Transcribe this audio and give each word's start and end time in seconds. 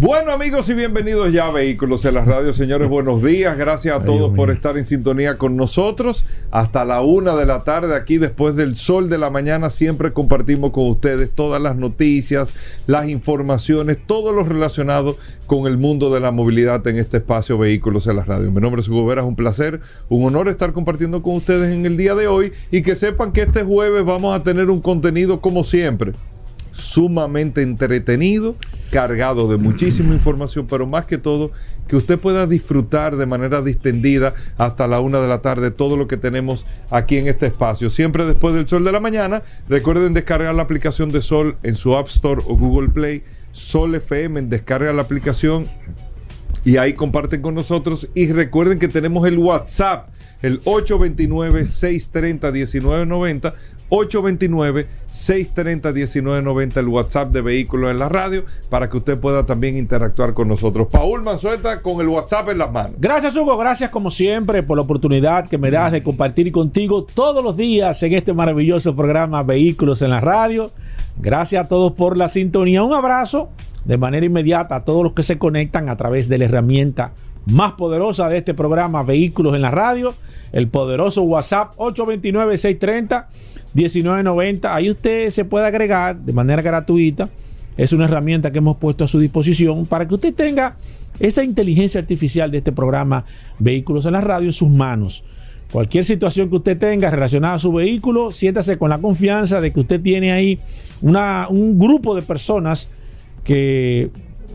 Bueno 0.00 0.30
amigos 0.30 0.68
y 0.68 0.74
bienvenidos 0.74 1.32
ya 1.32 1.48
a 1.48 1.50
Vehículos 1.50 2.04
en 2.04 2.14
la 2.14 2.24
Radio. 2.24 2.52
Señores, 2.52 2.88
buenos 2.88 3.20
días. 3.20 3.58
Gracias 3.58 3.96
a 3.96 4.04
todos 4.04 4.32
por 4.32 4.52
estar 4.52 4.78
en 4.78 4.84
sintonía 4.84 5.38
con 5.38 5.56
nosotros. 5.56 6.24
Hasta 6.52 6.84
la 6.84 7.00
una 7.00 7.34
de 7.34 7.46
la 7.46 7.64
tarde 7.64 7.96
aquí 7.96 8.16
después 8.16 8.54
del 8.54 8.76
sol 8.76 9.08
de 9.08 9.18
la 9.18 9.28
mañana 9.28 9.70
siempre 9.70 10.12
compartimos 10.12 10.70
con 10.70 10.86
ustedes 10.86 11.32
todas 11.32 11.60
las 11.60 11.74
noticias, 11.74 12.54
las 12.86 13.08
informaciones, 13.08 13.98
todo 14.06 14.32
lo 14.32 14.44
relacionado 14.44 15.16
con 15.46 15.66
el 15.66 15.78
mundo 15.78 16.14
de 16.14 16.20
la 16.20 16.30
movilidad 16.30 16.86
en 16.86 16.94
este 16.94 17.16
espacio 17.16 17.58
Vehículos 17.58 18.06
en 18.06 18.14
la 18.14 18.24
Radio. 18.24 18.52
Mi 18.52 18.60
nombre 18.60 18.82
es 18.82 18.88
Hugo 18.88 19.04
Vera, 19.04 19.22
es 19.22 19.26
un 19.26 19.34
placer, 19.34 19.80
un 20.08 20.24
honor 20.24 20.48
estar 20.48 20.72
compartiendo 20.72 21.24
con 21.24 21.34
ustedes 21.34 21.74
en 21.74 21.86
el 21.86 21.96
día 21.96 22.14
de 22.14 22.28
hoy 22.28 22.52
y 22.70 22.82
que 22.82 22.94
sepan 22.94 23.32
que 23.32 23.42
este 23.42 23.64
jueves 23.64 24.04
vamos 24.04 24.38
a 24.38 24.44
tener 24.44 24.70
un 24.70 24.80
contenido 24.80 25.40
como 25.40 25.64
siempre 25.64 26.12
sumamente 26.72 27.62
entretenido, 27.62 28.56
cargado 28.90 29.48
de 29.48 29.56
muchísima 29.56 30.14
información, 30.14 30.66
pero 30.68 30.86
más 30.86 31.06
que 31.06 31.18
todo, 31.18 31.50
que 31.86 31.96
usted 31.96 32.18
pueda 32.18 32.46
disfrutar 32.46 33.16
de 33.16 33.26
manera 33.26 33.62
distendida 33.62 34.34
hasta 34.56 34.86
la 34.86 35.00
una 35.00 35.20
de 35.20 35.28
la 35.28 35.40
tarde 35.40 35.70
todo 35.70 35.96
lo 35.96 36.06
que 36.06 36.16
tenemos 36.16 36.66
aquí 36.90 37.16
en 37.16 37.28
este 37.28 37.46
espacio. 37.46 37.90
Siempre 37.90 38.24
después 38.24 38.54
del 38.54 38.68
sol 38.68 38.84
de 38.84 38.92
la 38.92 39.00
mañana, 39.00 39.42
recuerden 39.68 40.14
descargar 40.14 40.54
la 40.54 40.62
aplicación 40.62 41.10
de 41.10 41.22
Sol 41.22 41.56
en 41.62 41.74
su 41.74 41.96
App 41.96 42.08
Store 42.08 42.42
o 42.46 42.56
Google 42.56 42.88
Play. 42.88 43.22
Sol 43.52 43.94
FM, 43.94 44.42
descarga 44.42 44.92
la 44.92 45.02
aplicación 45.02 45.66
y 46.64 46.76
ahí 46.76 46.92
comparten 46.92 47.42
con 47.42 47.54
nosotros. 47.54 48.08
Y 48.14 48.30
recuerden 48.32 48.78
que 48.78 48.88
tenemos 48.88 49.26
el 49.26 49.38
WhatsApp 49.38 50.08
el 50.42 50.62
829-630-1990, 50.64 53.54
829-630-1990, 53.90 56.76
el 56.76 56.88
WhatsApp 56.88 57.30
de 57.30 57.42
Vehículos 57.42 57.90
en 57.90 57.98
la 57.98 58.08
Radio, 58.08 58.44
para 58.68 58.88
que 58.88 58.98
usted 58.98 59.18
pueda 59.18 59.46
también 59.46 59.76
interactuar 59.76 60.34
con 60.34 60.48
nosotros. 60.48 60.88
Paul 60.90 61.22
Manzueta 61.22 61.82
con 61.82 62.00
el 62.00 62.08
WhatsApp 62.08 62.50
en 62.50 62.58
las 62.58 62.72
manos. 62.72 62.92
Gracias, 62.98 63.36
Hugo. 63.36 63.56
Gracias, 63.56 63.90
como 63.90 64.10
siempre, 64.10 64.62
por 64.62 64.76
la 64.76 64.82
oportunidad 64.82 65.48
que 65.48 65.58
me 65.58 65.70
das 65.70 65.92
de 65.92 66.02
compartir 66.02 66.50
contigo 66.52 67.04
todos 67.04 67.42
los 67.42 67.56
días 67.56 68.02
en 68.02 68.14
este 68.14 68.32
maravilloso 68.32 68.94
programa 68.94 69.42
Vehículos 69.42 70.02
en 70.02 70.10
la 70.10 70.20
Radio. 70.20 70.70
Gracias 71.18 71.64
a 71.64 71.68
todos 71.68 71.92
por 71.92 72.16
la 72.16 72.28
sintonía. 72.28 72.82
Un 72.82 72.94
abrazo 72.94 73.50
de 73.84 73.96
manera 73.96 74.26
inmediata 74.26 74.76
a 74.76 74.84
todos 74.84 75.02
los 75.02 75.12
que 75.14 75.22
se 75.22 75.38
conectan 75.38 75.88
a 75.88 75.96
través 75.96 76.28
de 76.28 76.38
la 76.38 76.44
herramienta 76.44 77.12
más 77.46 77.72
poderosa 77.72 78.28
de 78.28 78.38
este 78.38 78.54
programa 78.54 79.02
Vehículos 79.02 79.54
en 79.54 79.62
la 79.62 79.70
Radio, 79.70 80.14
el 80.52 80.68
poderoso 80.68 81.22
WhatsApp 81.22 81.72
829-630-1990. 83.74 84.70
Ahí 84.72 84.90
usted 84.90 85.30
se 85.30 85.44
puede 85.44 85.66
agregar 85.66 86.16
de 86.16 86.32
manera 86.32 86.62
gratuita. 86.62 87.28
Es 87.76 87.92
una 87.92 88.06
herramienta 88.06 88.50
que 88.50 88.58
hemos 88.58 88.76
puesto 88.76 89.04
a 89.04 89.08
su 89.08 89.18
disposición 89.18 89.86
para 89.86 90.06
que 90.06 90.14
usted 90.14 90.34
tenga 90.34 90.76
esa 91.20 91.44
inteligencia 91.44 92.00
artificial 92.00 92.50
de 92.50 92.58
este 92.58 92.72
programa 92.72 93.24
Vehículos 93.58 94.06
en 94.06 94.12
la 94.12 94.20
Radio 94.20 94.48
en 94.48 94.52
sus 94.52 94.68
manos. 94.68 95.24
Cualquier 95.70 96.04
situación 96.04 96.48
que 96.48 96.56
usted 96.56 96.78
tenga 96.78 97.10
relacionada 97.10 97.54
a 97.54 97.58
su 97.58 97.72
vehículo, 97.72 98.30
siéntase 98.30 98.78
con 98.78 98.88
la 98.88 98.98
confianza 98.98 99.60
de 99.60 99.72
que 99.72 99.80
usted 99.80 100.00
tiene 100.00 100.32
ahí 100.32 100.58
una, 101.02 101.46
un 101.48 101.78
grupo 101.78 102.14
de 102.14 102.22
personas 102.22 102.88
que 103.44 104.10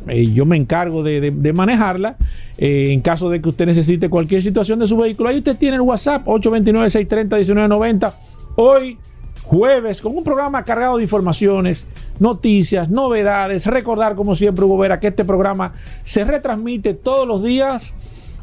eh, 0.07 0.33
yo 0.33 0.45
me 0.45 0.57
encargo 0.57 1.03
de, 1.03 1.21
de, 1.21 1.31
de 1.31 1.53
manejarla. 1.53 2.17
Eh, 2.57 2.91
en 2.91 3.01
caso 3.01 3.29
de 3.29 3.41
que 3.41 3.49
usted 3.49 3.65
necesite 3.65 4.09
cualquier 4.09 4.41
situación 4.41 4.79
de 4.79 4.87
su 4.87 4.97
vehículo, 4.97 5.29
ahí 5.29 5.37
usted 5.37 5.55
tiene 5.57 5.75
el 5.75 5.81
WhatsApp 5.81 6.25
829-630-1990. 6.25 8.13
Hoy, 8.55 8.97
jueves, 9.43 10.01
con 10.01 10.15
un 10.17 10.23
programa 10.23 10.63
cargado 10.63 10.97
de 10.97 11.03
informaciones, 11.03 11.87
noticias, 12.19 12.89
novedades. 12.89 13.65
Recordar, 13.65 14.15
como 14.15 14.35
siempre, 14.35 14.65
Hugo 14.65 14.77
Vera, 14.77 14.99
que 14.99 15.07
este 15.07 15.25
programa 15.25 15.73
se 16.03 16.23
retransmite 16.23 16.93
todos 16.93 17.27
los 17.27 17.43
días 17.43 17.93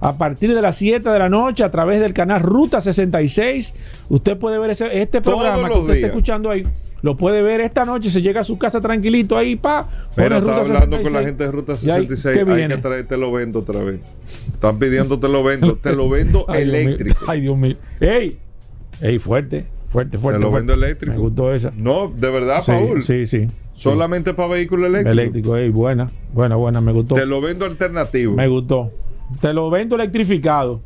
a 0.00 0.16
partir 0.16 0.54
de 0.54 0.62
las 0.62 0.76
7 0.76 1.08
de 1.08 1.18
la 1.18 1.28
noche 1.28 1.62
a 1.64 1.70
través 1.70 2.00
del 2.00 2.12
canal 2.12 2.40
Ruta 2.40 2.80
66. 2.80 3.74
Usted 4.08 4.36
puede 4.38 4.58
ver 4.58 4.70
ese, 4.70 5.00
este 5.00 5.20
programa 5.20 5.68
que 5.68 5.74
usted 5.74 5.84
días. 5.84 5.96
está 5.96 6.06
escuchando 6.08 6.50
ahí. 6.50 6.66
Lo 7.02 7.16
puede 7.16 7.40
ver 7.40 7.62
esta 7.62 7.86
noche, 7.86 8.10
se 8.10 8.20
llega 8.20 8.42
a 8.42 8.44
su 8.44 8.58
casa 8.58 8.78
tranquilito 8.80 9.36
ahí, 9.36 9.56
pa. 9.56 9.88
Pero 10.14 10.36
está 10.36 10.56
hablando 10.56 10.98
66, 10.98 11.02
con 11.02 11.12
la 11.12 11.26
gente 11.26 11.44
de 11.44 11.50
Ruta 11.50 11.76
66, 11.76 12.36
ahí, 12.36 12.62
hay 12.62 12.68
que 12.68 12.76
traer, 12.76 13.06
te 13.06 13.16
lo 13.16 13.32
vendo 13.32 13.60
otra 13.60 13.82
vez. 13.82 14.00
Están 14.52 14.78
pidiendo 14.78 15.18
te 15.18 15.28
lo 15.28 15.42
vendo, 15.42 15.76
te 15.76 15.92
lo 15.94 16.10
vendo 16.10 16.44
Ay, 16.48 16.62
eléctrico. 16.62 17.18
Dios 17.20 17.30
Ay, 17.30 17.40
Dios 17.40 17.56
mío. 17.56 17.76
¡Ey! 18.00 18.38
¡Ey, 19.00 19.18
fuerte! 19.18 19.66
Fuerte, 19.90 20.18
fuerte. 20.18 20.38
Te 20.38 20.44
lo 20.44 20.52
fuerte. 20.52 20.68
vendo 20.68 20.86
eléctrico. 20.86 21.12
Me 21.12 21.18
gustó 21.18 21.52
esa. 21.52 21.72
No, 21.76 22.12
de 22.14 22.30
verdad, 22.30 22.62
sí, 22.62 22.70
Paul. 22.70 23.02
Sí, 23.02 23.26
sí. 23.26 23.48
Solamente 23.72 24.30
sí. 24.30 24.36
para 24.36 24.48
vehículos 24.50 24.86
eléctricos. 24.86 25.18
Eléctrico, 25.18 25.56
ey, 25.56 25.70
buena, 25.70 26.08
buena, 26.32 26.54
buena, 26.54 26.80
me 26.80 26.92
gustó. 26.92 27.16
Te 27.16 27.26
lo 27.26 27.40
vendo 27.40 27.66
alternativo. 27.66 28.34
Me 28.34 28.46
gustó. 28.46 28.92
Te 29.40 29.52
lo 29.52 29.68
vendo 29.68 29.96
electrificado. 29.96 30.80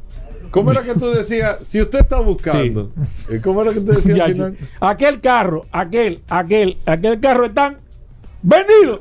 ¿Cómo 0.50 0.70
era 0.70 0.82
que 0.82 0.94
tú 0.94 1.10
decías? 1.10 1.59
Si 1.66 1.82
usted 1.82 1.98
está 2.00 2.19
buscando. 2.20 2.93
Sí. 3.28 3.41
¿Cómo 3.41 3.60
era 3.60 3.75
que 3.75 3.81
tú 3.81 3.88
decías 3.88 4.20
al 4.20 4.32
final? 4.32 4.56
Aquel 4.81 5.20
carro, 5.20 5.66
aquel, 5.70 6.22
aquel, 6.28 6.78
aquel 6.87 7.20
carro 7.20 7.44
están 7.44 7.76
vendidos. 8.43 9.00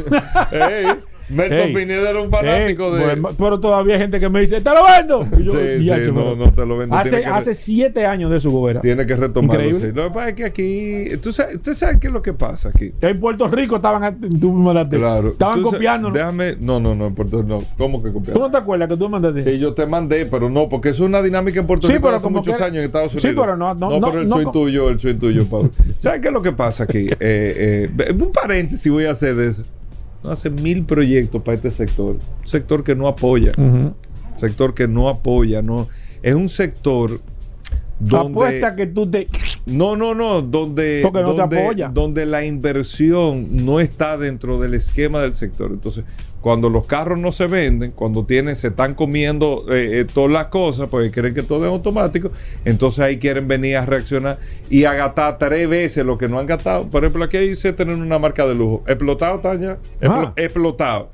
hey, 0.50 0.86
Merton 1.28 1.58
hey, 1.58 1.72
Pineda 1.74 2.10
era 2.10 2.20
un 2.20 2.30
fanático 2.30 2.92
hey, 2.96 3.16
de. 3.16 3.34
Pero 3.38 3.58
todavía 3.58 3.94
hay 3.94 4.00
gente 4.00 4.20
que 4.20 4.28
me 4.28 4.40
dice, 4.40 4.60
¡te 4.60 4.70
lo 4.70 4.84
vendo! 4.84 5.26
Y 5.38 5.44
yo, 5.44 5.52
sí, 5.52 6.04
sí, 6.04 6.12
no, 6.12 6.36
no 6.36 6.52
te 6.52 6.66
lo 6.66 6.76
vendo. 6.76 6.96
Hace, 6.96 7.22
que 7.22 7.26
hace 7.26 7.54
siete 7.54 8.04
años 8.04 8.30
de 8.30 8.40
su 8.40 8.50
gobierno. 8.50 8.82
Tiene 8.82 9.06
que 9.06 9.16
retomarlo. 9.16 9.74
Sí. 9.74 9.92
Lo 9.92 10.04
que 10.04 10.14
pasa 10.14 10.28
es 10.28 10.34
que 10.34 10.44
aquí. 10.44 11.16
¿tú 11.22 11.32
sabes, 11.32 11.56
¿Usted 11.56 11.72
sabe 11.72 11.98
qué 11.98 12.08
es 12.08 12.12
lo 12.12 12.22
que 12.22 12.34
pasa 12.34 12.68
aquí? 12.68 12.92
En 13.00 13.20
Puerto 13.20 13.48
Rico 13.48 13.76
estaban. 13.76 14.20
Tú 14.40 14.52
mandaste. 14.52 14.96
Claro. 14.96 15.28
Estaban 15.30 15.62
copiando. 15.62 16.10
Déjame. 16.10 16.56
No, 16.60 16.78
no, 16.78 16.94
no. 16.94 17.06
En 17.06 17.14
Puerto 17.14 17.42
Rico. 17.42 17.48
No. 17.48 17.64
¿Cómo 17.78 18.02
que 18.02 18.12
copiando? 18.12 18.34
¿Tú 18.34 18.40
no 18.40 18.50
te 18.50 18.56
acuerdas 18.58 18.88
que 18.88 18.96
tú 18.96 19.04
me 19.04 19.20
mandaste? 19.20 19.42
Sí, 19.42 19.58
yo 19.58 19.72
te 19.72 19.86
mandé, 19.86 20.26
pero 20.26 20.50
no, 20.50 20.68
porque 20.68 20.90
es 20.90 21.00
una 21.00 21.22
dinámica 21.22 21.60
en 21.60 21.66
Puerto 21.66 21.86
sí, 21.86 21.94
Rico 21.94 22.06
pero 22.06 22.16
hace 22.16 22.28
muchos 22.28 22.56
que... 22.56 22.62
años 22.62 22.78
en 22.78 22.84
Estados 22.84 23.14
Unidos. 23.14 23.30
Sí, 23.30 23.36
pero 23.38 23.56
no. 23.56 23.74
No, 23.74 23.88
no, 23.88 24.00
no 24.00 24.06
pero 24.08 24.20
el 24.20 24.30
soy 24.30 24.46
tuyo, 24.52 24.88
el 24.90 25.00
soy 25.00 25.14
tuyo, 25.14 25.46
Pablo. 25.46 25.70
¿Sabes 25.98 26.20
qué 26.20 26.28
es 26.28 26.34
lo 26.34 26.42
que 26.42 26.52
pasa 26.52 26.84
aquí? 26.84 27.06
eh, 27.20 27.88
eh, 27.88 28.12
un 28.12 28.30
paréntesis 28.30 28.92
voy 28.92 29.06
a 29.06 29.12
hacer 29.12 29.34
de 29.34 29.48
eso 29.48 29.64
hace 30.24 30.50
mil 30.50 30.84
proyectos 30.84 31.42
para 31.42 31.56
este 31.56 31.70
sector. 31.70 32.16
Un 32.16 32.48
sector 32.48 32.84
que 32.84 32.94
no 32.94 33.08
apoya. 33.08 33.52
Uh 33.56 33.62
-huh. 33.62 33.94
Sector 34.36 34.74
que 34.74 34.88
no 34.88 35.08
apoya. 35.08 35.62
No, 35.62 35.88
es 36.22 36.34
un 36.34 36.48
sector 36.48 37.20
donde. 37.98 38.30
Apuesta 38.30 38.76
que 38.76 38.86
tú 38.86 39.10
te. 39.10 39.28
No, 39.66 39.96
no, 39.96 40.14
no. 40.14 40.42
Donde. 40.42 41.00
Porque 41.02 41.22
no 41.22 41.34
donde, 41.34 41.56
te 41.56 41.62
apoya. 41.62 41.88
Donde 41.88 42.26
la 42.26 42.44
inversión 42.44 43.64
no 43.64 43.80
está 43.80 44.16
dentro 44.16 44.60
del 44.60 44.74
esquema 44.74 45.20
del 45.22 45.34
sector. 45.34 45.70
Entonces, 45.72 46.04
cuando 46.44 46.68
los 46.68 46.84
carros 46.84 47.18
no 47.18 47.32
se 47.32 47.46
venden, 47.46 47.92
cuando 47.92 48.26
tienen, 48.26 48.54
se 48.54 48.68
están 48.68 48.92
comiendo 48.92 49.64
eh, 49.70 50.00
eh, 50.00 50.04
todas 50.04 50.30
las 50.30 50.48
cosas, 50.48 50.90
porque 50.90 51.10
creen 51.10 51.32
que 51.32 51.42
todo 51.42 51.64
es 51.64 51.70
automático, 51.70 52.32
entonces 52.66 52.98
ahí 52.98 53.18
quieren 53.18 53.48
venir 53.48 53.78
a 53.78 53.86
reaccionar 53.86 54.38
y 54.68 54.84
a 54.84 54.92
gastar 54.92 55.38
tres 55.38 55.66
veces 55.66 56.04
lo 56.04 56.18
que 56.18 56.28
no 56.28 56.38
han 56.38 56.44
gastado. 56.44 56.90
Por 56.90 57.02
ejemplo, 57.02 57.24
aquí 57.24 57.38
dice 57.38 57.72
tener 57.72 57.96
una 57.96 58.18
marca 58.18 58.46
de 58.46 58.54
lujo. 58.54 58.84
Explotado, 58.86 59.40
Tanya. 59.40 59.78
Ah. 60.02 60.34
Explotado. 60.36 61.08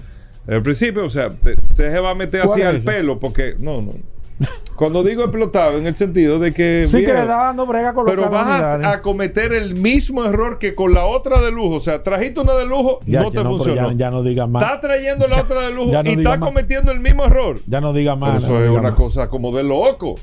Al 0.49 0.65
principio, 0.65 1.05
o 1.05 1.11
sea, 1.11 1.29
usted 1.29 1.55
se 1.76 2.00
va 2.00 2.11
a 2.11 2.15
meter 2.17 2.43
así 2.43 2.62
al 2.62 2.83
pelo, 2.83 3.21
porque. 3.21 3.55
No, 3.56 3.81
no. 3.81 3.93
Cuando 4.81 5.02
digo 5.02 5.22
explotado, 5.22 5.76
en 5.76 5.87
el 5.87 5.94
sentido 5.94 6.38
de 6.38 6.54
que. 6.54 6.87
Sí, 6.88 6.98
bien, 6.98 7.10
que 7.10 7.12
le 7.14 7.20
está 7.20 7.37
dando 7.37 7.66
brega 7.66 7.92
con 7.92 8.06
los 8.06 8.14
Pero 8.14 8.31
vas 8.31 8.82
a, 8.82 8.92
a, 8.92 9.02
cometer 9.02 9.52
el 9.52 9.75
mismo 9.75 10.25
error 10.25 10.58
que 10.58 10.75
con 10.75 10.94
la 10.94 11.04
otra 11.04 11.38
de 11.42 11.50
lujo. 11.50 11.75
O 11.75 11.81
sea, 11.81 12.02
trajiste 12.02 12.40
una 12.40 12.54
de 12.54 12.64
lujo, 12.64 13.00
ya, 13.04 13.20
no 13.20 13.31
te 13.31 13.44
no, 13.44 13.50
funcionó. 13.50 13.90
Ya, 13.90 13.96
ya, 13.96 14.10
no 14.10 14.22
digas 14.22 14.48
más. 14.48 14.62
Está 14.62 14.81
trayendo 14.81 15.26
la 15.26 15.42
otra 15.42 15.66
de 15.66 15.75
lujo 15.75 15.92
no 15.92 16.10
y 16.10 16.14
está 16.14 16.38
más. 16.38 16.48
cometiendo 16.48 16.92
el 16.92 17.00
mismo 17.00 17.26
error. 17.26 17.60
Ya 17.66 17.82
no 17.82 17.92
digas 17.92 18.16
más. 18.16 18.31
Pero 18.31 18.38
eso 18.38 18.58
no 18.58 18.64
es 18.64 18.70
una 18.70 18.82
más. 18.90 18.94
cosa 18.94 19.28
como 19.28 19.52
de 19.52 19.64
loco. 19.64 20.14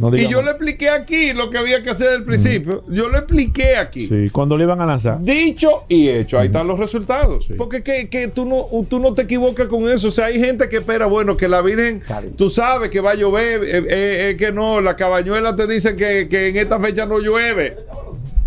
No 0.00 0.16
y 0.16 0.26
yo 0.28 0.40
le 0.40 0.52
expliqué 0.52 0.88
aquí 0.88 1.34
lo 1.34 1.50
que 1.50 1.58
había 1.58 1.82
que 1.82 1.90
hacer 1.90 2.10
del 2.10 2.24
principio. 2.24 2.82
Mm. 2.86 2.92
Yo 2.94 3.08
lo 3.10 3.18
expliqué 3.18 3.76
aquí. 3.76 4.06
Sí, 4.06 4.30
cuando 4.30 4.56
le 4.56 4.64
iban 4.64 4.80
a 4.80 4.86
lanzar. 4.86 5.20
Dicho 5.20 5.84
y 5.88 6.08
hecho. 6.08 6.38
Ahí 6.38 6.48
mm. 6.48 6.52
están 6.52 6.66
los 6.66 6.78
resultados. 6.78 7.44
Sí. 7.46 7.54
Porque 7.54 7.82
que, 7.82 8.08
que, 8.08 8.28
tú, 8.28 8.46
no, 8.46 8.64
tú 8.88 8.98
no 8.98 9.12
te 9.12 9.22
equivocas 9.22 9.68
con 9.68 9.90
eso. 9.90 10.08
O 10.08 10.10
sea, 10.10 10.26
hay 10.26 10.40
gente 10.40 10.70
que 10.70 10.78
espera, 10.78 11.04
bueno, 11.04 11.36
que 11.36 11.48
la 11.48 11.60
Virgen, 11.60 12.02
tú 12.36 12.48
sabes 12.48 12.88
que 12.88 13.00
va 13.00 13.10
a 13.10 13.14
llover. 13.14 13.62
Eh, 13.62 13.78
eh, 13.78 14.30
eh, 14.30 14.36
que 14.38 14.52
no, 14.52 14.80
la 14.80 14.96
cabañuela 14.96 15.54
te 15.54 15.66
dice 15.66 15.94
que, 15.94 16.28
que 16.28 16.48
en 16.48 16.56
esta 16.56 16.80
fecha 16.80 17.04
no 17.04 17.18
llueve. 17.18 17.76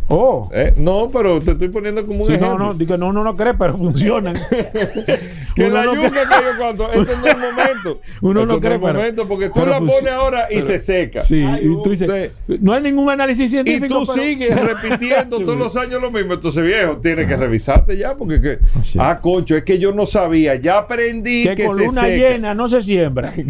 Oh. 0.09 0.49
Eh, 0.53 0.73
no, 0.77 1.09
pero 1.11 1.39
te 1.39 1.51
estoy 1.51 1.69
poniendo 1.69 2.05
como 2.05 2.21
un 2.21 2.27
Sí, 2.27 2.33
no, 2.33 2.37
ejemplo. 2.37 2.65
no, 2.65 2.73
digo, 2.73 2.97
no, 2.97 3.11
no, 3.13 3.23
no 3.23 3.35
cree, 3.35 3.53
pero 3.53 3.77
funcionan. 3.77 4.35
Que 5.55 5.69
la 5.69 5.83
no 5.83 5.95
yuca 5.95 6.23
yo 6.23 6.57
cuando, 6.57 6.91
esto 6.91 7.17
no 7.17 7.27
es 7.27 7.37
momento. 7.37 8.01
Uno 8.21 8.41
Esto 8.41 8.53
no 8.53 8.59
cree, 8.59 8.73
es 8.75 8.79
pero- 8.81 8.93
momento 8.93 9.27
porque 9.27 9.49
tú 9.49 9.59
la 9.65 9.79
func- 9.79 9.87
pones 9.87 10.11
ahora 10.13 10.47
y 10.51 10.61
se 10.61 10.79
seca. 10.79 11.21
Sí, 11.21 11.43
y 11.43 11.81
tú 11.83 11.89
dices, 11.91 12.31
no 12.59 12.73
hay 12.73 12.81
ningún 12.81 13.09
análisis 13.09 13.45
Y 13.45 13.49
científico. 13.49 13.87
tú 14.05 14.11
pero- 14.13 14.23
sigues 14.23 14.55
repitiendo 14.59 15.39
todos 15.39 15.57
los 15.57 15.75
años 15.77 16.01
lo 16.01 16.09
mismo. 16.11 16.33
Entonces, 16.33 16.63
viejo, 16.63 16.97
tienes 16.97 17.27
que 17.27 17.37
revisarte 17.37 17.97
ya 17.97 18.15
porque 18.15 18.41
que, 18.41 18.59
Sí. 18.81 18.97
ah, 19.01 19.15
concho, 19.21 19.55
es 19.55 19.63
que 19.63 19.77
yo 19.79 19.93
no 19.93 20.05
sabía. 20.05 20.55
Ya 20.55 20.77
aprendí 20.79 21.43
que, 21.43 21.55
que 21.55 21.65
con 21.65 21.77
se 21.77 21.85
luna 21.85 22.01
seca. 22.01 22.15
llena 22.15 22.53
no 22.53 22.67
se 22.67 22.81
siembra. 22.81 23.31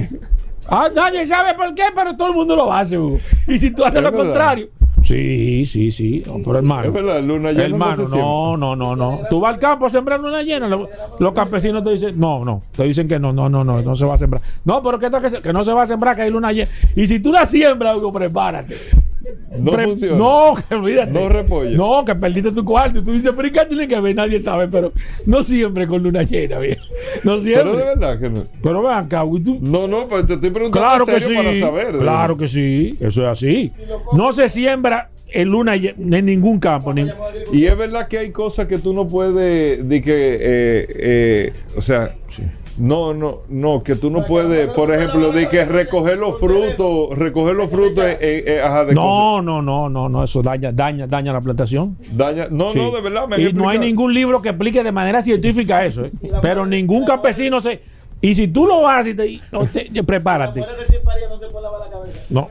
Ah, 0.65 0.89
nadie 0.95 1.25
sabe 1.25 1.55
por 1.55 1.75
qué, 1.75 1.83
pero 1.93 2.15
todo 2.15 2.29
el 2.29 2.35
mundo 2.35 2.55
lo 2.55 2.71
hace, 2.71 2.97
Hugo. 2.97 3.19
Y 3.49 3.57
si 3.57 3.71
tú 3.71 3.83
haces 3.83 3.97
Es 3.97 4.03
lo 4.03 4.13
contrario. 4.13 4.69
Sí, 5.03 5.65
sí, 5.65 5.91
sí. 5.91 6.23
No, 6.25 6.37
pero 6.43 6.57
hermano. 6.59 6.87
Es 6.87 6.93
verdad, 6.93 7.21
luna 7.21 7.51
llena 7.51 7.67
no 7.67 7.75
Hermano, 7.75 8.07
no, 8.07 8.57
no, 8.57 8.75
no, 8.75 8.95
no. 8.95 9.19
Tú 9.29 9.39
vas 9.39 9.53
al 9.55 9.59
campo 9.59 9.85
a 9.85 9.89
sembrar 9.89 10.19
luna 10.19 10.41
llena. 10.43 10.67
lo- 10.67 10.89
Los 11.19 11.33
campesinos 11.33 11.83
te 11.83 11.91
dicen, 11.91 12.19
no, 12.19 12.43
no. 12.45 12.63
Te 12.75 12.83
dicen 12.83 13.07
que 13.07 13.19
no, 13.19 13.33
no, 13.33 13.49
no, 13.49 13.63
no, 13.63 13.81
no 13.81 13.95
se 13.95 14.05
va 14.05 14.13
a 14.13 14.17
sembrar. 14.17 14.41
No, 14.63 14.81
pero 14.81 14.97
que, 14.99 15.09
que, 15.41 15.53
no 15.53 15.63
se 15.63 15.73
va 15.73 15.83
a 15.83 15.85
sembrar, 15.85 16.15
que 16.15 16.21
hay 16.23 16.31
luna 16.31 16.51
llena. 16.51 16.69
Y 16.95 17.07
si 17.07 17.19
tú 17.19 17.31
la 17.31 17.45
siembras, 17.45 17.97
prepárate. 18.13 18.75
No 19.57 19.71
Pre- 19.71 19.85
funciona. 19.85 20.17
No, 20.17 20.53
que 20.67 20.75
olvídate. 20.75 21.11
No 21.11 21.29
repollo. 21.29 21.77
No, 21.77 22.03
que 22.05 22.15
perdiste 22.15 22.51
tu 22.51 22.65
cuarto. 22.65 22.99
Y 22.99 23.03
tú 23.03 23.11
dices, 23.13 23.31
pero 23.35 23.47
¿y 23.47 23.51
qué 23.51 23.65
tiene 23.65 23.87
que 23.87 23.99
ver? 23.99 24.15
Nadie 24.15 24.39
sabe, 24.39 24.67
pero 24.67 24.91
no 25.25 25.41
siempre 25.43 25.87
con 25.87 26.03
luna 26.03 26.23
llena, 26.23 26.59
viejo. 26.59 26.83
No 27.23 27.37
siempre. 27.39 27.63
Pero 27.63 27.77
de 27.77 27.83
verdad 27.85 28.19
que 28.19 28.29
no. 28.29 28.43
Pero 28.61 28.81
ven 28.81 28.91
acá, 28.91 29.23
tú. 29.43 29.57
No, 29.61 29.87
no, 29.87 30.07
pero 30.07 30.25
te 30.25 30.33
estoy 30.33 30.49
preguntando 30.49 30.87
Claro 30.87 31.05
que 31.05 31.19
sí. 31.21 31.33
para 31.33 31.59
saber. 31.59 31.97
claro 31.97 32.37
que 32.37 32.47
sí. 32.47 32.97
Eso 32.99 33.21
es 33.23 33.27
así. 33.29 33.71
No 34.13 34.31
se 34.31 34.49
siembra 34.49 35.09
en 35.31 35.49
luna 35.49 35.75
en 35.75 36.25
ningún 36.25 36.59
campo. 36.59 36.93
ni- 36.93 37.07
Y 37.51 37.65
es 37.65 37.77
verdad 37.77 38.07
que 38.07 38.17
hay 38.19 38.31
cosas 38.31 38.67
que 38.67 38.77
tú 38.77 38.93
no 38.93 39.07
puedes, 39.07 39.87
de 39.87 40.01
que, 40.01 40.35
eh, 40.35 40.85
eh, 40.89 41.53
o 41.75 41.81
sea, 41.81 42.13
no, 42.77 43.13
no, 43.13 43.39
no, 43.49 43.83
que 43.83 43.95
tú 43.95 44.09
no 44.09 44.25
puedes, 44.25 44.67
por 44.69 44.91
ejemplo, 44.91 45.31
de 45.31 45.47
que 45.47 45.63
recoger 45.65 46.17
los 46.17 46.39
frutos, 46.39 47.17
recoger 47.17 47.55
los 47.55 47.69
frutos, 47.69 48.03
eh, 48.03 48.17
eh, 48.47 48.61
ajá, 48.63 48.85
de 48.85 48.95
No, 48.95 49.41
no, 49.41 49.61
no, 49.61 49.89
no, 49.89 50.09
no. 50.09 50.23
Eso 50.23 50.41
daña, 50.41 50.71
daña, 50.71 51.05
daña 51.05 51.31
la 51.33 51.41
plantación. 51.41 51.95
Daña- 52.11 52.47
no, 52.49 52.71
Sí. 52.71 52.79
no, 52.79 52.91
de 52.91 53.01
verdad, 53.01 53.27
me 53.27 53.39
Y 53.41 53.53
no 53.53 53.69
hay 53.69 53.77
ningún 53.79 54.13
libro 54.13 54.41
que 54.41 54.49
explique 54.49 54.83
de 54.83 54.91
manera 54.91 55.21
científica 55.21 55.85
eso. 55.85 56.05
¿eh? 56.05 56.11
Pero 56.41 56.65
ningún 56.65 57.05
campesino 57.05 57.59
se. 57.59 57.81
Y 58.21 58.35
si 58.35 58.47
tú 58.47 58.65
lo 58.65 58.87
haces, 58.87 59.15
te, 59.15 59.39
no 59.51 59.65
te- 59.65 59.89
prepárate. 60.03 60.63
No. 62.29 62.49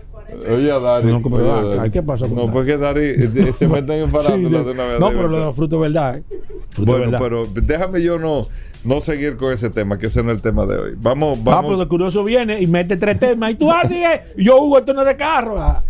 Oye, 0.50 0.68
Dari. 0.68 1.06
No, 1.06 1.20
oye, 1.24 1.76
Dari. 1.76 1.90
¿qué 1.90 2.02
pasó 2.02 2.26
con 2.26 2.36
No, 2.36 2.42
Dari? 2.42 2.52
porque 2.52 2.76
Dari 2.78 3.06
eh, 3.06 3.52
se 3.52 3.68
meten 3.68 3.96
en 4.02 4.06
Sí, 4.10 4.16
farándula 4.16 4.58
sí. 4.60 4.64
de 4.64 4.70
una 4.72 4.84
vez. 4.86 5.00
No, 5.00 5.08
pero 5.08 5.22
lo 5.22 5.28
de 5.28 5.28
verdad. 5.32 5.46
los 5.46 5.56
frutos, 5.56 5.80
¿verdad? 5.80 6.16
eh? 6.18 6.22
Fruto 6.70 6.90
Bueno, 6.92 7.04
verdad. 7.10 7.18
pero 7.20 7.46
déjame 7.52 8.02
yo 8.02 8.18
no, 8.18 8.48
no 8.84 9.00
seguir 9.00 9.36
con 9.36 9.52
ese 9.52 9.68
tema, 9.70 9.98
que 9.98 10.06
ese 10.06 10.22
no 10.22 10.30
es 10.32 10.36
el 10.38 10.42
tema 10.42 10.64
de 10.66 10.76
hoy. 10.76 10.92
Vamos, 10.96 11.38
Ah, 11.40 11.42
vamos. 11.44 11.70
pero 11.70 11.82
el 11.82 11.88
curioso 11.88 12.24
viene 12.24 12.60
y 12.60 12.66
mete 12.66 12.96
tres 12.96 13.18
temas 13.18 13.52
y 13.52 13.54
tú 13.56 13.70
así 13.70 14.02
es. 14.02 14.20
Y 14.36 14.44
yo, 14.44 14.58
Hugo, 14.60 14.78
esto 14.78 14.94
no 14.94 15.02
es 15.02 15.08
de 15.08 15.16
carro. 15.16 15.60
ah. 15.60 15.82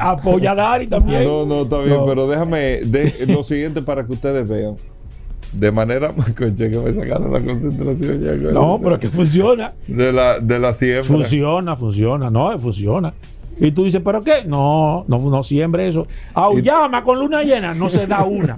Apoya 0.00 0.52
a 0.52 0.54
Dari 0.54 0.86
también. 0.86 1.24
No, 1.24 1.44
no, 1.46 1.62
está 1.62 1.78
bien, 1.80 1.96
No. 1.98 2.06
pero 2.06 2.26
déjame 2.26 2.80
de, 2.84 3.26
lo 3.28 3.42
siguiente 3.44 3.82
para 3.82 4.06
que 4.06 4.12
ustedes 4.12 4.48
vean. 4.48 4.76
De 5.52 5.72
manera, 5.72 6.12
conche, 6.38 6.70
que 6.70 6.78
me 6.78 6.92
sacaron 6.94 7.32
la 7.32 7.40
concentración 7.40 8.22
ya. 8.22 8.32
No, 8.52 8.78
pero 8.80 8.94
es 8.94 9.00
que 9.00 9.10
funciona. 9.10 9.72
De 9.88 10.12
la, 10.12 10.38
de 10.38 10.58
la 10.60 10.72
siembra. 10.74 11.02
Funciona, 11.04 11.74
funciona. 11.76 12.30
No, 12.30 12.56
funciona. 12.58 13.12
Y 13.58 13.72
tú 13.72 13.84
dices, 13.84 14.00
¿pero 14.04 14.22
qué? 14.22 14.44
No, 14.46 15.04
no, 15.06 15.18
no 15.18 15.42
siembre 15.42 15.86
eso. 15.86 16.06
Auyama 16.34 17.02
con 17.02 17.18
luna 17.18 17.42
llena, 17.42 17.74
no 17.74 17.88
se 17.88 18.06
da 18.06 18.24
una. 18.24 18.56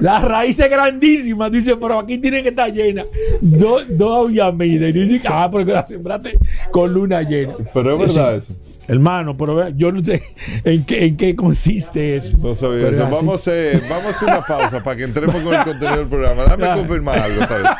La 0.00 0.20
raíz 0.20 0.58
es 0.60 0.70
grandísima. 0.70 1.50
Dice, 1.50 1.76
pero 1.76 1.98
aquí 1.98 2.18
tiene 2.18 2.42
que 2.42 2.50
estar 2.50 2.72
llena. 2.72 3.04
Dos 3.40 3.84
dos 3.88 4.16
auyamitas. 4.18 4.88
Y 4.90 4.92
dice, 4.92 5.20
ah, 5.28 5.48
porque 5.50 5.72
la 5.72 5.82
sembraste 5.82 6.38
con 6.70 6.92
luna 6.92 7.22
llena. 7.22 7.54
Pero 7.74 7.94
es 7.94 7.98
verdad 7.98 8.36
eso. 8.36 8.54
Hermano, 8.88 9.36
pero 9.36 9.68
yo 9.70 9.92
no 9.92 10.02
sé 10.02 10.22
en 10.64 10.84
qué, 10.84 11.06
en 11.06 11.16
qué 11.16 11.36
consiste 11.36 12.16
eso. 12.16 12.36
No 12.36 12.54
sabía 12.54 12.88
eso. 12.88 13.08
Vamos 13.10 13.32
a, 13.32 13.36
hacer, 13.36 13.82
vamos 13.88 14.20
a 14.20 14.24
una 14.24 14.42
pausa 14.42 14.82
para 14.82 14.96
que 14.96 15.04
entremos 15.04 15.40
con 15.40 15.54
el 15.54 15.64
contenido 15.64 15.98
del 15.98 16.08
programa. 16.08 16.44
Dame 16.44 16.74
confirmar 16.74 17.18
algo, 17.18 17.42
está 17.42 17.56
bien. 17.58 17.72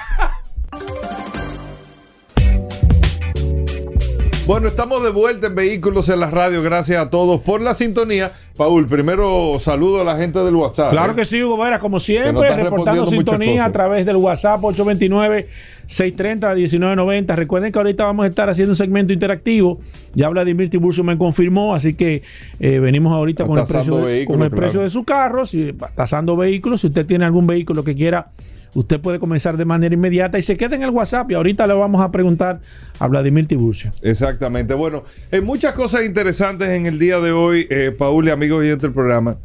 Bueno, 4.45 4.67
estamos 4.67 5.05
de 5.05 5.11
vuelta 5.11 5.47
en 5.47 5.55
Vehículos 5.55 6.09
en 6.09 6.19
la 6.19 6.29
Radio. 6.29 6.63
Gracias 6.63 6.99
a 6.99 7.11
todos 7.11 7.41
por 7.43 7.61
la 7.61 7.75
sintonía. 7.75 8.33
Paul, 8.57 8.89
primero 8.89 9.57
saludo 9.61 10.01
a 10.01 10.05
la 10.05 10.19
gente 10.19 10.41
del 10.41 10.57
WhatsApp. 10.57 10.91
Claro 10.91 11.13
¿eh? 11.13 11.15
que 11.15 11.25
sí, 11.25 11.41
Hugo 11.41 11.57
Vera, 11.57 11.79
como 11.79 12.01
siempre, 12.01 12.53
reportando 12.57 13.07
sintonía 13.07 13.65
a 13.65 13.71
través 13.71 14.05
del 14.05 14.17
WhatsApp 14.17 14.61
829-630-1990. 14.63 17.37
Recuerden 17.37 17.71
que 17.71 17.79
ahorita 17.79 18.05
vamos 18.05 18.25
a 18.25 18.29
estar 18.29 18.51
haciendo 18.51 18.73
un 18.73 18.77
segmento 18.77 19.13
interactivo. 19.13 19.79
Ya 20.13 20.29
Vladimir 20.29 20.69
Tiburcio 20.69 21.05
me 21.05 21.17
confirmó, 21.17 21.77
así 21.77 21.95
que 21.95 22.23
eh, 22.59 22.81
venimos 22.81 23.13
ahorita 23.13 23.47
con 23.47 23.61
el, 23.61 23.65
precio 23.65 23.99
de, 23.99 24.03
vehículos, 24.03 24.39
con 24.39 24.45
el 24.45 24.51
claro. 24.51 24.61
precio 24.61 24.81
de 24.81 24.91
su 24.91 25.05
carro, 25.05 25.47
si, 25.47 25.73
tasando 25.95 26.37
vehículos. 26.37 26.81
Si 26.81 26.89
usted 26.89 27.07
tiene 27.07 27.25
algún 27.25 27.47
vehículo 27.47 27.85
que 27.85 27.95
quiera, 27.95 28.33
usted 28.75 29.01
puede 29.01 29.19
comenzar 29.19 29.57
de 29.57 29.65
manera 29.65 29.95
inmediata 29.95 30.39
y 30.39 30.43
se 30.43 30.57
queda 30.57 30.77
en 30.77 30.83
el 30.83 30.91
WhatsApp. 30.91 31.31
Y 31.31 31.35
ahorita 31.35 31.67
le 31.67 31.75
vamos 31.75 32.01
a 32.01 32.11
preguntar 32.11 32.61
a 32.99 33.07
Vladimir 33.07 33.47
Tiburcio. 33.47 33.93
Exactamente. 34.03 34.75
Bueno, 34.75 35.05
hay 35.31 35.41
muchas 35.41 35.75
cosas 35.75 36.05
interesantes 36.05 36.69
en 36.69 36.87
el 36.87 36.99
día 36.99 37.21
de 37.21 37.33
hoy, 37.33 37.67
eh, 37.71 37.95
Paul 37.97 38.29
y 38.29 38.31
amigos 38.31 38.61
oyentes 38.61 38.83
del 38.83 38.93
programa. 38.93 39.37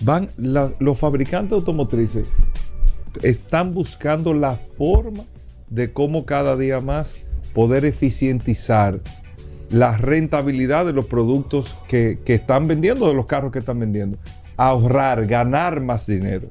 Van 0.00 0.28
los 0.36 0.98
fabricantes 0.98 1.52
automotrices 1.52 2.26
están 3.22 3.74
buscando 3.74 4.32
la 4.32 4.56
forma 4.78 5.24
de 5.68 5.92
cómo 5.92 6.24
cada 6.24 6.56
día 6.56 6.80
más 6.80 7.14
poder 7.52 7.84
eficientizar 7.84 9.00
la 9.70 9.96
rentabilidad 9.96 10.86
de 10.86 10.92
los 10.92 11.06
productos 11.06 11.74
que 11.88 12.18
están 12.26 12.66
vendiendo, 12.68 13.08
de 13.08 13.14
los 13.14 13.26
carros 13.26 13.52
que 13.52 13.58
están 13.58 13.78
vendiendo. 13.78 14.18
Ahorrar, 14.56 15.26
ganar 15.26 15.80
más 15.80 16.06
dinero. 16.06 16.48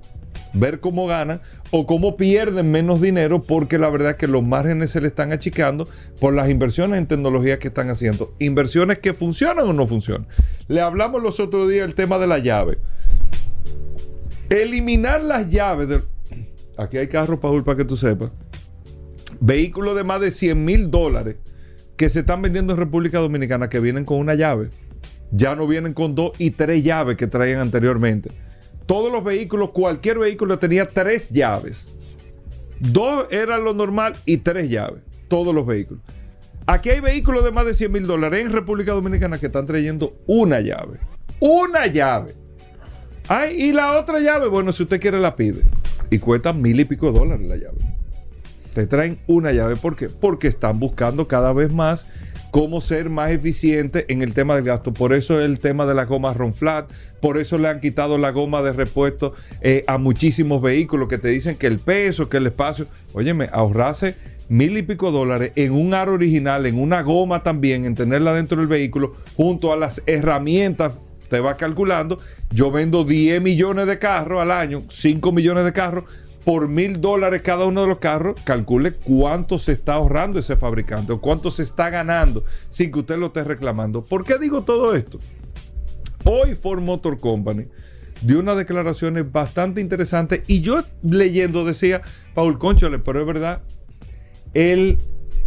Ver 0.53 0.80
cómo 0.80 1.07
ganan 1.07 1.42
o 1.71 1.86
cómo 1.86 2.18
pierden 2.18 2.71
menos 2.71 3.01
dinero 3.01 3.44
porque 3.44 3.77
la 3.77 3.89
verdad 3.89 4.12
es 4.12 4.18
que 4.18 4.27
los 4.27 4.44
márgenes 4.44 4.92
se 4.92 5.00
le 5.00 5.07
están 5.07 5.31
achicando 5.31 5.88
por 6.19 6.33
las 6.33 6.50
inversiones 6.50 6.98
en 6.98 7.07
tecnología 7.07 7.57
que 7.57 7.69
están 7.69 7.89
haciendo. 7.89 8.33
Inversiones 8.39 9.00
que 9.00 9.13
funcionan 9.13 9.65
o 9.65 9.74
no 9.74 9.88
funcionan. 9.88 10.27
Le 10.68 10.81
hablamos 10.81 11.21
los 11.21 11.39
otros 11.39 11.69
días 11.69 11.88
el 11.88 11.95
tema 11.95 12.18
de 12.19 12.27
la 12.27 12.39
llave. 12.39 12.77
Eliminar 14.50 15.24
las 15.24 15.50
llaves. 15.50 16.01
Aquí 16.77 16.98
hay 16.98 17.08
carros, 17.08 17.39
Paul, 17.39 17.63
para 17.63 17.77
que 17.77 17.86
tú 17.86 17.96
sepas. 17.96 18.31
Vehículos 19.39 19.96
de 19.96 20.03
más 20.03 20.20
de 20.20 20.31
100 20.31 20.65
mil 20.65 20.91
dólares 20.91 21.38
que 21.96 22.10
se 22.10 22.22
están 22.22 22.41
vendiendo 22.41 22.74
en 22.74 22.79
República 22.79 23.20
Dominicana 23.20 23.70
que 23.70 23.79
vienen 23.79 24.03
con 24.03 24.17
una 24.17 24.36
llave. 24.36 24.70
Ya 25.31 25.55
no 25.55 25.67
vienen 25.67 25.93
con 25.93 26.15
dos 26.15 26.34
y 26.38 26.51
tres 26.51 26.84
llaves 26.84 27.15
que 27.15 27.27
traían 27.27 27.62
anteriormente. 27.62 28.31
Todos 28.91 29.10
los 29.10 29.24
vehículos, 29.24 29.69
cualquier 29.69 30.19
vehículo 30.19 30.60
tenía 30.60 30.86
tres 30.86 31.29
llaves. 31.29 31.88
Dos 32.81 33.25
era 33.31 33.57
lo 33.57 33.74
normal 33.74 34.17
y 34.25 34.36
tres 34.36 34.69
llaves. 34.69 35.01
Todos 35.29 35.55
los 35.55 35.65
vehículos. 35.65 36.03
Aquí 36.65 36.89
hay 36.89 37.00
vehículos 37.00 37.45
de 37.45 37.53
más 37.53 37.65
de 37.65 37.74
100 37.74 37.89
mil 37.89 38.05
dólares 38.05 38.45
en 38.45 38.51
República 38.51 38.91
Dominicana 38.91 39.38
que 39.38 39.45
están 39.45 39.65
trayendo 39.65 40.17
una 40.27 40.60
llave. 40.60 41.00
Una 41.39 41.88
llave. 41.88 42.36
Ay, 43.29 43.62
y 43.62 43.71
la 43.71 43.98
otra 43.98 44.19
llave, 44.19 44.50
bueno, 44.50 44.74
si 44.74 44.83
usted 44.83 45.00
quiere 45.00 45.21
la 45.21 45.38
pide. 45.38 45.62
Y 46.10 46.19
cuesta 46.19 46.51
mil 46.51 46.77
y 46.77 46.83
pico 46.83 47.13
dólares 47.13 47.48
la 47.48 47.55
llave. 47.55 47.77
Te 48.74 48.88
traen 48.88 49.19
una 49.25 49.53
llave. 49.53 49.77
¿Por 49.77 49.95
qué? 49.95 50.10
Porque 50.10 50.50
están 50.50 50.79
buscando 50.79 51.29
cada 51.29 51.53
vez 51.53 51.71
más 51.71 52.07
cómo 52.51 52.81
ser 52.81 53.10
más 53.10 53.31
eficiente 53.31 54.05
en 54.10 54.22
el 54.22 54.34
tema 54.34 54.55
del 54.55 54.65
gasto. 54.65 54.93
Por 54.93 55.13
eso 55.13 55.39
el 55.41 55.60
tema 55.60 55.86
de 55.86 55.96
la 55.96 56.05
goma 56.05 56.34
Ron 56.34 56.53
Flat, 56.53 56.89
por 57.22 57.38
eso 57.38 57.58
le 57.58 57.70
han 57.70 57.79
quitado 57.79 58.17
la 58.17 58.31
goma 58.31 58.62
de 58.62 58.74
repuesto 58.74 59.34
eh, 59.62 59.84
a 59.88 59.98
muchísimos 59.98 60.62
vehículos 60.62 61.08
que 61.08 61.17
te 61.17 61.29
dicen 61.29 61.55
que 61.55 61.67
el 61.67 61.79
peso, 61.79 62.29
que 62.29 62.38
el 62.38 62.48
espacio. 62.48 62.86
Óyeme, 63.13 63.50
ahorrarse 63.51 64.15
mil 64.50 64.77
y 64.77 64.81
pico 64.81 65.12
dólares 65.12 65.53
en 65.55 65.72
un 65.72 65.93
aro 65.93 66.13
original, 66.13 66.65
en 66.65 66.77
una 66.77 67.01
goma 67.01 67.41
también, 67.41 67.86
en 67.86 67.96
tenerla 67.96 68.34
dentro 68.34 68.58
del 68.58 68.67
vehículo, 68.67 69.15
junto 69.38 69.72
a 69.72 69.77
las 69.77 70.03
herramientas 70.05 70.93
te 71.29 71.39
va 71.39 71.55
calculando, 71.55 72.20
yo 72.50 72.72
vendo 72.72 73.05
10 73.05 73.41
millones 73.41 73.88
de 73.88 73.98
carros 73.98 74.41
al 74.41 74.51
año, 74.51 74.84
5 74.89 75.31
millones 75.31 75.63
de 75.63 75.72
carros, 75.72 76.03
por 76.43 76.67
mil 76.67 77.00
dólares 77.01 77.41
cada 77.41 77.65
uno 77.65 77.81
de 77.81 77.88
los 77.88 78.00
carros, 78.00 78.39
calcule 78.43 78.93
cuánto 78.93 79.57
se 79.57 79.74
está 79.74 79.93
ahorrando 79.93 80.39
ese 80.39 80.55
fabricante 80.55 81.13
o 81.13 81.21
cuánto 81.21 81.51
se 81.51 81.63
está 81.63 81.89
ganando 81.89 82.43
sin 82.69 82.91
que 82.91 83.00
usted 83.00 83.17
lo 83.17 83.27
esté 83.27 83.43
reclamando. 83.43 84.03
¿Por 84.03 84.24
qué 84.24 84.38
digo 84.38 84.63
todo 84.63 84.95
esto? 84.95 85.19
Hoy 86.24 86.55
Ford 86.55 86.81
Motor 86.81 87.19
Company 87.19 87.67
dio 88.21 88.39
unas 88.39 88.57
declaraciones 88.57 89.31
bastante 89.31 89.81
interesantes 89.81 90.41
y 90.48 90.62
yo 90.62 90.83
leyendo 91.03 91.65
decía, 91.65 92.01
Paul 92.33 92.57
Conchole, 92.57 93.00
pero 93.00 93.21
es 93.21 93.25
verdad, 93.25 93.62
el 94.53 95.00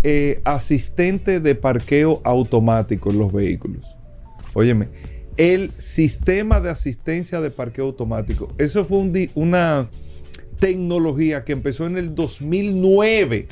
eh, 0.03 0.41
asistente 0.45 1.41
de 1.41 1.55
parqueo 1.55 2.21
automático 2.25 3.11
en 3.11 3.19
los 3.19 3.33
vehículos. 3.33 3.97
Óyeme, 4.53 4.89
el 5.37 5.73
sistema 5.77 6.61
de 6.61 6.71
asistencia 6.71 7.41
de 7.41 7.51
parqueo 7.51 7.87
automático. 7.87 8.49
Eso 8.59 8.85
fue 8.85 9.31
una 9.35 9.89
tecnología 10.59 11.45
que 11.45 11.53
empezó 11.53 11.87
en 11.87 11.97
el 11.97 12.15
2009 12.15 13.49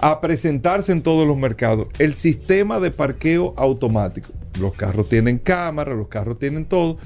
a 0.00 0.20
presentarse 0.20 0.92
en 0.92 1.02
todos 1.02 1.26
los 1.26 1.36
mercados. 1.36 1.88
El 1.98 2.16
sistema 2.16 2.80
de 2.80 2.90
parqueo 2.90 3.54
automático. 3.56 4.32
Los 4.60 4.74
carros 4.74 5.08
tienen 5.08 5.38
cámara, 5.38 5.94
los 5.94 6.08
carros 6.08 6.38
tienen 6.38 6.64
todo. 6.64 6.98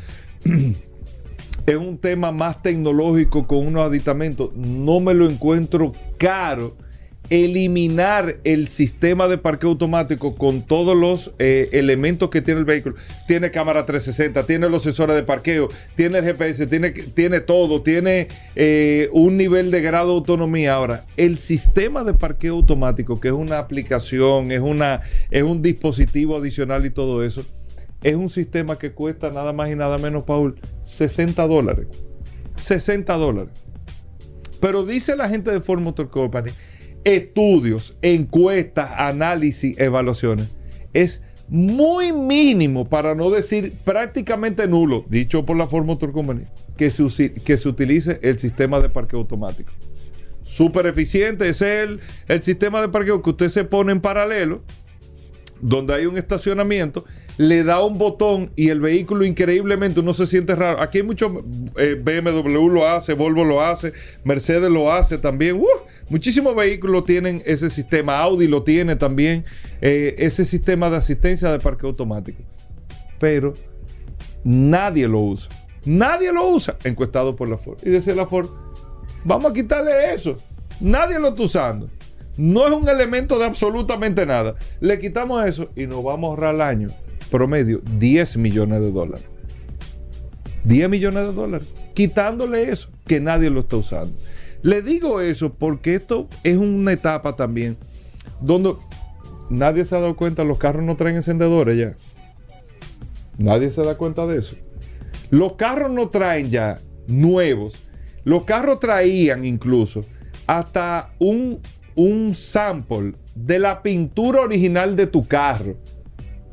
es 1.66 1.76
un 1.76 1.98
tema 1.98 2.32
más 2.32 2.62
tecnológico 2.62 3.46
con 3.46 3.66
unos 3.66 3.82
aditamentos. 3.82 4.50
No 4.54 5.00
me 5.00 5.14
lo 5.14 5.28
encuentro 5.28 5.92
caro. 6.18 6.76
Eliminar 7.32 8.40
el 8.44 8.68
sistema 8.68 9.26
de 9.26 9.38
parqueo 9.38 9.70
automático 9.70 10.34
con 10.34 10.60
todos 10.60 10.94
los 10.94 11.32
eh, 11.38 11.70
elementos 11.72 12.28
que 12.28 12.42
tiene 12.42 12.60
el 12.60 12.66
vehículo. 12.66 12.96
Tiene 13.26 13.50
cámara 13.50 13.86
360, 13.86 14.44
tiene 14.44 14.68
los 14.68 14.82
sensores 14.82 15.16
de 15.16 15.22
parqueo, 15.22 15.70
tiene 15.96 16.18
el 16.18 16.24
GPS, 16.26 16.66
tiene, 16.66 16.90
tiene 16.90 17.40
todo, 17.40 17.80
tiene 17.80 18.28
eh, 18.54 19.08
un 19.12 19.38
nivel 19.38 19.70
de 19.70 19.80
grado 19.80 20.08
de 20.08 20.14
autonomía. 20.16 20.74
Ahora, 20.74 21.06
el 21.16 21.38
sistema 21.38 22.04
de 22.04 22.12
parqueo 22.12 22.56
automático, 22.56 23.18
que 23.18 23.28
es 23.28 23.34
una 23.34 23.56
aplicación, 23.56 24.52
es, 24.52 24.60
una, 24.60 25.00
es 25.30 25.42
un 25.42 25.62
dispositivo 25.62 26.36
adicional 26.36 26.84
y 26.84 26.90
todo 26.90 27.24
eso, 27.24 27.46
es 28.02 28.14
un 28.14 28.28
sistema 28.28 28.78
que 28.78 28.92
cuesta 28.92 29.30
nada 29.30 29.54
más 29.54 29.70
y 29.70 29.74
nada 29.74 29.96
menos, 29.96 30.24
Paul, 30.24 30.56
60 30.82 31.46
dólares. 31.46 31.86
60 32.56 33.14
dólares. 33.14 33.54
Pero 34.60 34.84
dice 34.84 35.16
la 35.16 35.28
gente 35.28 35.50
de 35.50 35.60
Ford 35.60 35.80
Motor 35.80 36.08
Company, 36.08 36.50
estudios, 37.04 37.96
encuestas, 38.02 38.92
análisis, 38.96 39.78
evaluaciones, 39.78 40.48
es 40.92 41.20
muy 41.48 42.12
mínimo, 42.12 42.88
para 42.88 43.14
no 43.14 43.30
decir 43.30 43.72
prácticamente 43.84 44.66
nulo, 44.66 45.04
dicho 45.08 45.44
por 45.44 45.56
la 45.56 45.66
Ford 45.66 45.84
Motor 45.84 46.12
Company, 46.12 46.44
que 46.76 46.90
se, 46.90 47.34
que 47.34 47.58
se 47.58 47.68
utilice 47.68 48.18
el 48.22 48.38
sistema 48.38 48.80
de 48.80 48.88
parqueo 48.88 49.20
automático. 49.20 49.72
Súper 50.44 50.86
eficiente, 50.86 51.48
es 51.48 51.60
el, 51.60 52.00
el 52.28 52.42
sistema 52.42 52.80
de 52.80 52.88
parqueo 52.88 53.22
que 53.22 53.30
usted 53.30 53.48
se 53.48 53.64
pone 53.64 53.92
en 53.92 54.00
paralelo 54.00 54.62
donde 55.62 55.94
hay 55.94 56.06
un 56.06 56.18
estacionamiento, 56.18 57.04
le 57.38 57.64
da 57.64 57.82
un 57.82 57.98
botón 57.98 58.50
y 58.56 58.68
el 58.68 58.80
vehículo 58.80 59.24
increíblemente 59.24 60.00
uno 60.00 60.12
se 60.12 60.26
siente 60.26 60.54
raro. 60.54 60.80
Aquí 60.80 60.98
hay 60.98 61.04
muchos, 61.04 61.32
eh, 61.76 61.94
BMW 61.94 62.68
lo 62.68 62.86
hace, 62.86 63.14
Volvo 63.14 63.44
lo 63.44 63.62
hace, 63.62 63.92
Mercedes 64.24 64.70
lo 64.70 64.92
hace 64.92 65.18
también. 65.18 65.56
¡Uh! 65.56 65.66
muchísimos 66.08 66.54
vehículos 66.54 67.04
tienen 67.04 67.42
ese 67.46 67.70
sistema, 67.70 68.18
Audi 68.18 68.46
lo 68.46 68.62
tiene 68.62 68.96
también, 68.96 69.44
eh, 69.80 70.14
ese 70.18 70.44
sistema 70.44 70.90
de 70.90 70.96
asistencia 70.96 71.50
de 71.50 71.58
parque 71.58 71.86
automático. 71.86 72.42
Pero 73.18 73.54
nadie 74.44 75.08
lo 75.08 75.20
usa. 75.20 75.50
Nadie 75.84 76.32
lo 76.32 76.48
usa, 76.48 76.76
encuestado 76.84 77.34
por 77.34 77.48
la 77.48 77.58
Ford. 77.58 77.78
Y 77.82 77.90
decía 77.90 78.14
la 78.14 78.26
Ford, 78.26 78.50
vamos 79.24 79.50
a 79.50 79.54
quitarle 79.54 80.12
eso. 80.12 80.38
Nadie 80.80 81.18
lo 81.18 81.28
está 81.28 81.42
usando. 81.42 81.88
No 82.36 82.66
es 82.66 82.72
un 82.72 82.88
elemento 82.88 83.38
de 83.38 83.46
absolutamente 83.46 84.24
nada. 84.24 84.54
Le 84.80 84.98
quitamos 84.98 85.44
eso 85.46 85.70
y 85.76 85.86
nos 85.86 86.02
vamos 86.02 86.28
a 86.28 86.30
ahorrar 86.30 86.54
al 86.54 86.60
año 86.60 86.88
promedio 87.32 87.80
10 87.98 88.36
millones 88.36 88.80
de 88.80 88.92
dólares. 88.92 89.26
10 90.64 90.88
millones 90.88 91.26
de 91.26 91.32
dólares. 91.32 91.66
Quitándole 91.94 92.70
eso, 92.70 92.90
que 93.06 93.18
nadie 93.18 93.50
lo 93.50 93.60
está 93.60 93.78
usando. 93.78 94.14
Le 94.62 94.82
digo 94.82 95.20
eso 95.20 95.52
porque 95.52 95.96
esto 95.96 96.28
es 96.44 96.56
una 96.56 96.92
etapa 96.92 97.34
también 97.34 97.76
donde 98.40 98.74
nadie 99.50 99.84
se 99.84 99.96
ha 99.96 100.00
dado 100.00 100.14
cuenta, 100.14 100.44
los 100.44 100.58
carros 100.58 100.84
no 100.84 100.96
traen 100.96 101.16
encendedores 101.16 101.78
ya. 101.78 101.96
Nadie 103.38 103.70
se 103.70 103.82
da 103.82 103.96
cuenta 103.96 104.26
de 104.26 104.38
eso. 104.38 104.54
Los 105.30 105.54
carros 105.54 105.90
no 105.90 106.10
traen 106.10 106.50
ya 106.50 106.78
nuevos. 107.08 107.74
Los 108.24 108.44
carros 108.44 108.78
traían 108.78 109.44
incluso 109.44 110.04
hasta 110.46 111.12
un, 111.18 111.60
un 111.94 112.34
sample 112.34 113.14
de 113.34 113.58
la 113.58 113.82
pintura 113.82 114.42
original 114.42 114.94
de 114.96 115.06
tu 115.06 115.26
carro. 115.26 115.76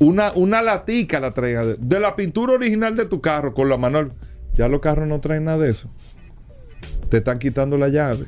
Una, 0.00 0.32
una 0.32 0.62
latica 0.62 1.20
la 1.20 1.32
traían 1.32 1.76
de, 1.78 2.00
la 2.00 2.16
pintura 2.16 2.54
original 2.54 2.96
de 2.96 3.04
tu 3.04 3.20
carro 3.20 3.54
con 3.54 3.68
la 3.68 3.76
manual. 3.76 4.12
Ya 4.54 4.66
los 4.66 4.80
carros 4.80 5.06
no 5.06 5.20
traen 5.20 5.44
nada 5.44 5.58
de 5.58 5.70
eso. 5.70 5.90
Te 7.10 7.18
están 7.18 7.38
quitando 7.38 7.76
la 7.76 7.88
llave. 7.88 8.24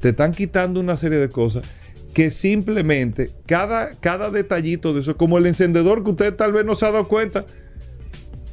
Te 0.00 0.10
están 0.10 0.32
quitando 0.32 0.80
una 0.80 0.96
serie 0.96 1.18
de 1.18 1.28
cosas 1.28 1.64
que 2.12 2.32
simplemente 2.32 3.30
cada, 3.46 3.94
cada 4.00 4.30
detallito 4.30 4.92
de 4.92 5.00
eso, 5.00 5.16
como 5.16 5.38
el 5.38 5.46
encendedor 5.46 6.02
que 6.02 6.10
usted 6.10 6.34
tal 6.34 6.52
vez 6.52 6.64
no 6.64 6.74
se 6.74 6.86
ha 6.86 6.90
dado 6.90 7.06
cuenta, 7.06 7.46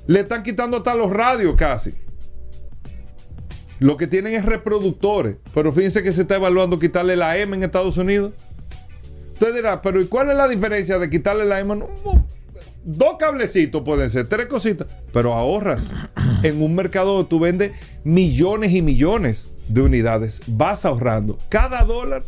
le 0.05 0.19
están 0.19 0.43
quitando 0.43 0.77
hasta 0.77 0.93
los 0.93 1.09
radios 1.09 1.55
casi. 1.57 1.95
Lo 3.79 3.97
que 3.97 4.07
tienen 4.07 4.33
es 4.33 4.45
reproductores. 4.45 5.37
Pero 5.53 5.73
fíjense 5.73 6.03
que 6.03 6.13
se 6.13 6.21
está 6.21 6.35
evaluando 6.35 6.79
quitarle 6.79 7.15
la 7.15 7.37
M 7.37 7.55
en 7.55 7.63
Estados 7.63 7.97
Unidos. 7.97 8.33
Usted 9.33 9.53
dirá, 9.53 9.81
pero 9.81 10.01
¿y 10.01 10.07
cuál 10.07 10.29
es 10.29 10.37
la 10.37 10.47
diferencia 10.47 10.97
de 10.97 11.09
quitarle 11.09 11.45
la 11.45 11.59
M? 11.59 11.75
No, 11.75 11.87
dos 12.87 13.17
cablecitos 13.19 13.83
pueden 13.83 14.09
ser, 14.09 14.27
tres 14.27 14.47
cositas. 14.47 14.87
Pero 15.13 15.33
ahorras. 15.33 15.91
En 16.43 16.61
un 16.61 16.73
mercado 16.73 17.13
donde 17.15 17.29
tú 17.29 17.39
vendes 17.39 17.71
millones 18.03 18.71
y 18.71 18.81
millones 18.81 19.51
de 19.67 19.81
unidades. 19.81 20.41
Vas 20.47 20.85
ahorrando. 20.85 21.37
Cada 21.49 21.83
dólar 21.83 22.23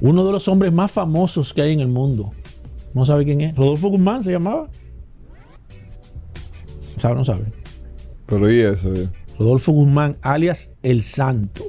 uno 0.00 0.24
de 0.24 0.32
los 0.32 0.48
hombres 0.48 0.72
más 0.72 0.90
famosos 0.90 1.54
que 1.54 1.62
hay 1.62 1.72
en 1.72 1.80
el 1.80 1.88
mundo. 1.88 2.32
¿No 2.94 3.04
sabe 3.04 3.24
quién 3.24 3.40
es? 3.40 3.56
Rodolfo 3.56 3.88
Guzmán 3.88 4.22
se 4.22 4.32
llamaba. 4.32 4.68
¿Sabe 6.96 7.14
o 7.14 7.18
no 7.18 7.24
sabe? 7.24 7.44
Pero 8.26 8.50
y 8.50 8.60
eso. 8.60 8.94
eh. 8.94 9.08
Rodolfo 9.38 9.72
Guzmán, 9.72 10.16
alias 10.22 10.70
El 10.82 11.02
Santo. 11.02 11.64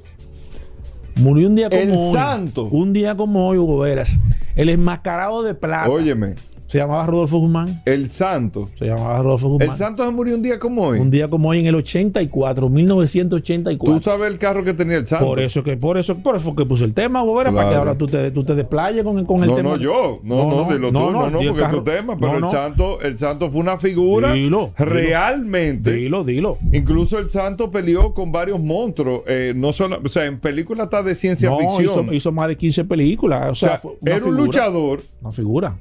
Murió 1.15 1.48
un 1.48 1.55
día 1.55 1.69
como 1.69 1.81
El 1.81 1.91
hoy. 1.91 2.13
Santo. 2.13 2.65
Un 2.65 2.93
día 2.93 3.15
como 3.15 3.48
hoy, 3.48 3.57
Hugo 3.57 3.79
Veras. 3.79 4.19
El 4.55 4.69
enmascarado 4.69 5.43
de 5.43 5.55
plata. 5.55 5.89
Óyeme, 5.89 6.36
Se 6.67 6.79
llamaba 6.79 7.05
Rodolfo 7.05 7.38
Guzmán. 7.38 7.81
El 7.86 8.10
Santo. 8.10 8.69
Se 8.77 8.86
llamaba 8.86 9.22
Rodolfo 9.22 9.50
Guzmán. 9.50 9.69
El 9.69 9.77
Santo 9.77 10.03
se 10.05 10.12
murió 10.12 10.36
un 10.36 10.41
día 10.41 10.57
como 10.57 10.84
hoy. 10.88 11.00
Un 11.00 11.12
día 11.12 11.27
como 11.29 11.50
hoy 11.50 11.60
en 11.60 11.67
el 11.67 11.75
84, 11.75 12.69
1984. 12.69 13.95
Tú 13.98 14.01
sabes 14.03 14.27
el 14.31 14.39
carro 14.39 14.63
que 14.63 14.74
tenía 14.74 14.98
el 14.98 15.05
Santo. 15.07 15.25
Por 15.25 15.39
eso 15.39 15.63
que, 15.63 15.77
por 15.77 15.98
eso, 15.98 16.15
por 16.17 16.36
eso 16.36 16.55
que 16.55 16.65
puse 16.65 16.84
el 16.86 16.93
tema, 16.93 17.22
Bobera, 17.24 17.51
para 17.51 17.63
que 17.65 17.69
Claro. 17.69 17.79
ahora 17.89 17.98
tú 17.98 18.07
te, 18.07 18.31
tú 18.31 18.43
te 18.43 18.55
desplayes 18.55 19.03
con, 19.03 19.24
con 19.25 19.43
el 19.43 19.50
no, 19.50 19.55
tema. 19.55 19.69
no, 19.69 19.77
yo. 19.77 20.19
No, 20.24 20.48
no, 20.48 20.63
dilo 20.72 20.88
tú. 20.88 20.93
No, 20.93 21.29
no, 21.29 21.39
di 21.39 21.45
el 21.45 21.51
porque 21.51 21.63
es 21.65 21.72
tu 21.72 21.84
tema. 21.84 22.15
Pero 22.17 22.29
No, 22.31 22.36
el 22.36 22.41
no. 22.41 22.50
Santo, 22.50 23.01
el 23.01 23.17
Santo 23.19 23.51
fue 23.51 23.62
una 23.62 23.77
figura 23.77 24.34
Dilo, 24.34 24.72
realmente. 24.77 25.93
Dilo, 25.93 26.24
dilo. 26.24 26.57
Incluso 26.72 27.19
el 27.19 27.29
Santo 27.29 27.69
peleó 27.72 28.13
con 28.13 28.31
varios 28.31 28.60
monstruos. 28.60 29.22
eh, 29.27 29.53
no 29.55 29.72
solo, 29.74 30.00
o 30.03 30.07
sea, 30.07 30.25
en 30.25 30.39
películas 30.39 30.86
está 30.86 31.03
de 31.03 31.15
ciencia 31.15 31.50
No, 31.50 31.60
ficción. 31.60 32.05
hizo, 32.05 32.13
hizo 32.13 32.31
más 32.31 32.48
de 32.48 32.57
15 32.57 32.86
películas. 32.86 33.48
O 33.48 33.51
o 33.51 33.55
sea, 33.55 33.69
sea, 33.69 33.77
fue 33.79 33.91
era 34.03 34.15
un 34.17 34.22
figura. 34.24 34.41
luchador 34.41 35.01
Una 35.22 35.31
figura. 35.31 35.75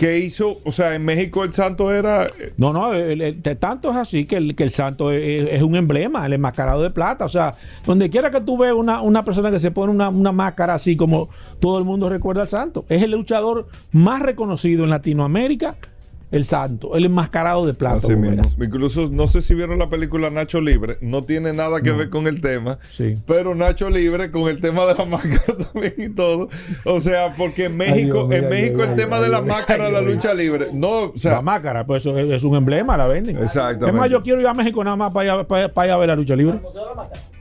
Que 0.00 0.18
hizo, 0.18 0.60
o 0.64 0.72
sea, 0.72 0.94
en 0.94 1.04
México 1.04 1.44
el 1.44 1.52
Santo 1.52 1.92
era. 1.92 2.24
eh, 2.24 2.54
No, 2.56 2.72
no, 2.72 2.94
el- 2.94 3.20
el- 3.20 3.42
tanto 3.58 3.90
es 3.90 3.96
así 3.98 4.24
que 4.24 4.38
el, 4.38 4.54
que 4.56 4.62
el 4.62 4.70
santo 4.70 5.12
es 5.12 5.60
un 5.62 5.76
emblema, 5.76 6.24
el 6.24 6.32
enmascarado 6.32 6.82
de 6.82 6.88
plata. 6.88 7.26
O 7.26 7.28
sea, 7.28 7.52
donde 7.84 8.08
quiera 8.08 8.30
que 8.30 8.40
tú 8.40 8.56
veas 8.56 8.72
una, 8.74 9.02
una 9.02 9.26
persona 9.26 9.50
que 9.50 9.58
se 9.58 9.70
pone 9.70 9.92
una, 9.92 10.08
una 10.08 10.32
máscara 10.32 10.72
así 10.72 10.96
como 10.96 11.28
todo 11.60 11.78
el 11.78 11.84
mundo 11.84 12.08
recuerda 12.08 12.40
al 12.40 12.48
santo, 12.48 12.86
es 12.88 13.02
el 13.02 13.10
luchador 13.10 13.68
más 13.92 14.22
reconocido 14.22 14.84
en 14.84 14.90
Latinoamérica, 14.90 15.74
el 16.30 16.44
santo, 16.44 16.94
el 16.96 17.04
enmascarado 17.06 17.66
de 17.66 17.74
plata. 17.74 17.96
Así 17.98 18.14
mismo. 18.16 18.42
Incluso 18.62 19.08
no 19.10 19.26
sé 19.26 19.42
si 19.42 19.54
vieron 19.54 19.78
la 19.78 19.88
película 19.88 20.30
Nacho 20.30 20.60
Libre, 20.60 20.96
no 21.00 21.24
tiene 21.24 21.52
nada 21.52 21.80
que 21.80 21.90
ver 21.92 22.08
con 22.10 22.26
el 22.26 22.40
tema, 22.40 22.78
Sí. 22.92 23.16
pero 23.26 23.54
Nacho 23.54 23.90
Libre 23.90 24.30
con 24.30 24.48
el 24.48 24.60
tema 24.60 24.86
de 24.86 24.94
la 24.94 25.04
máscara 25.06 25.56
también 25.72 25.94
y 25.98 26.08
todo. 26.10 26.48
O 26.84 27.00
sea, 27.00 27.34
porque 27.36 27.64
en 27.64 27.76
México, 27.76 28.28
en 28.30 28.48
México 28.48 28.76
ay, 28.82 28.84
el 28.84 28.90
ay, 28.90 28.96
tema 28.96 29.16
ay, 29.16 29.22
de 29.24 29.28
la 29.30 29.38
ay, 29.38 29.44
máscara, 29.44 29.86
ay, 29.86 29.92
la 29.92 30.00
lucha 30.02 30.32
libre, 30.34 30.66
no, 30.72 30.88
o 30.88 31.12
la 31.14 31.18
sea, 31.18 31.40
máscara, 31.42 31.84
pues 31.84 32.02
eso 32.06 32.16
es, 32.16 32.30
es 32.30 32.44
un 32.44 32.54
emblema, 32.56 32.96
la 32.96 33.06
venden. 33.06 33.36
Exactamente. 33.38 33.86
Es 33.88 33.94
más, 33.94 34.08
yo 34.10 34.22
quiero 34.22 34.40
ir 34.40 34.46
a 34.46 34.54
México 34.54 34.84
nada 34.84 34.96
más 34.96 35.12
para 35.12 35.34
allá, 35.34 35.44
para, 35.48 35.68
para 35.68 35.86
ir 35.88 35.92
a 35.92 35.96
ver 35.96 36.08
la 36.08 36.16
lucha 36.16 36.36
libre. 36.36 36.60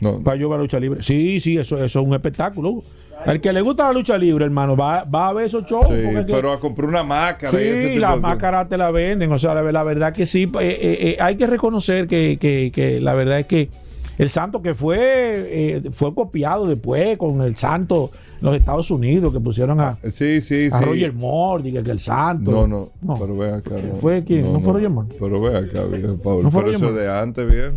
no, 0.01 0.23
Para 0.23 0.37
yo 0.37 0.49
ver 0.49 0.57
la 0.57 0.63
lucha 0.63 0.79
libre. 0.79 1.01
Sí, 1.03 1.39
sí, 1.39 1.57
eso, 1.57 1.83
eso 1.83 1.99
es 2.01 2.05
un 2.07 2.13
espectáculo. 2.13 2.83
El 3.25 3.41
que 3.41 3.51
le 3.53 3.61
gusta 3.61 3.87
la 3.87 3.93
lucha 3.93 4.17
libre, 4.17 4.45
hermano, 4.45 4.75
va, 4.77 5.03
va 5.03 5.29
a 5.29 5.33
ver 5.33 5.45
esos 5.45 5.65
shows. 5.65 5.87
sí, 5.87 5.93
es 5.93 6.25
que- 6.25 6.33
pero 6.33 6.51
a 6.53 6.59
comprar 6.59 6.87
una 6.89 7.03
máscara 7.03 7.51
y 7.61 7.65
ese 7.65 7.81
Sí, 7.81 7.87
tipo 7.89 8.01
las 8.01 8.09
de 8.15 8.21
cosas. 8.21 8.21
máscaras 8.21 8.69
te 8.69 8.77
la 8.77 8.91
venden. 8.91 9.31
O 9.31 9.37
sea, 9.37 9.53
la, 9.53 9.61
la 9.71 9.83
verdad 9.83 10.13
que 10.13 10.25
sí. 10.25 10.43
eh, 10.43 10.49
eh, 10.61 10.97
eh, 11.11 11.17
hay 11.19 11.35
que 11.37 11.45
reconocer 11.45 12.07
que, 12.07 12.37
que- 12.39 12.71
que 12.73 12.99
la 13.01 13.13
verdad 13.13 13.39
es 13.39 13.45
que 13.45 13.69
el 14.17 14.29
santo 14.29 14.61
que 14.61 14.73
fue 14.73 14.97
eh, 14.99 15.81
fue 15.91 16.13
copiado 16.13 16.65
después 16.65 17.17
con 17.17 17.41
el 17.41 17.55
santo 17.55 18.11
en 18.41 18.45
los 18.47 18.55
Estados 18.57 18.91
Unidos 18.91 19.31
que 19.33 19.39
pusieron 19.39 19.79
a, 19.79 19.97
Sí, 20.11 20.41
sí, 20.41 20.69
a 20.71 20.77
sí. 20.79 20.83
Roger 20.85 21.13
Moore, 21.13 21.63
diga 21.63 21.81
que 21.83 21.91
el 21.91 21.99
santo. 21.99 22.51
No, 22.51 22.67
no, 22.67 22.89
No. 23.01 23.13
pero 23.19 23.37
ve 23.37 23.49
acá. 23.53 23.71
No, 23.71 23.95
¿Fue 23.95 24.23
quién? 24.23 24.51
¿No 24.51 24.59
fue 24.59 24.73
Roger 24.73 24.89
Moore? 24.89 25.09
Pero 25.19 25.39
ve 25.41 25.57
acá, 25.57 25.83
viejo 25.85 26.17
Pablo. 26.17 26.43
¿No 26.43 26.51
fue 26.51 26.61
pero 26.63 26.73
Roger 26.73 26.75
eso 26.75 26.85
Moore? 26.93 27.01
de 27.03 27.11
antes, 27.19 27.47
viejo. 27.49 27.73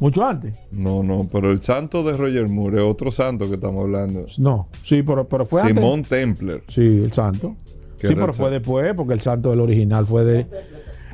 Mucho 0.00 0.24
antes. 0.26 0.56
No, 0.72 1.02
no, 1.02 1.28
pero 1.30 1.50
el 1.52 1.62
santo 1.62 2.02
de 2.02 2.16
Roger 2.16 2.48
Moore 2.48 2.78
es 2.78 2.84
otro 2.84 3.10
santo 3.12 3.48
que 3.48 3.54
estamos 3.54 3.82
hablando. 3.84 4.26
No, 4.38 4.68
sí, 4.82 5.02
pero, 5.02 5.28
pero 5.28 5.44
fue 5.46 5.60
antes. 5.60 5.76
Simón 5.76 6.02
Templer. 6.02 6.62
Sí, 6.68 6.80
el 6.82 7.12
santo. 7.12 7.54
Que 7.98 8.08
Sí, 8.08 8.14
pero 8.14 8.28
el 8.28 8.32
fue 8.32 8.46
santo. 8.46 8.50
después, 8.50 8.94
porque 8.96 9.12
el 9.12 9.20
santo 9.20 9.50
del 9.50 9.60
original 9.60 10.06
fue 10.06 10.24
de. 10.24 10.46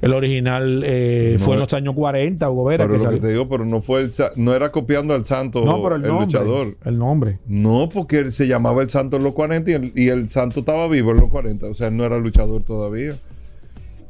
El 0.03 0.13
original 0.13 0.83
eh, 0.85 1.37
No, 1.39 1.45
fue 1.45 1.55
en 1.55 1.61
los 1.61 1.73
años 1.73 1.95
40, 1.95 2.51
Hugo 2.51 2.65
Vera, 2.65 2.85
Pero 2.85 2.93
que 2.99 2.99
lo 2.99 2.99
que 2.99 3.05
salió. 3.17 3.21
te 3.23 3.29
digo, 3.33 3.49
pero 3.49 3.65
no 3.65 3.81
fue 3.81 4.03
el 4.03 4.13
no 4.37 4.53
era 4.55 4.71
copiando 4.71 5.15
al 5.15 5.25
santo 5.25 5.65
No, 5.65 5.83
pero 5.83 5.97
el, 5.97 6.03
el, 6.03 6.09
nombre. 6.09 6.27
luchador. 6.27 6.77
El 6.85 6.99
nombre. 6.99 7.39
No, 7.47 7.89
porque 7.89 8.19
él 8.19 8.31
se 8.33 8.47
llamaba 8.47 8.83
el 8.83 8.91
santo 8.91 9.17
en 9.17 9.25
los 9.25 9.33
40 9.33 9.71
y 9.71 9.75
el, 9.75 9.93
y 9.97 10.09
el 10.09 10.29
santo 10.31 10.61
estaba 10.61 10.87
vivo 10.87 11.13
en 11.13 11.17
los 11.17 11.31
40. 11.31 11.67
O 11.67 11.75
sea, 11.75 11.89
él 11.89 11.97
no 11.97 12.05
era 12.05 12.19
luchador 12.19 12.63
todavía. 12.63 13.17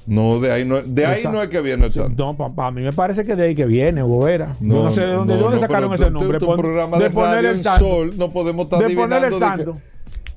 No, 0.06 0.38
de 0.38 0.52
ahí 0.52 0.64
no, 0.64 0.82
de 0.82 1.04
ahí 1.04 1.24
no 1.24 1.42
es 1.42 1.48
que 1.48 1.60
viene 1.60 1.86
el 1.86 1.90
santo. 1.92 2.24
No, 2.38 2.54
para 2.54 2.70
mí 2.70 2.80
me 2.82 2.92
parece 2.92 3.24
que 3.24 3.34
de 3.34 3.44
ahí 3.44 3.54
que 3.56 3.64
viene, 3.64 4.04
Hugo 4.04 4.24
Vera. 4.26 4.54
Yo 4.60 4.84
no, 4.84 4.90
sé 4.92 5.00
de 5.02 5.12
dónde, 5.12 5.32
no, 5.32 5.36
de 5.38 5.42
dónde 5.42 5.56
no, 5.56 5.60
sacaron 5.60 5.92
ese 5.94 6.04
tu- 6.06 6.10
nombre. 6.12 6.38
Tu, 6.38 6.46
Pon- 6.46 6.56
programa 6.58 6.98
de, 6.98 7.10
poner 7.10 7.30
radio 7.36 7.50
el 7.50 7.60
santo. 7.60 7.84
Sol, 7.88 8.14
no 8.16 8.32
podemos 8.32 8.64
estar 8.66 8.86
de 8.86 8.94
poner 8.94 9.18
el 9.24 9.24
de 9.24 9.28
que- 9.30 9.38
santo. 9.38 9.78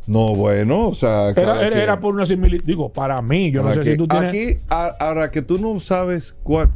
No, 0.08 0.34
bueno, 0.36 0.88
o 0.88 0.96
sea, 0.96 1.30
Era, 1.30 1.62
era, 1.68 2.00
por 2.00 2.16
una 2.16 2.26
similitud. 2.26 2.66
Digo, 2.66 2.92
para 2.92 3.22
mí, 3.22 3.52
yo 3.52 3.62
no 3.62 3.72
sé 3.76 3.84
si 3.84 3.96
tú 3.96 4.08
tienes. 4.08 4.30
aquí, 4.30 4.58
a- 4.68 4.96
ahora 5.00 5.30
que 5.30 5.44
tú 5.44 5.60
no 5.60 5.80
sabes 5.80 6.36
cuál. 6.42 6.72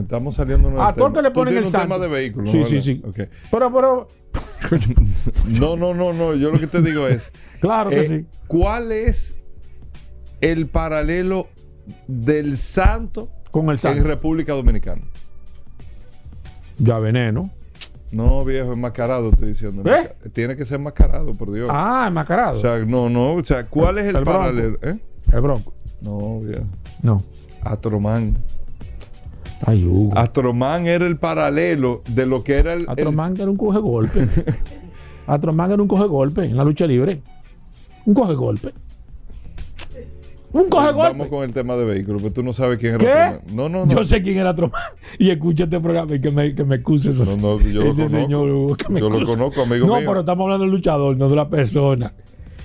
Estamos 0.00 0.36
saliendo 0.36 0.80
a 0.80 0.94
todo 0.94 1.08
el 1.08 1.12
que 1.14 1.22
le 1.22 1.30
ponen 1.32 1.56
el 1.56 1.64
un 1.64 1.70
santo. 1.70 1.88
tema 1.88 1.98
de 1.98 2.06
vehículo. 2.06 2.46
Sí, 2.52 2.58
¿no? 2.58 2.64
sí, 2.66 2.78
sí. 2.80 3.02
Ok. 3.04 3.18
Pero, 3.50 3.72
pero. 3.72 4.06
No, 5.48 5.76
no, 5.76 5.92
no, 5.92 6.12
no. 6.12 6.34
Yo 6.34 6.52
lo 6.52 6.60
que 6.60 6.68
te 6.68 6.80
digo 6.82 7.08
es. 7.08 7.32
Claro 7.60 7.90
que 7.90 7.98
eh, 8.00 8.08
sí. 8.08 8.24
¿Cuál 8.46 8.92
es 8.92 9.36
el 10.40 10.68
paralelo 10.68 11.48
del 12.06 12.58
santo 12.58 13.28
Con 13.50 13.66
el 13.66 13.72
en 13.72 13.78
santo. 13.78 14.04
República 14.04 14.52
Dominicana? 14.54 15.02
Ya 16.78 16.98
veneno. 16.98 17.50
No, 18.10 18.44
viejo, 18.44 18.72
enmascarado, 18.72 19.30
estoy 19.30 19.48
diciendo. 19.48 19.82
¿Eh? 19.90 20.14
Tiene 20.32 20.56
que 20.56 20.64
ser 20.64 20.76
enmascarado, 20.76 21.34
por 21.34 21.52
Dios. 21.52 21.68
Ah, 21.70 22.06
enmascarado. 22.08 22.56
O 22.56 22.60
sea, 22.60 22.78
no, 22.84 23.10
no. 23.10 23.32
O 23.34 23.44
sea, 23.44 23.66
¿cuál 23.66 23.98
es 23.98 24.06
el, 24.06 24.16
El 24.16 24.24
paralelo? 24.24 24.78
¿Eh? 24.82 24.98
el 25.32 25.40
bronco. 25.40 25.74
No, 26.00 26.40
viejo. 26.40 26.64
No. 27.02 27.22
Astromán. 27.62 28.36
Ay, 29.66 29.84
Hugo. 29.84 30.16
Astromán 30.16 30.86
era 30.86 31.06
el 31.06 31.18
paralelo 31.18 32.02
de 32.08 32.24
lo 32.24 32.44
que 32.44 32.54
era 32.58 32.72
el. 32.72 32.82
el- 32.82 32.88
Atroman 32.90 33.34
era 33.36 33.50
un 33.50 33.56
coge 33.56 33.78
golpe. 33.80 34.26
Atroman 35.26 35.72
era 35.72 35.82
un 35.82 35.88
coge 35.88 36.06
golpe 36.06 36.44
en 36.44 36.56
la 36.56 36.64
lucha 36.64 36.86
libre. 36.86 37.20
Un 38.06 38.14
coge 38.14 38.34
golpe. 38.34 38.72
Un 40.52 40.68
coge 40.70 40.86
Vamos 40.92 41.08
golpe. 41.18 41.28
con 41.28 41.44
el 41.44 41.52
tema 41.52 41.76
de 41.76 41.84
vehículos, 41.84 42.22
pero 42.22 42.32
tú 42.34 42.42
no 42.42 42.52
sabes 42.54 42.78
quién 42.78 42.94
era 42.94 43.40
¿Qué? 43.44 43.52
No, 43.54 43.68
no, 43.68 43.84
no. 43.84 43.92
Yo 43.92 44.04
sé 44.04 44.22
quién 44.22 44.38
era 44.38 44.50
Atroman. 44.50 44.80
Y 45.18 45.30
escucha 45.30 45.64
este 45.64 45.78
programa 45.78 46.14
y 46.14 46.20
que 46.20 46.30
me, 46.30 46.54
que 46.54 46.64
me 46.64 46.76
excuse 46.76 47.10
eso. 47.10 47.24
No, 47.36 47.58
no, 47.58 47.60
yo 47.60 47.82
lo 47.84 47.90
ese 47.90 48.08
señor. 48.08 48.48
Hugo, 48.48 48.74
que 48.76 48.88
me 48.92 49.00
Yo 49.00 49.10
lo 49.10 49.26
conozco, 49.26 49.62
amigo 49.62 49.86
No, 49.86 49.96
mío. 49.96 50.04
pero 50.08 50.20
estamos 50.20 50.44
hablando 50.44 50.64
del 50.64 50.72
luchador, 50.72 51.16
no 51.16 51.28
de 51.28 51.36
la 51.36 51.48
persona. 51.50 52.14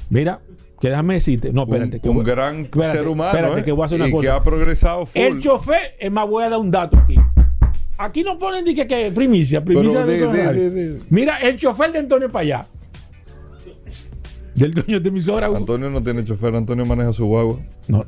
Mira, 0.10 0.40
que 0.80 0.90
déjame 0.90 1.16
decirte. 1.16 1.52
No, 1.52 1.64
un, 1.64 1.70
espérate. 1.74 2.00
que 2.00 2.10
un 2.10 2.16
voy- 2.18 2.26
gran 2.26 2.60
espérate, 2.62 2.98
ser 2.98 3.08
humano 3.08 3.30
Espérate, 3.32 3.60
¿eh? 3.60 3.64
que 3.64 3.72
voy 3.74 3.82
a 3.84 3.86
hacer 3.86 3.98
una 4.00 4.08
y 4.08 4.12
que 4.12 4.16
cosa. 4.18 4.36
ha 4.38 4.44
progresado 4.44 5.06
full. 5.06 5.22
El 5.22 5.40
chofer, 5.40 5.96
es 6.00 6.12
más, 6.12 6.28
voy 6.30 6.44
a 6.46 6.50
dar 6.50 6.60
un 6.60 6.72
dato 6.72 6.98
aquí. 6.98 7.16
Aquí 7.98 8.24
no 8.24 8.38
ponen 8.38 8.64
ni 8.66 8.74
que, 8.76 8.88
que 8.88 9.12
primicia, 9.14 9.64
primicia 9.64 10.06
de. 10.06 11.00
Mira, 11.10 11.38
el 11.40 11.58
chofer 11.58 11.92
de 11.92 12.00
Antonio 12.00 12.30
Payá. 12.30 12.66
Del 14.56 14.74
dueño 14.74 15.00
de 15.00 15.10
emisora. 15.10 15.50
Hugo. 15.50 15.58
Antonio 15.58 15.90
no 15.90 16.02
tiene 16.04 16.24
chofer, 16.24 16.56
Antonio 16.56 16.86
maneja 16.86 17.12
su 17.14 17.26
guagua. 17.26 17.60
No. 17.88 18.06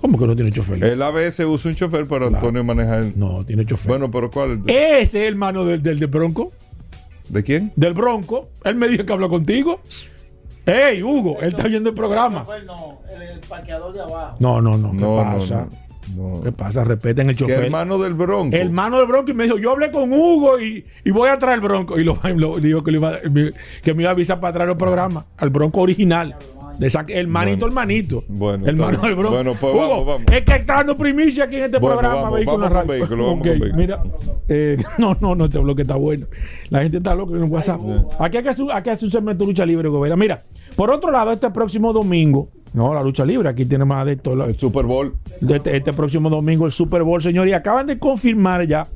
¿Cómo 0.00 0.18
que 0.18 0.26
no 0.26 0.34
tiene 0.34 0.50
chofer? 0.50 0.82
El 0.82 1.02
ABS 1.02 1.40
usa 1.40 1.70
un 1.70 1.76
chofer, 1.76 2.06
pero 2.08 2.28
Antonio 2.28 2.64
maneja 2.64 2.98
el. 2.98 3.18
No, 3.18 3.44
tiene 3.44 3.66
chofer. 3.66 3.88
Bueno, 3.88 4.10
pero 4.10 4.30
¿cuál? 4.30 4.62
Ese 4.66 5.02
es 5.02 5.14
el 5.16 5.24
hermano 5.24 5.64
del, 5.64 5.82
del, 5.82 5.98
del 5.98 6.08
Bronco. 6.08 6.52
¿De 7.28 7.42
quién? 7.42 7.72
Del 7.76 7.92
Bronco. 7.94 8.48
Él 8.64 8.76
me 8.76 8.88
dijo 8.88 9.04
que 9.04 9.12
habló 9.12 9.28
contigo. 9.28 9.80
¡Ey, 10.66 11.02
Hugo! 11.02 11.38
Él 11.40 11.48
está 11.48 11.66
viendo 11.68 11.90
el 11.90 11.94
programa. 11.94 12.44
No, 12.66 13.00
el, 13.10 13.40
parqueador 13.40 13.92
de 13.92 14.00
abajo. 14.00 14.36
No, 14.40 14.60
no, 14.60 14.78
no. 14.78 14.90
¿Qué 14.92 14.96
No, 14.98 15.24
no, 15.24 15.38
pasa? 15.38 15.54
no. 15.56 15.60
no. 15.66 15.89
¿Qué 16.42 16.52
pasa? 16.52 16.84
Respeten 16.84 17.30
el 17.30 17.36
¿Qué 17.36 17.44
chofer. 17.44 17.64
hermano 17.64 17.98
del 17.98 18.14
Bronco? 18.14 18.56
Hermano 18.56 18.98
del 18.98 19.06
Bronco 19.06 19.30
y 19.30 19.34
me 19.34 19.44
dijo, 19.44 19.58
yo 19.58 19.72
hablé 19.72 19.90
con 19.90 20.12
Hugo 20.12 20.58
y, 20.60 20.84
y 21.04 21.10
voy 21.10 21.28
a 21.28 21.38
traer 21.38 21.56
el 21.56 21.60
Bronco. 21.62 21.98
Y 21.98 22.04
lo, 22.04 22.18
lo- 22.36 22.58
dijo 22.58 22.82
que, 22.82 22.90
le 22.92 22.98
iba, 22.98 23.18
que 23.82 23.94
me 23.94 24.02
iba 24.02 24.10
a 24.10 24.12
avisar 24.12 24.40
para 24.40 24.52
traer 24.54 24.70
el 24.70 24.76
programa, 24.76 25.26
al 25.36 25.50
Bronco 25.50 25.80
original. 25.80 26.36
El 27.08 27.26
manito, 27.28 27.66
Bueno. 27.66 27.66
el 27.66 27.72
manito. 27.74 28.24
Bueno, 28.28 28.66
está 28.66 28.86
bien. 28.88 29.00
del 29.02 29.14
Bronco. 29.14 29.34
Bueno, 29.34 29.56
pues 29.60 29.74
Hugo, 29.74 29.88
vamos, 29.88 30.06
vamos. 30.06 30.22
Es 30.32 30.40
que 30.42 30.52
está 30.56 30.74
dando 30.76 30.96
primicia 30.96 31.44
aquí 31.44 31.56
en 31.56 31.62
este 31.64 31.78
Bueno, 31.78 31.98
programa. 31.98 32.22
vamos, 32.22 32.34
Vehículo 32.36 32.58
vamos 32.58 32.72
Radio. 32.72 32.88
vehículo, 32.92 33.26
vamos. 33.26 33.48
Mira, 33.76 34.02
eh, 34.48 34.76
no, 34.98 35.16
no, 35.20 35.34
no, 35.34 35.44
este 35.44 35.58
bloque 35.58 35.82
está 35.82 35.96
bueno. 35.96 36.26
La 36.70 36.82
gente 36.82 36.96
está 36.98 37.14
loca 37.14 37.36
en 37.36 37.44
el 37.44 37.50
WhatsApp. 37.50 37.80
Aquí 38.18 38.36
hay 38.38 38.42
que 38.42 38.48
hacer, 38.48 38.66
aquí 38.72 38.90
hay 38.90 38.96
que 38.98 39.06
hacer 39.06 39.22
lucha 39.46 39.66
libre, 39.66 39.88
Gobera. 39.88 40.16
Mira, 40.16 40.42
por 40.76 40.90
otro 40.90 41.10
lado, 41.10 41.32
este 41.32 41.50
próximo 41.50 41.92
domingo, 41.92 42.48
no, 42.72 42.94
la 42.94 43.02
lucha 43.02 43.24
libre, 43.24 43.48
aquí 43.48 43.64
tiene 43.66 43.84
más 43.84 44.06
de 44.06 44.16
todo. 44.16 44.44
El 44.44 44.54
Super 44.56 44.86
Bowl. 44.86 45.14
este, 45.48 45.76
este 45.76 45.92
próximo 45.92 46.30
domingo 46.30 46.66
el 46.66 46.72
Super 46.72 47.02
Bowl, 47.02 47.20
señor. 47.20 47.46
Y 47.48 47.52
acaban 47.52 47.86
de 47.86 47.98
confirmar 47.98 48.66
ya. 48.66 48.86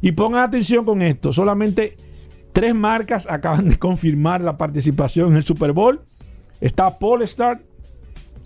Y 0.00 0.12
pongan 0.12 0.44
atención 0.44 0.84
con 0.84 1.00
esto. 1.02 1.32
Solamente 1.32 1.96
tres 2.52 2.74
marcas 2.74 3.26
acaban 3.28 3.68
de 3.70 3.78
confirmar 3.78 4.40
la 4.42 4.56
participación 4.56 5.30
en 5.30 5.36
el 5.36 5.42
Super 5.42 5.72
Bowl. 5.72 6.00
Está 6.60 6.98
Polestar. 6.98 7.60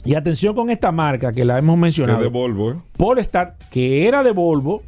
Y 0.04 0.14
atención 0.14 0.54
con 0.54 0.70
esta 0.70 0.92
marca 0.92 1.32
que 1.32 1.44
la 1.44 1.58
hemos 1.58 1.74
Que 1.74 1.78
es 1.78 1.80
mencionado. 1.82 2.22
de 2.22 2.28
Volvo, 2.28 2.70
¿eh? 2.72 2.76
Polestar, 2.96 3.56
que 3.70 4.06
era 4.06 4.22
de 4.22 4.30
Volvo. 4.30 4.82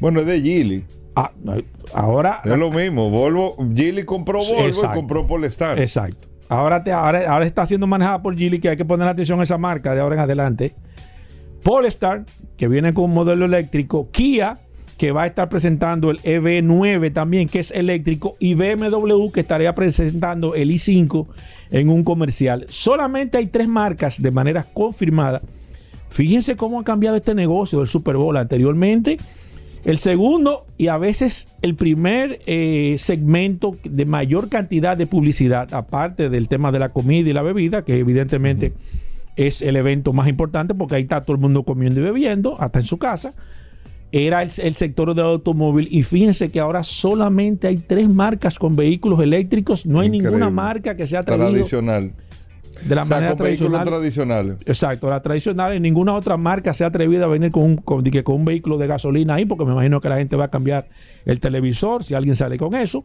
Bueno, 0.00 0.20
es 0.20 0.26
de 0.26 0.40
Geely. 0.40 0.84
ah, 1.16 1.30
ahora. 1.94 2.42
Es 2.44 2.58
lo 2.58 2.70
mismo. 2.70 3.10
Volvo, 3.10 3.56
Geely 3.74 4.04
compró 4.04 4.40
Volvo 4.40 4.66
Exacto. 4.66 4.90
y 4.92 5.00
compró 5.00 5.26
Polestar. 5.26 5.78
Exacto. 5.78 6.28
Ahora, 6.48 6.82
te, 6.84 6.92
ahora, 6.92 7.32
ahora 7.32 7.46
está 7.46 7.64
siendo 7.64 7.86
manejada 7.86 8.20
por 8.22 8.36
Geely, 8.36 8.60
que 8.60 8.68
hay 8.70 8.76
que 8.76 8.84
poner 8.84 9.08
atención 9.08 9.40
a 9.40 9.44
esa 9.44 9.56
marca 9.56 9.94
de 9.94 10.00
ahora 10.00 10.16
en 10.16 10.20
adelante. 10.20 10.74
Polestar, 11.62 12.24
que 12.56 12.68
viene 12.68 12.92
con 12.92 13.04
un 13.04 13.14
modelo 13.14 13.46
eléctrico. 13.46 14.10
Kia, 14.10 14.58
que 14.98 15.12
va 15.12 15.22
a 15.22 15.26
estar 15.26 15.48
presentando 15.48 16.10
el 16.10 16.20
EV9 16.22 17.12
también, 17.12 17.48
que 17.48 17.60
es 17.60 17.70
eléctrico. 17.70 18.36
Y 18.38 18.54
BMW, 18.54 19.30
que 19.32 19.40
estaría 19.40 19.74
presentando 19.74 20.54
el 20.54 20.70
i5 20.70 21.26
en 21.74 21.90
un 21.90 22.04
comercial. 22.04 22.64
Solamente 22.68 23.38
hay 23.38 23.46
tres 23.46 23.68
marcas 23.68 24.20
de 24.20 24.30
manera 24.30 24.64
confirmada 24.72 25.42
Fíjense 26.14 26.54
cómo 26.54 26.78
ha 26.78 26.84
cambiado 26.84 27.16
este 27.16 27.34
negocio 27.34 27.80
del 27.80 27.88
Super 27.88 28.16
Bowl 28.16 28.36
anteriormente. 28.36 29.16
El 29.84 29.98
segundo 29.98 30.64
y 30.78 30.86
a 30.86 30.96
veces 30.96 31.48
el 31.60 31.74
primer 31.74 32.38
eh, 32.46 32.94
segmento 32.98 33.76
de 33.82 34.04
mayor 34.04 34.48
cantidad 34.48 34.96
de 34.96 35.08
publicidad, 35.08 35.74
aparte 35.74 36.28
del 36.28 36.46
tema 36.46 36.70
de 36.70 36.78
la 36.78 36.90
comida 36.90 37.28
y 37.28 37.32
la 37.32 37.42
bebida, 37.42 37.82
que 37.82 37.98
evidentemente 37.98 38.74
es 39.34 39.60
el 39.60 39.74
evento 39.74 40.12
más 40.12 40.28
importante 40.28 40.72
porque 40.72 40.94
ahí 40.94 41.02
está 41.02 41.20
todo 41.22 41.34
el 41.34 41.42
mundo 41.42 41.64
comiendo 41.64 41.98
y 41.98 42.04
bebiendo, 42.04 42.62
hasta 42.62 42.78
en 42.78 42.84
su 42.84 42.98
casa, 42.98 43.34
era 44.14 44.42
el, 44.42 44.50
el 44.58 44.76
sector 44.76 45.12
del 45.14 45.24
automóvil. 45.24 45.88
Y 45.90 46.02
fíjense 46.04 46.50
que 46.50 46.60
ahora 46.60 46.82
solamente 46.84 47.66
hay 47.66 47.78
tres 47.78 48.08
marcas 48.08 48.58
con 48.58 48.76
vehículos 48.76 49.20
eléctricos, 49.20 49.84
no 49.86 50.00
hay 50.00 50.06
Increíble. 50.06 50.28
ninguna 50.30 50.50
marca 50.50 50.94
que 50.96 51.06
sea 51.06 51.24
Tradicional. 51.24 52.12
de 52.86 52.94
la 52.94 53.02
o 53.02 53.04
sea, 53.04 53.16
manera 53.16 53.32
con 53.32 53.38
tradicional. 53.38 53.84
tradicionales. 53.84 54.56
Exacto, 54.66 55.10
la 55.10 55.20
tradicional, 55.20 55.72
en 55.72 55.82
ninguna 55.82 56.14
otra 56.14 56.36
marca 56.36 56.72
se 56.72 56.84
ha 56.84 56.88
atrevido 56.88 57.24
a 57.24 57.28
venir 57.28 57.50
con 57.50 57.62
un, 57.64 57.76
con, 57.76 58.04
con 58.04 58.34
un 58.36 58.44
vehículo 58.44 58.78
de 58.78 58.86
gasolina 58.86 59.34
ahí, 59.34 59.46
porque 59.46 59.64
me 59.64 59.72
imagino 59.72 60.00
que 60.00 60.08
la 60.08 60.16
gente 60.18 60.36
va 60.36 60.44
a 60.44 60.50
cambiar 60.50 60.88
el 61.24 61.40
televisor 61.40 62.04
si 62.04 62.14
alguien 62.14 62.36
sale 62.36 62.56
con 62.58 62.74
eso, 62.74 63.02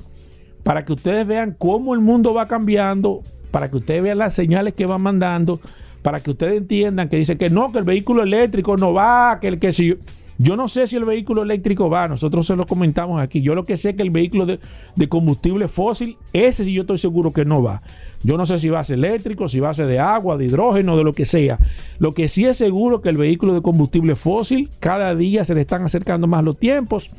para 0.64 0.86
que 0.86 0.94
ustedes 0.94 1.26
vean 1.28 1.56
cómo 1.58 1.94
el 1.94 2.02
mundo 2.02 2.34
va 2.34 2.48
cambiando, 2.48 3.22
para 3.52 3.70
que 3.72 3.78
ustedes 3.78 4.04
vean 4.04 4.18
las 4.20 4.34
señales 4.34 4.74
que 4.76 4.86
van 4.86 5.02
mandando, 5.02 5.60
para 6.02 6.20
que 6.20 6.32
ustedes 6.32 6.58
entiendan 6.58 7.10
que 7.10 7.18
dicen 7.18 7.38
que 7.38 7.50
no, 7.50 7.72
que 7.72 7.80
el 7.80 7.84
vehículo 7.84 8.24
eléctrico 8.24 8.78
no 8.78 8.94
va, 8.94 9.40
que 9.42 9.48
el 9.48 9.60
que 9.60 9.72
si 9.72 9.96
yo, 10.42 10.56
no 10.56 10.70
sé 10.70 10.88
si 10.88 10.96
el 10.96 11.04
vehículo 11.04 11.44
eléctrico 11.44 11.90
va, 11.90 12.08
nosotros 12.08 12.48
se 12.48 12.56
lo 12.56 12.66
comentamos 12.66 13.22
aquí. 13.22 13.42
Yo 13.42 13.56
lo 13.56 13.66
que 13.66 13.76
sé 13.76 13.98
que 13.98 14.04
el 14.04 14.10
vehículo 14.10 14.46
de, 14.46 15.10
combustible 15.10 15.68
fósil, 15.68 16.16
ese 16.32 16.64
sí 16.64 16.72
yo 16.72 16.82
estoy 16.82 16.98
seguro 16.98 17.34
que 17.34 17.44
no 17.44 17.62
va. 17.62 17.82
Yo 18.24 18.38
no 18.38 18.46
sé 18.46 18.58
si 18.58 18.70
va 18.70 18.80
a 18.80 18.84
ser 18.86 19.00
eléctrico, 19.00 19.50
si 19.50 19.60
va 19.60 19.72
a 19.72 19.74
ser 19.74 19.88
de 19.88 20.00
agua, 20.00 20.38
de 20.38 20.46
hidrógeno, 20.46 20.96
de 20.96 21.04
lo 21.04 21.12
que 21.12 21.26
sea. 21.26 21.60
Lo 21.98 22.14
que 22.14 22.30
sí 22.30 22.46
es 22.46 22.56
seguro 22.56 23.02
que 23.02 23.10
el 23.10 23.18
vehículo 23.18 23.54
de 23.54 23.62
combustible 23.62 24.16
fósil, 24.16 24.70
cada 24.80 25.14
día 25.14 25.44
se 25.44 25.56
le 25.56 25.62
están 25.62 25.84
acercando 25.84 26.26
más 26.26 26.42
los 26.42 26.58
tiempos. 26.58 27.12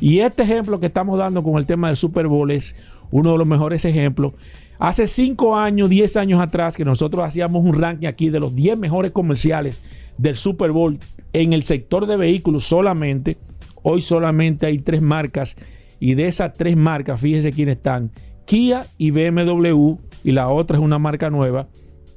Y 0.00 0.18
este 0.18 0.42
ejemplo 0.42 0.80
que 0.80 0.86
estamos 0.86 1.16
dando 1.16 1.44
con 1.44 1.58
el 1.58 1.66
tema 1.66 1.86
del 1.86 1.96
Super 1.96 2.26
Bowl 2.26 2.50
es 2.50 2.74
uno 3.12 3.30
de 3.30 3.38
los 3.38 3.46
mejores 3.46 3.84
ejemplos. 3.84 4.32
Hace 4.78 5.06
5 5.06 5.56
años, 5.56 5.88
10 5.88 6.16
años 6.16 6.40
atrás, 6.40 6.76
que 6.76 6.84
nosotros 6.84 7.24
hacíamos 7.24 7.64
un 7.64 7.80
ranking 7.80 8.06
aquí 8.06 8.30
de 8.30 8.40
los 8.40 8.54
10 8.54 8.78
mejores 8.78 9.12
comerciales 9.12 9.80
del 10.18 10.36
Super 10.36 10.72
Bowl 10.72 10.98
en 11.32 11.52
el 11.52 11.62
sector 11.62 12.06
de 12.06 12.16
vehículos 12.16 12.64
solamente. 12.64 13.36
Hoy 13.82 14.00
solamente 14.00 14.66
hay 14.66 14.78
tres 14.78 15.02
marcas 15.02 15.56
y 16.00 16.14
de 16.14 16.26
esas 16.26 16.54
tres 16.54 16.76
marcas, 16.76 17.20
fíjense 17.20 17.52
quiénes 17.52 17.76
están. 17.76 18.10
Kia 18.46 18.86
y 18.98 19.10
BMW 19.10 19.96
y 20.22 20.32
la 20.32 20.48
otra 20.48 20.76
es 20.76 20.82
una 20.82 20.98
marca 20.98 21.30
nueva 21.30 21.68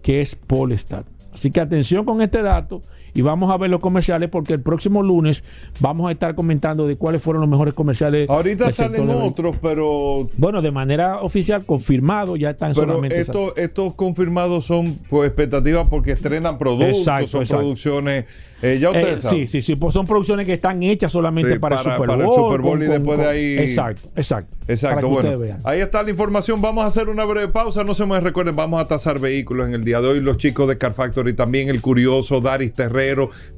que 0.01 0.21
es 0.21 0.35
Polestar. 0.35 1.05
Así 1.33 1.51
que 1.51 1.59
atención 1.59 2.05
con 2.05 2.21
este 2.21 2.41
dato 2.41 2.81
y 3.17 3.21
vamos 3.23 3.51
a 3.51 3.57
ver 3.57 3.69
los 3.71 3.79
comerciales 3.79 4.29
porque 4.29 4.53
el 4.53 4.61
próximo 4.61 5.01
lunes 5.01 5.43
vamos 5.79 6.07
a 6.07 6.11
estar 6.11 6.35
comentando 6.35 6.85
de 6.87 6.95
cuáles 6.97 7.21
fueron 7.23 7.41
los 7.41 7.49
mejores 7.49 7.73
comerciales. 7.73 8.29
Ahorita 8.29 8.71
salen 8.71 9.09
otros, 9.09 9.55
pero 9.61 10.27
Bueno, 10.37 10.61
de 10.61 10.71
manera 10.71 11.21
oficial, 11.21 11.65
confirmado, 11.65 12.35
ya 12.35 12.51
están 12.51 12.73
Pero 12.73 12.87
solamente 12.87 13.15
esas. 13.19 13.35
estos, 13.35 13.57
estos 13.57 13.95
confirmados 13.95 14.65
son 14.65 14.99
pues 15.09 15.27
expectativas 15.27 15.87
porque 15.89 16.11
estrenan 16.11 16.57
productos, 16.59 16.89
Exacto, 16.99 17.27
son 17.27 17.41
exacto. 17.41 17.61
producciones. 17.63 18.25
eh, 18.61 18.79
ya 18.81 18.87
Eh, 18.89 18.91
ustedes 18.91 19.21
saben. 19.23 19.39
sí, 19.39 19.47
sí, 19.47 19.61
sí, 19.61 19.75
pues 19.75 19.93
son 19.93 20.05
producciones 20.07 20.45
que 20.45 20.53
están 20.53 20.81
hechas 20.83 21.11
solamente 21.11 21.53
Sí, 21.53 21.59
para, 21.59 21.77
para- 21.77 21.89
el 21.89 21.95
Super 21.95 22.07
Bowl. 22.07 22.17
para 22.17 22.29
el 22.29 22.35
Super 22.35 22.61
Bowl 22.61 22.83
y 22.83 22.85
después 22.87 23.19
de 23.19 23.25
ahí- 23.27 23.57
Exacto, 23.59 24.09
exacto. 24.15 24.55
Exacto, 24.69 25.07
bueno. 25.07 25.57
Ahí 25.63 25.79
está 25.79 26.03
la 26.03 26.09
información. 26.09 26.61
Vamos 26.61 26.83
a 26.83 26.87
hacer 26.87 27.07
una 27.07 27.23
breve 27.23 27.47
pausa. 27.47 27.85
No 27.85 27.93
se 27.93 28.05
me 28.05 28.19
recuerden, 28.19 28.53
vamos 28.55 28.81
a 28.83 28.87
tasar 28.87 29.17
vehículos 29.17 29.67
en 29.67 29.73
el 29.75 29.85
día 29.85 30.01
de 30.01 30.07
hoy. 30.09 30.19
Los 30.19 30.35
chicos 30.37 30.67
de 30.67 30.77
Car 30.77 30.93
Factory, 30.93 31.31
también 31.33 31.69
el 31.69 31.79
curioso, 31.81 32.41
Daris 32.41 32.73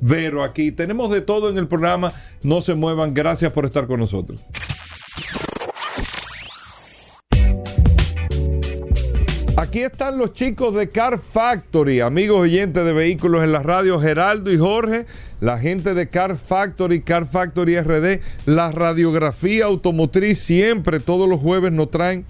Vero 0.01 0.43
aquí. 0.43 0.71
Tenemos 0.71 1.09
de 1.11 1.21
todo 1.21 1.49
en 1.49 1.57
el 1.57 1.67
programa. 1.67 2.13
No 2.43 2.61
se 2.61 2.75
muevan. 2.75 3.13
Gracias 3.13 3.51
por 3.51 3.65
estar 3.65 3.87
con 3.87 3.99
nosotros. 3.99 4.41
Aquí 9.59 9.81
están 9.81 10.17
los 10.17 10.31
chicos 10.31 10.73
de 10.73 10.87
Car 10.87 11.19
Factory, 11.19 11.99
amigos 11.99 12.39
oyentes 12.39 12.85
de 12.85 12.93
vehículos 12.93 13.43
en 13.43 13.51
la 13.51 13.61
radio, 13.61 13.99
Geraldo 13.99 14.53
y 14.53 14.57
Jorge, 14.57 15.05
la 15.41 15.59
gente 15.59 15.93
de 15.93 16.07
Car 16.07 16.37
Factory, 16.37 17.01
Car 17.01 17.27
Factory 17.27 17.77
RD, 17.77 18.21
la 18.45 18.71
radiografía 18.71 19.65
automotriz, 19.65 20.39
siempre, 20.39 21.01
todos 21.01 21.27
los 21.27 21.41
jueves 21.41 21.73
nos 21.73 21.91
traen 21.91 22.25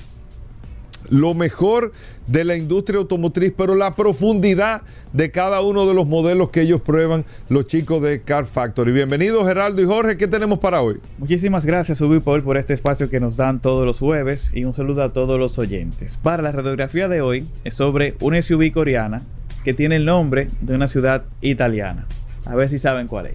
lo 1.09 1.33
mejor 1.33 1.91
de 2.27 2.43
la 2.43 2.55
industria 2.55 2.99
automotriz, 2.99 3.53
pero 3.55 3.75
la 3.75 3.95
profundidad 3.95 4.81
de 5.13 5.31
cada 5.31 5.61
uno 5.61 5.87
de 5.87 5.93
los 5.93 6.05
modelos 6.07 6.49
que 6.49 6.61
ellos 6.61 6.81
prueban, 6.81 7.25
los 7.49 7.67
chicos 7.67 8.01
de 8.01 8.21
Car 8.21 8.45
Factory. 8.45 8.91
Bienvenidos 8.91 9.47
Geraldo 9.47 9.81
y 9.81 9.85
Jorge, 9.85 10.17
¿qué 10.17 10.27
tenemos 10.27 10.59
para 10.59 10.81
hoy? 10.81 10.99
Muchísimas 11.17 11.65
gracias, 11.65 12.01
Ubi 12.01 12.19
Paul, 12.19 12.43
por 12.43 12.57
este 12.57 12.73
espacio 12.73 13.09
que 13.09 13.19
nos 13.19 13.37
dan 13.37 13.61
todos 13.61 13.85
los 13.85 13.99
jueves 13.99 14.51
y 14.53 14.65
un 14.65 14.73
saludo 14.73 15.03
a 15.03 15.13
todos 15.13 15.39
los 15.39 15.57
oyentes. 15.57 16.17
Para 16.17 16.43
la 16.43 16.51
radiografía 16.51 17.07
de 17.07 17.21
hoy 17.21 17.47
es 17.63 17.73
sobre 17.73 18.15
una 18.19 18.41
SUV 18.41 18.71
coreana 18.71 19.23
que 19.63 19.73
tiene 19.73 19.95
el 19.97 20.05
nombre 20.05 20.47
de 20.61 20.75
una 20.75 20.87
ciudad 20.87 21.23
italiana. 21.41 22.05
A 22.45 22.55
ver 22.55 22.69
si 22.69 22.79
saben 22.79 23.07
cuál 23.07 23.27
es. 23.27 23.33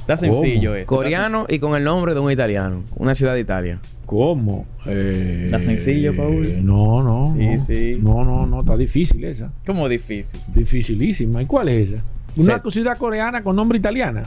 Está 0.00 0.16
sencillo 0.16 0.74
eso. 0.74 0.86
Coreano 0.86 1.46
y 1.48 1.60
con 1.60 1.76
el 1.76 1.84
nombre 1.84 2.12
de 2.12 2.20
un 2.20 2.30
italiano. 2.30 2.82
Una 2.96 3.14
ciudad 3.14 3.34
de 3.34 3.40
Italia. 3.40 3.78
¿Cómo? 4.12 4.66
Eh, 4.84 5.44
Está 5.46 5.58
sencillo, 5.58 6.14
Paul. 6.14 6.66
No, 6.66 7.02
no. 7.02 7.32
Sí, 7.34 7.46
no. 7.46 7.60
sí. 7.64 7.98
No, 7.98 8.24
no, 8.26 8.46
no, 8.46 8.60
está 8.60 8.76
difícil 8.76 9.24
esa. 9.24 9.50
Como 9.64 9.88
difícil. 9.88 10.38
Dificilísima. 10.54 11.40
¿Y 11.40 11.46
cuál 11.46 11.68
es 11.68 11.92
esa? 11.94 12.02
Una 12.36 12.60
Se- 12.62 12.70
ciudad 12.70 12.98
coreana 12.98 13.42
con 13.42 13.56
nombre 13.56 13.78
italiana. 13.78 14.24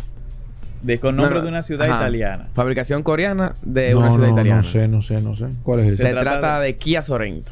De, 0.82 0.98
con 0.98 1.16
nombre 1.16 1.36
No, 1.36 1.40
no. 1.42 1.44
de 1.44 1.50
una 1.50 1.62
ciudad 1.62 1.88
Ajá. 1.88 2.00
italiana. 2.02 2.48
Fabricación 2.56 3.04
coreana 3.04 3.54
de 3.62 3.92
No, 3.92 4.00
una 4.00 4.10
ciudad 4.12 4.28
no, 4.30 4.34
italiana. 4.34 4.58
No 4.58 4.64
sé, 4.64 4.88
no 4.88 5.02
sé, 5.04 5.22
no 5.22 5.36
sé. 5.36 5.46
¿Cuál 5.62 5.82
es 5.82 5.86
Se, 5.86 5.92
esa? 5.94 6.04
Se 6.08 6.10
trata 6.14 6.32
trata 6.40 6.60
de- 6.62 6.66
de 6.66 6.76
Kia 6.78 7.04
Sorento. 7.04 7.52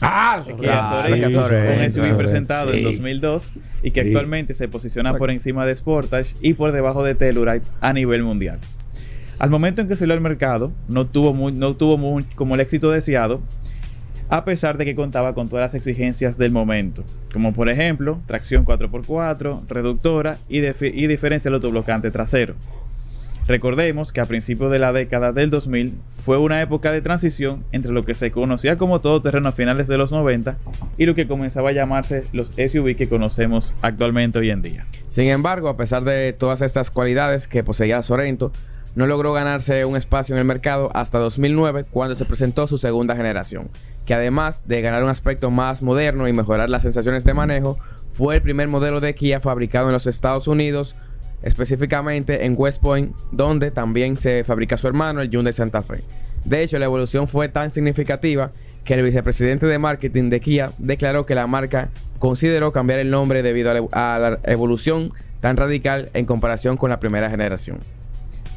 Ah, 0.00 0.42
Kia 0.44 0.54
Sorento, 0.56 1.28
Kia 1.28 1.30
Sorento, 1.30 1.72
un 1.84 1.84
SUV 1.84 1.92
Sorento, 1.94 2.18
presentado 2.18 2.72
en 2.72 2.78
sí. 2.78 2.82
2002 2.82 3.52
y 3.84 3.92
que 3.92 4.02
Sí. 4.02 4.08
actualmente 4.08 4.54
se 4.54 4.66
posiciona 4.66 5.16
por 5.16 5.30
encima 5.30 5.64
de 5.64 5.76
Sportage 5.76 6.34
y 6.40 6.54
por 6.54 6.72
debajo 6.72 7.04
de 7.04 7.14
Telluride 7.14 7.62
a 7.80 7.92
nivel 7.92 8.24
mundial. 8.24 8.58
Al 9.42 9.50
momento 9.50 9.80
en 9.80 9.88
que 9.88 9.96
salió 9.96 10.14
al 10.14 10.20
mercado, 10.20 10.70
no 10.86 11.04
tuvo, 11.04 11.34
muy- 11.34 11.50
no 11.50 11.74
tuvo 11.74 11.98
como 12.36 12.54
el 12.54 12.60
éxito 12.60 12.92
deseado, 12.92 13.40
a 14.28 14.44
pesar 14.44 14.78
de 14.78 14.84
que 14.84 14.94
contaba 14.94 15.34
con 15.34 15.48
todas 15.48 15.64
las 15.64 15.74
exigencias 15.74 16.38
del 16.38 16.52
momento, 16.52 17.02
como 17.32 17.52
por 17.52 17.68
ejemplo 17.68 18.20
tracción 18.26 18.64
4x4, 18.64 19.66
reductora 19.68 20.38
y, 20.48 20.58
y 20.58 21.06
diferencial 21.08 21.54
autoblocante 21.54 22.12
trasero. 22.12 22.54
Recordemos 23.48 24.12
que 24.12 24.20
a 24.20 24.26
principios 24.26 24.70
de 24.70 24.78
la 24.78 24.92
década 24.92 25.32
del 25.32 25.50
2000 25.50 25.94
fue 26.24 26.38
una 26.38 26.62
época 26.62 26.92
de 26.92 27.02
transición 27.02 27.64
entre 27.72 27.90
lo 27.90 28.04
que 28.04 28.14
se 28.14 28.30
conocía 28.30 28.76
como 28.76 29.00
todoterreno 29.00 29.48
a 29.48 29.52
finales 29.52 29.88
de 29.88 29.98
los 29.98 30.12
90 30.12 30.56
y 30.96 31.06
lo 31.06 31.16
que 31.16 31.26
comenzaba 31.26 31.70
a 31.70 31.72
llamarse 31.72 32.26
los 32.32 32.52
SUV 32.56 32.94
que 32.94 33.08
conocemos 33.08 33.74
actualmente 33.82 34.38
hoy 34.38 34.50
en 34.50 34.62
día. 34.62 34.86
Sin 35.08 35.26
embargo, 35.26 35.68
a 35.68 35.76
pesar 35.76 36.04
de 36.04 36.32
todas 36.32 36.62
estas 36.62 36.92
cualidades 36.92 37.48
que 37.48 37.64
poseía 37.64 38.00
Sorento, 38.04 38.52
no 38.94 39.06
logró 39.06 39.32
ganarse 39.32 39.84
un 39.84 39.96
espacio 39.96 40.34
en 40.34 40.38
el 40.38 40.44
mercado 40.44 40.90
hasta 40.94 41.18
2009 41.18 41.84
cuando 41.90 42.14
se 42.14 42.24
presentó 42.24 42.66
su 42.66 42.78
segunda 42.78 43.16
generación, 43.16 43.68
que 44.04 44.14
además 44.14 44.64
de 44.66 44.82
ganar 44.82 45.02
un 45.02 45.10
aspecto 45.10 45.50
más 45.50 45.82
moderno 45.82 46.28
y 46.28 46.32
mejorar 46.32 46.68
las 46.68 46.82
sensaciones 46.82 47.24
de 47.24 47.34
manejo, 47.34 47.78
fue 48.08 48.36
el 48.36 48.42
primer 48.42 48.68
modelo 48.68 49.00
de 49.00 49.14
Kia 49.14 49.40
fabricado 49.40 49.86
en 49.86 49.92
los 49.92 50.06
Estados 50.06 50.46
Unidos, 50.48 50.96
específicamente 51.42 52.44
en 52.44 52.54
West 52.56 52.82
Point, 52.82 53.16
donde 53.30 53.70
también 53.70 54.18
se 54.18 54.44
fabrica 54.44 54.76
su 54.76 54.86
hermano, 54.86 55.22
el 55.22 55.30
Hyundai 55.30 55.52
Santa 55.52 55.82
Fe. 55.82 56.04
De 56.44 56.62
hecho, 56.62 56.78
la 56.78 56.84
evolución 56.86 57.26
fue 57.26 57.48
tan 57.48 57.70
significativa 57.70 58.50
que 58.84 58.94
el 58.94 59.02
vicepresidente 59.02 59.66
de 59.66 59.78
marketing 59.78 60.28
de 60.28 60.40
Kia 60.40 60.72
declaró 60.78 61.24
que 61.24 61.34
la 61.34 61.46
marca 61.46 61.90
consideró 62.18 62.72
cambiar 62.72 62.98
el 62.98 63.10
nombre 63.10 63.42
debido 63.42 63.70
a 63.70 64.18
la, 64.18 64.38
evolución 64.44 65.12
tan 65.40 65.56
radical 65.56 66.10
en 66.14 66.26
comparación 66.26 66.76
con 66.76 66.90
la 66.90 67.00
primera 67.00 67.30
generación. 67.30 67.78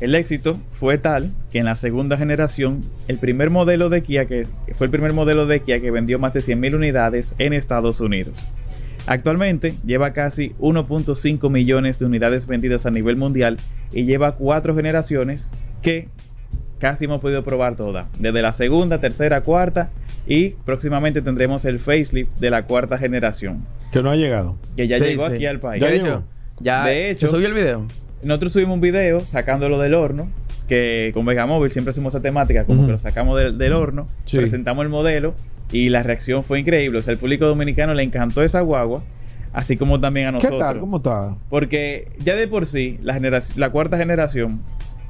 El 0.02 0.14
éxito 0.14 0.60
fue 0.68 0.98
tal 0.98 1.32
que 1.52 1.60
en 1.60 1.66
la 1.66 1.76
segunda 1.78 2.18
generación, 2.18 2.82
el 3.08 3.18
primer 3.18 3.50
modelo 3.50 3.90
de 3.90 4.04
Kia 4.04 4.26
que 4.26 4.46
que 4.66 4.74
fue 4.74 4.88
el 4.88 4.92
primer 4.92 5.14
modelo 5.14 5.46
de 5.46 5.62
Kia 5.62 5.80
que 5.80 5.90
vendió 5.92 6.20
más 6.20 6.34
de 6.34 6.42
100.000 6.42 6.76
unidades 6.76 7.34
en 7.38 7.54
Estados 7.54 8.02
Unidos. 8.02 8.46
Actualmente 9.08 9.76
lleva 9.86 10.12
casi 10.14 10.50
1.5 10.60 11.50
millones 11.50 12.00
de 12.00 12.06
unidades 12.06 12.48
vendidas 12.48 12.86
a 12.86 12.92
nivel 12.92 13.16
mundial 13.16 13.58
y 13.94 14.06
lleva 14.06 14.34
cuatro 14.36 14.76
generaciones 14.76 15.52
que 15.82 16.10
casi 16.80 17.06
hemos 17.06 17.22
podido 17.22 17.44
probar 17.44 17.76
todas, 17.76 18.08
desde 18.20 18.42
la 18.42 18.52
segunda, 18.52 19.00
tercera, 19.00 19.42
cuarta 19.42 19.92
y 20.28 20.50
próximamente 20.66 21.22
tendremos 21.22 21.64
el 21.66 21.80
facelift 21.80 22.38
de 22.40 22.50
la 22.50 22.64
cuarta 22.64 22.98
generación, 22.98 23.66
Que 23.94 24.02
no 24.02 24.10
ha 24.10 24.16
llegado. 24.16 24.58
que 24.76 24.88
ya 24.88 24.98
Sí, 24.98 25.04
llegó 25.06 25.28
sí. 25.28 25.36
aquí 25.36 25.46
al 25.46 25.60
país. 25.60 25.82
De 25.82 25.88
Ya 25.88 25.94
hecho, 25.96 26.06
llegó. 26.06 26.24
ya 26.60 26.86
De 26.86 27.12
hecho- 27.12 27.28
se 27.28 27.32
subió 27.32 27.48
el 27.48 27.54
video. 27.54 27.86
Nosotros 28.26 28.54
subimos 28.54 28.74
un 28.74 28.82
video 28.82 29.20
sacándolo 29.20 29.78
del 29.80 29.94
horno, 29.94 30.28
que 30.68 31.12
con 31.14 31.26
Vegamóvil 31.28 31.72
siempre 31.72 31.92
hacemos 31.92 32.12
esa 32.14 32.22
temática, 32.24 32.64
como 32.66 32.86
que 32.88 32.92
lo 32.94 32.98
sacamos 32.98 33.40
del, 33.40 33.58
del 33.60 33.74
horno, 33.74 34.08
Sí. 34.26 34.38
presentamos 34.40 34.84
el 34.84 34.90
modelo 34.90 35.36
y 35.72 35.90
la 35.90 36.02
reacción 36.02 36.44
fue 36.44 36.60
increíble. 36.60 36.98
O 36.98 37.02
sea, 37.04 37.12
el 37.12 37.20
público 37.20 37.46
dominicano 37.46 37.94
le 37.94 38.02
encantó 38.02 38.42
esa 38.42 38.62
guagua, 38.62 39.04
así 39.54 39.78
como 39.78 40.00
también 40.00 40.26
a 40.26 40.30
¿Qué 40.32 40.34
nosotros. 40.38 40.60
tal? 40.60 40.80
¿Cómo 40.80 40.98
está? 40.98 41.36
Porque 41.52 42.08
ya 42.18 42.36
de 42.36 42.48
por 42.48 42.66
sí, 42.66 42.98
la, 43.04 43.20
la 43.58 43.70
cuarta 43.70 43.96
generación 43.98 44.62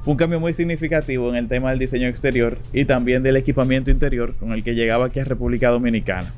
fue 0.02 0.12
un 0.12 0.18
cambio 0.18 0.38
muy 0.38 0.52
significativo 0.52 1.30
en 1.30 1.36
el 1.36 1.48
tema 1.48 1.70
del 1.70 1.78
diseño 1.78 2.08
exterior 2.08 2.58
y 2.74 2.84
también 2.84 3.22
del 3.22 3.38
equipamiento 3.38 3.90
interior 3.90 4.34
con 4.36 4.52
el 4.52 4.62
que 4.62 4.74
llegaba 4.74 5.06
aquí 5.06 5.20
a 5.20 5.24
República 5.24 5.70
Dominicana. 5.70 6.30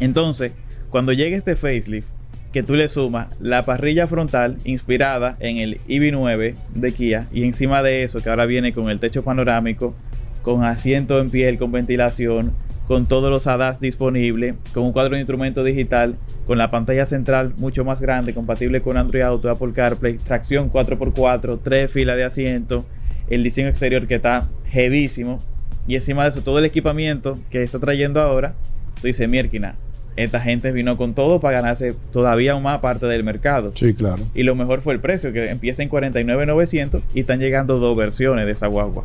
Entonces, 0.00 0.50
cuando 0.90 1.12
llega 1.12 1.36
este 1.36 1.54
facelift, 1.54 2.08
que 2.52 2.62
tú 2.62 2.74
le 2.74 2.88
sumas 2.88 3.28
la 3.40 3.64
parrilla 3.64 4.06
frontal 4.06 4.58
inspirada 4.64 5.36
en 5.40 5.58
el 5.58 5.80
EV9 5.88 6.54
de 6.74 6.92
Kia 6.92 7.26
y 7.32 7.44
encima 7.44 7.82
de 7.82 8.02
eso 8.02 8.20
que 8.20 8.30
ahora 8.30 8.46
viene 8.46 8.72
con 8.72 8.90
el 8.90 9.00
techo 9.00 9.24
panorámico, 9.24 9.94
con 10.42 10.64
asiento 10.64 11.20
en 11.20 11.30
piel, 11.30 11.58
con 11.58 11.72
ventilación, 11.72 12.52
con 12.86 13.06
todos 13.06 13.30
los 13.30 13.46
ADAS 13.46 13.80
disponibles, 13.80 14.54
con 14.74 14.84
un 14.84 14.92
cuadro 14.92 15.14
de 15.14 15.20
instrumento 15.20 15.64
digital, 15.64 16.16
con 16.46 16.58
la 16.58 16.70
pantalla 16.70 17.06
central 17.06 17.54
mucho 17.56 17.84
más 17.84 18.00
grande, 18.00 18.34
compatible 18.34 18.82
con 18.82 18.96
Android 18.96 19.22
Auto, 19.22 19.48
Apple 19.48 19.72
CarPlay, 19.72 20.18
tracción 20.18 20.70
4x4, 20.70 21.60
tres 21.62 21.90
filas 21.90 22.16
de 22.16 22.24
asiento, 22.24 22.84
el 23.30 23.42
diseño 23.42 23.68
exterior 23.68 24.06
que 24.06 24.16
está 24.16 24.48
heavísimo 24.70 25.40
y 25.86 25.94
encima 25.94 26.22
de 26.22 26.28
eso 26.28 26.42
todo 26.42 26.58
el 26.58 26.64
equipamiento 26.64 27.38
que 27.50 27.62
está 27.62 27.78
trayendo 27.78 28.20
ahora, 28.20 28.54
tú 29.00 29.06
dices, 29.06 29.28
Mierkina, 29.28 29.76
esta 30.16 30.40
gente 30.40 30.72
vino 30.72 30.96
con 30.96 31.14
todo 31.14 31.40
para 31.40 31.60
ganarse 31.60 31.94
todavía 32.12 32.56
más 32.58 32.80
parte 32.80 33.06
del 33.06 33.24
mercado. 33.24 33.72
Sí, 33.74 33.94
claro. 33.94 34.22
Y 34.34 34.42
lo 34.42 34.54
mejor 34.54 34.80
fue 34.82 34.92
el 34.94 35.00
precio, 35.00 35.32
que 35.32 35.50
empieza 35.50 35.82
en 35.82 35.90
49.900 35.90 37.00
y 37.14 37.20
están 37.20 37.40
llegando 37.40 37.78
dos 37.78 37.96
versiones 37.96 38.46
de 38.46 38.52
esa 38.52 38.66
guagua. 38.66 39.04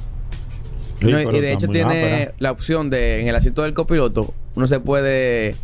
Sí, 1.00 1.06
No, 1.12 1.18
pero 1.18 1.38
y 1.38 1.42
de 1.42 1.54
hecho 1.54 1.68
tiene 1.68 2.16
ápera. 2.16 2.34
la 2.40 2.52
opción 2.52 2.90
de 2.90 3.22
en 3.22 3.28
el 3.28 3.36
asiento 3.36 3.62
del 3.64 3.74
copiloto, 3.74 4.34
uno 4.56 4.68
se 4.68 4.80
puede 4.80 5.56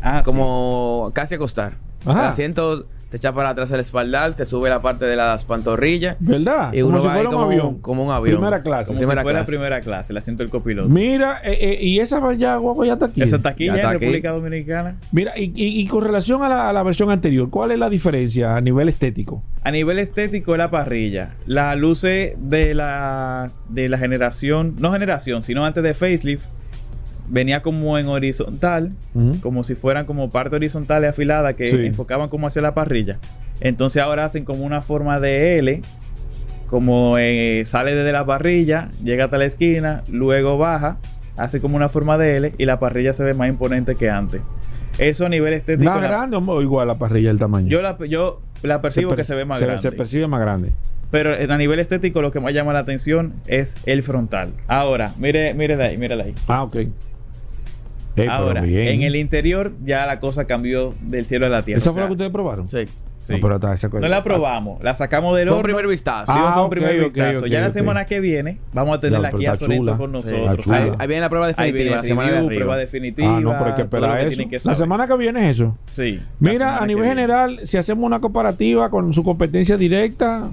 Ah, 0.00 0.22
como 0.24 1.10
casi 1.14 1.34
acostar. 1.34 1.74
Ajá. 2.04 2.20
El 2.22 2.26
asiento 2.28 2.86
te 3.16 3.26
echa 3.28 3.32
para 3.32 3.48
atrás 3.48 3.70
el 3.70 3.80
espaldar, 3.80 4.34
te 4.34 4.44
sube 4.44 4.68
la 4.68 4.82
parte 4.82 5.06
de 5.06 5.16
las 5.16 5.44
pantorrillas 5.46 6.16
¿Verdad? 6.20 6.72
y 6.74 6.80
Como 6.82 6.90
uno 6.92 7.00
si 7.00 7.06
va 7.06 7.12
ahí 7.14 7.16
fuera 7.16 7.28
un 7.30 7.34
como, 7.34 7.46
avión. 7.46 7.78
como 7.80 8.04
un 8.04 8.10
avión. 8.12 8.36
Primera 8.36 8.62
clase. 8.62 8.88
Como 8.88 8.98
Primera 9.00 9.22
si 9.22 9.24
fuera 9.24 9.38
clase. 9.38 9.52
primera 9.52 9.80
clase, 9.80 10.12
el 10.12 10.16
asiento 10.18 10.42
del 10.42 10.50
copiloto. 10.50 10.88
Mira, 10.90 11.40
eh, 11.42 11.56
eh, 11.58 11.78
y 11.80 11.98
esa 12.00 12.20
ya, 12.34 12.56
guagua 12.56 12.86
ya 12.86 12.92
está 12.92 13.06
aquí. 13.06 13.22
Esa 13.22 13.36
está 13.36 13.48
aquí 13.48 13.66
Ya 13.66 13.72
ya, 13.72 13.76
está 13.76 13.90
en 13.90 13.96
aquí. 13.96 14.04
República 14.04 14.30
Dominicana. 14.32 14.96
Mira, 15.12 15.32
y, 15.38 15.44
y- 15.54 15.80
y 15.80 15.86
con 15.86 16.04
relación 16.04 16.42
a 16.42 16.48
la, 16.50 16.68
a 16.68 16.72
la 16.74 16.82
versión 16.82 17.10
anterior, 17.10 17.48
¿cuál 17.48 17.70
es 17.70 17.78
la 17.78 17.88
diferencia 17.88 18.54
a 18.54 18.60
nivel 18.60 18.88
estético? 18.88 19.42
A 19.64 19.70
nivel 19.70 19.98
estético, 19.98 20.56
la 20.56 20.70
parrilla. 20.70 21.30
Las 21.46 21.76
luces 21.76 22.34
de 22.38 22.74
la, 22.74 23.50
de 23.70 23.88
la 23.88 23.98
generación, 23.98 24.74
no 24.78 24.92
generación, 24.92 25.42
sino 25.42 25.64
antes 25.64 25.82
de 25.82 25.94
facelift, 25.94 26.44
venía 27.28 27.62
como 27.62 27.98
en 27.98 28.06
horizontal, 28.08 28.92
como 29.42 29.64
si 29.64 29.74
fueran 29.74 30.06
como 30.06 30.30
parte 30.30 30.56
horizontal 30.56 31.02
y 31.04 31.06
afilada 31.06 31.54
que 31.54 31.70
Sí. 31.70 31.86
enfocaban 31.86 32.28
como 32.28 32.46
hacia 32.46 32.62
la 32.62 32.74
parrilla. 32.74 33.18
Entonces 33.60 34.02
ahora 34.02 34.24
hacen 34.24 34.44
como 34.44 34.64
una 34.64 34.82
forma 34.82 35.18
de 35.20 35.58
L, 35.58 35.80
como 36.68 37.16
eh, 37.18 37.62
sale 37.66 37.94
desde 37.94 38.12
la 38.12 38.26
parrilla, 38.26 38.90
llega 39.02 39.24
hasta 39.26 39.38
la 39.38 39.44
esquina, 39.44 40.02
luego 40.10 40.58
baja, 40.58 40.98
hace 41.36 41.60
como 41.60 41.76
una 41.76 41.88
forma 41.88 42.18
de 42.18 42.36
L 42.36 42.52
y 42.58 42.64
la 42.66 42.78
parrilla 42.80 43.12
se 43.12 43.22
ve 43.24 43.34
más 43.34 43.48
imponente 43.48 43.94
que 43.94 44.10
antes. 44.10 44.40
Eso 44.98 45.26
a 45.26 45.28
nivel 45.28 45.52
estético. 45.52 45.90
¿Más 45.90 46.00
la- 46.02 46.08
grande 46.08 46.36
o 46.38 46.62
igual 46.62 46.88
la 46.88 46.96
parrilla 46.98 47.30
el 47.30 47.38
tamaño? 47.38 47.68
yo 47.68 47.82
la, 47.82 47.96
yo 48.08 48.40
la 48.62 48.80
percibo 48.80 49.10
per- 49.10 49.18
que 49.18 49.24
se 49.24 49.34
ve 49.34 49.44
más 49.44 49.58
se, 49.58 49.66
grande. 49.66 49.82
Se 49.82 49.92
percibe 49.92 50.26
más 50.26 50.40
grande. 50.40 50.72
Pero 51.10 51.30
a 51.52 51.56
nivel 51.56 51.78
estético 51.78 52.20
lo 52.20 52.32
que 52.32 52.40
más 52.40 52.52
llama 52.52 52.72
la 52.72 52.80
atención 52.80 53.34
es 53.46 53.76
el 53.86 54.02
frontal. 54.02 54.50
Ahora, 54.66 55.12
mire, 55.18 55.54
mire 55.54 55.76
de 55.76 55.84
ahí, 55.84 55.98
mire 55.98 56.16
de 56.16 56.22
ahí. 56.22 56.34
Ah, 56.48 56.64
ok. 56.64 56.76
Ahora, 58.30 58.62
bien. 58.62 58.88
en 58.88 59.02
el 59.02 59.16
interior 59.16 59.72
ya 59.84 60.06
la 60.06 60.20
cosa 60.20 60.46
cambió 60.46 60.94
del 61.02 61.26
cielo 61.26 61.46
a 61.46 61.48
la 61.50 61.62
tierra. 61.62 61.78
¿Esa 61.78 61.90
O 61.90 61.92
fue 61.92 62.02
la 62.02 62.06
que 62.08 62.12
ustedes 62.12 62.30
probaron? 62.32 62.68
Sí. 62.68 62.86
sí. 63.18 63.32
No, 63.34 63.40
pero 63.40 63.56
está 63.56 63.74
esa 63.74 63.88
cosa. 63.90 64.00
No 64.00 64.08
la 64.08 64.22
probamos, 64.22 64.82
la 64.82 64.94
sacamos 64.94 65.36
del 65.36 65.48
Fue 65.48 65.56
un 65.56 65.60
horno. 65.60 65.74
primer 65.74 65.86
vistazo. 65.88 66.32
Sí, 66.32 66.38
Ah, 66.42 66.62
un 66.62 66.70
primer 66.70 67.04
vistazo. 67.04 67.46
ya 67.46 67.60
la 67.60 67.70
semana 67.72 68.04
que 68.06 68.20
viene 68.20 68.58
vamos 68.72 68.96
a 68.96 69.00
tener 69.00 69.20
Ya, 69.20 69.28
aquí 69.28 69.46
a 69.46 69.56
chula. 69.56 69.96
con 69.96 70.12
nosotros. 70.12 70.66
Ahí, 70.70 70.90
ahí 70.98 71.06
viene 71.08 71.20
la 71.22 71.28
prueba 71.28 71.46
Ahí 71.46 71.52
definitiva, 71.52 71.82
viene 71.82 71.96
la 71.96 72.02
semana 72.04 72.30
de 72.30 72.36
arriba. 72.38 72.48
prueba 72.54 72.76
definitiva. 72.76 73.36
Ah, 73.36 73.40
no, 73.40 73.50
pero 73.52 73.64
hay 73.66 73.74
que 73.74 73.82
esperar 73.82 74.10
que 74.16 74.20
eso. 74.22 74.28
tienen 74.36 74.50
que 74.50 74.58
La 74.68 74.74
semana 74.74 75.06
que 75.06 75.16
viene 75.16 75.50
es 75.50 75.56
eso. 75.56 75.76
Sí. 75.86 76.20
Mira, 76.40 76.78
a 76.78 76.86
nivel 76.86 77.04
general, 77.06 77.60
si 77.64 77.76
hacemos 77.76 78.04
una 78.04 78.20
comparativa 78.20 78.88
con 78.90 79.12
su 79.12 79.22
competencia 79.24 79.76
directa, 79.76 80.48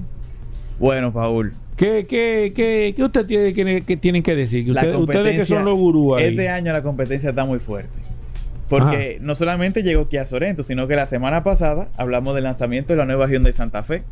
Bueno, 0.83 1.13
Paul. 1.13 1.53
¿qué, 1.77 2.05
qué, 2.07 2.51
qué, 2.53 2.93
qué 2.95 3.03
usted 3.05 3.25
tiene 3.25 3.53
que, 3.53 3.81
que 3.83 3.95
tienen 3.95 4.21
que 4.21 4.35
decir? 4.35 4.69
Usted- 4.69 4.95
ustedes 4.95 4.95
que 4.95 4.97
competencia- 5.13 5.45
son 5.55 5.63
los 5.63 5.75
gurús 5.75 6.17
ahí. 6.17 6.25
Este 6.25 6.49
año 6.49 6.73
la 6.73 6.83
competencia 6.83 7.29
está 7.29 7.45
muy 7.45 7.59
fuerte. 7.59 8.01
Porque 8.67 9.17
no 9.21 9.33
solamente 9.35 9.81
llegó 9.81 10.09
Kia 10.09 10.25
Sorento, 10.25 10.61
sino 10.63 10.85
que 10.87 10.95
la 10.97 11.07
semana 11.07 11.41
pasada 11.41 11.87
hablamos 11.95 12.35
del 12.35 12.43
lanzamiento 12.43 12.91
de 12.93 12.97
la 12.97 13.05
nueva 13.05 13.27
Hyundai 13.29 13.53
Santa 13.53 13.83
Fe, 13.83 14.03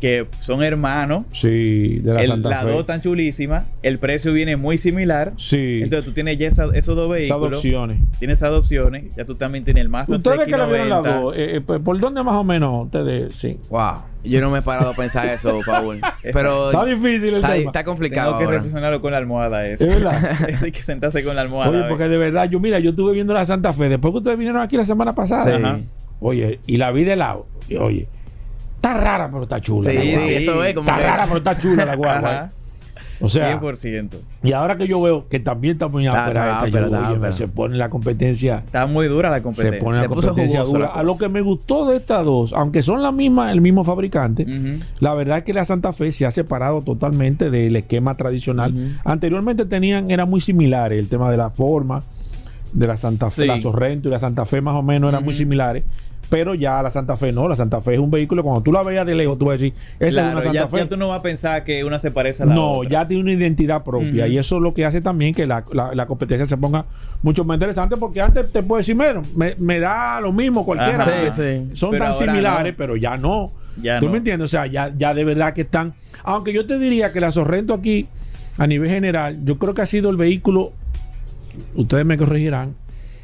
que 0.00 0.26
son 0.40 0.62
hermanos. 0.62 1.24
Sí, 1.32 1.98
de 1.98 2.14
la 2.14 2.20
El- 2.20 2.28
Santa 2.28 2.48
las 2.50 2.62
Fe. 2.64 2.70
dos 2.70 2.80
están 2.80 3.00
chulísimas. 3.00 3.64
El 3.82 3.98
precio 3.98 4.32
viene 4.32 4.56
muy 4.56 4.78
similar. 4.78 5.32
Sí, 5.36 5.80
Entonces 5.82 6.04
tú 6.04 6.12
tienes 6.12 6.38
ya 6.38 6.46
esa- 6.46 6.66
esos 6.74 6.94
dos 6.94 7.16
esas 7.16 7.28
vehículos. 7.30 7.56
opciones. 7.58 7.98
Tienes 8.20 8.38
esas 8.38 8.52
opciones. 8.52 9.04
Ya 9.16 9.24
tú 9.24 9.34
también 9.34 9.64
tienes 9.64 9.80
el 9.82 9.88
Mazda 9.88 10.14
Ustedes 10.16 10.44
que 10.44 10.50
la 10.56 10.66
vieron 10.66 10.90
las 10.90 11.02
CX-90. 11.04 11.20
dos, 11.22 11.34
eh, 11.36 11.56
eh, 11.56 11.60
¿por 11.60 11.82
por 11.82 11.98
dónde 11.98 12.22
más 12.22 12.36
o 12.36 12.44
menos 12.44 12.84
ustedes? 12.86 13.34
Sí. 13.34 13.58
Wow. 13.68 14.02
Yo 14.22 14.40
no 14.42 14.50
me 14.50 14.58
he 14.58 14.62
parado 14.62 14.90
a 14.90 14.94
pensar 14.94 15.26
eso, 15.28 15.60
Paul. 15.66 16.00
Pero 16.22 16.70
Está 16.70 16.84
difícil 16.84 17.30
el 17.30 17.34
está, 17.36 17.52
tema. 17.54 17.70
está 17.70 17.84
complicado 17.84 18.28
Tengo 18.32 18.38
que 18.38 18.44
ahora. 18.44 18.56
reflexionarlo 18.58 19.00
con 19.00 19.12
la 19.12 19.18
almohada 19.18 19.66
eso. 19.66 19.84
Es 19.84 19.94
verdad. 19.94 20.40
Eso 20.48 20.64
hay 20.66 20.72
que 20.72 20.82
sentarse 20.82 21.24
con 21.24 21.34
la 21.36 21.42
almohada. 21.42 21.70
Oye, 21.70 21.84
porque 21.88 22.04
de 22.08 22.18
verdad, 22.18 22.48
yo 22.50 22.60
mira, 22.60 22.78
yo 22.80 22.90
estuve 22.90 23.12
viendo 23.14 23.32
la 23.32 23.44
Santa 23.44 23.72
Fe 23.72 23.88
después 23.88 24.12
que 24.12 24.18
ustedes 24.18 24.36
vinieron 24.38 24.60
aquí 24.60 24.76
la 24.76 24.84
semana 24.84 25.14
pasada. 25.14 25.44
Sí. 25.56 25.62
Ajá. 25.64 25.78
Oye, 26.20 26.60
y 26.66 26.76
la 26.76 26.90
vi 26.92 27.04
de 27.04 27.16
lado. 27.16 27.46
Y, 27.68 27.76
oye, 27.76 28.06
está 28.76 28.94
rara, 28.94 29.28
pero 29.30 29.44
está 29.44 29.60
chula. 29.60 29.90
Sí, 29.90 29.96
la 29.96 30.02
sí, 30.02 30.34
eso 30.34 30.64
es 30.64 30.74
como 30.74 30.86
Está 30.88 31.00
que- 31.00 31.06
rara, 31.06 31.24
pero 31.24 31.38
está 31.38 31.58
chula 31.58 31.84
la 31.86 31.96
guagua. 31.96 32.50
O 33.22 33.28
sea, 33.28 33.60
100%. 33.60 34.16
y 34.42 34.52
ahora 34.52 34.76
que 34.76 34.86
yo 34.86 35.00
veo 35.02 35.28
que 35.28 35.40
también 35.40 35.72
está 35.74 35.88
muy 35.88 36.04
se 37.32 37.48
pone 37.48 37.76
la 37.76 37.88
competencia. 37.90 38.62
Está 38.64 38.86
muy 38.86 39.08
dura 39.08 39.30
la 39.30 39.36
Se 39.36 39.42
competencia. 39.42 39.78
pone 39.80 39.96
la 39.96 40.02
Se 40.02 40.08
competencia 40.08 40.62
dura. 40.62 40.78
la 40.80 40.86
A 40.86 41.02
lo 41.02 41.16
que 41.18 41.28
me 41.28 41.40
gustó 41.42 41.86
de 41.86 41.96
estas 41.96 42.24
dos, 42.24 42.52
aunque 42.52 42.82
son 42.82 43.02
la 43.02 43.12
misma, 43.12 43.52
el 43.52 43.60
mismo 43.60 43.84
fabricante, 43.84 44.46
la 45.00 45.14
verdad 45.14 45.38
es 45.38 45.44
que 45.44 45.52
la 45.52 45.64
Santa 45.64 45.92
Fe 45.92 46.10
se 46.12 46.26
ha 46.26 46.30
separado 46.30 46.82
totalmente 46.82 47.50
del 47.50 47.76
esquema 47.76 48.16
tradicional. 48.16 48.96
Anteriormente 49.04 49.64
tenían, 49.66 50.10
era 50.10 50.24
muy 50.26 50.40
similares 50.40 50.98
el 50.98 51.08
tema 51.08 51.30
de 51.30 51.36
la 51.36 51.50
forma 51.50 52.02
de 52.72 52.86
la 52.86 52.96
Santa 52.96 53.30
Fe, 53.30 53.42
Sí. 53.42 53.48
la 53.48 53.58
Sorrento 53.58 54.08
y 54.08 54.12
la 54.12 54.18
Santa 54.18 54.46
Fe 54.46 54.60
más 54.60 54.76
o 54.76 54.82
menos 54.82 55.08
eran 55.10 55.24
muy 55.24 55.34
similares. 55.34 55.84
Pero 56.30 56.54
ya 56.54 56.80
la 56.82 56.88
Santa 56.90 57.16
Fe 57.16 57.32
no, 57.32 57.48
la 57.48 57.56
Santa 57.56 57.80
Fe 57.82 57.94
es 57.94 57.98
un 58.00 58.10
vehículo, 58.10 58.42
cuando 58.44 58.62
tú 58.62 58.70
la 58.72 58.82
veas 58.84 59.04
de 59.04 59.14
lejos, 59.16 59.36
tú 59.36 59.46
vas 59.46 59.60
a 59.60 59.62
decir, 59.64 59.74
esa 59.98 60.20
Claro, 60.22 60.28
es 60.28 60.34
una 60.34 60.42
Santa 60.44 60.60
ya, 60.60 60.68
Fe. 60.68 60.76
ya 60.78 60.88
tú 60.88 60.96
no 60.96 61.08
vas 61.08 61.18
a 61.18 61.22
pensar 61.22 61.64
que 61.64 61.82
una 61.84 61.98
se 61.98 62.10
parece 62.12 62.44
a 62.44 62.46
la 62.46 62.54
no, 62.54 62.70
otra. 62.78 62.88
ya 62.90 63.08
tiene 63.08 63.22
una 63.24 63.32
identidad 63.32 63.82
propia 63.82 64.28
y 64.28 64.38
eso 64.38 64.56
es 64.56 64.62
lo 64.62 64.72
que 64.72 64.86
hace 64.86 65.00
también 65.00 65.34
que 65.34 65.44
la, 65.46 65.64
la- 65.72 65.92
la 65.94 66.06
competencia 66.06 66.46
se 66.46 66.56
ponga 66.56 66.84
mucho 67.22 67.44
más 67.44 67.56
interesante 67.56 67.96
porque 67.96 68.20
antes 68.20 68.50
te 68.52 68.62
puedo 68.62 68.78
decir, 68.78 68.94
"Mira, 68.94 69.20
me, 69.34 69.54
me 69.58 69.80
da 69.80 70.20
lo 70.20 70.32
mismo 70.32 70.64
cualquiera. 70.64 71.00
Ajá. 71.02 71.10
porque 71.10 71.30
Sí, 71.32 71.42
sí. 71.68 71.76
Son 71.76 71.90
Pero 71.90 72.04
tan 72.04 72.14
similares, 72.14 72.72
no. 72.74 72.76
pero 72.78 72.96
ya 72.96 73.16
no. 73.16 73.50
Ya 73.82 73.98
¿Tú 73.98 74.06
no. 74.06 74.12
me 74.12 74.18
entiendes? 74.18 74.44
O 74.44 74.48
sea, 74.48 74.66
ya, 74.66 74.92
ya 74.96 75.12
de 75.14 75.24
verdad 75.24 75.52
que 75.52 75.62
están. 75.62 75.94
Aunque 76.22 76.52
yo 76.52 76.64
te 76.64 76.78
diría 76.78 77.12
que 77.12 77.20
la 77.20 77.30
Sorrento 77.32 77.74
aquí, 77.74 78.06
a 78.56 78.66
nivel 78.68 78.88
general, 78.88 79.38
yo 79.44 79.58
creo 79.58 79.74
que 79.74 79.82
ha 79.82 79.86
sido 79.86 80.10
el 80.10 80.16
vehículo. 80.16 80.72
Ustedes 81.74 82.04
me 82.06 82.16
corregirán. 82.16 82.74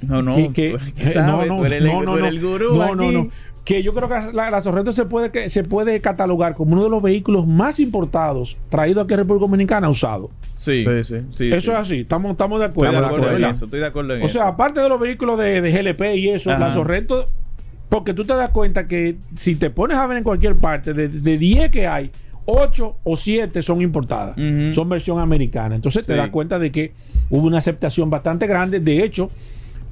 No, 0.07 0.23
no. 0.23 0.35
que, 0.35 0.53
que- 0.53 0.71
el 0.71 0.77
eh, 0.77 1.13
tú 1.49 1.65
eres 1.65 1.83
el, 1.83 1.91
tú 2.05 2.17
eres 2.17 2.29
el 2.31 2.41
gurú 2.41 2.77
no, 2.77 2.95
no, 2.95 3.13
no. 3.13 3.29
Que 3.65 3.83
yo 3.83 3.93
creo 3.95 4.09
que 4.09 4.33
la, 4.33 4.49
la 4.51 4.61
Sorrento 4.61 4.93
se 4.93 5.07
puede, 5.07 5.33
que, 5.33 5.49
se 5.49 5.65
puede 5.65 6.01
catalogar 6.01 6.55
como 6.55 6.75
uno 6.75 6.85
de 6.85 6.91
los 6.91 7.03
vehículos 7.03 7.49
más 7.49 7.81
importados 7.81 8.57
traídos 8.69 9.05
aquí 9.05 9.15
a 9.15 9.17
República 9.17 9.47
Dominicana 9.47 9.89
usado. 9.89 10.31
Sí, 10.55 10.85
Sí, 10.85 11.05
sí. 11.05 11.17
sí, 11.31 11.49
eso 11.53 11.61
sí. 11.61 11.71
es 11.73 11.77
así, 11.77 12.01
estamos, 12.01 12.31
estamos 12.33 12.61
de 12.61 12.67
Estoy 12.67 12.87
acuerdo. 12.87 13.01
de 13.01 13.07
acuerdo 13.15 13.37
en 13.37 13.45
eso. 13.45 13.65
Estoy 13.65 13.81
de 13.81 13.87
acuerdo 13.87 14.15
en 14.15 14.23
O 14.23 14.27
eso. 14.27 14.39
sea, 14.39 14.47
aparte 14.49 14.81
de 14.81 14.89
los 14.89 15.01
vehículos 15.01 15.37
de, 15.41 15.61
de 15.61 15.73
GLP 15.73 16.15
y 16.17 16.29
eso, 16.29 16.51
Ajá. 16.53 16.61
la 16.61 16.71
Sorrento, 16.71 17.27
porque 17.89 18.15
tú 18.15 18.25
te 18.25 18.35
das 18.35 18.51
cuenta 18.51 18.87
que 18.87 19.17
si 19.35 19.57
te 19.57 19.71
pones 19.71 19.97
a 19.99 20.07
ver 20.07 20.19
en 20.19 20.25
cualquier 20.25 20.55
parte, 20.57 20.93
de, 20.95 21.09
de 21.09 21.37
10 21.39 21.71
que 21.73 21.89
hay, 21.89 22.13
8 22.45 22.97
o 23.03 23.17
7 23.17 23.63
son 23.63 23.83
importadas, 23.83 24.39
Ujú. 24.39 24.75
son 24.75 24.89
versión 24.89 25.19
americana. 25.19 25.75
Entonces 25.75 26.07
te 26.07 26.13
Sí. 26.13 26.17
das 26.17 26.31
cuenta 26.31 26.61
de 26.61 26.71
que 26.71 26.93
hubo 27.31 27.45
una 27.49 27.59
aceptación 27.59 28.09
bastante 28.11 28.47
grande. 28.47 28.79
De 28.79 29.03
hecho, 29.03 29.29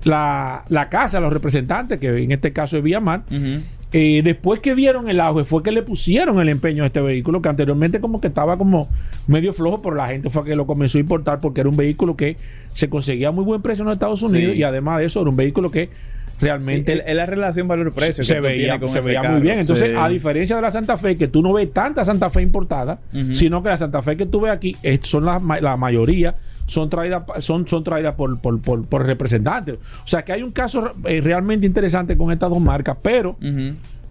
la, 0.04 0.64
la 0.68 0.88
casa, 0.88 1.18
los 1.20 1.32
representantes, 1.32 1.98
que 1.98 2.08
en 2.22 2.30
este 2.32 2.52
caso 2.52 2.76
es 2.76 2.84
Ujú. 2.84 3.60
eh, 3.92 4.20
después 4.22 4.60
que 4.60 4.74
vieron 4.74 5.08
el 5.08 5.20
auge 5.20 5.44
fue 5.44 5.62
que 5.62 5.70
le 5.72 5.82
pusieron 5.82 6.38
el 6.40 6.48
empeño 6.48 6.82
a 6.82 6.86
este 6.86 7.00
vehículo 7.00 7.40
que 7.40 7.48
anteriormente 7.48 8.00
como 8.00 8.20
que 8.20 8.26
estaba 8.28 8.56
como 8.58 8.88
medio 9.28 9.52
flojo 9.52 9.80
pero 9.82 9.94
la 9.94 10.08
gente 10.08 10.30
fue 10.30 10.44
que 10.44 10.56
lo 10.56 10.66
comenzó 10.66 10.98
a 10.98 11.00
importar 11.00 11.38
porque 11.40 11.60
era 11.60 11.70
un 11.70 11.76
vehículo 11.76 12.16
que 12.16 12.36
se 12.72 12.88
conseguía 12.90 13.28
a 13.28 13.30
muy 13.30 13.44
buen 13.44 13.62
precio 13.62 13.82
en 13.82 13.86
los 13.86 13.94
Estados 13.94 14.20
Unidos 14.22 14.52
Sí. 14.52 14.58
y 14.58 14.62
además 14.62 14.98
de 14.98 15.06
eso 15.06 15.20
era 15.20 15.30
un 15.30 15.36
vehículo 15.36 15.70
que 15.70 15.88
realmente 16.40 17.02
es 17.06 17.16
la 17.16 17.26
relación 17.26 17.68
valor-precio. 17.68 18.24
se 18.24 18.40
veía, 18.40 18.78
con 18.80 18.88
se 18.88 19.00
veía 19.00 19.22
carro. 19.22 19.34
muy 19.34 19.42
bien. 19.42 19.60
Entonces, 19.60 19.90
Sí. 19.90 19.96
a 19.96 20.08
diferencia 20.08 20.56
de 20.56 20.62
la 20.62 20.70
Santa 20.70 20.96
Fe, 20.96 21.16
que 21.16 21.28
tú 21.28 21.40
no 21.42 21.52
ves 21.52 21.72
tanta 21.72 22.04
Santa 22.04 22.28
Fe 22.30 22.42
importada, 22.42 22.98
sino 23.32 23.62
que 23.62 23.68
la 23.68 23.76
Santa 23.76 24.02
Fe 24.02 24.16
que 24.16 24.26
tú 24.26 24.40
ves 24.40 24.50
aquí 24.52 24.76
es- 24.82 25.00
son 25.02 25.24
la, 25.24 25.40
la 25.60 25.76
mayoría, 25.76 26.34
son 26.66 26.88
traídas 26.88 27.22
son, 27.40 27.66
son 27.68 27.84
traídas 27.84 28.14
por, 28.14 28.38
por, 28.40 28.60
por, 28.60 28.84
por 28.86 29.06
representantes. 29.06 29.76
O 30.02 30.06
sea 30.06 30.24
que 30.24 30.32
hay 30.32 30.42
un 30.42 30.52
caso 30.52 30.92
eh, 31.04 31.20
realmente 31.22 31.66
interesante 31.66 32.16
con 32.16 32.32
estas 32.32 32.50
dos 32.50 32.60
marcas, 32.60 32.96
pero 33.02 33.36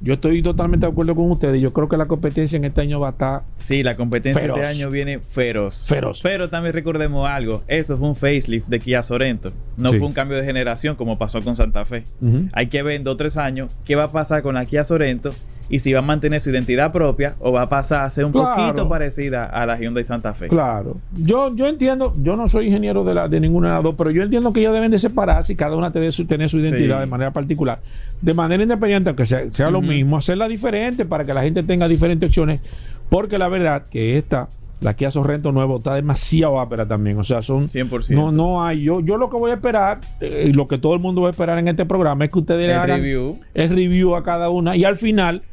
yo 0.02 0.16
estoy 0.16 0.42
totalmente 0.42 0.86
de 0.86 0.92
acuerdo 0.92 1.16
con 1.16 1.32
ustedes. 1.32 1.62
Yo 1.62 1.72
creo 1.72 1.88
que 1.88 1.96
la 1.96 2.08
competencia 2.08 2.58
en 2.58 2.66
este 2.66 2.82
año 2.82 3.00
va 3.00 3.08
a 3.08 3.12
estar 3.12 3.42
Sí, 3.56 3.84
la 3.84 3.96
competencia 3.96 4.42
Feroz. 4.42 4.58
este 4.60 4.70
año 4.84 4.92
viene 4.92 5.20
feroz. 5.20 5.86
Feroz. 5.88 6.20
Pero 6.22 6.50
también 6.50 6.74
recordemos 6.74 7.28
algo. 7.30 7.64
Esto 7.68 7.98
fue 7.98 8.10
un 8.10 8.16
facelift 8.16 8.68
de 8.68 8.80
Kia 8.80 9.02
Sorento. 9.02 9.54
No 9.78 9.90
Sí. 9.92 9.98
fue 10.00 10.08
un 10.08 10.14
cambio 10.14 10.38
de 10.38 10.44
generación 10.44 10.96
como 10.98 11.18
pasó 11.18 11.42
con 11.42 11.56
Santa 11.56 11.86
Fe. 11.86 12.04
Hay 12.52 12.68
que 12.68 12.84
ver 12.84 12.96
en 12.98 13.04
dos 13.06 13.14
o 13.14 13.18
tres 13.18 13.38
años 13.38 13.72
qué 13.86 13.96
va 13.96 14.04
a 14.06 14.12
pasar 14.12 14.42
con 14.44 14.56
la 14.56 14.66
Kia 14.66 14.84
Sorento 14.84 15.32
y 15.70 15.80
si 15.80 15.94
va 15.94 16.00
a 16.00 16.02
mantener 16.04 16.40
su 16.42 16.50
identidad 16.50 16.92
propia 16.92 17.36
o 17.40 17.52
va 17.52 17.64
a 17.64 17.70
pasar 17.70 18.06
a 18.06 18.10
ser 18.10 18.26
un 18.26 18.32
Claro. 18.32 18.56
poquito 18.56 18.88
parecida 18.90 19.46
a 19.46 19.66
la 19.66 19.78
Hyundai 19.80 20.04
Santa 20.04 20.34
Fe. 20.34 20.48
Claro. 20.50 20.98
Yo, 21.16 21.56
yo 21.56 21.68
entiendo, 21.68 22.14
yo 22.22 22.36
no 22.36 22.48
soy 22.48 22.68
ingeniero 22.68 23.04
de, 23.04 23.14
la, 23.14 23.28
de 23.28 23.40
ninguna 23.40 23.70
de 23.70 23.74
las 23.76 23.84
dos, 23.84 23.96
pero 23.98 24.12
yo 24.12 24.24
entiendo 24.24 24.52
que 24.54 24.60
ellos 24.60 24.74
deben 24.74 24.92
de 24.92 25.00
separarse 25.00 25.54
y 25.54 25.56
cada 25.56 25.76
una 25.76 25.92
tiene 25.92 26.12
su, 26.12 26.26
tener 26.26 26.50
su 26.50 26.58
identidad 26.60 26.98
Sí. 26.98 27.02
de 27.02 27.08
manera 27.08 27.32
particular. 27.32 27.80
De 28.22 28.34
manera 28.34 28.62
independiente, 28.64 29.10
aunque 29.10 29.26
sea, 29.26 29.44
sea 29.52 29.70
lo 29.72 29.82
mismo, 29.82 30.18
hacerla 30.18 30.48
diferente 30.48 31.06
para 31.06 31.24
que 31.26 31.34
la 31.34 31.44
gente 31.44 31.64
tenga 31.64 31.88
diferentes 31.88 32.28
opciones. 32.30 32.62
Porque 33.10 33.38
la 33.38 33.48
verdad 33.48 33.84
que 33.90 34.18
esta, 34.18 34.50
la 34.82 34.96
Kia 34.96 35.12
Sorrento 35.12 35.52
nuevo, 35.52 35.78
está 35.78 35.96
demasiado 35.96 36.60
ápera 36.60 36.86
también. 36.88 37.18
O 37.20 37.24
sea, 37.24 37.42
son... 37.42 37.64
100%. 37.64 38.10
No, 38.10 38.32
no 38.32 38.64
hay. 38.66 38.82
Yo, 38.84 39.00
yo 39.00 39.18
lo 39.18 39.30
que 39.30 39.38
voy 39.38 39.52
a 39.52 39.54
esperar, 39.56 40.00
eh, 40.20 40.48
y 40.50 40.54
lo 40.54 40.68
que 40.68 40.78
todo 40.78 40.94
el 40.94 41.00
mundo 41.00 41.22
va 41.22 41.28
a 41.28 41.32
esperar 41.32 41.58
en 41.58 41.68
este 41.68 41.86
programa, 41.86 42.26
es 42.26 42.32
que 42.32 42.40
ustedes 42.40 42.68
le 42.68 42.74
El 42.74 42.80
hagan 42.80 43.00
review. 43.02 43.40
el 43.54 43.70
review 43.70 44.16
a 44.16 44.24
cada 44.24 44.50
una. 44.50 44.76
Y 44.76 44.84
al 44.84 44.98
final, 44.98 45.44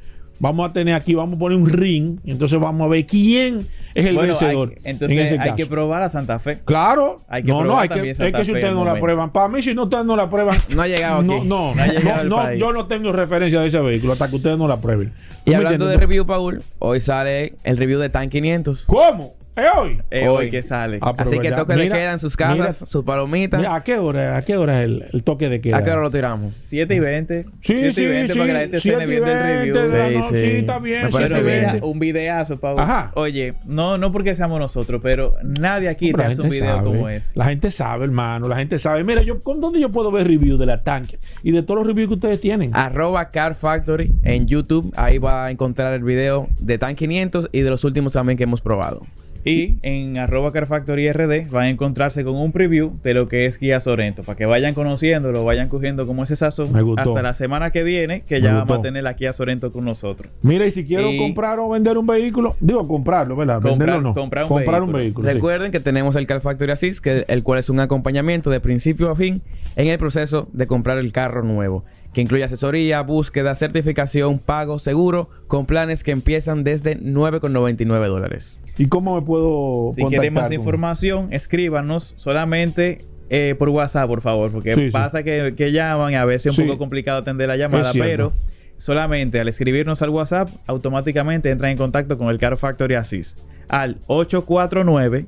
vamos 0.40 0.68
a 0.68 0.72
tener 0.72 0.94
aquí, 0.94 1.14
vamos 1.14 1.36
a 1.36 1.38
poner 1.38 1.56
un 1.56 1.68
ring. 1.68 2.18
Y 2.24 2.32
entonces 2.32 2.58
vamos 2.58 2.84
a 2.86 2.88
ver 2.88 3.06
quién 3.06 3.68
es 3.94 4.06
el 4.06 4.14
Bueno, 4.16 4.34
hay- 4.34 4.40
vencedor. 4.40 4.74
entonces 4.82 5.16
en 5.18 5.24
ese 5.24 5.34
hay 5.34 5.50
caso. 5.50 5.56
que 5.56 5.66
probar 5.66 6.02
a 6.02 6.08
Santa 6.10 6.38
Fe. 6.40 6.60
Claro. 6.64 7.20
Hay 7.28 7.42
que 7.42 7.48
no, 7.48 7.58
no, 7.58 7.64
probar 7.66 7.82
hay 7.82 7.88
que, 8.00 8.10
es 8.10 8.18
que 8.18 8.44
si 8.44 8.52
ustedes 8.52 8.74
no 8.74 8.84
la 8.84 8.98
prueban, 8.98 9.30
para 9.30 9.48
mí, 9.48 9.62
si 9.62 9.74
no, 9.74 9.84
ustedes 9.84 10.04
no 10.04 10.16
la 10.16 10.28
prueban, 10.28 10.58
No 10.70 10.82
ha 10.82 10.88
llegado 10.88 11.22
no, 11.22 11.36
aquí. 11.36 11.46
no, 11.46 11.74
No 11.74 11.82
ha 11.82 11.86
llegado 11.86 12.24
no, 12.24 12.42
no, 12.44 12.54
yo 12.54 12.72
no 12.72 12.86
tengo 12.86 13.12
referencia 13.12 13.60
de 13.60 13.66
ese 13.68 13.78
vehículo 13.80 14.14
hasta 14.14 14.28
que 14.28 14.36
ustedes 14.36 14.58
no 14.58 14.66
la 14.66 14.80
prueben. 14.80 15.12
¿Tú 15.44 15.52
Y 15.52 15.54
hablando 15.54 15.86
de 15.86 15.96
review, 15.96 16.26
Paul, 16.26 16.62
hoy 16.80 17.00
sale 17.00 17.54
el 17.62 17.76
review 17.76 18.00
de 18.00 18.08
TAN 18.08 18.28
500. 18.30 18.86
¿Cómo? 18.86 19.34
¿Es 19.56 19.66
hoy? 19.76 20.00
Eh, 20.10 20.28
Hoy. 20.28 20.48
que 20.50 20.62
sale. 20.62 20.98
Ah, 21.02 21.12
Así 21.18 21.38
que 21.38 21.50
ya, 21.50 21.56
toque 21.56 21.74
de 21.74 21.82
mira, 21.82 21.96
queda 21.98 22.12
en 22.12 22.18
sus 22.20 22.36
casas, 22.36 22.56
mira, 22.56 22.72
sus 22.72 23.04
palomitas. 23.04 23.58
Mira, 23.58 23.74
¿A 23.74 23.82
qué 23.82 23.98
hora, 23.98 24.36
a 24.36 24.42
qué 24.42 24.56
hora 24.56 24.78
es 24.80 24.84
el, 24.86 25.04
el 25.12 25.22
toque 25.24 25.48
de 25.48 25.60
queda? 25.60 25.78
¿A 25.78 25.82
qué 25.84 25.90
hora 25.90 26.02
lo 26.02 26.10
tiramos? 26.10 26.52
7 26.52 26.94
y 26.94 26.98
20. 27.00 27.42
Sí, 27.42 27.48
7 27.60 27.92
sí, 27.92 28.02
y 28.02 28.06
20 28.06 28.32
sí. 28.32 28.38
para 28.38 28.46
que 28.46 28.52
la 28.54 28.60
gente 28.60 28.80
siete 28.80 28.98
se 28.98 29.04
y 29.04 29.06
viendo 29.06 29.30
el 29.30 29.36
20 29.36 29.58
review. 29.58 29.74
de 29.74 29.86
Sí, 30.10 30.16
no- 30.16 30.22
sí. 30.22 30.28
sí, 30.40 30.52
está 30.56 30.78
bien. 30.78 31.02
Me 31.04 31.10
siete 31.10 31.12
parece 31.28 31.42
bien. 31.42 31.58
mira, 31.58 31.72
20. 31.72 31.86
un 31.86 31.98
videazo, 31.98 32.60
Pau. 32.60 32.78
Ajá. 32.78 33.10
Oye, 33.14 33.54
no, 33.66 33.98
no 33.98 34.12
porque 34.12 34.34
seamos 34.36 34.60
nosotros, 34.60 35.00
pero 35.02 35.34
nadie 35.42 35.88
aquí 35.88 36.12
Pero 36.12 36.22
te 36.24 36.32
hace 36.32 36.42
un 36.42 36.48
video 36.50 36.76
sabe, 36.76 36.84
como 36.84 37.08
ese. 37.08 37.32
La 37.38 37.44
gente 37.46 37.70
sabe, 37.70 38.04
hermano. 38.04 38.48
La 38.48 38.56
gente 38.56 38.78
sabe. 38.78 39.02
Mira, 39.04 39.22
yo, 39.22 39.40
¿con 39.42 39.60
dónde 39.60 39.80
yo 39.80 39.90
puedo 39.90 40.10
ver 40.12 40.28
review 40.28 40.56
de 40.58 40.66
la 40.66 40.82
tanque? 40.84 41.18
Y 41.42 41.50
de 41.50 41.62
todos 41.62 41.78
los 41.78 41.86
reviews 41.88 42.08
que 42.08 42.14
ustedes 42.14 42.40
tienen. 42.40 42.70
Arroba 42.74 43.28
Car 43.30 43.56
Factory 43.56 44.12
en 44.22 44.46
YouTube. 44.46 44.92
Ahí 44.96 45.18
va 45.18 45.46
a 45.46 45.50
encontrar 45.50 45.92
el 45.92 46.04
video 46.04 46.48
de 46.60 46.78
TAN 46.78 46.94
500 46.94 47.48
y 47.52 47.60
de 47.62 47.68
los 47.70 47.84
últimos 47.84 48.12
también 48.12 48.38
que 48.38 48.44
hemos 48.44 48.60
probado. 48.60 49.04
Y 49.44 49.76
en 49.82 50.18
arroba 50.18 50.52
Carfactory 50.52 51.10
RD 51.12 51.48
van 51.50 51.62
a 51.64 51.68
encontrarse 51.70 52.24
con 52.24 52.36
un 52.36 52.52
preview 52.52 52.92
de 53.02 53.14
lo 53.14 53.26
que 53.28 53.46
es 53.46 53.58
Guía 53.58 53.80
Sorento. 53.80 54.22
Para 54.22 54.36
que 54.36 54.44
vayan 54.46 54.74
conociéndolo, 54.74 55.44
vayan 55.44 55.68
cogiendo 55.68 56.06
como 56.06 56.24
ese 56.24 56.36
sazón. 56.36 56.72
Me 56.72 56.82
gustó. 56.82 57.02
Hasta 57.10 57.22
la 57.22 57.34
semana 57.34 57.70
que 57.70 57.82
viene, 57.82 58.20
que 58.22 58.34
Me 58.36 58.40
ya 58.42 58.50
gustó. 58.50 58.66
vamos 58.66 58.78
a 58.78 58.82
tener 58.82 59.02
la 59.04 59.14
Kia 59.14 59.32
Sorento 59.32 59.72
con 59.72 59.84
nosotros. 59.86 60.30
Mira, 60.42 60.66
y 60.66 60.70
si 60.70 60.84
quiero 60.84 61.10
Y- 61.10 61.16
comprar 61.16 61.58
o 61.58 61.68
vender 61.70 61.96
un 61.96 62.06
vehículo, 62.06 62.54
digo 62.60 62.86
comprarlo, 62.86 63.34
¿verdad? 63.36 63.56
Comprar- 63.62 63.78
Venderlo 63.78 64.00
no. 64.02 64.14
comprar 64.14 64.44
un 64.44 64.56
vehículo. 64.58 64.98
vehículo. 64.98 65.28
sí. 65.28 65.34
Recuerden 65.34 65.72
que 65.72 65.80
tenemos 65.80 66.16
el 66.16 66.26
Car 66.26 66.40
Factory 66.42 66.72
Assist, 66.72 67.02
que, 67.02 67.24
el 67.28 67.42
cual 67.42 67.58
es 67.60 67.70
un 67.70 67.80
acompañamiento 67.80 68.50
de 68.50 68.60
principio 68.60 69.10
a 69.10 69.16
fin 69.16 69.40
en 69.76 69.86
el 69.88 69.96
proceso 69.98 70.48
de 70.52 70.66
comprar 70.66 70.98
el 70.98 71.12
carro 71.12 71.42
nuevo, 71.42 71.84
que 72.12 72.20
incluye 72.20 72.44
asesoría, 72.44 73.00
búsqueda, 73.02 73.54
certificación, 73.54 74.38
pago, 74.38 74.78
seguro, 74.78 75.30
con 75.46 75.64
planes 75.64 76.04
que 76.04 76.10
empiezan 76.10 76.64
desde 76.64 76.96
9,99 76.96 78.06
dólares. 78.08 78.60
¿Y 78.80 78.88
cómo 78.88 79.14
me 79.14 79.22
puedo 79.22 79.90
Si 79.92 80.02
quieren 80.04 80.32
más 80.34 80.44
con- 80.44 80.52
información, 80.54 81.28
escríbanos 81.32 82.14
solamente 82.16 83.04
eh, 83.28 83.54
por 83.58 83.68
WhatsApp, 83.68 84.08
por 84.08 84.22
favor. 84.22 84.50
Porque 84.50 84.74
Sí, 84.74 84.86
sí. 84.86 84.90
pasa 84.90 85.22
que, 85.22 85.54
que 85.56 85.70
llaman 85.72 86.12
y 86.12 86.16
a 86.16 86.24
veces 86.24 86.46
es 86.46 86.56
Sí. 86.56 86.62
un 86.62 86.68
poco 86.68 86.78
complicado 86.78 87.18
atender 87.18 87.46
la 87.48 87.56
llamada. 87.56 87.92
Pero 87.92 88.32
solamente 88.78 89.38
al 89.38 89.46
escribirnos 89.48 90.02
al 90.02 90.10
WhatsApp, 90.10 90.48
automáticamente 90.66 91.50
entran 91.50 91.70
en 91.72 91.76
contacto 91.76 92.16
con 92.18 92.28
el 92.28 92.38
Car 92.38 92.56
Factory 92.56 92.94
Assist. 92.96 93.38
Al 93.68 93.98
849 94.08 95.26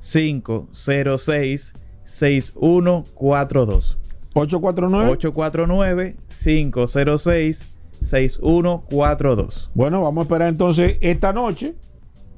506 0.00 1.72
6142 2.04 3.98
849. 4.34 6.16
849-506-6142. 8.02 9.70
Bueno, 9.74 10.02
vamos 10.02 10.22
a 10.22 10.24
esperar 10.24 10.48
entonces 10.48 10.96
esta 11.00 11.32
noche, 11.32 11.74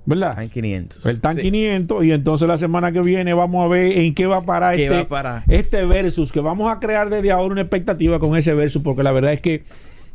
¿verdad? 0.09 0.35
TAN 0.35 0.49
500. 0.49 1.07
El 1.07 1.21
TAN 1.21 1.35
Sí. 1.37 1.43
500 1.43 2.05
y 2.05 2.13
entonces 2.13 2.49
la 2.49 2.57
semana 2.59 2.91
que 2.93 3.01
viene 3.01 3.35
vamos 3.35 3.65
a 3.65 3.69
ver 3.69 3.99
en 3.99 4.15
qué 4.15 4.27
va 4.27 4.39
a 4.39 4.43
parar, 4.45 4.75
¿Qué 4.77 4.85
este, 4.85 4.95
va 4.97 5.03
a 5.03 5.09
parar? 5.09 5.43
este 5.49 5.85
versus, 5.85 6.33
que 6.33 6.41
vamos 6.41 6.71
a 6.75 6.81
crear 6.81 7.11
desde 7.11 7.31
ahora 7.31 7.53
una 7.53 7.61
expectativa 7.63 8.19
con 8.19 8.37
ese 8.37 8.55
versus, 8.55 8.83
porque 8.83 9.03
la 9.03 9.13
verdad 9.13 9.33
es 9.33 9.41
que 9.41 9.63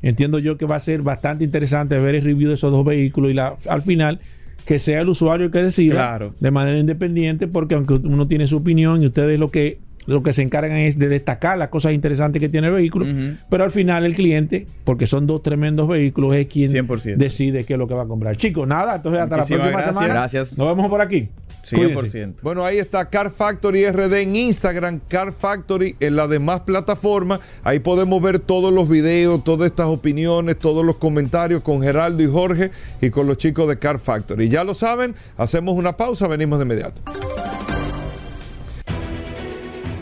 entiendo 0.01 0.39
yo 0.39 0.57
que 0.57 0.65
va 0.65 0.75
a 0.75 0.79
ser 0.79 1.01
bastante 1.01 1.43
interesante 1.45 1.97
ver 1.97 2.15
el 2.15 2.23
review 2.23 2.49
de 2.49 2.55
esos 2.55 2.71
dos 2.71 2.83
vehículos 2.85 3.31
y 3.31 3.33
la, 3.35 3.55
al 3.69 3.81
final 3.81 4.19
que 4.65 4.79
sea 4.79 5.01
el 5.01 5.09
usuario 5.09 5.45
el 5.47 5.51
que 5.51 5.61
decida 5.61 5.93
Claro. 5.95 6.33
de 6.39 6.51
manera 6.51 6.77
independiente, 6.79 7.47
porque 7.47 7.75
aunque 7.75 7.93
uno 7.95 8.27
tiene 8.27 8.47
su 8.47 8.57
opinión 8.57 9.03
y 9.03 9.05
ustedes 9.07 9.37
lo 9.39 9.51
que 9.51 9.79
lo 10.05 10.23
que 10.23 10.33
se 10.33 10.41
encargan 10.41 10.77
es 10.77 10.97
de 10.97 11.07
destacar 11.07 11.57
las 11.57 11.69
cosas 11.69 11.93
interesantes 11.93 12.39
que 12.39 12.49
tiene 12.49 12.67
el 12.67 12.73
vehículo, 12.73 13.05
pero 13.49 13.63
al 13.63 13.71
final 13.71 14.05
el 14.05 14.15
cliente, 14.15 14.65
porque 14.83 15.07
son 15.07 15.27
dos 15.27 15.41
tremendos 15.43 15.87
vehículos, 15.87 16.33
es 16.35 16.47
quien 16.47 16.69
100%. 16.69 17.15
decide 17.15 17.65
qué 17.65 17.73
es 17.73 17.79
lo 17.79 17.87
que 17.87 17.93
va 17.93 18.03
a 18.03 18.07
comprar. 18.07 18.35
Chicos, 18.37 18.67
nada, 18.67 18.95
entonces 18.95 19.21
hasta 19.21 19.37
la 19.37 19.45
próxima 19.45 19.69
gracias. 19.69 19.95
semana. 19.95 20.13
Gracias. 20.13 20.57
Nos 20.57 20.67
vemos 20.67 20.89
por 20.89 21.01
aquí. 21.01 21.29
100%. 21.63 22.41
Bueno, 22.41 22.65
ahí 22.65 22.77
está 22.77 23.09
Car 23.09 23.31
Factory 23.31 23.89
RD 23.89 24.13
en 24.21 24.35
Instagram, 24.35 24.99
Car 25.07 25.31
Factory 25.31 25.95
en 25.99 26.15
las 26.15 26.29
demás 26.29 26.61
plataformas. 26.61 27.39
Ahí 27.63 27.79
podemos 27.79 28.21
ver 28.21 28.39
todos 28.39 28.73
los 28.73 28.89
videos, 28.89 29.43
todas 29.43 29.67
estas 29.67 29.87
opiniones, 29.87 30.59
todos 30.59 30.85
los 30.85 30.97
comentarios 30.97 31.63
con 31.63 31.81
Geraldo 31.81 32.21
y 32.21 32.27
Jorge 32.27 32.71
y 33.01 33.09
con 33.09 33.27
los 33.27 33.37
chicos 33.37 33.67
de 33.67 33.79
Car 33.79 33.99
Factory. 33.99 34.49
Ya 34.49 34.63
lo 34.63 34.73
saben, 34.73 35.15
hacemos 35.37 35.75
una 35.75 35.95
pausa, 35.95 36.27
venimos 36.27 36.59
de 36.59 36.65
inmediato. 36.65 37.01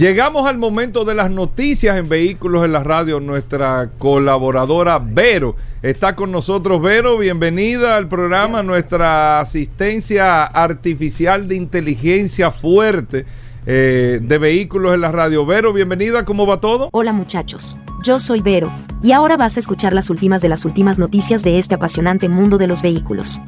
Llegamos 0.00 0.46
al 0.46 0.56
momento 0.56 1.04
de 1.04 1.14
las 1.14 1.30
noticias 1.30 1.98
en 1.98 2.08
Vehículos 2.08 2.64
en 2.64 2.72
la 2.72 2.82
Radio. 2.82 3.20
Nuestra 3.20 3.90
colaboradora 3.98 4.98
Vero 4.98 5.56
está 5.82 6.16
con 6.16 6.32
nosotros. 6.32 6.80
Vero, 6.80 7.18
bienvenida 7.18 7.98
al 7.98 8.08
programa. 8.08 8.62
Nuestra 8.62 9.40
asistencia 9.40 10.44
artificial 10.44 11.48
de 11.48 11.56
inteligencia 11.56 12.50
fuerte 12.50 13.26
eh, 13.66 14.20
de 14.22 14.38
Vehículos 14.38 14.94
en 14.94 15.02
la 15.02 15.12
Radio. 15.12 15.44
Vero, 15.44 15.74
bienvenida. 15.74 16.24
¿Cómo 16.24 16.46
va 16.46 16.62
todo? 16.62 16.88
Hola 16.92 17.12
muchachos, 17.12 17.76
yo 18.02 18.18
soy 18.18 18.40
Vero, 18.40 18.72
y 19.02 19.12
ahora 19.12 19.36
vas 19.36 19.58
a 19.58 19.60
escuchar 19.60 19.92
las 19.92 20.08
últimas 20.08 20.40
de 20.40 20.48
las 20.48 20.64
últimas 20.64 20.98
noticias 20.98 21.42
de 21.42 21.58
este 21.58 21.74
apasionante 21.74 22.30
mundo 22.30 22.56
de 22.56 22.68
los 22.68 22.80
vehículos. 22.80 23.38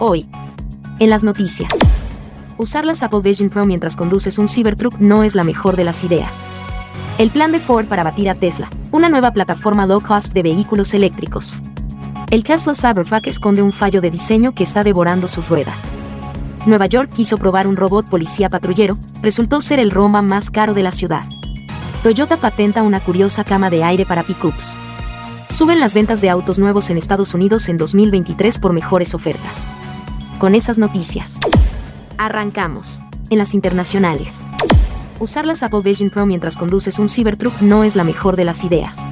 Hoy, 0.00 0.28
en 0.98 1.08
las 1.08 1.24
noticias. 1.24 1.70
Usar 2.58 2.84
las 2.84 3.04
Apple 3.04 3.20
Vision 3.20 3.50
Pro 3.50 3.64
mientras 3.66 3.94
conduces 3.94 4.36
un 4.36 4.48
Cybertruck 4.48 4.98
no 4.98 5.22
es 5.22 5.36
la 5.36 5.44
mejor 5.44 5.76
de 5.76 5.84
las 5.84 6.02
ideas. 6.02 6.44
El 7.16 7.30
plan 7.30 7.52
de 7.52 7.60
Ford 7.60 7.86
para 7.86 8.02
batir 8.02 8.28
a 8.28 8.34
Tesla, 8.34 8.68
una 8.90 9.08
nueva 9.08 9.30
plataforma 9.30 9.86
low 9.86 10.00
cost 10.00 10.32
de 10.32 10.42
vehículos 10.42 10.92
eléctricos. 10.92 11.60
El 12.32 12.42
Tesla 12.42 12.74
Cybertruck 12.74 13.28
esconde 13.28 13.62
un 13.62 13.72
fallo 13.72 14.00
de 14.00 14.10
diseño 14.10 14.56
que 14.56 14.64
está 14.64 14.82
devorando 14.82 15.28
sus 15.28 15.48
ruedas. 15.48 15.92
Nueva 16.66 16.86
York 16.86 17.12
quiso 17.14 17.38
probar 17.38 17.68
un 17.68 17.76
robot 17.76 18.10
policía 18.10 18.48
patrullero, 18.48 18.98
resultó 19.22 19.60
ser 19.60 19.78
el 19.78 19.92
Roma 19.92 20.20
más 20.20 20.50
caro 20.50 20.74
de 20.74 20.82
la 20.82 20.90
ciudad. 20.90 21.22
Toyota 22.02 22.38
patenta 22.38 22.82
una 22.82 22.98
curiosa 22.98 23.44
cama 23.44 23.70
de 23.70 23.84
aire 23.84 24.04
para 24.04 24.24
pickups. 24.24 24.76
Suben 25.48 25.78
las 25.78 25.94
ventas 25.94 26.20
de 26.20 26.28
autos 26.28 26.58
nuevos 26.58 26.90
en 26.90 26.98
Estados 26.98 27.34
Unidos 27.34 27.68
en 27.68 27.76
2023 27.76 28.58
por 28.58 28.72
mejores 28.72 29.14
ofertas. 29.14 29.64
Con 30.40 30.56
esas 30.56 30.78
noticias, 30.78 31.38
arrancamos. 32.18 33.00
En 33.30 33.38
las 33.38 33.54
internacionales. 33.54 34.42
Usar 35.20 35.46
las 35.46 35.62
Apple 35.62 35.80
Vision 35.82 36.10
Pro 36.10 36.26
mientras 36.26 36.56
conduces 36.56 36.98
un 36.98 37.08
Cybertruck 37.08 37.60
no 37.60 37.84
es 37.84 37.96
la 37.96 38.04
mejor 38.04 38.36
de 38.36 38.44
las 38.44 38.64
ideas. 38.64 39.06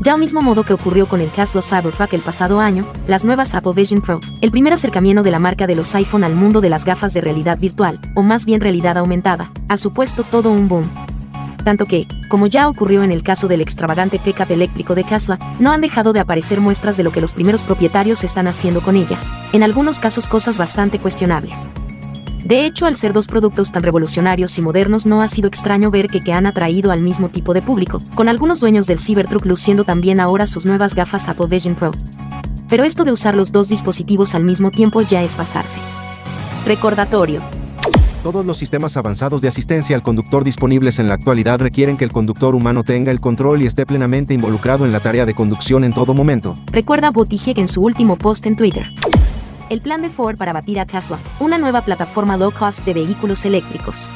Ya 0.00 0.14
al 0.14 0.20
mismo 0.20 0.42
modo 0.42 0.64
que 0.64 0.72
ocurrió 0.72 1.06
con 1.06 1.20
el 1.20 1.30
Tesla 1.30 1.62
Cybertruck 1.62 2.12
el 2.12 2.20
pasado 2.20 2.60
año, 2.60 2.86
las 3.06 3.24
nuevas 3.24 3.54
Apple 3.54 3.72
Vision 3.74 4.00
Pro, 4.00 4.20
el 4.40 4.50
primer 4.50 4.72
acercamiento 4.72 5.22
de 5.22 5.30
la 5.30 5.38
marca 5.38 5.66
de 5.66 5.76
los 5.76 5.94
iPhone 5.94 6.24
al 6.24 6.34
mundo 6.34 6.60
de 6.60 6.70
las 6.70 6.84
gafas 6.84 7.14
de 7.14 7.20
realidad 7.20 7.58
virtual, 7.58 7.98
o 8.14 8.22
más 8.22 8.44
bien 8.44 8.60
realidad 8.60 8.98
aumentada, 8.98 9.50
ha 9.68 9.76
supuesto 9.76 10.24
todo 10.24 10.50
un 10.50 10.68
boom. 10.68 10.88
Tanto 11.64 11.86
que, 11.86 12.06
como 12.28 12.46
ya 12.46 12.68
ocurrió 12.68 13.02
en 13.02 13.12
el 13.12 13.22
caso 13.22 13.48
del 13.48 13.62
extravagante 13.62 14.18
pickup 14.18 14.50
eléctrico 14.50 14.94
de 14.94 15.04
Tesla, 15.04 15.38
no 15.58 15.72
han 15.72 15.80
dejado 15.80 16.12
de 16.12 16.20
aparecer 16.20 16.60
muestras 16.60 16.96
de 16.96 17.02
lo 17.02 17.10
que 17.10 17.22
los 17.22 17.32
primeros 17.32 17.62
propietarios 17.62 18.22
están 18.22 18.46
haciendo 18.46 18.82
con 18.82 18.96
ellas, 18.96 19.32
en 19.52 19.62
algunos 19.62 19.98
casos 19.98 20.28
cosas 20.28 20.58
bastante 20.58 20.98
cuestionables. 20.98 21.68
De 22.44 22.66
hecho, 22.66 22.84
al 22.84 22.94
ser 22.94 23.14
dos 23.14 23.26
productos 23.26 23.72
tan 23.72 23.82
revolucionarios 23.82 24.58
y 24.58 24.62
modernos, 24.62 25.06
no 25.06 25.22
ha 25.22 25.28
sido 25.28 25.48
extraño 25.48 25.90
ver 25.90 26.08
que, 26.08 26.20
que 26.20 26.34
han 26.34 26.46
atraído 26.46 26.90
al 26.90 27.00
mismo 27.00 27.30
tipo 27.30 27.54
de 27.54 27.62
público, 27.62 28.02
con 28.14 28.28
algunos 28.28 28.60
dueños 28.60 28.86
del 28.86 28.98
Cybertruck 28.98 29.46
luciendo 29.46 29.84
también 29.84 30.20
ahora 30.20 30.46
sus 30.46 30.66
nuevas 30.66 30.94
gafas 30.94 31.26
Apple 31.28 31.46
Vision 31.46 31.74
Pro. 31.74 31.92
Pero 32.68 32.84
esto 32.84 33.04
de 33.04 33.12
usar 33.12 33.34
los 33.34 33.50
dos 33.50 33.70
dispositivos 33.70 34.34
al 34.34 34.44
mismo 34.44 34.70
tiempo 34.70 35.00
ya 35.00 35.22
es 35.22 35.36
pasarse. 35.36 35.78
Recordatorio. 36.66 37.40
Todos 38.22 38.44
los 38.44 38.58
sistemas 38.58 38.96
avanzados 38.98 39.40
de 39.40 39.48
asistencia 39.48 39.96
al 39.96 40.02
conductor 40.02 40.44
disponibles 40.44 40.98
en 40.98 41.08
la 41.08 41.14
actualidad 41.14 41.60
requieren 41.60 41.96
que 41.96 42.04
el 42.04 42.12
conductor 42.12 42.54
humano 42.54 42.84
tenga 42.84 43.10
el 43.10 43.20
control 43.20 43.62
y 43.62 43.66
esté 43.66 43.86
plenamente 43.86 44.34
involucrado 44.34 44.84
en 44.84 44.92
la 44.92 45.00
tarea 45.00 45.24
de 45.24 45.34
conducción 45.34 45.82
en 45.82 45.94
todo 45.94 46.12
momento. 46.12 46.54
Recuerda 46.72 47.10
Buttigieg 47.10 47.58
en 47.58 47.68
su 47.68 47.80
último 47.80 48.16
post 48.16 48.44
en 48.44 48.56
Twitter. 48.56 48.90
El 49.70 49.80
plan 49.80 50.02
de 50.02 50.10
Ford 50.10 50.36
para 50.36 50.52
batir 50.52 50.78
a 50.78 50.84
Tesla, 50.84 51.18
una 51.40 51.56
nueva 51.56 51.80
plataforma 51.80 52.36
low 52.36 52.52
cost 52.52 52.80
de 52.84 52.92
vehículos 52.92 53.46
eléctricos. 53.46 54.10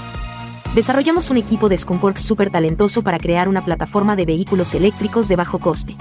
Desarrollamos 0.75 1.31
un 1.31 1.39
equipo 1.39 1.71
de 1.71 1.79
Skunkworks 1.79 2.21
súper 2.21 2.51
talentoso 2.51 3.03
para 3.03 3.19
crear 3.19 3.49
una 3.49 3.65
plataforma 3.65 4.15
de 4.15 4.27
vehículos 4.27 4.75
eléctricos 4.75 5.27
de 5.27 5.37
bajo 5.37 5.59
coste. 5.59 5.97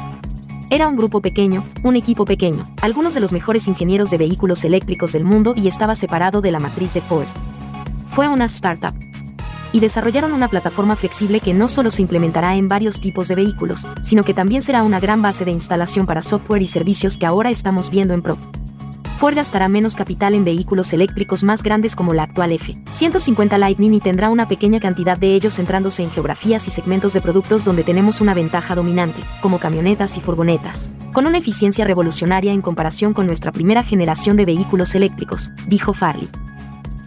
Era 0.70 0.90
un 0.90 0.98
grupo 0.98 1.22
pequeño, 1.22 1.64
un 1.84 1.96
equipo 1.96 2.26
pequeño, 2.26 2.66
algunos 2.82 3.14
de 3.14 3.22
los 3.22 3.32
mejores 3.32 3.70
ingenieros 3.70 4.12
de 4.12 4.18
vehículos 4.18 4.66
eléctricos 4.66 5.14
del 5.14 5.24
mundo 5.24 5.54
y 5.56 5.70
estaba 5.70 5.96
separado 5.96 6.42
de 6.42 6.52
la 6.52 6.60
matriz 6.60 6.94
de 6.94 7.00
Ford. 7.00 7.28
Fue 8.06 8.28
una 8.28 8.46
startup. 8.46 8.94
Y 9.72 9.80
desarrollaron 9.80 10.34
una 10.34 10.50
plataforma 10.50 10.98
flexible 10.98 11.40
que 11.40 11.54
no 11.54 11.70
solo 11.70 11.90
se 11.90 12.02
implementará 12.02 12.58
en 12.58 12.68
varios 12.68 13.00
tipos 13.00 13.30
de 13.30 13.36
vehículos, 13.36 13.88
sino 14.02 14.24
que 14.24 14.34
también 14.34 14.62
será 14.62 14.84
una 14.84 15.00
gran 15.00 15.22
base 15.22 15.46
de 15.46 15.52
instalación 15.52 16.06
para 16.06 16.22
software 16.22 16.62
y 16.62 16.68
servicios 16.68 17.18
que 17.18 17.26
ahora 17.26 17.50
estamos 17.50 17.90
viendo 17.90 18.14
en 18.14 18.22
Pro. 18.22 18.38
Ford 19.18 19.34
gastará 19.34 19.68
menos 19.68 19.96
capital 19.96 20.36
en 20.36 20.44
vehículos 20.44 20.94
eléctricos 20.94 21.44
más 21.44 21.64
grandes 21.64 21.96
como 21.96 22.14
la 22.14 22.22
actual 22.22 22.52
F-150 22.52 23.58
Lightning 23.58 23.96
y 23.96 24.00
tendrá 24.00 24.30
una 24.30 24.48
pequeña 24.48 24.80
cantidad 24.80 25.18
de 25.18 25.34
ellos 25.34 25.56
centrándose 25.56 26.04
en 26.04 26.12
geografías 26.12 26.68
y 26.68 26.72
segmentos 26.72 27.14
de 27.14 27.22
productos 27.22 27.66
donde 27.66 27.84
tenemos 27.84 28.22
una 28.22 28.36
ventaja 28.36 28.76
dominante, 28.76 29.20
como 29.42 29.58
camionetas 29.58 30.18
y 30.18 30.22
furgonetas, 30.22 30.94
con 31.14 31.26
una 31.26 31.40
eficiencia 31.40 31.84
revolucionaria 31.84 32.52
en 32.52 32.62
comparación 32.62 33.16
con 33.16 33.26
nuestra 33.26 33.52
primera 33.52 33.82
generación 33.82 34.38
de 34.38 34.46
vehículos 34.46 34.94
eléctricos, 34.94 35.50
dijo 35.66 35.96
Farley. 35.96 36.30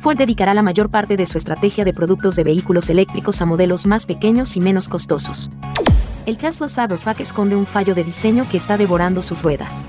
Ford 0.00 0.18
dedicará 0.18 0.52
la 0.52 0.62
mayor 0.62 0.90
parte 0.90 1.16
de 1.16 1.26
su 1.26 1.38
estrategia 1.38 1.84
de 1.84 1.92
productos 1.92 2.34
de 2.34 2.42
vehículos 2.42 2.90
eléctricos 2.90 3.40
a 3.40 3.46
modelos 3.46 3.86
más 3.86 4.06
pequeños 4.06 4.56
y 4.56 4.60
menos 4.60 4.88
costosos. 4.88 5.52
El 6.26 6.38
Tesla 6.38 6.66
Cybertruck 6.66 7.20
esconde 7.20 7.54
un 7.54 7.66
fallo 7.66 7.94
de 7.94 8.02
diseño 8.02 8.48
que 8.50 8.56
está 8.56 8.76
devorando 8.76 9.22
sus 9.22 9.42
ruedas. 9.42 9.86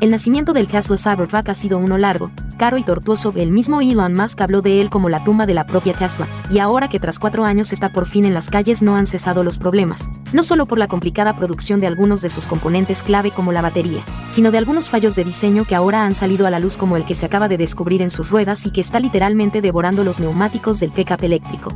El 0.00 0.12
nacimiento 0.12 0.52
del 0.52 0.68
Tesla 0.68 0.96
Cybertruck 0.96 1.48
ha 1.48 1.54
sido 1.54 1.76
uno 1.76 1.98
largo, 1.98 2.30
caro 2.56 2.78
y 2.78 2.84
tortuoso. 2.84 3.32
El 3.34 3.50
mismo 3.50 3.80
Elon 3.80 4.14
Musk 4.14 4.40
habló 4.40 4.60
de 4.60 4.80
él 4.80 4.90
como 4.90 5.08
la 5.08 5.24
tumba 5.24 5.44
de 5.44 5.54
la 5.54 5.66
propia 5.66 5.92
Tesla, 5.92 6.28
y 6.52 6.60
ahora 6.60 6.88
que 6.88 7.00
tras 7.00 7.18
cuatro 7.18 7.44
años 7.44 7.72
está 7.72 7.88
por 7.88 8.06
fin 8.06 8.24
en 8.24 8.32
las 8.32 8.48
calles 8.48 8.80
no 8.80 8.94
han 8.94 9.08
cesado 9.08 9.42
los 9.42 9.58
problemas, 9.58 10.08
no 10.32 10.44
solo 10.44 10.66
por 10.66 10.78
la 10.78 10.86
complicada 10.86 11.36
producción 11.36 11.80
de 11.80 11.88
algunos 11.88 12.22
de 12.22 12.30
sus 12.30 12.46
componentes 12.46 13.02
clave 13.02 13.32
como 13.32 13.50
la 13.50 13.60
batería, 13.60 14.00
sino 14.30 14.52
de 14.52 14.58
algunos 14.58 14.88
fallos 14.88 15.16
de 15.16 15.24
diseño 15.24 15.64
que 15.64 15.74
ahora 15.74 16.04
han 16.04 16.14
salido 16.14 16.46
a 16.46 16.50
la 16.50 16.60
luz 16.60 16.76
como 16.76 16.96
el 16.96 17.04
que 17.04 17.16
se 17.16 17.26
acaba 17.26 17.48
de 17.48 17.56
descubrir 17.56 18.00
en 18.00 18.10
sus 18.10 18.30
ruedas 18.30 18.66
y 18.66 18.70
que 18.70 18.80
está 18.80 19.00
literalmente 19.00 19.60
devorando 19.60 20.04
los 20.04 20.20
neumáticos 20.20 20.78
del 20.78 20.92
pickup 20.92 21.24
eléctrico. 21.24 21.74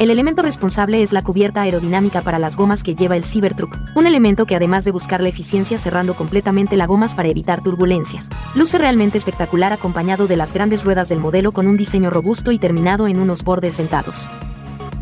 El 0.00 0.10
elemento 0.10 0.42
responsable 0.42 1.04
es 1.04 1.12
la 1.12 1.22
cubierta 1.22 1.62
aerodinámica 1.62 2.20
para 2.20 2.40
las 2.40 2.56
gomas 2.56 2.82
que 2.82 2.96
lleva 2.96 3.16
el 3.16 3.22
Cybertruck, 3.22 3.78
un 3.94 4.08
elemento 4.08 4.44
que 4.44 4.56
además 4.56 4.84
de 4.84 4.90
buscar 4.90 5.22
la 5.22 5.28
eficiencia 5.28 5.78
cerrando 5.78 6.14
completamente 6.14 6.76
las 6.76 6.88
gomas 6.88 7.14
para 7.14 7.28
evitar 7.28 7.62
turbulencias, 7.62 8.28
luce 8.56 8.76
realmente 8.76 9.18
espectacular 9.18 9.72
acompañado 9.72 10.26
de 10.26 10.36
las 10.36 10.52
grandes 10.52 10.84
ruedas 10.84 11.08
del 11.08 11.20
modelo 11.20 11.52
con 11.52 11.68
un 11.68 11.76
diseño 11.76 12.10
robusto 12.10 12.50
y 12.50 12.58
terminado 12.58 13.06
en 13.06 13.20
unos 13.20 13.44
bordes 13.44 13.76
dentados. 13.76 14.28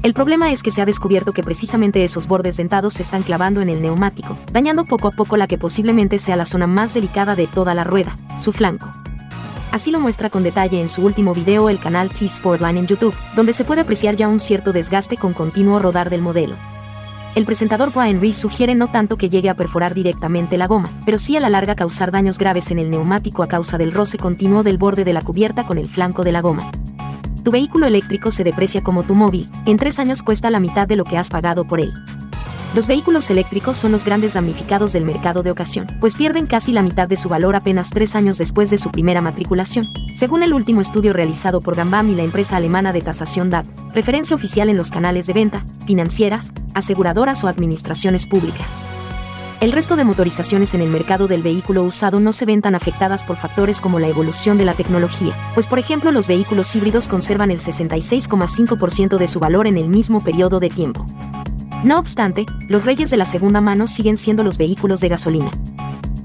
El 0.03 0.13
problema 0.13 0.53
es 0.53 0.63
que 0.63 0.71
se 0.71 0.83
ha 0.83 0.85
descubierto 0.85 1.33
que 1.33 1.43
precisamente 1.43 2.05
esos 2.05 2.29
bordes 2.29 2.59
dentados 2.59 2.95
se 2.95 3.03
están 3.03 3.23
clavando 3.23 3.63
en 3.63 3.71
el 3.71 3.81
neumático, 3.81 4.37
dañando 4.53 4.85
poco 4.85 5.09
a 5.09 5.13
poco 5.13 5.39
la 5.39 5.47
que 5.47 5.57
posiblemente 5.57 6.19
sea 6.19 6.37
la 6.37 6.45
zona 6.45 6.67
más 6.67 6.93
delicada 6.93 7.35
de 7.35 7.47
toda 7.47 7.75
la 7.75 7.85
rueda, 7.85 8.15
su 8.39 8.53
flanco. 8.53 8.91
Así 9.73 9.91
lo 9.91 10.01
muestra 10.01 10.29
con 10.29 10.43
detalle 10.43 10.83
en 10.83 10.91
su 10.91 11.03
último 11.03 11.33
video 11.33 11.71
el 11.71 11.79
canal 11.79 12.11
T-Sportline 12.11 12.77
en 12.77 12.87
YouTube, 12.87 13.15
donde 13.35 13.55
se 13.55 13.65
puede 13.65 13.81
apreciar 13.81 14.17
ya 14.17 14.29
un 14.29 14.39
cierto 14.39 14.71
desgaste 14.73 15.17
con 15.17 15.33
continuo 15.33 15.79
rodar 15.79 16.11
del 16.11 16.21
modelo. 16.21 16.57
El 17.35 17.47
presentador 17.47 17.91
Brian 17.91 18.21
Reese 18.21 18.41
sugiere 18.41 18.75
no 18.75 18.89
tanto 18.89 19.17
que 19.17 19.31
llegue 19.31 19.49
a 19.49 19.55
perforar 19.55 19.95
directamente 19.95 20.59
la 20.59 20.67
goma, 20.67 20.91
pero 21.07 21.17
sí 21.17 21.39
a 21.39 21.41
la 21.41 21.49
larga 21.49 21.75
causar 21.75 22.11
daños 22.11 22.37
graves 22.37 22.71
en 22.71 22.79
el 22.79 22.91
neumático 22.91 23.43
a 23.43 23.49
causa 23.49 23.79
del 23.79 23.93
roce 23.93 24.19
continuo 24.19 24.63
del 24.63 24.77
borde 24.77 25.05
de 25.05 25.15
la 25.15 25.23
cubierta 25.23 25.65
con 25.65 25.79
el 25.79 25.89
flanco 25.89 26.23
de 26.23 26.33
la 26.33 26.43
goma. 26.43 26.71
Tu 27.43 27.51
vehículo 27.51 27.87
eléctrico 27.87 28.31
se 28.31 28.45
deprecia 28.45 28.83
como 28.83 29.03
tu 29.03 29.15
móvil, 29.15 29.49
en 29.65 29.79
tres 29.79 29.99
años 29.99 30.23
cuesta 30.23 30.51
la 30.51 30.61
mitad 30.61 30.87
de 30.87 30.97
lo 30.97 31.05
que 31.05 31.17
has 31.17 31.31
pagado 31.31 31.65
por 31.67 31.81
él. 31.81 31.95
Los 32.75 32.87
vehículos 32.87 33.29
eléctricos 33.29 33.77
son 33.77 33.93
los 33.93 34.07
grandes 34.07 34.33
damnificados 34.33 34.95
del 34.95 35.05
mercado 35.05 35.43
de 35.43 35.51
ocasión, 35.51 35.87
pues 36.01 36.15
pierden 36.15 36.47
casi 36.47 36.73
la 36.73 36.81
mitad 36.81 37.07
de 37.07 37.19
su 37.19 37.29
valor 37.29 37.55
apenas 37.55 37.91
tres 37.91 38.17
años 38.17 38.39
después 38.39 38.71
de 38.71 38.79
su 38.79 38.91
primera 38.91 39.21
matriculación, 39.21 39.87
según 40.15 40.43
el 40.43 40.55
último 40.55 40.81
estudio 40.81 41.13
realizado 41.13 41.61
por 41.61 41.77
Gambam 41.77 42.09
y 42.09 42.15
la 42.15 42.23
empresa 42.23 42.57
alemana 42.57 42.95
de 42.95 43.03
tasación 43.03 43.51
DAT, 43.51 43.67
referencia 43.93 44.35
oficial 44.35 44.71
en 44.71 44.79
los 44.79 44.91
canales 44.91 45.27
de 45.27 45.35
venta, 45.35 45.61
financieras, 45.87 46.55
aseguradoras 46.73 47.45
o 47.45 47.49
administraciones 47.49 48.27
públicas. 48.27 48.83
El 49.61 49.73
resto 49.73 49.95
de 49.95 50.05
motorizaciones 50.05 50.73
en 50.73 50.81
el 50.81 50.89
mercado 50.89 51.29
del 51.29 51.43
vehículo 51.43 51.83
usado 51.83 52.21
no 52.21 52.33
se 52.33 52.47
ven 52.47 52.63
tan 52.63 52.75
afectadas 52.75 53.23
por 53.23 53.37
factores 53.37 53.83
como 53.83 53.99
la 53.99 54.09
evolución 54.09 54.57
de 54.57 54.65
la 54.65 54.73
tecnología, 54.73 55.35
pues 55.53 55.67
por 55.67 55.79
ejemplo 55.79 56.11
los 56.11 56.27
vehículos 56.27 56.75
híbridos 56.75 57.07
conservan 57.07 57.51
el 57.51 57.61
66,5% 57.61 59.19
de 59.19 59.29
su 59.29 59.41
valor 59.41 59.67
en 59.67 59.77
el 59.77 59.91
mismo 59.91 60.25
periodo 60.25 60.59
de 60.59 60.71
tiempo. 60.71 61.05
No 61.85 61.99
obstante, 61.99 62.47
los 62.69 62.85
reyes 62.85 63.11
de 63.11 63.17
la 63.17 63.25
segunda 63.25 63.61
mano 63.61 63.89
siguen 63.89 64.17
siendo 64.17 64.45
los 64.45 64.57
vehículos 64.57 65.01
de 65.01 65.09
gasolina. 65.09 65.51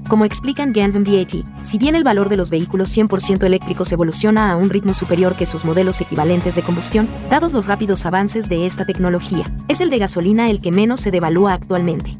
Como 0.08 0.24
explican 0.24 0.72
Gandham 0.72 1.02
DAT, 1.02 1.44
si 1.64 1.78
bien 1.78 1.96
el 1.96 2.04
valor 2.04 2.28
de 2.28 2.36
los 2.36 2.48
vehículos 2.48 2.96
100% 2.96 3.44
eléctricos 3.44 3.90
evoluciona 3.90 4.52
a 4.52 4.56
un 4.56 4.70
ritmo 4.70 4.94
superior 4.94 5.34
que 5.34 5.46
sus 5.46 5.64
modelos 5.64 6.00
equivalentes 6.00 6.54
de 6.54 6.62
combustión, 6.62 7.08
dados 7.28 7.52
los 7.52 7.66
rápidos 7.66 8.06
avances 8.06 8.48
de 8.48 8.66
esta 8.66 8.86
tecnología, 8.86 9.44
es 9.66 9.80
el 9.80 9.90
de 9.90 9.98
gasolina 9.98 10.48
el 10.48 10.62
que 10.62 10.70
menos 10.70 11.00
se 11.00 11.10
devalúa 11.10 11.54
actualmente. 11.54 12.12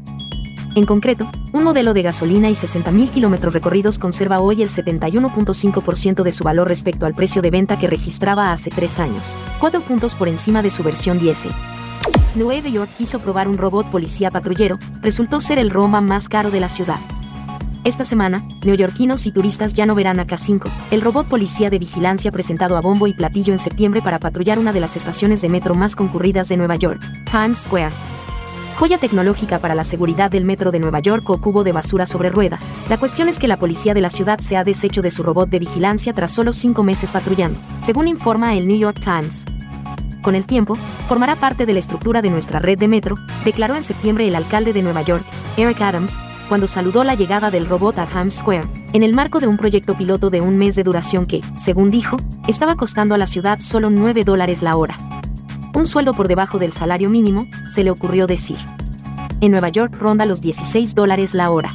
En 0.75 0.85
concreto, 0.85 1.29
un 1.51 1.63
modelo 1.63 1.93
de 1.93 2.03
gasolina 2.03 2.49
y 2.49 2.53
60.000 2.53 3.09
kilómetros 3.09 3.53
recorridos 3.53 3.97
conserva 3.97 4.39
hoy 4.39 4.61
el 4.61 4.69
71.5% 4.69 6.21
de 6.21 6.31
su 6.31 6.43
valor 6.43 6.67
respecto 6.67 7.05
al 7.05 7.15
precio 7.15 7.41
de 7.41 7.49
venta 7.49 7.79
que 7.79 7.87
registraba 7.87 8.51
hace 8.51 8.69
tres 8.69 8.99
años, 8.99 9.39
cuatro 9.59 9.81
puntos 9.81 10.15
por 10.15 10.27
encima 10.27 10.61
de 10.61 10.69
su 10.69 10.83
versión 10.83 11.19
diésel. 11.19 11.51
Nueva 12.35 12.69
York 12.69 12.91
quiso 12.97 13.19
probar 13.19 13.47
un 13.47 13.57
robot 13.57 13.89
policía 13.89 14.29
patrullero, 14.29 14.77
resultó 15.01 15.41
ser 15.41 15.57
el 15.57 15.71
Roma 15.71 16.01
más 16.01 16.29
caro 16.29 16.51
de 16.51 16.59
la 16.59 16.69
ciudad. 16.69 16.99
Esta 17.83 18.05
semana, 18.05 18.43
neoyorquinos 18.63 19.25
y 19.25 19.31
turistas 19.31 19.73
ya 19.73 19.87
no 19.87 19.95
verán 19.95 20.19
a 20.19 20.25
K5, 20.25 20.69
el 20.91 21.01
robot 21.01 21.27
policía 21.27 21.71
de 21.71 21.79
vigilancia 21.79 22.31
presentado 22.31 22.77
a 22.77 22.81
bombo 22.81 23.07
y 23.07 23.13
platillo 23.13 23.53
en 23.53 23.59
septiembre 23.59 24.01
para 24.01 24.19
patrullar 24.19 24.59
una 24.59 24.73
de 24.73 24.81
las 24.81 24.95
estaciones 24.95 25.41
de 25.41 25.49
metro 25.49 25.73
más 25.73 25.95
concurridas 25.95 26.49
de 26.49 26.57
Nueva 26.57 26.75
York, 26.75 27.01
Times 27.31 27.59
Square. 27.59 27.93
Joya 28.79 28.97
tecnológica 28.97 29.59
para 29.59 29.75
la 29.75 29.83
seguridad 29.83 30.31
del 30.31 30.45
metro 30.45 30.71
de 30.71 30.79
Nueva 30.79 31.01
York 31.01 31.29
o 31.29 31.41
cubo 31.41 31.65
de 31.65 31.73
basura 31.73 32.05
sobre 32.05 32.29
ruedas. 32.29 32.69
La 32.87 32.97
cuestión 32.97 33.27
es 33.27 33.37
que 33.37 33.49
la 33.49 33.57
policía 33.57 33.93
de 33.93 33.99
la 33.99 34.09
ciudad 34.09 34.39
se 34.39 34.55
ha 34.55 34.63
deshecho 34.63 35.01
de 35.01 35.11
su 35.11 35.21
robot 35.21 35.49
de 35.49 35.59
vigilancia 35.59 36.13
tras 36.13 36.31
solo 36.31 36.53
cinco 36.53 36.83
meses 36.83 37.11
patrullando, 37.11 37.59
según 37.81 38.07
informa 38.07 38.55
el 38.55 38.69
New 38.69 38.77
York 38.77 39.01
Times 39.01 39.43
con 40.21 40.35
el 40.35 40.45
tiempo, 40.45 40.75
formará 41.07 41.35
parte 41.35 41.65
de 41.65 41.73
la 41.73 41.79
estructura 41.79 42.21
de 42.21 42.29
nuestra 42.29 42.59
red 42.59 42.77
de 42.77 42.87
metro, 42.87 43.15
declaró 43.45 43.75
en 43.75 43.83
septiembre 43.83 44.27
el 44.27 44.35
alcalde 44.35 44.73
de 44.73 44.81
Nueva 44.81 45.01
York, 45.01 45.25
Eric 45.57 45.81
Adams, 45.81 46.17
cuando 46.47 46.67
saludó 46.67 47.03
la 47.03 47.15
llegada 47.15 47.51
del 47.51 47.67
robot 47.67 47.97
a 47.99 48.05
Times 48.05 48.35
Square, 48.35 48.67
en 48.93 49.03
el 49.03 49.13
marco 49.13 49.39
de 49.39 49.47
un 49.47 49.57
proyecto 49.57 49.95
piloto 49.95 50.29
de 50.29 50.41
un 50.41 50.57
mes 50.57 50.75
de 50.75 50.83
duración 50.83 51.25
que, 51.25 51.41
según 51.57 51.89
dijo, 51.89 52.17
estaba 52.47 52.75
costando 52.75 53.15
a 53.15 53.17
la 53.17 53.27
ciudad 53.27 53.59
solo 53.59 53.89
9 53.89 54.23
dólares 54.23 54.61
la 54.61 54.75
hora. 54.75 54.97
Un 55.79 55.87
sueldo 55.87 56.13
por 56.13 56.27
debajo 56.27 56.59
del 56.59 56.73
salario 56.73 57.09
mínimo, 57.09 57.47
se 57.73 57.85
le 57.85 57.89
ocurrió 57.89 58.27
decir. 58.27 58.57
En 59.39 59.51
Nueva 59.51 59.69
York 59.69 59.95
ronda 59.97 60.25
los 60.25 60.41
16 60.41 60.93
dólares 60.93 61.33
la 61.33 61.51
hora. 61.51 61.73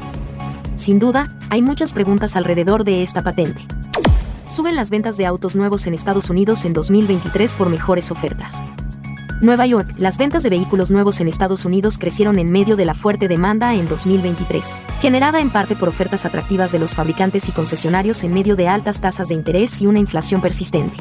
Sin 0.80 0.98
duda, 0.98 1.28
hay 1.50 1.62
muchas 1.62 1.92
preguntas 1.92 2.38
alrededor 2.38 2.86
de 2.86 3.04
esta 3.04 3.22
patente. 3.22 3.66
Suben 4.48 4.78
las 4.78 4.90
ventas 4.90 5.18
de 5.18 5.26
autos 5.26 5.54
nuevos 5.54 5.86
en 5.88 5.94
Estados 5.94 6.30
Unidos 6.30 6.64
en 6.64 6.72
2023 6.72 7.54
por 7.56 7.70
mejores 7.70 8.12
ofertas. 8.12 8.64
Nueva 9.42 9.66
York, 9.66 9.90
las 9.98 10.18
ventas 10.18 10.42
de 10.42 10.50
vehículos 10.50 10.90
nuevos 10.90 11.20
en 11.20 11.28
Estados 11.28 11.66
Unidos 11.66 11.98
crecieron 11.98 12.40
en 12.40 12.50
medio 12.50 12.78
de 12.78 12.86
la 12.86 12.94
fuerte 12.94 13.28
demanda 13.28 13.76
en 13.76 13.90
2023, 13.90 14.66
generada 15.02 15.42
en 15.42 15.50
parte 15.50 15.76
por 15.76 15.90
ofertas 15.90 16.26
atractivas 16.26 16.72
de 16.72 16.80
los 16.80 16.96
fabricantes 16.96 17.50
y 17.50 17.52
concesionarios 17.52 18.24
en 18.24 18.34
medio 18.34 18.56
de 18.56 18.70
altas 18.70 19.02
tasas 19.02 19.28
de 19.28 19.36
interés 19.36 19.82
y 19.82 19.86
una 19.86 20.00
inflación 20.00 20.42
persistente. 20.42 20.96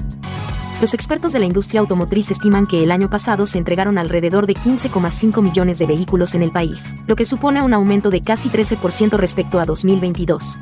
Los 0.80 0.94
expertos 0.94 1.32
de 1.32 1.40
la 1.40 1.46
industria 1.46 1.80
automotriz 1.80 2.30
estiman 2.30 2.64
que 2.64 2.84
el 2.84 2.92
año 2.92 3.10
pasado 3.10 3.48
se 3.48 3.58
entregaron 3.58 3.98
alrededor 3.98 4.46
de 4.46 4.54
15,5 4.54 5.42
millones 5.42 5.80
de 5.80 5.86
vehículos 5.86 6.36
en 6.36 6.42
el 6.42 6.52
país, 6.52 6.86
lo 7.08 7.16
que 7.16 7.24
supone 7.24 7.62
un 7.62 7.74
aumento 7.74 8.10
de 8.10 8.22
casi 8.22 8.48
13% 8.48 9.16
respecto 9.16 9.58
a 9.58 9.64
2022. 9.64 10.56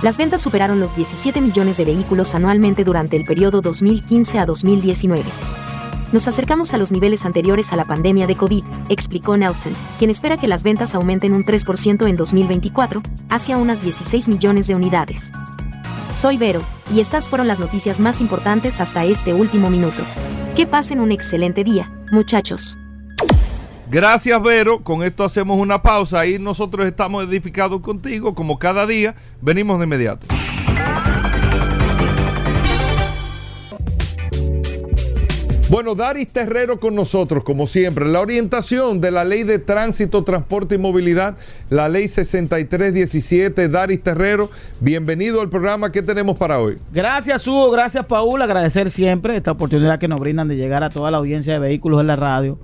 Las 0.00 0.16
ventas 0.16 0.40
superaron 0.40 0.80
los 0.80 0.96
17 0.96 1.42
millones 1.42 1.76
de 1.76 1.84
vehículos 1.84 2.34
anualmente 2.34 2.84
durante 2.84 3.18
el 3.18 3.24
periodo 3.24 3.60
2015 3.60 4.38
a 4.38 4.46
2019. 4.46 5.24
Nos 6.10 6.26
acercamos 6.26 6.72
a 6.72 6.78
los 6.78 6.90
niveles 6.90 7.26
anteriores 7.26 7.70
a 7.74 7.76
la 7.76 7.84
pandemia 7.84 8.26
de 8.26 8.36
COVID, 8.36 8.64
explicó 8.88 9.36
Nelson, 9.36 9.74
quien 9.98 10.10
espera 10.10 10.38
que 10.38 10.48
las 10.48 10.62
ventas 10.62 10.94
aumenten 10.94 11.34
un 11.34 11.44
3% 11.44 12.08
en 12.08 12.14
2024, 12.14 13.02
hacia 13.28 13.58
unas 13.58 13.82
16 13.82 14.28
millones 14.28 14.68
de 14.68 14.74
unidades. 14.74 15.32
Soy 16.14 16.36
Vero, 16.36 16.62
y 16.94 17.00
estas 17.00 17.28
fueron 17.28 17.48
las 17.48 17.58
noticias 17.58 17.98
más 17.98 18.20
importantes 18.20 18.80
hasta 18.80 19.04
este 19.04 19.34
último 19.34 19.68
minuto. 19.68 20.00
Que 20.54 20.64
pasen 20.64 21.00
un 21.00 21.10
excelente 21.10 21.64
día, 21.64 21.90
muchachos. 22.12 22.78
Gracias, 23.90 24.40
Vero. 24.40 24.80
Con 24.84 25.02
esto 25.02 25.24
hacemos 25.24 25.58
una 25.58 25.82
pausa 25.82 26.24
y 26.24 26.38
nosotros 26.38 26.86
estamos 26.86 27.24
edificados 27.24 27.80
contigo, 27.80 28.34
como 28.34 28.60
cada 28.60 28.86
día. 28.86 29.16
Venimos 29.40 29.78
de 29.78 29.84
inmediato. 29.86 30.26
Bueno, 35.70 35.94
Daris 35.94 36.28
Terrero 36.28 36.78
con 36.78 36.94
nosotros, 36.94 37.42
como 37.42 37.66
siempre. 37.66 38.04
La 38.04 38.20
orientación 38.20 39.00
de 39.00 39.10
la 39.10 39.24
Ley 39.24 39.44
de 39.44 39.58
Tránsito, 39.58 40.22
Transporte 40.22 40.74
y 40.74 40.78
Movilidad, 40.78 41.38
la 41.70 41.88
Ley 41.88 42.06
6317. 42.06 43.70
Daris 43.70 44.02
Terrero, 44.02 44.50
bienvenido 44.80 45.40
al 45.40 45.48
programa. 45.48 45.90
¿Qué 45.90 46.02
tenemos 46.02 46.36
para 46.36 46.60
hoy? 46.60 46.76
Gracias, 46.92 47.46
Hugo. 47.46 47.70
Gracias, 47.70 48.04
Paul. 48.04 48.42
Agradecer 48.42 48.90
siempre 48.90 49.36
esta 49.36 49.52
oportunidad 49.52 49.98
que 49.98 50.06
nos 50.06 50.20
brindan 50.20 50.48
de 50.48 50.56
llegar 50.56 50.84
a 50.84 50.90
toda 50.90 51.10
la 51.10 51.16
audiencia 51.16 51.54
de 51.54 51.60
vehículos 51.60 52.02
en 52.02 52.08
la 52.08 52.16
radio. 52.16 52.58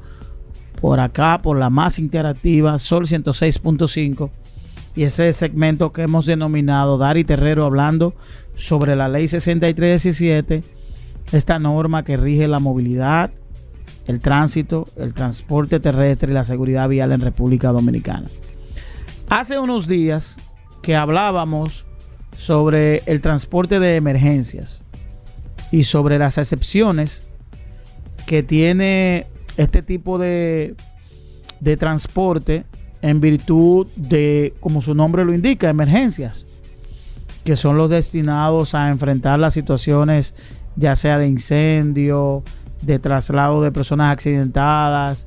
Por 0.83 1.01
acá, 1.01 1.41
por 1.43 1.57
la 1.57 1.71
más 1.71 1.99
interactiva, 1.99 2.79
Sol 2.79 3.07
106.5. 3.07 4.31
Y 4.95 5.05
ese 5.05 5.33
segmento 5.33 5.91
que 5.93 6.03
hemos 6.03 6.27
denominado 6.27 6.99
Dari 6.99 7.25
Terrero 7.25 7.65
hablando 7.65 8.15
sobre 8.57 8.95
la 8.95 9.09
Ley 9.09 9.27
6317 9.27 10.80
esta 11.33 11.59
norma 11.59 12.05
que 12.05 12.17
rige 12.17 12.49
la 12.49 12.59
movilidad, 12.59 13.31
el 14.07 14.21
tránsito, 14.21 14.89
el 14.97 15.15
transporte 15.15 15.81
terrestre 15.81 16.33
y 16.33 16.35
la 16.35 16.45
seguridad 16.45 16.89
vial 16.89 17.13
en 17.13 17.21
República 17.21 17.71
Dominicana. 17.71 18.29
Hace 19.29 19.59
unos 19.59 19.87
días 19.87 20.39
que 20.83 20.97
hablábamos 20.97 21.87
sobre 22.37 23.03
el 23.07 23.21
transporte 23.21 23.79
de 23.79 23.97
emergencias 23.97 24.83
y 25.71 25.85
sobre 25.85 26.19
las 26.19 26.39
excepciones 26.39 27.23
que 28.27 28.43
tiene 28.43 29.27
este 29.57 29.83
tipo 29.83 30.19
de, 30.19 30.75
de 31.61 31.77
transporte 31.77 32.65
en 33.03 33.21
virtud 33.21 33.87
de, 33.97 34.55
como 34.61 34.83
su 34.83 34.95
nombre 34.95 35.25
lo 35.25 35.35
indica, 35.35 35.69
emergencias, 35.69 36.47
que 37.45 37.57
son 37.57 37.77
los 37.77 37.91
destinados 37.91 38.75
a 38.75 38.89
enfrentar 38.89 39.39
las 39.39 39.55
situaciones 39.55 40.35
ya 40.77 40.97
sea 40.97 41.19
de 41.19 41.27
incendio, 41.27 42.43
de 42.83 42.99
traslado 42.99 43.63
de 43.63 43.73
personas 43.73 44.13
accidentadas, 44.13 45.27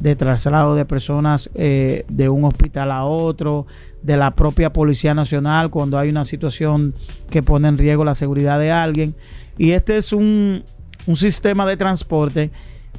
de 0.00 0.16
traslado 0.16 0.74
de 0.74 0.84
personas 0.84 1.50
eh, 1.54 2.04
de 2.08 2.28
un 2.28 2.44
hospital 2.44 2.90
a 2.90 3.04
otro, 3.04 3.66
de 4.02 4.16
la 4.16 4.32
propia 4.32 4.72
Policía 4.72 5.14
Nacional 5.14 5.70
cuando 5.70 5.98
hay 5.98 6.10
una 6.10 6.24
situación 6.24 6.94
que 7.30 7.42
pone 7.42 7.68
en 7.68 7.78
riesgo 7.78 8.04
la 8.04 8.14
seguridad 8.14 8.58
de 8.58 8.72
alguien. 8.72 9.14
Y 9.58 9.72
este 9.72 9.96
es 9.96 10.12
un, 10.12 10.64
un 11.06 11.16
sistema 11.16 11.66
de 11.66 11.76
transporte 11.76 12.50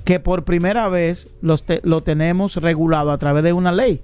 que 0.05 0.19
por 0.19 0.43
primera 0.43 0.87
vez 0.87 1.27
lo 1.41 2.03
tenemos 2.03 2.57
regulado 2.57 3.11
a 3.11 3.17
través 3.17 3.43
de 3.43 3.53
una 3.53 3.71
ley. 3.71 4.01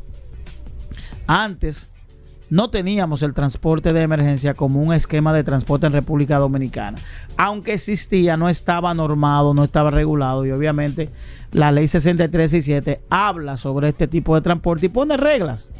Antes 1.27 1.89
no 2.49 2.69
teníamos 2.69 3.21
el 3.23 3.33
transporte 3.33 3.93
de 3.93 4.01
emergencia 4.01 4.53
como 4.53 4.81
un 4.81 4.93
esquema 4.93 5.33
de 5.33 5.43
transporte 5.43 5.85
en 5.85 5.93
República 5.93 6.37
Dominicana. 6.37 6.97
Aunque 7.37 7.73
existía, 7.73 8.37
no 8.37 8.49
estaba 8.49 8.93
normado, 8.93 9.53
no 9.53 9.63
estaba 9.63 9.91
regulado 9.91 10.45
y 10.45 10.51
obviamente 10.51 11.09
la 11.51 11.71
ley 11.71 11.87
6367 11.87 13.01
habla 13.09 13.57
sobre 13.57 13.89
este 13.89 14.07
tipo 14.07 14.35
de 14.35 14.41
transporte 14.41 14.87
y 14.87 14.89
pone 14.89 15.17
reglas. 15.17 15.71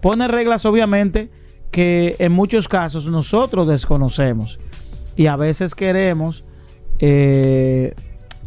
Pone 0.00 0.28
reglas 0.28 0.66
obviamente 0.66 1.30
que 1.70 2.16
en 2.18 2.32
muchos 2.32 2.68
casos 2.68 3.06
nosotros 3.06 3.68
desconocemos 3.68 4.58
y 5.16 5.26
a 5.26 5.36
veces 5.36 5.74
queremos 5.74 6.44
eh, 6.98 7.94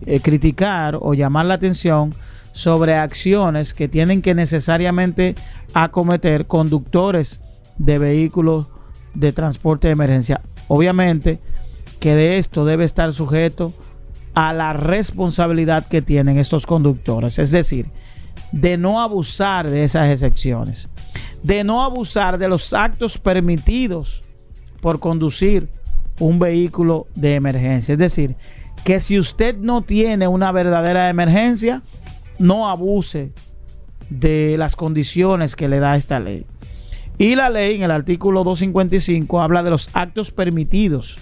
eh, 0.05 0.19
criticar 0.19 0.97
o 1.01 1.13
llamar 1.13 1.45
la 1.45 1.55
atención 1.55 2.13
sobre 2.57 2.95
acciones 2.95 3.75
que 3.75 3.87
tienen 3.87 4.23
que 4.23 4.33
necesariamente 4.33 5.35
acometer 5.75 6.47
conductores 6.47 7.39
de 7.77 7.99
vehículos 7.99 8.65
de 9.13 9.31
transporte 9.31 9.87
de 9.87 9.93
emergencia. 9.93 10.41
Obviamente 10.67 11.39
que 11.99 12.15
de 12.15 12.39
esto 12.39 12.65
debe 12.65 12.83
estar 12.83 13.13
sujeto 13.13 13.73
a 14.33 14.53
la 14.53 14.73
responsabilidad 14.73 15.85
que 15.85 16.01
tienen 16.01 16.39
estos 16.39 16.65
conductores, 16.65 17.37
es 17.37 17.51
decir, 17.51 17.91
de 18.51 18.75
no 18.75 19.01
abusar 19.01 19.69
de 19.69 19.83
esas 19.83 20.09
excepciones, 20.09 20.89
de 21.43 21.63
no 21.63 21.83
abusar 21.83 22.39
de 22.39 22.47
los 22.47 22.73
actos 22.73 23.19
permitidos 23.19 24.23
por 24.81 24.99
conducir 24.99 25.69
un 26.19 26.39
vehículo 26.39 27.05
de 27.13 27.35
emergencia. 27.35 27.93
Es 27.93 27.99
decir, 27.99 28.35
que 28.83 28.99
si 28.99 29.19
usted 29.19 29.55
no 29.57 29.83
tiene 29.83 30.27
una 30.27 30.51
verdadera 30.51 31.07
emergencia, 31.09 31.83
no 32.39 32.69
abuse 32.69 33.31
de 34.09 34.55
las 34.57 34.75
condiciones 34.75 35.55
que 35.55 35.67
le 35.67 35.79
da 35.79 35.95
esta 35.95 36.19
ley. 36.19 36.45
Y 37.17 37.35
la 37.35 37.49
ley 37.49 37.75
en 37.75 37.83
el 37.83 37.91
artículo 37.91 38.43
255 38.43 39.41
habla 39.41 39.63
de 39.63 39.71
los 39.71 39.89
actos 39.93 40.31
permitidos 40.31 41.17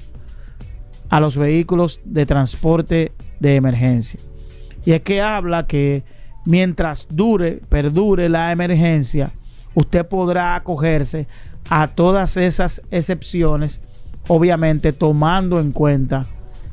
a 1.10 1.20
los 1.20 1.38
vehículos 1.38 2.02
de 2.04 2.26
transporte 2.26 3.14
de 3.40 3.56
emergencia. 3.56 4.20
Y 4.86 4.92
es 4.92 5.02
que 5.02 5.22
habla 5.22 5.66
que 5.66 6.04
mientras 6.46 7.08
dure, 7.10 7.62
perdure 7.70 8.30
la 8.30 8.52
emergencia, 8.52 9.32
usted 9.74 10.06
podrá 10.06 10.56
acogerse 10.56 11.28
a 11.70 11.88
todas 11.88 12.38
esas 12.38 12.82
excepciones, 12.92 13.82
obviamente 14.28 14.94
tomando 14.94 15.60
en 15.60 15.72
cuenta 15.72 16.26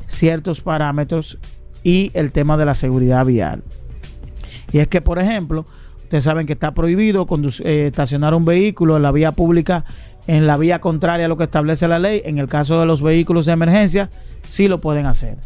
ciertos 0.07 0.61
parámetros 0.61 1.39
y 1.83 2.11
el 2.15 2.33
tema 2.33 2.57
de 2.57 2.67
la 2.67 2.75
seguridad 2.75 3.25
vial. 3.25 3.63
Y 4.73 4.79
es 4.79 4.89
que, 4.89 5.01
por 5.01 5.19
ejemplo, 5.19 5.67
Ustedes 6.13 6.25
saben 6.25 6.47
que 6.47 6.53
está 6.53 6.75
prohibido 6.75 7.27
eh, 7.65 7.87
estacionar 7.87 8.35
un 8.35 8.45
vehículo 8.45 8.99
en 8.99 9.03
la 9.03 9.13
vía 9.13 9.33
pública 9.33 9.87
en 10.27 10.47
la 10.47 10.59
vía 10.59 10.79
contraria 10.79 11.25
a 11.25 11.29
lo 11.31 11.39
que 11.39 11.45
establece 11.45 11.89
la 11.89 11.99
ley. 11.99 12.21
En 12.27 12.37
el 12.37 12.49
caso 12.49 12.79
de 12.79 12.85
los 12.85 13.01
vehículos 13.01 13.47
de 13.47 13.53
emergencia, 13.53 14.11
sí 14.47 14.69
lo 14.69 14.79
pueden 14.79 15.07
hacer. 15.07 15.39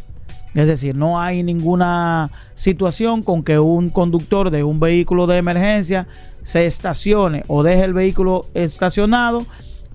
Es 0.55 0.67
decir, 0.67 0.93
no 0.93 1.21
hay 1.21 1.41
ninguna 1.41 2.31
situación 2.55 3.23
con 3.23 3.43
que 3.43 3.59
un 3.59 3.89
conductor 3.91 4.49
de 4.51 4.65
un 4.65 4.81
vehículo 4.81 5.25
de 5.25 5.37
emergencia 5.37 6.05
se 6.43 6.65
estacione 6.65 7.45
o 7.47 7.63
deje 7.63 7.85
el 7.85 7.93
vehículo 7.93 8.45
estacionado 8.53 9.45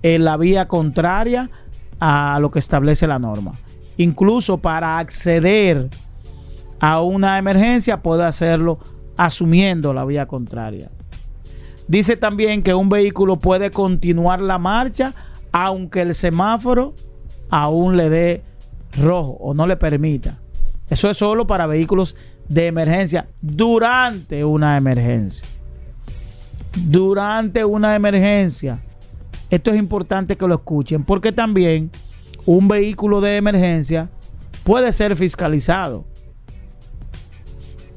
en 0.03 0.25
la 0.25 0.39
vía 0.39 0.69
contraria 0.69 1.51
a 2.01 2.39
lo 2.41 2.51
que 2.51 2.61
establece 2.61 3.07
la 3.07 3.19
norma. 3.19 3.59
Incluso 3.99 4.57
para 4.57 4.99
acceder 4.99 5.91
a 6.81 7.03
una 7.03 7.37
emergencia 7.37 8.01
puede 8.01 8.25
hacerlo 8.25 8.79
asumiendo 9.25 9.93
la 9.93 10.05
vía 10.05 10.27
contraria. 10.27 10.91
Dice 11.89 12.17
también 12.17 12.63
que 12.63 12.75
un 12.75 12.89
vehículo 12.89 13.39
puede 13.39 13.71
continuar 13.71 14.41
la 14.41 14.59
marcha 14.59 15.15
aunque 15.53 16.01
el 16.01 16.15
semáforo 16.15 16.95
aún 17.51 17.97
le 17.97 18.09
dé 18.09 18.43
rojo 18.99 19.37
o 19.41 19.53
no 19.53 19.67
le 19.67 19.77
permita. 19.77 20.39
Eso 20.89 21.11
es 21.11 21.19
solo 21.19 21.47
para 21.47 21.67
vehículos 21.67 22.17
de 22.49 22.67
emergencia 22.67 23.29
durante 23.41 24.45
una 24.45 24.77
emergencia. 24.77 25.47
Durante 26.75 27.65
una 27.65 27.95
emergencia. 27.95 28.81
Esto 29.51 29.71
es 29.71 29.77
importante 29.77 30.37
que 30.37 30.49
lo 30.49 30.55
escuchen 30.55 31.05
porque 31.05 31.33
también 31.33 31.91
un 32.47 32.69
vehículo 32.69 33.21
de 33.21 33.37
emergencia 33.37 34.09
puede 34.65 34.93
ser 34.93 35.15
fiscalizado. 35.17 36.07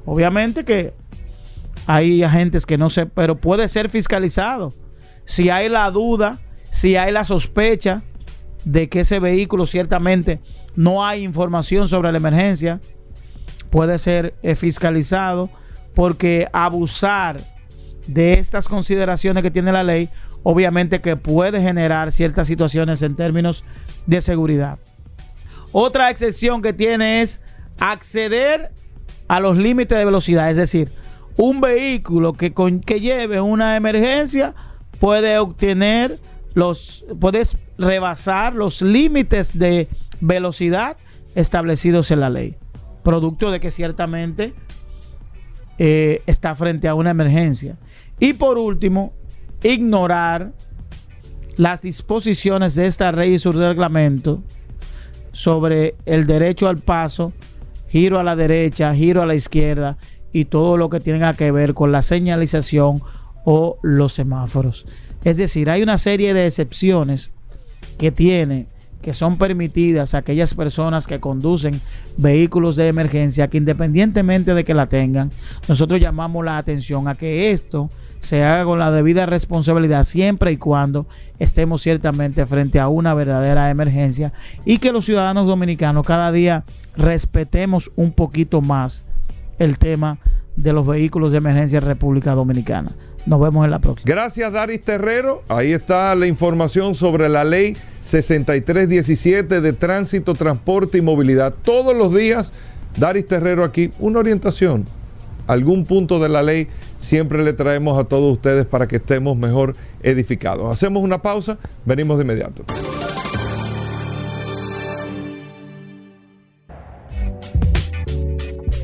Obviamente 0.06 0.66
que 0.66 0.94
hay 1.88 2.24
agentes 2.24 2.66
que 2.66 2.78
no 2.78 2.90
sé, 2.90 3.06
pero 3.06 3.40
puede 3.40 3.68
ser 3.68 3.90
fiscalizado. 3.90 4.74
Si 5.26 5.50
hay 5.50 5.70
la 5.70 5.90
duda, 5.92 6.40
si 6.72 6.96
hay 6.96 7.12
la 7.12 7.26
sospecha 7.26 8.04
de 8.64 8.90
que 8.90 9.02
ese 9.02 9.20
vehículo 9.20 9.66
ciertamente 9.66 10.42
no 10.76 11.06
hay 11.06 11.24
información 11.24 11.88
sobre 11.88 12.12
la 12.12 12.18
emergencia, 12.18 12.80
puede 13.70 13.98
ser 13.98 14.36
eh, 14.42 14.56
fiscalizado 14.56 15.50
porque 15.94 16.48
abusar 16.52 17.40
de 18.08 18.34
estas 18.34 18.68
consideraciones 18.68 19.44
que 19.44 19.52
tiene 19.52 19.72
la 19.72 19.84
ley, 19.84 20.10
obviamente 20.44 21.02
que 21.02 21.16
puede 21.16 21.62
generar 21.62 22.12
ciertas 22.12 22.48
situaciones 22.48 23.02
en 23.02 23.16
términos 23.16 23.64
de 24.06 24.22
seguridad. 24.22 24.80
Otra 25.72 26.10
excepción 26.10 26.62
que 26.62 26.74
tiene 26.74 27.22
es 27.22 27.42
acceder 27.80 28.72
a 29.28 29.40
los 29.40 29.58
límites 29.58 29.98
de 29.98 30.06
velocidad, 30.06 30.50
es 30.50 30.58
decir, 30.58 30.92
un 31.38 31.62
vehículo 31.62 32.34
que, 32.34 32.54
con, 32.54 32.80
que 32.80 33.00
lleve 33.00 33.42
una 33.42 33.76
emergencia 33.76 34.56
puede 35.00 35.38
obtener 35.38 36.20
los, 36.54 37.06
puedes 37.20 37.58
rebasar 37.78 38.56
los 38.56 38.82
límites 38.82 39.58
de 39.58 39.88
velocidad 40.22 40.98
establecidos 41.36 42.12
en 42.12 42.22
la 42.22 42.30
ley, 42.30 42.56
producto 43.04 43.52
de 43.52 43.60
que 43.60 43.72
ciertamente 43.72 44.54
eh, 45.78 46.22
está 46.26 46.56
frente 46.56 46.88
a 46.88 46.96
una 46.96 47.12
emergencia. 47.12 47.78
Y 48.20 48.34
por 48.34 48.58
último, 48.58 49.14
ignorar 49.62 50.54
las 51.58 51.82
disposiciones 51.82 52.76
de 52.76 52.86
esta 52.86 53.12
ley 53.12 53.34
y 53.34 53.40
su 53.40 53.52
reglamento 53.52 54.42
sobre 55.34 55.96
el 56.06 56.26
derecho 56.26 56.70
al 56.70 56.78
paso, 56.78 57.34
giro 57.90 58.20
a 58.20 58.24
la 58.24 58.38
derecha, 58.38 58.96
giro 58.96 59.22
a 59.22 59.26
la 59.26 59.36
izquierda 59.36 59.98
y 60.36 60.44
todo 60.44 60.76
lo 60.76 60.90
que 60.90 61.00
tenga 61.00 61.32
que 61.32 61.50
ver 61.50 61.74
con 61.74 61.94
la 61.94 62.02
señalización 62.02 63.02
o 63.46 63.78
los 63.82 64.12
semáforos. 64.12 64.86
Es 65.24 65.38
decir, 65.38 65.70
hay 65.70 65.82
una 65.82 65.98
serie 65.98 66.34
de 66.34 66.46
excepciones 66.46 67.32
que 67.98 68.12
tiene 68.12 68.68
que 69.02 69.14
son 69.14 69.38
permitidas 69.38 70.14
a 70.14 70.18
aquellas 70.18 70.54
personas 70.54 71.08
que 71.08 71.22
conducen 71.22 71.80
vehículos 72.18 72.76
de 72.76 72.90
emergencia 72.90 73.48
que 73.48 73.60
independientemente 73.60 74.54
de 74.54 74.66
que 74.66 74.74
la 74.74 74.88
tengan, 74.88 75.32
nosotros 75.70 76.02
llamamos 76.02 76.44
la 76.44 76.58
atención 76.58 77.08
a 77.08 77.16
que 77.16 77.52
esto 77.52 77.90
se 78.20 78.44
haga 78.44 78.66
con 78.66 78.80
la 78.80 78.92
debida 78.92 79.26
responsabilidad 79.26 80.04
siempre 80.04 80.52
y 80.52 80.58
cuando 80.58 81.08
estemos 81.40 81.82
ciertamente 81.82 82.46
frente 82.46 82.82
a 82.82 82.90
una 82.90 83.14
verdadera 83.14 83.70
emergencia 83.70 84.34
y 84.66 84.80
que 84.80 84.92
los 84.92 85.06
ciudadanos 85.06 85.48
dominicanos 85.48 86.06
cada 86.06 86.34
día 86.34 86.66
respetemos 86.98 87.90
un 87.96 88.12
poquito 88.12 88.60
más 88.60 89.05
el 89.60 89.78
tema 89.78 90.20
de 90.56 90.74
los 90.74 90.86
vehículos 90.88 91.32
de 91.32 91.38
emergencia 91.38 91.80
en 91.80 91.86
República 91.86 92.34
Dominicana. 92.34 92.92
Nos 93.26 93.42
vemos 93.42 93.66
en 93.66 93.72
la 93.72 93.80
próxima. 93.80 94.14
Gracias, 94.14 94.52
Daris 94.54 94.82
Terrero. 94.82 95.44
Ahí 95.48 95.74
está 95.74 96.14
la 96.16 96.28
información 96.28 96.96
sobre 96.96 97.28
la 97.28 97.44
ley 97.44 97.76
6317 98.02 99.62
de 99.62 99.74
tránsito, 99.74 100.34
transporte 100.34 101.00
y 101.00 101.02
movilidad. 101.02 101.54
Todos 101.64 101.96
los 101.96 102.14
días, 102.14 102.54
Daris 102.98 103.26
Terrero 103.26 103.64
aquí, 103.64 103.92
una 104.00 104.20
orientación, 104.20 104.86
algún 105.48 105.86
punto 105.86 106.20
de 106.20 106.30
la 106.30 106.44
ley, 106.44 106.68
siempre 106.98 107.44
le 107.44 107.54
traemos 107.54 108.00
a 108.00 108.04
todos 108.04 108.32
ustedes 108.32 108.66
para 108.66 108.88
que 108.88 108.98
estemos 108.98 109.36
mejor 109.38 109.76
edificados. 110.04 110.72
Hacemos 110.72 111.04
una 111.04 111.22
pausa, 111.22 111.58
venimos 111.86 112.18
de 112.18 112.24
inmediato. 112.24 112.64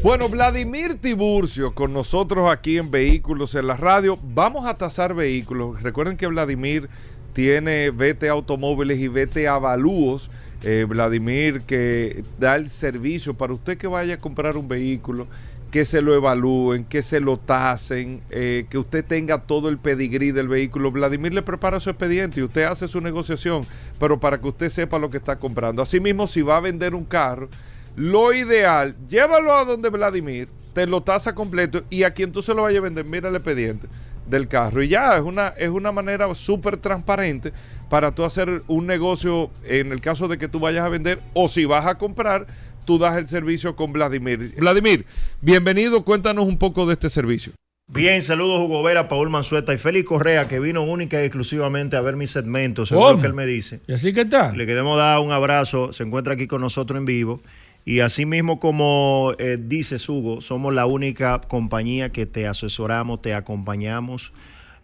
Bueno, 0.03 0.29
Vladimir 0.29 0.95
Tiburcio 0.99 1.75
con 1.75 1.93
nosotros 1.93 2.51
aquí 2.51 2.79
en 2.79 2.89
Vehículos 2.89 3.53
en 3.53 3.67
la 3.67 3.77
Radio. 3.77 4.17
Vamos 4.33 4.65
a 4.65 4.73
tasar 4.73 5.13
vehículos. 5.13 5.83
Recuerden 5.83 6.17
que 6.17 6.25
Vladimir 6.25 6.89
tiene 7.33 7.91
VT 7.91 8.27
Automóviles 8.29 8.97
y 8.97 9.07
VT 9.07 9.47
Avalúos. 9.47 10.31
Eh, 10.63 10.87
Vladimir 10.89 11.61
que 11.61 12.23
da 12.39 12.55
el 12.55 12.71
servicio 12.71 13.35
para 13.35 13.53
usted 13.53 13.77
que 13.77 13.85
vaya 13.85 14.15
a 14.15 14.17
comprar 14.17 14.57
un 14.57 14.67
vehículo, 14.67 15.27
que 15.69 15.85
se 15.85 16.01
lo 16.01 16.15
evalúen, 16.15 16.83
que 16.83 17.03
se 17.03 17.19
lo 17.19 17.37
tasen, 17.37 18.21
eh, 18.31 18.65
que 18.71 18.79
usted 18.79 19.05
tenga 19.05 19.43
todo 19.43 19.69
el 19.69 19.77
pedigrí 19.77 20.31
del 20.31 20.47
vehículo. 20.47 20.91
Vladimir 20.91 21.35
le 21.35 21.43
prepara 21.43 21.79
su 21.79 21.91
expediente 21.91 22.39
y 22.39 22.43
usted 22.43 22.63
hace 22.63 22.87
su 22.87 23.01
negociación, 23.01 23.67
pero 23.99 24.19
para 24.19 24.41
que 24.41 24.47
usted 24.47 24.69
sepa 24.71 24.97
lo 24.97 25.11
que 25.11 25.17
está 25.17 25.37
comprando. 25.37 25.83
Asimismo, 25.83 26.27
si 26.27 26.41
va 26.41 26.57
a 26.57 26.61
vender 26.61 26.95
un 26.95 27.05
carro, 27.05 27.49
lo 27.95 28.33
ideal, 28.33 28.95
llévalo 29.07 29.53
a 29.53 29.65
donde 29.65 29.89
Vladimir, 29.89 30.47
te 30.73 30.87
lo 30.87 31.01
tasa 31.01 31.35
completo 31.35 31.83
y 31.89 32.03
a 32.03 32.11
quien 32.11 32.31
tú 32.31 32.41
se 32.41 32.53
lo 32.53 32.63
vayas 32.63 32.79
a 32.79 32.83
vender, 32.83 33.05
mira 33.05 33.29
el 33.29 33.35
expediente 33.35 33.87
del 34.27 34.47
carro. 34.47 34.81
Y 34.81 34.87
ya 34.87 35.15
es 35.15 35.21
una, 35.21 35.49
es 35.49 35.69
una 35.69 35.91
manera 35.91 36.33
súper 36.35 36.77
transparente 36.77 37.51
para 37.89 38.13
tú 38.13 38.23
hacer 38.23 38.63
un 38.67 38.87
negocio 38.87 39.51
en 39.65 39.91
el 39.91 40.01
caso 40.01 40.27
de 40.27 40.37
que 40.37 40.47
tú 40.47 40.59
vayas 40.59 40.85
a 40.85 40.89
vender 40.89 41.19
o 41.33 41.47
si 41.47 41.65
vas 41.65 41.85
a 41.85 41.97
comprar, 41.97 42.47
tú 42.85 42.97
das 42.97 43.17
el 43.17 43.27
servicio 43.27 43.75
con 43.75 43.91
Vladimir. 43.91 44.53
Vladimir, 44.57 45.05
bienvenido, 45.41 46.03
cuéntanos 46.03 46.45
un 46.45 46.57
poco 46.57 46.85
de 46.85 46.93
este 46.93 47.09
servicio. 47.09 47.53
Bien, 47.93 48.21
saludos 48.21 48.61
Hugo 48.61 48.81
Vera, 48.83 49.09
Paul 49.09 49.29
Manzueta 49.29 49.73
y 49.73 49.77
Félix 49.77 50.07
Correa, 50.07 50.47
que 50.47 50.61
vino 50.61 50.81
única 50.81 51.21
y 51.21 51.25
exclusivamente 51.25 51.97
a 51.97 52.01
ver 52.01 52.15
mis 52.15 52.31
segmentos, 52.31 52.87
según 52.87 53.17
lo 53.17 53.19
que 53.19 53.27
él 53.27 53.33
me 53.33 53.45
dice. 53.45 53.81
¿Y 53.85 53.91
así 53.91 54.13
qué 54.13 54.23
tal? 54.23 54.57
Le 54.57 54.65
queremos 54.65 54.97
dar 54.97 55.19
un 55.19 55.33
abrazo, 55.33 55.91
se 55.91 56.03
encuentra 56.03 56.35
aquí 56.35 56.47
con 56.47 56.61
nosotros 56.61 56.97
en 56.97 57.03
vivo. 57.03 57.41
Y 57.83 58.01
así 58.01 58.25
mismo 58.25 58.59
como 58.59 59.33
eh, 59.39 59.57
dice 59.59 59.97
Hugo, 60.07 60.41
somos 60.41 60.73
la 60.73 60.85
única 60.85 61.41
compañía 61.41 62.11
que 62.11 62.25
te 62.25 62.47
asesoramos, 62.47 63.21
te 63.21 63.33
acompañamos 63.33 64.31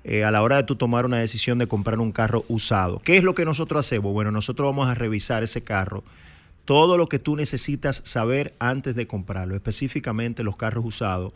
eh, 0.04 0.24
a 0.24 0.32
la 0.32 0.42
hora 0.42 0.58
de 0.58 0.64
tú 0.64 0.76
tomar 0.78 1.06
una 1.06 1.18
decisión 1.18 1.60
de 1.60 1.68
comprar 1.68 2.00
un 2.00 2.12
carro 2.12 2.44
usado. 2.48 3.00
¿Qué 3.00 3.18
es 3.18 3.24
lo 3.24 3.36
que 3.36 3.46
nosotros 3.46 3.86
hacemos? 3.86 4.14
Bueno, 4.14 4.32
nosotros 4.32 4.68
vamos 4.68 4.90
a 4.90 4.96
revisar 4.96 5.44
ese 5.44 5.62
carro, 5.62 6.04
todo 6.66 6.98
lo 6.98 7.08
que 7.08 7.20
tú 7.20 7.36
necesitas 7.36 8.02
saber 8.04 8.54
antes 8.58 8.96
de 8.96 9.06
comprarlo, 9.06 9.54
específicamente 9.56 10.44
los 10.44 10.56
carros 10.56 10.86
usados, 10.86 11.34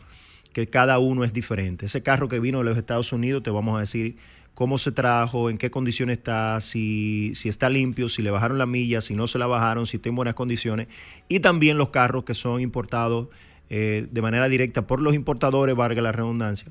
que 0.52 0.66
cada 0.66 0.98
uno 0.98 1.22
es 1.22 1.32
diferente. 1.32 1.86
Ese 1.86 2.02
carro 2.02 2.28
que 2.28 2.40
vino 2.40 2.58
de 2.58 2.64
los 2.64 2.76
Estados 2.76 3.12
Unidos, 3.12 3.42
te 3.42 3.50
vamos 3.50 3.76
a 3.76 3.80
decir 3.80 4.16
cómo 4.54 4.78
se 4.78 4.92
trajo, 4.92 5.50
en 5.50 5.58
qué 5.58 5.70
condiciones 5.70 6.18
está, 6.18 6.60
si, 6.60 7.32
si 7.34 7.48
está 7.48 7.68
limpio, 7.68 8.08
si 8.08 8.22
le 8.22 8.30
bajaron 8.30 8.58
la 8.58 8.66
milla, 8.66 9.00
si 9.00 9.14
no 9.14 9.26
se 9.26 9.38
la 9.38 9.46
bajaron, 9.46 9.86
si 9.86 9.96
está 9.96 10.08
en 10.08 10.16
buenas 10.16 10.34
condiciones. 10.34 10.88
Y 11.28 11.40
también 11.40 11.78
los 11.78 11.88
carros 11.88 12.24
que 12.24 12.34
son 12.34 12.60
importados 12.60 13.28
eh, 13.70 14.06
de 14.10 14.22
manera 14.22 14.48
directa 14.48 14.82
por 14.82 15.00
los 15.00 15.14
importadores, 15.14 15.74
valga 15.74 16.02
la 16.02 16.12
redundancia. 16.12 16.70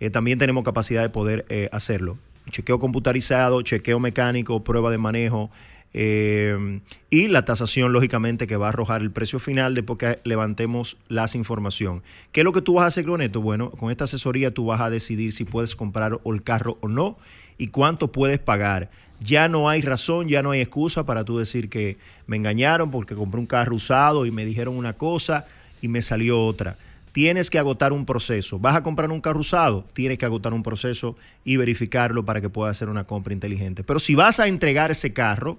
Eh, 0.00 0.08
también 0.08 0.38
tenemos 0.38 0.64
capacidad 0.64 1.02
de 1.02 1.10
poder 1.10 1.44
eh, 1.50 1.68
hacerlo. 1.72 2.16
Chequeo 2.50 2.78
computarizado, 2.78 3.60
chequeo 3.60 4.00
mecánico, 4.00 4.64
prueba 4.64 4.90
de 4.90 4.96
manejo. 4.96 5.50
Eh, 5.94 6.80
y 7.10 7.28
la 7.28 7.44
tasación, 7.44 7.92
lógicamente, 7.92 8.46
que 8.46 8.56
va 8.56 8.66
a 8.66 8.68
arrojar 8.70 9.00
el 9.00 9.10
precio 9.10 9.38
final 9.38 9.74
después 9.74 9.98
que 9.98 10.20
levantemos 10.24 10.96
las 11.08 11.34
información. 11.34 12.02
¿Qué 12.32 12.40
es 12.40 12.44
lo 12.44 12.52
que 12.52 12.62
tú 12.62 12.74
vas 12.74 12.84
a 12.84 12.88
hacer 12.88 13.06
con 13.06 13.22
esto? 13.22 13.40
Bueno, 13.40 13.70
con 13.70 13.90
esta 13.90 14.04
asesoría 14.04 14.52
tú 14.52 14.66
vas 14.66 14.80
a 14.80 14.90
decidir 14.90 15.32
si 15.32 15.44
puedes 15.44 15.74
comprar 15.74 16.20
el 16.24 16.42
carro 16.42 16.78
o 16.80 16.88
no 16.88 17.16
y 17.56 17.68
cuánto 17.68 18.12
puedes 18.12 18.38
pagar. 18.38 18.90
Ya 19.20 19.48
no 19.48 19.68
hay 19.68 19.80
razón, 19.80 20.28
ya 20.28 20.42
no 20.42 20.52
hay 20.52 20.60
excusa 20.60 21.04
para 21.04 21.24
tú 21.24 21.38
decir 21.38 21.68
que 21.68 21.96
me 22.26 22.36
engañaron 22.36 22.90
porque 22.90 23.16
compré 23.16 23.40
un 23.40 23.46
carro 23.46 23.74
usado 23.74 24.26
y 24.26 24.30
me 24.30 24.44
dijeron 24.44 24.76
una 24.76 24.92
cosa 24.92 25.46
y 25.82 25.88
me 25.88 26.02
salió 26.02 26.44
otra. 26.44 26.76
tienes 27.12 27.50
que 27.50 27.58
agotar 27.58 27.92
un 27.92 28.06
proceso. 28.06 28.60
Vas 28.60 28.76
a 28.76 28.84
comprar 28.84 29.10
un 29.10 29.20
carro 29.20 29.40
usado, 29.40 29.84
tienes 29.92 30.18
que 30.18 30.26
agotar 30.26 30.52
un 30.54 30.62
proceso 30.62 31.16
y 31.44 31.56
verificarlo 31.56 32.24
para 32.24 32.40
que 32.40 32.48
puedas 32.48 32.76
hacer 32.76 32.88
una 32.88 33.04
compra 33.04 33.32
inteligente. 33.32 33.82
Pero 33.82 33.98
si 33.98 34.14
vas 34.14 34.38
a 34.38 34.46
entregar 34.46 34.92
ese 34.92 35.12
carro 35.12 35.58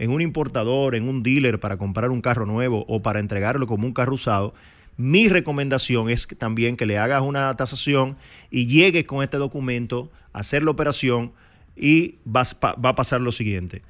en 0.00 0.10
un 0.10 0.22
importador, 0.22 0.94
en 0.94 1.08
un 1.08 1.22
dealer 1.22 1.60
para 1.60 1.76
comprar 1.76 2.10
un 2.10 2.22
carro 2.22 2.46
nuevo 2.46 2.86
o 2.88 3.02
para 3.02 3.20
entregarlo 3.20 3.66
como 3.66 3.86
un 3.86 3.92
carro 3.92 4.14
usado, 4.14 4.54
mi 4.96 5.28
recomendación 5.28 6.08
es 6.08 6.26
que 6.26 6.34
también 6.34 6.78
que 6.78 6.86
le 6.86 6.98
hagas 6.98 7.20
una 7.20 7.54
tasación 7.54 8.16
y 8.50 8.66
llegues 8.66 9.04
con 9.04 9.22
este 9.22 9.36
documento 9.36 10.10
a 10.32 10.40
hacer 10.40 10.64
la 10.64 10.70
operación 10.70 11.32
y 11.76 12.16
vas 12.24 12.58
va 12.62 12.88
a 12.88 12.94
pasar 12.94 13.20
lo 13.20 13.30
siguiente. 13.30 13.82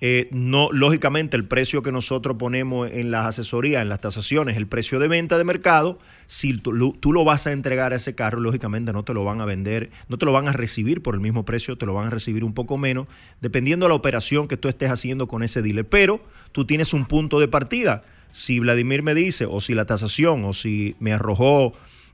Eh, 0.00 0.28
no, 0.30 0.68
lógicamente, 0.70 1.36
el 1.36 1.44
precio 1.44 1.82
que 1.82 1.90
nosotros 1.90 2.36
ponemos 2.38 2.88
en 2.92 3.10
las 3.10 3.26
asesorías, 3.26 3.82
en 3.82 3.88
las 3.88 4.00
tasaciones, 4.00 4.56
el 4.56 4.68
precio 4.68 5.00
de 5.00 5.08
venta 5.08 5.36
de 5.38 5.42
mercado, 5.44 5.98
si 6.28 6.56
tú, 6.56 6.72
lo- 6.72 7.24
vas 7.24 7.48
a 7.48 7.52
entregar 7.52 7.92
a 7.92 7.96
ese 7.96 8.14
carro, 8.14 8.38
lógicamente 8.38 8.92
no 8.92 9.02
te 9.02 9.12
lo 9.12 9.24
van 9.24 9.40
a 9.40 9.44
vender, 9.44 9.90
no 10.08 10.16
te 10.16 10.24
lo 10.24 10.32
van 10.32 10.46
a 10.46 10.52
recibir 10.52 11.02
por 11.02 11.14
el 11.14 11.20
mismo 11.20 11.44
precio, 11.44 11.76
te 11.76 11.84
lo 11.84 11.94
van 11.94 12.06
a 12.06 12.10
recibir 12.10 12.44
un 12.44 12.54
poco 12.54 12.78
menos, 12.78 13.08
dependiendo 13.40 13.86
de 13.86 13.88
la 13.90 13.96
operación 13.96 14.46
que 14.46 14.56
tú 14.56 14.68
estés 14.68 14.90
haciendo 14.90 15.26
con 15.26 15.42
ese 15.42 15.62
dealer. 15.62 15.88
Pero 15.88 16.20
tú 16.52 16.64
tienes 16.64 16.92
un 16.94 17.04
punto 17.06 17.40
de 17.40 17.48
partida. 17.48 18.04
Si 18.30 18.60
Vladimir 18.60 19.02
me 19.02 19.14
dice, 19.14 19.46
o 19.46 19.60
si 19.60 19.74
la 19.74 19.86
tasación, 19.86 20.44
o 20.44 20.52
si 20.52 20.94
me 21.00 21.12
arrojó 21.12 21.72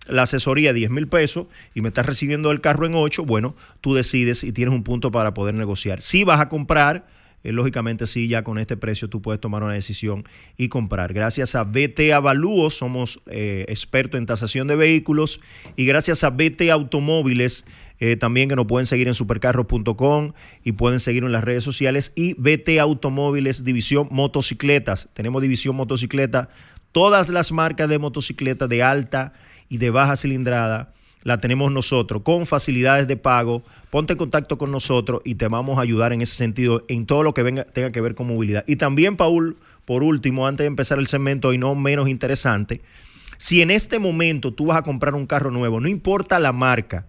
la 0.09 0.23
asesoría 0.23 0.73
10 0.73 0.91
mil 0.91 1.07
pesos 1.09 1.47
y 1.75 1.83
me 1.83 1.89
estás 1.89 2.07
recibiendo 2.07 2.51
el 2.51 2.61
carro 2.63 2.87
en 2.87 2.95
8, 2.95 3.25
bueno, 3.25 3.57
tú 3.83 3.93
decides 3.95 4.43
y 4.43 4.53
tienes 4.53 4.75
un 4.75 4.85
punto 4.85 5.11
para 5.11 5.35
poder 5.35 5.55
negociar. 5.55 6.01
Si 6.03 6.25
vas 6.25 6.41
a 6.41 6.49
comprar, 6.49 7.07
eh, 7.45 7.53
lógicamente 7.53 8.07
sí, 8.07 8.27
ya 8.27 8.43
con 8.43 8.59
este 8.59 8.77
precio 8.77 9.09
tú 9.09 9.21
puedes 9.21 9.41
tomar 9.41 9.63
una 9.63 9.75
decisión 9.75 10.25
y 10.57 10.69
comprar. 10.69 11.13
Gracias 11.13 11.55
a 11.55 11.65
BT 11.65 12.13
Avalúos, 12.15 12.75
somos 12.75 13.21
eh, 13.27 13.67
expertos 13.69 14.19
en 14.19 14.25
tasación 14.27 14.67
de 14.67 14.77
vehículos 14.77 15.41
y 15.77 15.85
gracias 15.85 16.25
a 16.25 16.31
BT 16.31 16.71
Automóviles, 16.73 17.67
eh, 18.01 18.17
también 18.17 18.49
que 18.49 18.57
nos 18.57 18.67
pueden 18.67 18.87
seguir 18.87 19.09
en 19.09 19.15
supercarros.com 19.15 20.33
y 20.65 20.73
pueden 20.73 21.01
seguir 21.01 21.23
en 21.23 21.33
las 21.33 21.45
redes 21.45 21.63
sociales 21.63 22.13
y 22.17 22.33
BT 22.33 22.81
Automóviles, 22.81 23.63
división 23.63 24.09
motocicletas. 24.11 25.11
Tenemos 25.13 25.43
división 25.43 25.77
motocicleta, 25.77 26.49
todas 26.93 27.29
las 27.29 27.53
marcas 27.53 27.91
de 27.91 27.99
motocicletas 27.99 28.71
de 28.71 28.83
alta 28.83 29.35
y 29.69 29.77
de 29.77 29.91
baja 29.91 30.17
cilindrada 30.17 30.95
la 31.25 31.39
tenemos 31.39 31.73
nosotros 31.73 32.23
con 32.23 32.47
facilidades 32.47 33.09
de 33.09 33.17
pago. 33.17 33.63
Ponte 33.91 34.13
en 34.13 34.19
contacto 34.19 34.59
con 34.59 34.71
nosotros 34.71 35.23
y 35.25 35.35
te 35.35 35.49
vamos 35.49 35.79
a 35.79 35.81
ayudar 35.81 36.13
en 36.13 36.23
ese 36.23 36.35
sentido 36.37 36.85
en 36.89 37.07
todo 37.07 37.23
lo 37.23 37.35
que 37.35 37.43
venga, 37.43 37.65
tenga 37.65 37.91
que 37.91 38.01
ver 38.01 38.15
con 38.15 38.29
movilidad. 38.29 38.65
Y 38.67 38.77
también, 38.77 39.17
Paul, 39.17 39.57
por 39.85 40.03
último, 40.03 40.47
antes 40.47 40.65
de 40.65 40.69
empezar 40.69 40.99
el 40.99 41.09
segmento 41.09 41.53
y 41.53 41.59
no 41.59 41.75
menos 41.75 42.09
interesante, 42.09 42.83
si 43.39 43.63
en 43.63 43.71
este 43.71 43.99
momento 43.99 44.53
tú 44.53 44.67
vas 44.67 44.79
a 44.79 44.83
comprar 44.83 45.15
un 45.15 45.27
carro 45.27 45.51
nuevo, 45.51 45.81
no 45.81 45.89
importa 45.89 46.39
la 46.39 46.53
marca, 46.53 47.07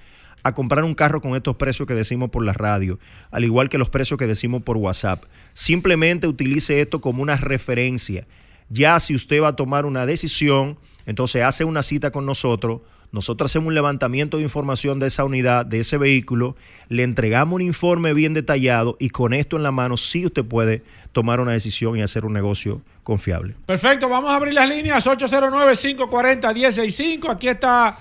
a 0.42 0.52
comprar 0.54 0.84
un 0.84 0.94
carro 0.94 1.22
con 1.22 1.34
estos 1.34 1.56
precios 1.56 1.86
que 1.88 1.94
decimos 1.94 2.28
por 2.28 2.44
la 2.44 2.52
radio, 2.52 2.98
al 3.30 3.44
igual 3.44 3.68
que 3.70 3.78
los 3.78 3.88
precios 3.88 4.18
que 4.18 4.26
decimos 4.26 4.62
por 4.62 4.76
WhatsApp. 4.76 5.22
Simplemente 5.54 6.26
utilice 6.26 6.80
esto 6.82 7.00
como 7.00 7.22
una 7.22 7.36
referencia. 7.38 8.26
Ya 8.68 8.98
si 9.00 9.14
usted 9.14 9.40
va 9.40 9.48
a 9.48 9.56
tomar 9.56 9.86
una 9.86 10.04
decisión, 10.04 10.76
entonces 11.06 11.42
hace 11.42 11.64
una 11.64 11.82
cita 11.82 12.10
con 12.10 12.26
nosotros. 12.26 12.80
Nosotros 13.12 13.48
hacemos 13.50 13.68
un 13.68 13.74
levantamiento 13.74 14.38
de 14.38 14.42
información 14.42 14.98
de 14.98 15.08
esa 15.08 15.24
unidad, 15.24 15.66
de 15.66 15.80
ese 15.80 15.98
vehículo, 15.98 16.56
le 16.88 17.02
entregamos 17.02 17.56
un 17.56 17.62
informe 17.62 18.14
bien 18.14 18.32
detallado 18.32 18.96
y 18.98 19.10
con 19.10 19.34
esto 19.34 19.56
en 19.56 19.62
la 19.62 19.70
mano 19.70 19.98
sí 19.98 20.24
usted 20.24 20.46
puede 20.46 20.82
tomar 21.12 21.38
una 21.38 21.52
decisión 21.52 21.98
y 21.98 22.02
hacer 22.02 22.24
un 22.24 22.32
negocio 22.32 22.80
confiable. 23.02 23.54
Perfecto, 23.66 24.08
vamos 24.08 24.30
a 24.30 24.36
abrir 24.36 24.54
las 24.54 24.66
líneas 24.66 25.06
809-540-165. 25.06 27.30
Aquí 27.30 27.48
está 27.48 27.98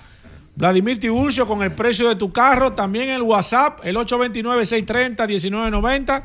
Vladimir 0.56 0.98
Tiburcio 0.98 1.46
con 1.46 1.62
el 1.62 1.72
precio 1.72 2.08
de 2.08 2.16
tu 2.16 2.32
carro. 2.32 2.72
También 2.72 3.10
el 3.10 3.20
WhatsApp, 3.20 3.80
el 3.84 3.96
829-630-1990. 3.96 6.22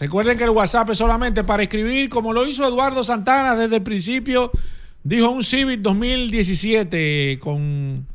Recuerden 0.00 0.36
que 0.36 0.42
el 0.42 0.50
WhatsApp 0.50 0.90
es 0.90 0.98
solamente 0.98 1.44
para 1.44 1.62
escribir, 1.62 2.08
como 2.08 2.32
lo 2.32 2.44
hizo 2.48 2.66
Eduardo 2.66 3.04
Santana 3.04 3.54
desde 3.54 3.76
el 3.76 3.84
principio. 3.84 4.50
Dijo 5.04 5.30
un 5.30 5.44
Civic 5.44 5.82
2017 5.82 7.38
con, 7.40 8.08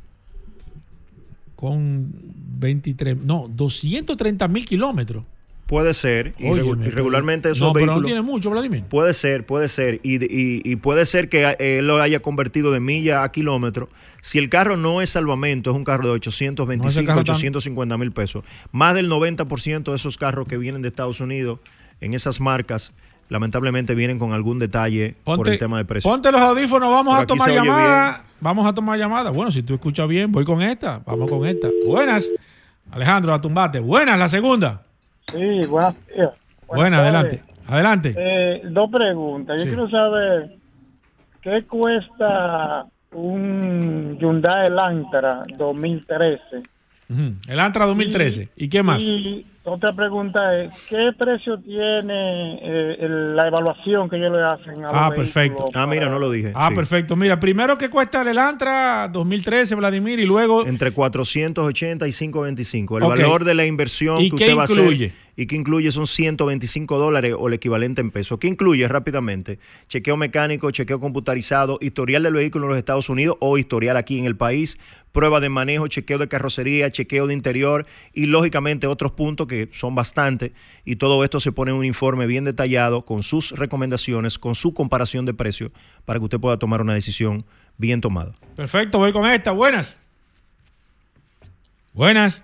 con 1.60 2.14
23, 2.58 3.18
no, 3.18 3.50
230 3.54 4.48
mil 4.48 4.66
kilómetros. 4.66 5.26
Puede 5.68 5.94
ser, 5.94 6.34
y, 6.40 6.50
regularmente 6.54 7.50
esos 7.52 7.68
no, 7.68 7.74
pero 7.74 7.86
no 7.88 7.92
vehículos... 7.92 8.08
tiene 8.08 8.22
mucho, 8.22 8.50
Vladimir. 8.50 8.84
Puede 8.86 9.12
ser, 9.14 9.46
puede 9.46 9.68
ser. 9.68 10.00
Y, 10.02 10.16
y- 10.24 10.62
y 10.64 10.76
puede 10.78 11.04
ser 11.06 11.28
que 11.28 11.44
eh, 11.60 11.80
él 11.80 11.88
lo 11.88 12.02
haya 12.02 12.22
convertido 12.22 12.72
de 12.72 12.80
milla 12.80 13.24
a 13.24 13.32
kilómetro. 13.34 13.90
Si 14.22 14.38
el 14.38 14.50
carro 14.50 14.78
no 14.78 15.02
es 15.02 15.10
salvamento, 15.10 15.70
es 15.72 15.76
un 15.76 15.84
carro 15.84 16.06
de 16.06 16.12
825, 16.12 17.06
carro 17.06 17.24
tan- 17.26 17.36
850 17.36 17.98
mil 17.98 18.14
pesos. 18.14 18.46
Más 18.72 18.96
del 18.96 19.10
90% 19.10 19.84
de 19.92 19.96
esos 19.98 20.18
carros 20.18 20.48
que 20.48 20.58
vienen 20.58 20.82
de 20.82 20.88
Estados 20.88 21.20
Unidos, 21.20 21.60
en 22.00 22.14
esas 22.14 22.40
marcas, 22.40 22.94
lamentablemente 23.30 23.96
vienen 23.96 24.20
con 24.20 24.34
algún 24.34 24.60
detalle 24.60 25.16
por 25.24 25.48
el 25.48 25.58
tema 25.58 25.78
de 25.78 25.86
precio. 25.86 26.10
Ponte 26.10 26.32
los 26.32 26.42
audífonos, 26.42 26.90
vamos 26.90 27.16
Por 27.16 27.24
a 27.24 27.28
tomar 27.28 27.52
llamadas. 27.52 28.22
Vamos 28.42 28.68
a 28.68 28.74
tomar 28.74 28.98
llamadas. 29.00 29.36
Bueno, 29.36 29.52
si 29.52 29.64
tú 29.64 29.76
escuchas 29.76 30.08
bien, 30.08 30.32
voy 30.32 30.44
con 30.46 30.62
esta. 30.62 31.02
Vamos 31.06 31.32
con 31.32 31.46
esta. 31.48 31.68
Buenas. 31.88 32.28
Alejandro, 32.92 33.34
a 33.34 33.40
tumbate. 33.42 33.80
Buenas, 33.80 34.18
la 34.18 34.28
segunda. 34.28 34.82
Sí, 35.32 35.38
buenas. 35.70 35.96
Buenas, 36.68 37.00
adelante. 37.02 37.44
Adelante. 37.68 38.16
Eh, 38.18 38.62
dos 38.72 38.90
preguntas. 38.92 39.58
Yo 39.58 39.64
Sí. 39.64 39.68
quiero 39.70 39.90
saber 39.90 40.56
qué 41.42 41.64
cuesta 41.68 42.86
un 43.12 44.18
Hyundai 44.20 44.68
Elantra 44.68 45.44
2013. 45.58 46.42
Ujú. 47.10 47.34
El 47.48 47.60
Antra 47.60 47.86
2013. 47.86 48.50
¿Y 48.56 48.70
qué 48.70 48.84
más? 48.84 49.02
Y 49.02 49.46
otra 49.70 49.94
pregunta 49.94 50.58
es, 50.62 50.72
¿qué 50.90 51.12
precio 51.18 51.60
tiene 51.60 52.56
eh, 52.62 52.98
el- 53.00 53.36
la 53.36 53.48
evaluación 53.48 54.10
que 54.10 54.18
ellos 54.18 54.32
le 54.32 54.42
hacen 54.44 54.84
a 54.86 54.88
los 54.88 54.96
Ah, 54.96 55.10
vehículos 55.10 55.16
perfecto. 55.34 55.66
Ah, 55.74 55.88
mira, 55.88 56.10
no 56.10 56.20
lo 56.20 56.30
dije. 56.32 56.52
Ah, 56.56 56.68
sí. 56.70 56.76
perfecto. 56.76 57.16
Mira, 57.16 57.40
primero 57.40 57.78
que 57.78 57.90
cuesta 57.90 58.22
el 58.22 58.30
Elantra 58.30 59.08
2013, 59.12 59.76
Vladimir, 59.76 60.20
y 60.20 60.26
luego... 60.26 60.66
Entre 60.66 60.92
480 60.92 62.08
y 62.08 62.12
525. 62.12 62.98
El 62.98 63.04
Ok. 63.04 63.10
valor 63.10 63.44
de 63.44 63.54
la 63.54 63.66
inversión 63.66 64.22
¿Y 64.22 64.30
que 64.32 64.38
qué 64.38 64.44
usted 64.46 64.58
va 64.58 64.62
a 64.62 64.66
hacer. 64.66 64.80
incluye? 64.80 65.14
Y 65.40 65.48
que 65.48 65.56
incluye 65.56 65.90
son 65.90 66.06
125 66.06 66.98
dólares 66.98 67.34
o 67.40 67.48
el 67.48 67.54
equivalente 67.54 68.02
en 68.02 68.12
pesos. 68.12 68.40
¿Qué 68.40 68.48
incluye 68.48 68.86
rápidamente? 68.90 69.58
Chequeo 69.88 70.18
mecánico, 70.18 70.70
chequeo 70.70 71.00
computarizado, 71.00 71.78
historial 71.80 72.24
del 72.24 72.34
vehículo 72.34 72.66
en 72.66 72.72
los 72.72 72.78
Estados 72.78 73.08
Unidos 73.08 73.38
o 73.40 73.58
historial 73.58 73.96
aquí 73.96 74.20
en 74.20 74.26
el 74.26 74.36
país, 74.36 74.78
prueba 75.14 75.40
de 75.40 75.48
manejo, 75.48 75.88
chequeo 75.88 76.18
de 76.18 76.28
carrocería, 76.28 76.90
chequeo 76.90 77.26
de 77.26 77.34
interior 77.34 77.88
y 78.14 78.26
lógicamente 78.26 78.86
otros 78.86 79.14
puntos 79.14 79.48
que 79.48 79.70
son 79.72 79.96
bastantes. 79.96 80.52
Y 80.84 80.98
todo 80.98 81.24
esto 81.24 81.40
se 81.40 81.54
pone 81.54 81.72
en 81.72 81.78
un 81.78 81.86
informe 81.86 82.26
bien 82.26 82.44
detallado 82.44 83.06
con 83.06 83.24
sus 83.24 83.52
recomendaciones, 83.52 84.38
con 84.38 84.56
su 84.56 84.74
comparación 84.74 85.26
de 85.26 85.34
precios 85.34 85.72
para 86.04 86.20
que 86.20 86.26
usted 86.26 86.40
pueda 86.42 86.60
tomar 86.60 86.82
una 86.82 86.96
decisión 86.96 87.46
bien 87.78 88.02
tomada. 88.02 88.34
Perfecto, 88.58 88.98
voy 88.98 89.14
con 89.14 89.26
esta. 89.26 89.52
Buenas. 89.52 89.98
Buenas. 91.94 92.44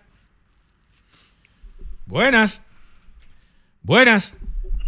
Buenas. 2.06 2.65
Buenas. 3.86 4.36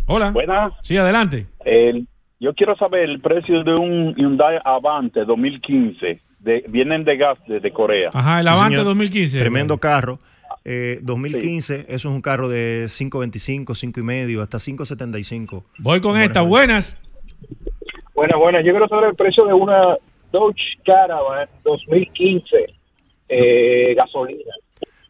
Hola. 0.08 0.32
Buenas. 0.32 0.74
Sí, 0.82 0.98
adelante. 0.98 1.46
El, 1.64 2.08
yo 2.40 2.54
quiero 2.56 2.76
saber 2.76 3.08
el 3.08 3.22
precio 3.22 3.64
de 3.64 3.76
un 3.76 4.16
Hyundai 4.16 4.58
Avante 4.66 5.24
2015. 5.24 6.20
De, 6.40 6.64
vienen 6.68 7.04
de 7.04 7.16
gas 7.16 7.38
desde 7.48 7.72
Corea. 7.72 8.10
Ajá, 8.12 8.40
el 8.40 8.44
Sí, 8.46 8.50
Avante 8.50 8.70
señor. 8.76 8.86
2015. 8.86 9.38
Tremendo 9.38 9.78
carro. 9.78 10.20
Eh, 10.66 11.00
2015, 11.04 11.82
eso 11.88 11.88
es 11.90 12.06
un 12.06 12.22
carro 12.22 12.50
de 12.50 12.86
5.25, 12.86 13.76
5 13.76 14.00
y 14.00 14.04
medio, 14.04 14.42
hasta 14.42 14.58
5.75. 14.58 15.64
Voy 15.78 16.02
con 16.02 16.12
Buenas 16.12 16.28
esta. 16.28 16.42
Buenas. 16.42 16.98
Buenas, 18.16 18.40
buenas. 18.40 18.66
Yo 18.66 18.72
quiero 18.72 18.88
saber 18.88 19.10
el 19.10 19.16
precio 19.16 19.46
de 19.46 19.54
una 19.54 19.96
Dodge 20.32 20.78
Caravan 20.84 21.48
2015 21.64 22.66
eh, 23.30 23.94
gasolina. 23.96 24.54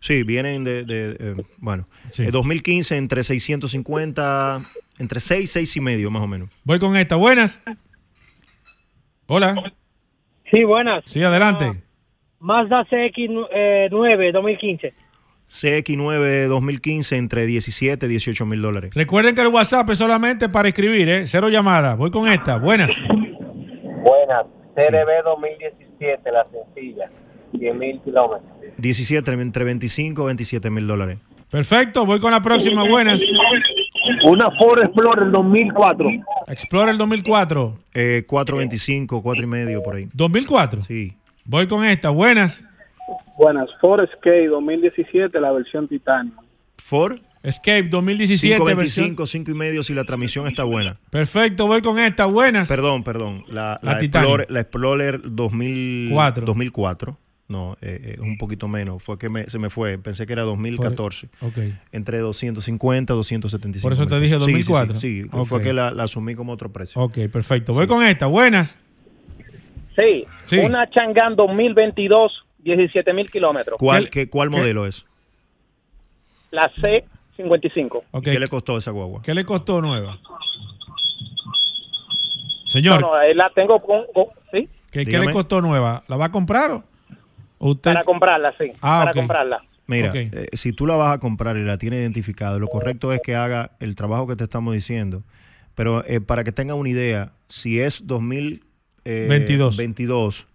Sí, 0.08 0.24
vienen 0.24 0.64
de, 0.64 0.86
de, 0.86 1.18
eh, 1.20 1.36
bueno, 1.58 1.86
Sí. 2.06 2.24
eh, 2.24 2.32
2015 2.32 2.96
entre 2.96 3.24
650, 3.24 4.62
entre 5.00 5.20
6, 5.20 5.52
6 5.52 5.76
y 5.76 5.82
medio 5.82 6.10
más 6.10 6.24
o 6.24 6.28
menos. 6.28 6.50
Voy 6.64 6.80
con 6.80 6.96
esta. 6.96 7.18
Buenas. 7.18 7.62
Hola. 9.28 9.74
Sí, 10.50 10.64
buenas. 10.64 11.04
Sí, 11.08 11.22
adelante. 11.22 11.84
Mazda 12.40 12.86
CX9 12.86 14.32
2015. 14.32 14.94
CX9 15.50 16.48
2015 16.48 17.18
entre 17.18 17.46
17 17.46 18.06
y 18.06 18.10
18 18.10 18.46
mil 18.46 18.62
dólares. 18.62 18.94
Recuerden 18.96 19.36
que 19.36 19.42
el 19.42 19.48
WhatsApp 19.48 19.90
es 19.90 19.98
solamente 19.98 20.48
para 20.48 20.70
escribir, 20.70 21.10
¿eh? 21.10 21.28
Cero 21.28 21.50
llamadas. 21.50 21.98
Voy 21.98 22.12
con 22.12 22.30
esta. 22.30 22.56
Buenas. 22.58 22.92
Buenas. 23.02 24.48
TRB 24.74 25.24
2017, 25.26 26.32
la 26.32 26.48
sencilla. 26.50 27.10
100 27.60 27.78
mil 27.78 28.00
kilómetros. 28.02 28.50
17 28.78 29.32
entre 29.32 29.64
25 29.64 30.22
y 30.22 30.26
27 30.26 30.70
mil 30.70 30.88
dólares. 30.88 31.20
Perfecto. 31.50 32.06
Voy 32.06 32.20
con 32.20 32.32
la 32.32 32.42
próxima. 32.42 32.88
Buenas. 32.88 33.22
Una 34.30 34.50
Ford 34.52 34.80
Explorer 34.84 35.32
2004. 35.32 36.10
Explorer 36.48 36.98
2004. 36.98 37.80
Eh, 37.94 38.24
425, 38.28 39.22
4 39.22 39.44
y 39.44 39.48
medio 39.48 39.84
por 39.84 39.96
ahí. 39.96 40.08
2004. 40.14 40.82
Sí. 40.82 41.14
Voy 41.46 41.68
con 41.68 41.86
esta. 41.86 42.10
Buenas. 42.10 42.64
Buenas, 43.38 43.70
Ford 43.80 44.02
Escape 44.04 44.48
2017, 44.48 45.40
la 45.40 45.52
versión 45.52 45.88
Titanium. 45.88 46.36
Ford 46.78 47.20
Escape 47.44 47.84
2017. 47.84 48.56
525, 48.58 49.26
5 49.26 49.52
y 49.52 49.54
medio 49.54 49.84
si 49.84 49.94
la 49.94 50.04
transmisión 50.04 50.48
está 50.48 50.64
buena. 50.64 50.98
Perfecto. 51.10 51.68
Voy 51.68 51.82
con 51.82 52.00
esta. 52.00 52.26
Buenas. 52.26 52.68
Perdón, 52.68 53.04
perdón. 53.04 53.46
La, 53.48 53.80
La 53.82 53.94
la. 53.94 54.02
Explorer, 54.02 54.48
la 54.50 54.60
Explorer 54.60 55.22
2000, 55.24 56.10
Cuatro. 56.12 56.46
2004. 56.46 57.18
No, 57.50 57.78
eh, 57.82 58.00
eh, 58.04 58.12
es 58.16 58.20
un 58.20 58.38
poquito 58.38 58.68
menos. 58.68 59.02
Fue 59.02 59.18
que 59.18 59.30
me- 59.30 59.50
se 59.50 59.58
me 59.58 59.70
fue. 59.70 59.98
Pensé 59.98 60.26
que 60.26 60.34
era 60.34 60.44
2014. 60.44 61.30
Ok. 61.42 61.58
Entre 61.94 62.18
250 62.20 63.14
275. 63.14 63.84
Por 63.84 63.94
eso 63.94 64.06
te 64.06 64.16
mil 64.16 64.24
dije 64.24 64.36
pesos. 64.36 64.46
Sí, 64.48 64.52
2004. 64.52 64.96
Sí, 64.96 65.00
sí, 65.00 65.24
sí. 65.24 65.30
Ok. 65.32 65.48
Fue 65.48 65.62
que 65.62 65.72
la, 65.74 65.92
la 65.92 66.04
asumí 66.04 66.36
como 66.36 66.52
otro 66.52 66.72
precio. 66.74 67.02
Ok, 67.02 67.18
perfecto. 67.32 67.74
Voy 67.74 67.88
con 67.88 68.04
esta. 68.06 68.26
Buenas. 68.26 68.78
Sí, 69.96 70.26
Sí. 70.44 70.58
una 70.60 70.90
Chang'an 70.90 71.36
2022, 71.38 72.32
17 72.60 73.14
mil 73.14 73.32
kilómetros. 73.32 73.80
¿Cuál, 73.80 74.10
qué, 74.10 74.30
¿cuál 74.30 74.50
modelo 74.50 74.86
es? 74.86 75.06
La 76.52 76.70
C55. 76.74 78.04
Ok. 78.12 78.24
¿Qué 78.26 78.40
le 78.40 78.48
costó 78.50 78.78
esa 78.78 78.92
guagua? 78.92 79.22
¿Qué 79.22 79.34
le 79.34 79.46
costó 79.46 79.82
nueva? 79.82 80.20
Señor, 82.66 83.00
No, 83.02 83.12
no, 83.16 83.34
la 83.34 83.50
tengo 83.56 83.80
con, 83.82 84.02
con- 84.14 84.26
¿sí? 84.52 84.68
¿qué, 84.92 85.06
qué 85.06 85.18
le 85.20 85.32
costó 85.32 85.62
nueva? 85.62 86.04
¿La 86.10 86.18
va 86.18 86.26
a 86.26 86.32
comprar 86.32 86.72
o 86.72 86.76
o 86.76 86.84
usted? 87.60 87.92
Para 87.94 88.04
comprarla, 88.04 88.54
sí. 88.58 88.72
Ah, 88.82 89.02
para 89.06 89.14
comprarla. 89.14 89.64
Mira, 89.88 90.12
eh, 90.16 90.48
si 90.54 90.74
tú 90.74 90.86
la 90.86 90.96
vas 90.96 91.14
a 91.16 91.20
comprar 91.20 91.56
y 91.58 91.62
la 91.64 91.78
tienes 91.78 92.02
identificada, 92.02 92.58
lo 92.60 92.68
correcto 92.68 93.14
es 93.14 93.22
que 93.24 93.36
haga 93.36 93.72
el 93.80 93.96
trabajo 93.96 94.28
que 94.28 94.36
te 94.36 94.44
estamos 94.44 94.74
diciendo. 94.74 95.24
Pero 95.76 96.04
eh, 96.06 96.20
para 96.20 96.44
que 96.44 96.52
tenga 96.52 96.74
una 96.76 96.90
idea, 96.90 97.32
si 97.48 97.80
es 97.80 98.06
2022, 98.06 99.78
22. 99.78 100.48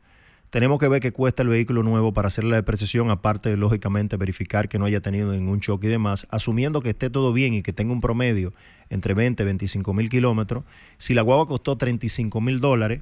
tenemos 0.51 0.79
que 0.79 0.89
ver 0.89 1.01
qué 1.01 1.13
cuesta 1.13 1.43
el 1.43 1.49
vehículo 1.49 1.83
nuevo 1.83 2.13
para 2.13 2.29
hacer 2.29 2.45
la 2.45 2.57
depreciación, 2.57 3.11
aparte 3.11 3.49
de, 3.49 3.57
lógicamente, 3.57 4.17
verificar 4.19 4.69
que 4.69 4.79
no 4.79 4.85
haya 4.85 5.01
tenido 5.01 5.33
ningún 5.33 5.61
choque 5.61 5.87
y 5.87 5.91
demás, 5.91 6.27
asumiendo 6.31 6.81
que 6.83 6.91
esté 6.91 7.09
todo 7.09 7.33
bien 7.33 7.55
y 7.55 7.63
que 7.63 7.73
tenga 7.73 7.93
un 7.93 8.03
promedio 8.03 8.53
entre 8.91 9.15
20 9.15 9.43
y 9.43 9.47
25 9.47 9.95
mil 9.95 10.11
kilómetros. 10.11 10.65
Si 10.99 11.15
la 11.15 11.23
guagua 11.23 11.47
costó 11.47 11.77
35 11.79 12.41
mil 12.43 12.61
dólares, 12.61 13.01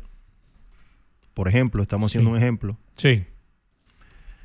por 1.34 1.48
ejemplo, 1.48 1.82
estamos 1.82 2.12
haciendo 2.12 2.30
Sí. 2.30 2.36
un 2.36 2.38
ejemplo, 2.42 2.76
Sí. 2.94 3.24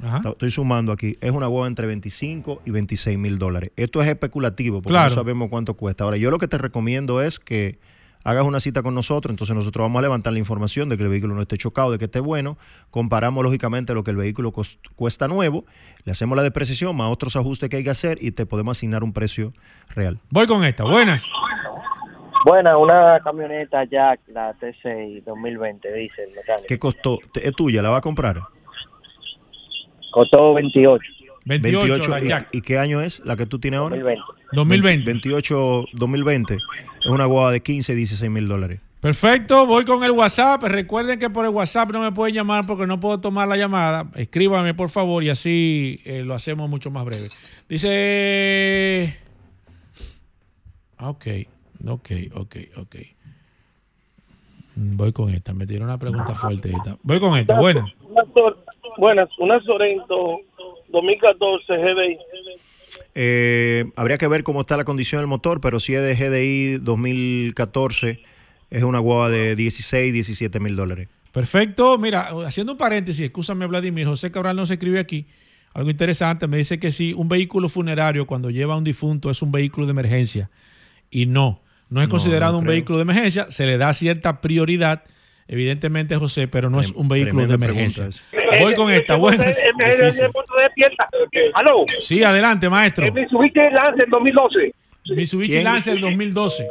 Ajá. 0.04 0.22
Estoy- 0.30 0.52
sumando 0.52 0.92
aquí. 0.92 1.18
Es 1.22 1.32
una 1.32 1.48
guagua 1.48 1.68
entre 1.68 1.88
25 1.88 2.62
y 2.66 2.72
26 2.72 3.18
mil 3.18 3.38
dólares. 3.40 3.72
Esto 3.76 4.02
es 4.02 4.08
especulativo 4.10 4.82
porque 4.82 4.90
Claro. 4.94 5.10
no 5.10 5.16
sabemos 5.16 5.50
cuánto 5.50 5.76
cuesta. 5.76 6.04
Ahora, 6.04 6.18
yo 6.18 6.32
lo 6.32 6.38
que 6.38 6.48
te 6.48 6.58
recomiendo 6.58 7.22
es 7.22 7.40
que 7.40 7.80
hagas 8.24 8.44
una 8.44 8.60
cita 8.60 8.82
con 8.82 8.96
nosotros. 8.96 9.32
Entonces, 9.32 9.56
nosotros 9.56 9.84
vamos 9.84 10.00
a 10.00 10.02
levantar 10.02 10.34
la 10.34 10.40
información 10.40 10.90
de 10.90 10.98
que 10.98 11.04
el 11.04 11.10
vehículo 11.10 11.36
no 11.36 11.42
esté 11.42 11.58
chocado, 11.58 11.92
de 11.92 11.98
que 12.00 12.06
esté 12.06 12.20
bueno. 12.20 12.58
Comparamos, 12.90 13.44
lógicamente, 13.44 13.94
lo 13.94 14.04
que 14.04 14.12
el 14.12 14.18
vehículo 14.18 14.52
cuesta 14.96 15.28
nuevo. 15.28 15.64
Le 16.06 16.12
hacemos 16.12 16.36
la 16.36 16.42
depreciación 16.44 16.96
más 16.98 17.10
otros 17.12 17.36
ajustes 17.36 17.70
que 17.70 17.78
hay 17.78 17.84
que 17.84 17.90
hacer 17.92 18.18
y 18.22 18.32
te 18.32 18.46
podemos 18.46 18.78
asignar 18.78 19.04
un 19.04 19.14
precio 19.14 19.54
real. 19.96 20.20
Voy 20.30 20.48
con 20.48 20.64
esta. 20.64 20.84
Buenas. 20.84 21.24
Buena, 22.46 22.78
una 22.78 23.20
camioneta 23.24 23.84
Jack, 23.86 24.20
la 24.28 24.54
T6 24.60 25.24
2020, 25.24 25.92
diésel 25.92 26.30
mecánica. 26.36 26.68
¿Qué 26.68 26.78
costó? 26.78 27.18
¿Te- 27.34 27.48
¿Es 27.48 27.56
tuya? 27.56 27.82
¿La 27.82 27.90
va 27.90 27.98
a 27.98 28.02
comprar? 28.02 28.40
Costó 30.16 30.54
28. 30.54 31.04
28, 31.44 32.10
la 32.10 32.24
¿Y- 32.24 32.28
Jack. 32.30 32.48
¿Y, 32.54 32.62
qué 32.62 32.80
año 32.80 33.02
es 33.02 33.22
la 33.26 33.36
que 33.36 33.46
tú 33.46 33.60
tienes 33.60 33.82
ahora? 33.82 33.98
2020. 33.98 34.24
2020. 34.54 35.06
28, 35.12 35.86
2020. 35.92 36.54
Es 36.56 37.06
una 37.08 37.26
guagua 37.26 37.52
de 37.52 37.60
15, 37.62 37.94
16 37.94 38.32
mil 38.32 38.48
dólares. 38.48 38.80
Perfecto, 39.02 39.66
voy 39.66 39.84
con 39.84 40.06
el 40.06 40.12
WhatsApp. 40.12 40.64
Recuerden 40.64 41.20
que 41.20 41.30
por 41.30 41.44
el 41.44 41.52
WhatsApp 41.52 41.92
no 41.92 42.00
me 42.00 42.14
pueden 42.14 42.34
llamar 42.34 42.66
porque 42.66 42.88
no 42.88 42.98
puedo 43.02 43.20
tomar 43.20 43.46
la 43.50 43.58
llamada. 43.58 44.10
Escríbame, 44.16 44.74
por 44.74 44.90
favor, 44.90 45.22
y 45.22 45.30
así 45.30 46.00
eh, 46.06 46.24
lo 46.24 46.34
hacemos 46.34 46.70
mucho 46.70 46.90
más 46.92 47.04
breve. 47.04 47.28
Dice... 47.68 49.18
Ah, 50.98 51.10
Ok, 51.10 51.28
ok, 51.86 52.10
ok, 52.36 52.56
ok. 52.78 52.96
Mm, 54.78 54.96
Voy 54.96 55.12
con 55.12 55.30
esta. 55.30 55.54
Me 55.54 55.68
tiró 55.68 55.84
una 55.84 55.98
pregunta 55.98 56.34
fuerte 56.34 56.70
esta. 56.70 56.98
Voy 57.04 57.20
con 57.20 57.38
esta. 57.38 57.60
Sor- 58.34 58.65
buenas, 58.98 59.30
una 59.40 59.60
Sorento 59.62 60.40
2014 60.90 61.74
GDI. 61.74 62.18
Eh, 63.14 63.86
habría 63.96 64.18
que 64.18 64.28
ver 64.28 64.44
cómo 64.44 64.62
está 64.62 64.78
la 64.78 64.84
condición 64.86 65.20
del 65.22 65.28
motor, 65.28 65.60
pero 65.62 65.80
si 65.80 65.94
es 65.96 66.02
de 66.02 66.16
GDI 66.16 66.78
2014, 66.84 68.20
es 68.70 68.84
una 68.84 69.00
guagua 69.00 69.30
de 69.30 69.56
16, 69.56 70.14
17 70.14 70.60
mil 70.60 70.76
dólares. 70.76 71.10
Perfecto. 71.32 71.98
Mira, 71.98 72.30
haciendo 72.46 72.74
un 72.74 72.78
paréntesis, 72.78 73.26
escúchame 73.26 73.66
Vladimir, 73.68 74.08
José 74.08 74.32
Cabral 74.32 74.56
nos 74.56 74.70
escribe 74.72 75.00
aquí 75.00 75.26
algo 75.74 75.90
interesante. 75.90 76.48
Me 76.48 76.58
dice 76.58 76.80
que 76.80 76.92
si 76.92 77.14
un 77.14 77.28
vehículo 77.28 77.68
funerario 77.68 78.26
cuando 78.26 78.50
lleva 78.50 78.76
a 78.76 78.78
un 78.78 78.84
difunto 78.86 79.30
es 79.30 79.42
un 79.42 79.52
vehículo 79.52 79.86
de 79.86 79.92
emergencia 79.92 80.50
y 81.12 81.26
no, 81.26 81.60
no 81.90 82.02
es 82.02 82.08
No, 82.08 82.12
considerado 82.12 82.54
no 82.54 82.60
un 82.60 82.64
creo. 82.64 82.72
vehículo 82.76 82.98
de 83.00 83.02
emergencia, 83.04 83.52
se 83.52 83.66
le 83.66 83.78
da 83.78 83.92
cierta 83.94 84.40
prioridad, 84.40 85.04
evidentemente 85.48 86.16
José, 86.16 86.48
pero 86.48 86.70
no 86.70 86.80
es 86.80 86.92
un 86.92 87.08
vehículo 87.08 87.48
de 87.48 87.54
emergencia. 87.56 88.08
pregunta 88.32 88.64
Voy 88.64 88.74
con 88.76 88.90
esta, 88.92 89.16
buenas. 89.16 89.60
Aló. 91.54 91.86
Sí, 92.00 92.24
adelante, 92.24 92.70
maestro. 92.70 93.06
El 93.06 93.14
Mitsubishi 93.14 93.60
Lancer 93.72 94.08
2012. 94.10 94.74
Mitsubishi 95.16 95.52
¿Quién? 95.52 95.64
Lancer 95.66 96.00
2012. 96.00 96.68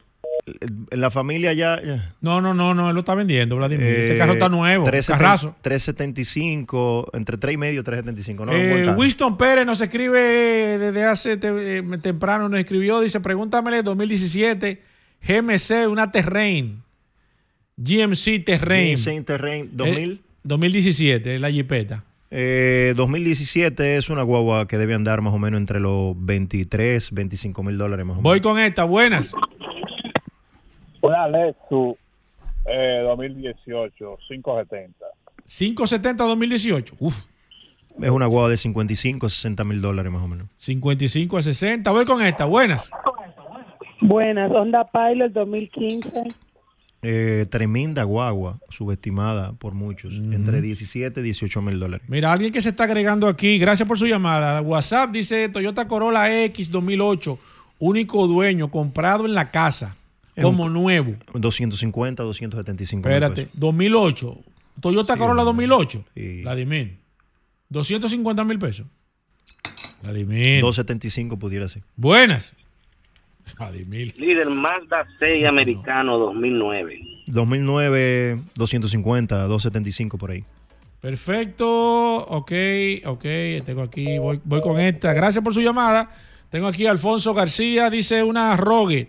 En 0.91 1.01
la 1.01 1.11
familia 1.11 1.53
ya... 1.55 1.81
ya. 1.83 2.13
No, 2.21 2.41
no, 2.43 2.53
no, 2.53 2.75
no, 2.75 2.89
él 2.91 2.95
lo 2.95 3.01
está 3.01 3.15
vendiendo, 3.15 3.57
Vladimir. 3.57 3.87
Ese 3.87 4.15
Eh, 4.15 4.19
carro 4.19 4.35
está 4.35 4.49
nuevo, 4.51 4.85
370 4.85 5.19
carrazo. 5.25 5.57
375, 5.63 7.11
entre 7.15 7.39
3 7.39 7.55
y 7.55 7.57
medio, 7.57 7.83
375. 7.85 8.45
No, 8.47 8.53
Eh. 8.53 8.95
Winston 8.95 9.39
Pérez 9.39 9.65
nos 9.65 9.81
escribe 9.81 10.19
desde 10.79 11.05
hace 11.05 11.37
te- 11.39 11.79
eh, 11.79 11.83
temprano, 12.03 12.49
nos 12.51 12.61
escribió, 12.61 13.01
dice, 13.01 13.21
pregúntamele 13.21 13.83
2017, 13.83 14.83
GMC, 15.27 15.87
una 15.89 16.11
Terrain, 16.13 16.83
GMC 17.77 18.45
Terrain. 18.45 18.97
GMC 18.97 19.25
Terrain 19.25 19.69
2000. 19.73 20.13
Eh, 20.13 20.19
2017, 20.45 21.39
la 21.39 21.51
Jeepeta. 21.51 22.05
Eh, 22.31 22.95
2017 22.97 23.97
es 23.97 24.11
una 24.11 24.23
guagua 24.23 24.67
que 24.67 24.77
debe 24.77 24.95
andar 24.95 25.21
más 25.21 25.33
o 25.33 25.39
menos 25.39 25.59
entre 25.59 25.81
los 25.81 26.15
23, 26.19 27.13
25 27.13 27.63
mil 27.63 27.79
dólares 27.79 28.05
más 28.05 28.15
o 28.15 28.17
menos. 28.21 28.23
Voy 28.25 28.41
con 28.41 28.59
esta, 28.59 28.85
buenas. 28.85 29.33
Una 31.01 31.29
Lexus 31.29 31.97
eh, 32.67 33.03
2018, 33.05 34.19
570. 34.29 35.07
570 35.45 36.25
2018. 36.25 36.95
Uf, 36.99 37.27
Es 38.01 38.11
una 38.11 38.27
guagua 38.27 38.49
de 38.49 38.57
55, 38.57 39.29
60 39.29 39.65
mil 39.65 39.81
dólares 39.81 40.11
más 40.13 40.23
o 40.23 40.29
menos. 40.29 40.49
55 40.57 41.37
a 41.39 41.43
60. 41.43 41.91
Voy 41.91 42.05
con 42.05 42.21
esta, 42.23 42.47
buenas. 42.47 42.91
Buenas, 44.01 44.51
Honda 44.51 44.85
Pilot 44.91 45.33
2015. 45.33 46.11
Eh, 47.07 47.47
tremenda 47.51 48.03
guagua, 48.05 48.59
subestimada 48.71 49.53
por 49.53 49.75
muchos, 49.75 50.15
entre 50.19 50.61
17 50.63 51.21
y 51.21 51.23
18 51.23 51.61
mil 51.63 51.79
dólares. 51.79 52.07
Mira, 52.09 52.33
alguien 52.33 52.53
que 52.53 52.63
se 52.63 52.71
está 52.71 52.85
agregando 52.85 53.29
aquí, 53.29 53.59
gracias 53.59 53.87
por 53.87 53.99
su 53.99 54.07
llamada. 54.07 54.61
WhatsApp 54.63 55.11
dice 55.13 55.49
Toyota 55.51 55.87
Corolla 55.87 56.45
X 56.45 56.71
2008, 56.71 57.39
único 57.79 58.27
dueño, 58.27 58.71
comprado 58.71 59.27
en 59.27 59.35
la 59.35 59.51
casa. 59.51 59.97
Es 60.35 60.43
como 60.43 60.65
un- 60.65 60.73
nuevo. 60.73 61.15
250, 61.35 62.23
275 62.23 63.07
mil 63.09 63.15
Espérate, 63.15 63.43
pesos. 63.45 63.61
2008. 63.61 64.39
Toyota 64.81 65.13
Sí, 65.15 65.19
Corolla 65.21 65.43
hombre. 65.43 65.67
2008. 65.67 66.05
Sí. 66.17 66.41
Vladimir. 66.43 66.97
250 67.69 68.45
mil 68.45 68.59
pesos. 68.59 68.87
Vladimir. 70.03 70.61
275 70.61 71.39
pudiera 71.39 71.69
ser. 71.69 71.83
Buenas. 71.97 72.53
Vladimir. 73.59 74.15
Líder 74.19 74.51
Mazda 74.51 75.07
6 75.19 75.47
americano 75.47 76.19
2009. 76.19 77.01
2009, 77.27 78.39
250, 78.55 79.43
275 79.47 80.19
por 80.19 80.31
ahí. 80.31 80.45
Perfecto. 81.01 82.17
Ok, 82.27 82.53
ok. 83.05 83.25
Tengo 83.65 83.83
aquí, 83.83 84.19
voy, 84.19 84.41
voy 84.45 84.61
con 84.63 84.81
esta. 84.81 85.13
Gracias 85.13 85.43
por 85.45 85.53
su 85.53 85.61
llamada. 85.61 86.11
Tengo 86.51 86.67
aquí 86.67 86.87
a 86.87 86.93
Alfonso 86.93 87.35
García, 87.35 87.91
dice 87.91 88.23
una 88.23 88.57
Rogue 88.57 89.09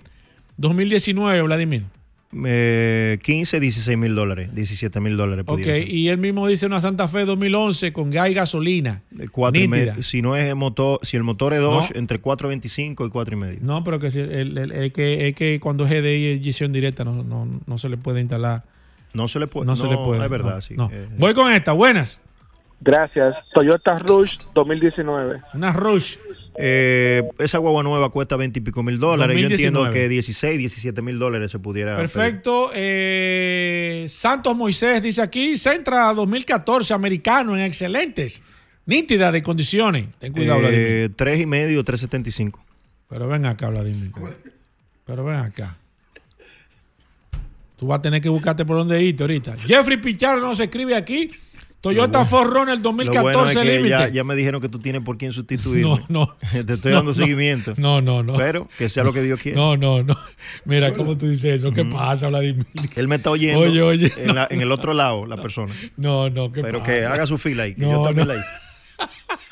2019, 0.58 1.42
Vladimir. 1.44 1.84
Eh, 2.46 3.18
15, 3.24 3.60
16 3.60 3.98
mil 3.98 4.14
dólares, 4.14 4.54
17 4.54 5.00
mil 5.00 5.16
dólares. 5.16 5.46
Ok, 5.48 5.62
ser. 5.64 5.88
y 5.90 6.10
él 6.10 6.18
mismo 6.18 6.48
dice 6.48 6.66
una 6.66 6.82
Santa 6.82 7.08
Fe 7.08 7.24
2011 7.26 7.94
con 7.94 8.10
gas 8.12 8.30
y 8.30 8.34
gasolina. 8.34 9.02
Cuatro 9.32 9.62
y 9.62 9.68
Nítida. 9.68 9.92
medio. 9.94 10.04
Si 10.04 10.22
no 10.22 10.36
es 10.36 10.46
el 10.50 10.56
motor, 10.56 11.00
si 11.04 11.16
el 11.16 11.24
motor 11.24 11.54
es 11.54 11.62
Dodge, 11.62 11.94
No. 11.94 12.00
entre 12.00 12.20
4.25 12.22 13.06
y 13.06 13.10
4 13.10 13.36
y 13.36 13.40
medio. 13.40 13.60
No, 13.62 13.84
pero 13.84 14.00
que, 14.00 14.12
si- 14.12 14.20
el- 14.20 14.58
el- 14.58 14.72
es 14.72 14.92
que 14.92 15.30
es 15.30 15.36
que 15.36 15.60
cuando 15.62 15.86
es 15.86 15.92
GDI 15.92 16.28
es 16.38 16.44
gestión 16.44 16.74
directa 16.74 17.04
no, 17.06 17.24
no, 17.24 17.48
no 17.66 17.78
se 17.78 17.88
le 17.90 17.96
puede 17.98 18.20
instalar. 18.22 18.64
No 19.14 19.30
se 19.30 19.40
le 19.40 19.48
puede. 19.48 19.66
No, 19.68 19.76
se 19.78 19.88
le 19.88 19.96
puede. 19.96 20.22
Es 20.24 20.30
verdad, 20.30 20.56
no, 20.56 20.62
sí. 20.62 20.74
no. 20.76 20.90
Eh, 20.92 21.08
Voy 21.18 21.34
con 21.34 21.50
esta, 21.54 21.72
buenas. 21.72 22.20
Gracias. 22.82 23.34
Toyota 23.54 23.98
Rush 24.00 24.38
2019. 24.54 25.42
Una 25.54 25.72
Rush. 25.72 26.18
Eh, 26.58 27.24
esa 27.40 27.58
guagua 27.58 27.84
nueva 27.84 28.10
cuesta 28.10 28.36
20 28.36 28.60
y 28.60 28.62
pico 28.62 28.84
mil 28.84 29.00
dólares. 29.00 29.36
Yo 29.36 29.44
2019. 29.44 29.80
entiendo 29.80 29.94
que 29.94 30.10
16, 30.10 30.58
17 30.58 31.02
mil 31.02 31.20
dólares 31.20 31.52
se 31.52 31.60
pudiera. 31.60 31.98
Perfecto. 31.98 32.72
Eh, 32.74 34.06
Santos 34.08 34.56
Moisés 34.56 35.02
dice 35.04 35.22
aquí, 35.22 35.58
Centra 35.58 36.14
2014, 36.14 36.94
americano 36.94 37.56
en 37.56 37.64
excelentes, 37.64 38.42
nítida 38.86 39.32
de 39.32 39.44
condiciones. 39.44 40.08
Ten 40.20 40.34
cuidado, 40.34 40.60
Vladimir. 40.60 40.88
Eh, 40.88 41.10
3 41.16 41.42
y 41.42 41.46
medio, 41.46 41.84
375. 41.84 42.64
Pero 43.10 43.28
ven 43.28 43.46
acá, 43.46 43.70
Vladimir. 43.70 44.12
Pero 45.06 45.24
ven 45.26 45.38
acá. 45.38 45.78
Tú 47.78 47.88
vas 47.88 48.00
a 48.00 48.02
tener 48.02 48.22
que 48.22 48.30
buscarte 48.30 48.66
por 48.66 48.78
dónde 48.78 49.02
irte 49.02 49.24
ahorita. 49.24 49.58
Jeffrey 49.58 49.98
Pichardo 49.98 50.42
nos 50.42 50.60
escribe 50.60 50.96
aquí. 50.96 51.30
Toyota 51.90 52.20
bueno- 52.20 52.30
Forerunner 52.30 52.76
Lo 52.78 52.82
2014 52.84 53.22
bueno 53.38 53.50
es 53.50 53.58
que 53.58 53.64
límite. 53.76 53.90
ya, 53.90 54.08
ya 54.10 54.24
me 54.24 54.36
dijeron 54.36 54.62
que 54.62 54.70
tú 54.70 54.80
tienes 54.80 55.02
por 55.04 55.18
quién 55.18 55.32
sustituir. 55.32 55.84
No, 55.86 56.00
no. 56.10 56.36
Te 56.52 56.74
estoy 56.74 56.92
No, 56.92 56.98
dando 56.98 57.12
no. 57.12 57.14
seguimiento. 57.14 57.74
No, 57.78 58.02
no, 58.02 58.24
no. 58.24 58.34
Pero 58.34 58.68
que 58.78 58.90
sea 58.90 59.04
lo 59.04 59.14
que 59.14 59.22
Dios 59.22 59.40
quiera. 59.40 59.58
No, 59.58 59.78
no, 59.78 60.04
no. 60.04 60.16
Mira 60.66 60.94
cómo 60.94 61.18
tú 61.18 61.28
dices 61.28 61.60
eso. 61.62 61.72
¿Qué 61.72 61.86
pasa, 61.86 62.28
Vladimir? 62.28 62.66
Él 62.96 63.08
me 63.08 63.16
está 63.16 63.30
oyendo 63.32 63.60
Oye, 63.62 63.82
oye. 63.82 64.14
En, 64.18 64.36
la- 64.36 64.48
en 64.50 64.62
el 64.62 64.72
otro 64.72 64.94
lado, 64.94 65.26
la 65.26 65.38
persona. 65.38 65.74
No, 65.98 66.30
no, 66.30 66.52
¿qué 66.52 66.62
Pero 66.62 66.80
pasa? 66.80 66.92
que 66.92 67.06
haga 67.06 67.26
su 67.28 67.38
fila 67.38 67.64
ahí, 67.64 67.76
que 67.76 67.82
yo 67.82 68.04
también 68.04 68.28
la 68.28 68.36
hice. 68.38 68.50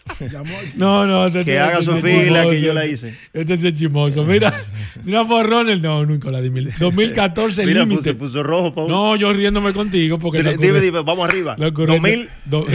No, 0.76 1.06
no, 1.08 1.26
este 1.28 1.46
Que 1.46 1.60
haga 1.60 1.82
su 1.82 1.96
fila, 1.98 2.44
que 2.50 2.62
yo 2.62 2.74
la 2.74 2.86
hice. 2.86 3.18
Este 3.34 3.58
sí 3.58 3.68
es 3.68 3.74
chismoso. 3.76 4.24
Mira, 4.24 4.54
mira 5.04 5.26
Forerunner. 5.26 5.82
No, 5.82 6.06
nunca 6.06 6.30
Vladimir. 6.30 6.72
2014 6.80 7.66
Mira, 7.66 7.82
límite. 7.82 8.04
se 8.04 8.14
puso 8.16 8.44
rojo, 8.44 8.74
Paul. 8.74 8.90
No, 8.90 9.16
yo 9.16 9.32
riéndome 9.34 9.74
contigo 9.74 10.20
porque 10.20 10.40
Dime, 10.40 10.52
la 10.52 10.58
dime, 10.58 10.74
ocurre- 10.74 10.82
dime, 10.82 11.02
vamos 11.04 11.26
arriba. 11.30 11.56
la 11.58 11.68
ocurrencia- 11.68 11.96
2000. 12.02 12.30
do- 12.46 12.66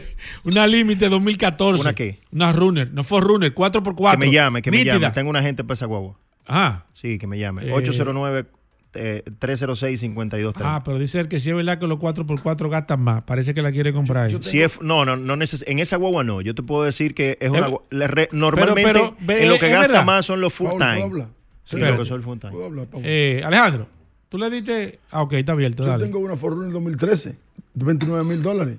una 0.44 0.66
límite 0.66 1.08
2014. 1.08 1.80
¿Una 1.82 1.94
qué? 1.94 2.20
Una 2.32 2.52
runner, 2.52 2.90
no 2.92 3.02
fue 3.04 3.20
runner, 3.20 3.54
4x4. 3.54 4.12
Que 4.12 4.16
me 4.18 4.30
llame, 4.32 4.62
que 4.62 4.70
me 4.70 4.76
Nítida. 4.78 4.94
llame. 4.98 5.10
Tengo 5.14 5.30
una 5.30 5.42
gente 5.42 5.64
para 5.64 5.74
esa 5.74 5.86
guagua. 5.86 6.18
Ajá. 6.46 6.86
Sí, 6.92 7.18
que 7.18 7.26
me 7.26 7.38
llame. 7.38 7.66
Eh. 7.66 7.72
809 7.72 8.46
eh, 8.96 9.22
306 9.38 10.00
5230. 10.00 10.74
Ah, 10.76 10.82
pero 10.84 10.98
dice 10.98 11.28
que 11.28 11.38
si 11.40 11.50
es 11.50 11.56
verdad 11.56 11.78
que 11.78 11.86
los 11.86 11.98
4x4 11.98 12.68
gastan 12.70 13.00
más. 13.00 13.22
Parece 13.24 13.54
que 13.54 13.62
la 13.62 13.70
quiere 13.72 13.92
comprar 13.92 14.24
ahí. 14.26 14.36
Si 14.40 14.60
es- 14.62 14.80
no, 14.80 15.04
no, 15.04 15.16
no 15.16 15.36
neces- 15.36 15.64
en 15.66 15.78
esa 15.78 15.96
guagua 15.96 16.24
no. 16.24 16.40
Yo 16.40 16.54
te 16.54 16.62
puedo 16.62 16.84
decir 16.84 17.14
que 17.14 17.38
es 17.40 17.50
una 17.50 17.66
Eh, 17.66 17.70
gua- 17.70 17.82
le 17.90 18.06
re- 18.06 18.28
normalmente 18.32 18.92
pero, 19.26 19.40
en 19.40 19.48
lo 19.48 19.58
que 19.58 19.68
gasta 19.68 19.88
verdad. 19.88 20.04
más 20.04 20.26
son 20.26 20.40
los 20.40 20.52
full 20.52 20.66
Paul, 20.68 20.78
¿puedo 20.78 21.10
time. 21.10 21.26
Sí, 21.64 21.76
Espérate. 21.76 21.92
lo 21.96 22.02
que 22.02 22.08
son 22.08 22.16
el 22.18 22.22
full 22.22 22.38
time. 22.38 22.52
Eh, 23.04 23.42
Alejandro, 23.44 23.88
tú 24.28 24.38
le 24.38 24.50
diste. 24.50 24.98
Ah, 25.10 25.22
ok, 25.22 25.32
está 25.34 25.52
abierto. 25.52 25.82
Yo 25.84 25.88
Dale. 25.90 26.04
tengo 26.04 26.18
una 26.20 26.36
Forerunner 26.36 26.72
2013 26.72 27.36
de 27.74 27.84
29 27.84 28.24
mil 28.24 28.42
dólares 28.42 28.76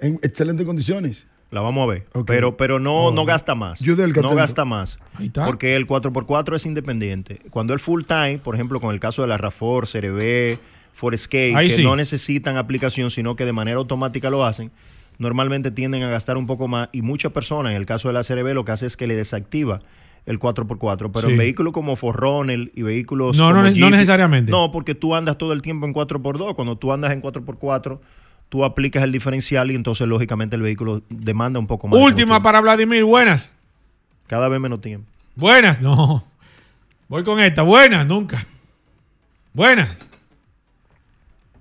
en 0.00 0.14
excelentes 0.22 0.66
condiciones. 0.66 1.26
La 1.50 1.60
vamos 1.60 1.82
a 1.82 1.92
ver. 1.92 2.06
Pero, 2.26 2.56
pero 2.56 2.78
no, 2.78 3.06
Oh. 3.06 3.10
no 3.12 3.24
gasta 3.24 3.54
más. 3.54 3.80
Yo 3.80 3.96
del 3.96 4.12
que 4.12 4.20
no 4.22 4.34
gasta 4.34 4.64
más. 4.64 4.98
Ahí 5.14 5.26
está. 5.26 5.46
Porque 5.46 5.74
el 5.74 5.86
4x4 5.86 6.54
es 6.54 6.64
independiente. 6.66 7.40
Cuando 7.50 7.74
el 7.74 7.80
full 7.80 8.04
time, 8.04 8.38
por 8.38 8.54
ejemplo, 8.54 8.80
con 8.80 8.94
el 8.94 9.00
caso 9.00 9.22
de 9.22 9.28
la 9.28 9.36
RAFOR, 9.36 9.88
CRB, 9.88 10.58
Forescape, 10.94 11.54
que 11.66 11.70
sí. 11.76 11.82
no 11.82 11.96
necesitan 11.96 12.56
aplicación, 12.56 13.10
sino 13.10 13.34
que 13.36 13.44
de 13.44 13.52
manera 13.52 13.78
automática 13.78 14.30
lo 14.30 14.44
hacen, 14.44 14.70
normalmente 15.18 15.70
tienden 15.70 16.02
a 16.02 16.08
gastar 16.08 16.36
un 16.36 16.46
poco 16.46 16.68
más. 16.68 16.88
Y 16.92 17.02
muchas 17.02 17.32
personas, 17.32 17.70
en 17.72 17.76
el 17.78 17.86
caso 17.86 18.08
de 18.08 18.14
la 18.14 18.22
CRB, 18.22 18.54
lo 18.54 18.64
que 18.64 18.72
hace 18.72 18.86
es 18.86 18.96
que 18.96 19.06
le 19.06 19.16
desactiva 19.16 19.80
el 20.26 20.38
4x4. 20.38 21.10
Pero 21.12 21.26
Sí. 21.28 21.32
en 21.32 21.38
vehículos 21.38 21.72
como 21.72 21.96
Forerunner 21.96 22.70
y 22.74 22.82
vehículos 22.82 23.36
No, 23.36 23.44
no 23.50 23.56
como 23.56 23.62
no 23.62 23.70
Jeep- 23.74 23.90
necesariamente. 23.90 24.50
No, 24.52 24.70
porque 24.70 24.94
tú 24.94 25.14
andas 25.14 25.38
todo 25.38 25.52
el 25.52 25.62
tiempo 25.62 25.86
en 25.86 25.92
4x2. 25.94 26.54
Cuando 26.54 26.76
tú 26.76 26.92
andas 26.92 27.12
en 27.12 27.20
4x4, 27.22 28.00
tú 28.50 28.64
aplicas 28.64 29.02
el 29.02 29.12
diferencial 29.12 29.70
y 29.70 29.74
entonces, 29.74 30.06
lógicamente, 30.06 30.56
el 30.56 30.62
vehículo 30.62 31.00
demanda 31.08 31.58
un 31.58 31.66
poco 31.66 31.88
más. 31.88 31.98
de 31.98 32.04
Última 32.04 32.42
para 32.42 32.60
Vladimir, 32.60 33.02
buenas. 33.04 33.54
cada 34.26 34.48
vez 34.48 34.60
menos 34.60 34.82
tiempo. 34.82 35.06
Buenas, 35.36 35.80
no. 35.80 36.22
Voy 37.08 37.24
con 37.24 37.40
esta. 37.40 37.62
Buenas, 37.62 38.06
nunca. 38.06 38.46
Buenas. 39.54 39.96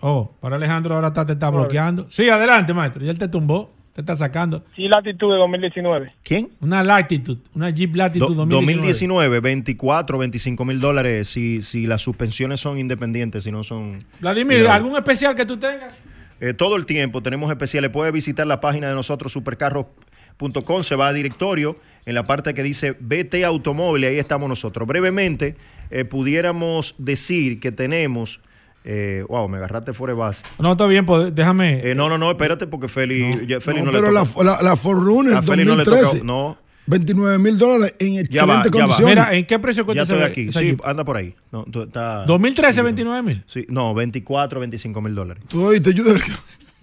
Oh, 0.02 0.32
para 0.40 0.56
Alejandro 0.56 0.96
ahora 0.96 1.08
está, 1.10 1.26
te 1.26 1.34
está 1.34 1.50
bloqueando. 1.50 2.10
Sí, 2.10 2.30
adelante, 2.30 2.74
maestro. 2.74 3.04
Ya 3.04 3.12
él 3.12 3.18
te 3.18 3.28
tumbó. 3.28 3.72
Te 3.94 4.02
está 4.02 4.16
sacando. 4.16 4.64
Sí, 4.76 4.88
Latitude 4.88 5.38
2019. 5.38 6.14
¿Quién? 6.24 6.50
Una 6.62 6.84
Latitude. 6.84 7.42
Una 7.54 7.70
Jeep 7.70 7.96
Latitude 7.96 8.30
Do- 8.30 8.36
2019. 8.46 8.76
2019, 8.78 9.40
24, 9.42 10.18
25 10.20 10.66
mil 10.66 10.80
dólares 10.80 11.28
si, 11.28 11.62
si 11.62 11.86
las 11.86 12.02
suspensiones 12.02 12.62
son 12.62 12.78
independientes, 12.78 13.44
si 13.44 13.52
no 13.52 13.64
son... 13.64 14.06
Vladimir. 14.22 14.68
¿algún 14.68 14.96
especial 14.96 15.36
que 15.36 15.46
tú 15.46 15.58
tengas? 15.58 15.94
Eh, 16.42 16.54
todo 16.54 16.76
el 16.76 16.86
tiempo 16.86 17.22
tenemos 17.22 17.50
especiales. 17.52 17.90
Puede 17.92 18.12
visitar 18.12 18.48
la 18.48 18.60
página 18.62 18.88
de 18.88 18.96
nosotros, 18.96 19.32
supercarros.com, 19.34 20.84
se 20.84 20.96
va 20.96 21.08
a 21.10 21.14
directorio, 21.14 21.78
en 22.06 22.16
la 22.16 22.24
parte 22.24 22.54
que 22.54 22.64
dice 22.64 22.96
BT 23.00 23.44
Automóvil, 23.46 24.06
ahí 24.06 24.18
estamos 24.20 24.48
nosotros. 24.50 24.88
Brevemente, 24.88 25.56
eh, 25.92 26.06
pudiéramos 26.06 26.96
decir 26.98 27.60
que 27.60 27.72
tenemos... 27.72 28.40
eh, 28.86 29.26
wow, 29.28 29.48
me 29.50 29.58
agarraste 29.58 29.92
fuera 29.94 30.14
de 30.14 30.20
base. 30.20 30.44
No, 30.58 30.72
está 30.72 30.86
bien, 30.86 31.06
pues 31.06 31.36
déjame. 31.36 31.82
Eh, 31.92 31.94
no, 31.96 32.08
no, 32.10 32.18
no, 32.18 32.32
espérate, 32.32 32.66
porque 32.68 32.88
Feli, 32.88 33.46
ya- 33.46 33.60
Feli 33.60 33.80
no, 33.80 33.88
No, 33.88 33.92
pero 33.92 34.08
le 34.08 34.14
la, 34.14 34.24
tocó. 34.26 34.44
la, 34.44 34.62
la 34.62 34.76
Forerunner 34.78 35.36
A 35.36 35.44
Feli 35.44 35.66
no 35.66 35.76
le 35.76 35.84
2013, 35.84 36.20
tocó, 36.20 36.26
no. 36.26 36.58
29 36.90 37.38
mil 37.40 37.58
dólares 37.58 37.96
en 38.00 38.16
Ya 38.16 38.24
ya 38.30 38.46
va. 38.46 38.64
condiciones. 38.64 39.16
Mira, 39.16 39.34
¿en 39.36 39.46
qué 39.46 39.60
precio 39.60 39.84
Ya 39.84 39.86
cuesta 39.86 40.02
estoy 40.04 40.18
ese- 40.18 40.26
aquí. 40.26 40.48
esa 40.50 40.60
Sí, 40.60 40.66
Jeep? 40.66 40.82
anda 40.84 41.04
por 41.06 41.18
ahí. 41.18 41.36
No, 41.52 41.64
tú 41.66 41.84
estás- 41.84 42.26
2013, 42.28 42.82
29 42.82 43.22
mil. 43.22 43.44
Sí, 43.48 43.66
no, 43.70 43.94
24, 43.94 44.60
25 44.60 45.02
mil 45.02 45.14
dólares. 45.16 45.44
Tú 45.48 45.64
oíste, 45.66 45.94
yo 45.94 46.04
del- 46.04 46.22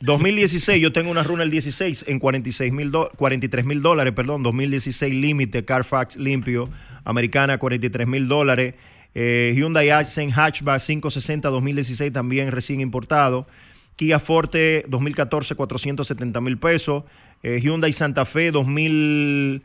2016, 0.00 0.80
yo 0.80 0.92
tengo 0.92 1.11
una 1.11 1.22
Runner 1.22 1.48
16 1.48 2.04
en 2.07 2.18
46 2.18 2.72
mil 2.72 2.92
43 3.16 3.64
mil 3.64 3.80
dólares, 3.82 4.12
perdón, 4.14 4.42
2016 4.42 5.12
límite, 5.14 5.64
Carfax 5.64 6.16
limpio, 6.16 6.68
americana 7.04 7.59
43 7.59 8.07
mil 8.07 8.28
dólares, 8.28 8.74
eh, 9.14 9.54
Hyundai 9.57 9.88
Accent 9.90 10.32
Hatchback 10.36 10.80
560 10.80 11.48
2016 11.48 12.12
también 12.12 12.50
recién 12.52 12.80
importado, 12.80 13.46
Kia 13.96 14.18
Forte 14.18 14.84
2014 14.88 15.54
470 15.54 16.40
mil 16.42 16.59
pesos, 16.59 17.04
eh, 17.42 17.59
Hyundai 17.62 17.92
Santa 17.92 18.26
Fe 18.26 18.50
2000, 18.50 19.62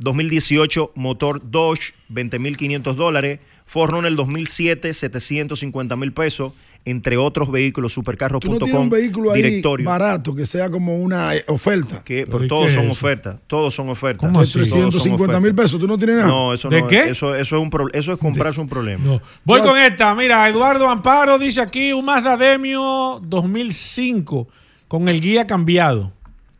2018 0.00 0.92
motor 0.94 1.40
Dodge 1.50 1.94
20 2.08 2.38
mil 2.38 2.56
500 2.56 2.96
dólares, 2.96 3.38
Forerunner 3.66 4.14
2007 4.16 4.92
750 4.94 5.94
mil 5.96 6.12
pesos, 6.12 6.52
entre 6.84 7.18
otros 7.18 7.52
vehículos, 7.52 7.92
Tú 7.92 8.00
no 8.00 8.02
supercarros.com, 8.02 8.58
tienes 8.58 8.74
un 8.74 8.88
vehículo 8.90 9.30
ahí 9.32 9.42
directorio. 9.42 9.86
barato 9.86 10.34
que 10.34 10.46
sea 10.46 10.68
como 10.70 10.96
una 10.96 11.36
eh, 11.36 11.44
oferta. 11.46 12.02
Que, 12.02 12.26
¿Pero 12.26 12.48
todos 12.48 12.66
qué 12.68 12.72
son 12.72 12.86
es 12.86 12.92
ofertas, 12.92 13.36
todos 13.46 13.74
son 13.74 13.90
ofertas. 13.90 14.20
¿Cómo 14.26 14.40
De 14.40 14.44
así? 14.44 14.54
Todos 14.54 14.68
son 14.70 14.90
350 14.90 15.40
mil 15.40 15.54
pesos, 15.54 15.78
tú 15.78 15.86
no 15.86 15.96
tienes 15.98 16.16
nada. 16.16 16.28
No, 16.28 16.54
eso 16.54 16.68
¿De 16.70 16.80
no, 16.80 16.88
qué? 16.88 17.10
Eso, 17.10 17.34
eso 17.34 17.56
es 17.56 17.62
un 17.62 17.70
pro- 17.70 17.92
eso 17.92 18.12
es 18.12 18.18
comprarse 18.18 18.60
un 18.60 18.68
problema. 18.68 19.04
No. 19.04 19.20
Voy 19.44 19.60
con 19.60 19.78
esta. 19.78 20.14
Mira, 20.14 20.48
Eduardo 20.48 20.88
Amparo 20.88 21.38
dice 21.38 21.60
aquí 21.60 21.92
un 21.92 22.06
Mazda 22.06 22.36
Demio 22.38 23.20
2005 23.22 24.48
con 24.88 25.08
el 25.08 25.20
guía 25.20 25.46
cambiado. 25.46 26.12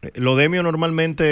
Eh, 0.02 0.10
Los 0.14 0.36
Demio 0.38 0.62
normalmente, 0.62 1.24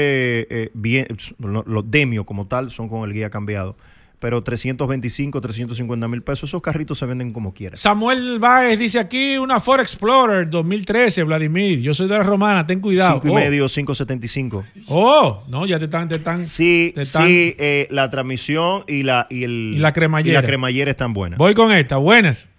eh, 0.65 0.71
bien, 0.75 1.07
lo- 1.39 1.65
los 1.67 1.91
Demio 1.91 2.25
como 2.25 2.47
tal, 2.47 2.71
son 2.71 2.89
con 2.89 3.09
el 3.09 3.15
guía 3.15 3.31
cambiado. 3.31 3.77
Pero 4.21 4.43
325, 4.43 5.41
350 5.41 6.09
mil 6.09 6.23
pesos, 6.23 6.51
esos 6.51 6.61
carritos 6.61 6.99
se 6.99 7.07
venden 7.07 7.33
como 7.33 7.55
quieran. 7.55 7.77
Samuel 7.77 8.41
Báez 8.41 8.77
dice 8.77 8.99
aquí 8.99 9.39
una 9.39 9.61
Ford 9.61 9.79
Explorer 9.81 10.51
2013, 10.51 11.23
Vladimir. 11.23 11.79
Yo 11.81 11.95
soy 11.95 12.09
de 12.09 12.19
la 12.19 12.25
Romana, 12.25 12.67
ten 12.67 12.81
cuidado. 12.81 13.21
Cinco 13.21 13.29
y 13.29 13.31
Oh. 13.31 13.35
medio, 13.35 13.69
575. 13.69 14.65
Oh, 14.89 15.45
no, 15.49 15.67
ya 15.67 15.79
te 15.79 15.85
están, 15.85 16.09
te 16.09 16.17
están. 16.17 16.45
Sí, 16.47 16.91
te 16.97 17.03
están- 17.03 17.29
sí, 17.29 17.55
eh, 17.59 17.87
la 17.93 18.11
transmisión 18.11 18.83
y 18.89 19.05
la, 19.05 19.29
y 19.31 19.45
el, 19.45 19.75
Y 19.77 19.79
la 19.79 19.93
cremallera. 19.93 20.37
y 20.41 20.43
la 20.43 20.47
cremallera 20.47 20.91
están 20.91 21.13
buenas. 21.13 21.39
Voy 21.39 21.55
con 21.55 21.71
esta. 21.71 21.97
Buenas. 21.99 22.51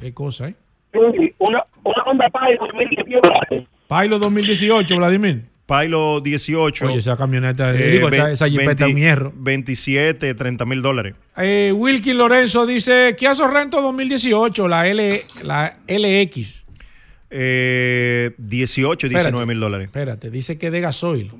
Qué 0.00 0.14
cosa, 0.14 0.48
¿eh? 0.50 0.54
Sí, 0.92 1.34
una, 1.38 1.64
una 1.82 2.02
Honda 2.06 2.26
Pilot 2.30 2.60
2018. 2.60 3.66
Pilot 3.88 4.20
2018, 4.20 4.96
Vladimir. 4.96 5.42
Pilot 5.68 6.22
18. 6.24 6.86
Oye, 6.86 6.96
esa 6.98 7.14
camioneta, 7.16 7.74
eh, 7.74 7.90
digo, 7.90 8.08
esa, 8.08 8.24
ve- 8.24 8.32
esa 8.32 8.48
jipeta 8.48 8.72
es 8.72 8.80
un 8.80 8.94
20 8.94 9.00
hierro. 9.00 9.32
27, 9.36 10.34
30 10.34 10.64
mil 10.64 10.80
dólares. 10.80 11.14
Eh, 11.36 11.72
Wilkin 11.76 12.16
Lorenzo 12.16 12.64
dice, 12.64 13.14
Kia 13.18 13.34
Sorrento 13.34 13.82
2018, 13.82 14.66
la, 14.66 14.88
L, 14.88 15.24
la 15.42 15.76
LX. 15.86 16.66
Eh, 17.30 18.30
18, 18.38 19.08
19 19.08 19.44
mil 19.46 19.60
dólares. 19.60 19.86
Espérate, 19.86 20.30
dice 20.30 20.56
que 20.56 20.70
de 20.70 20.80
gasoil. 20.80 21.30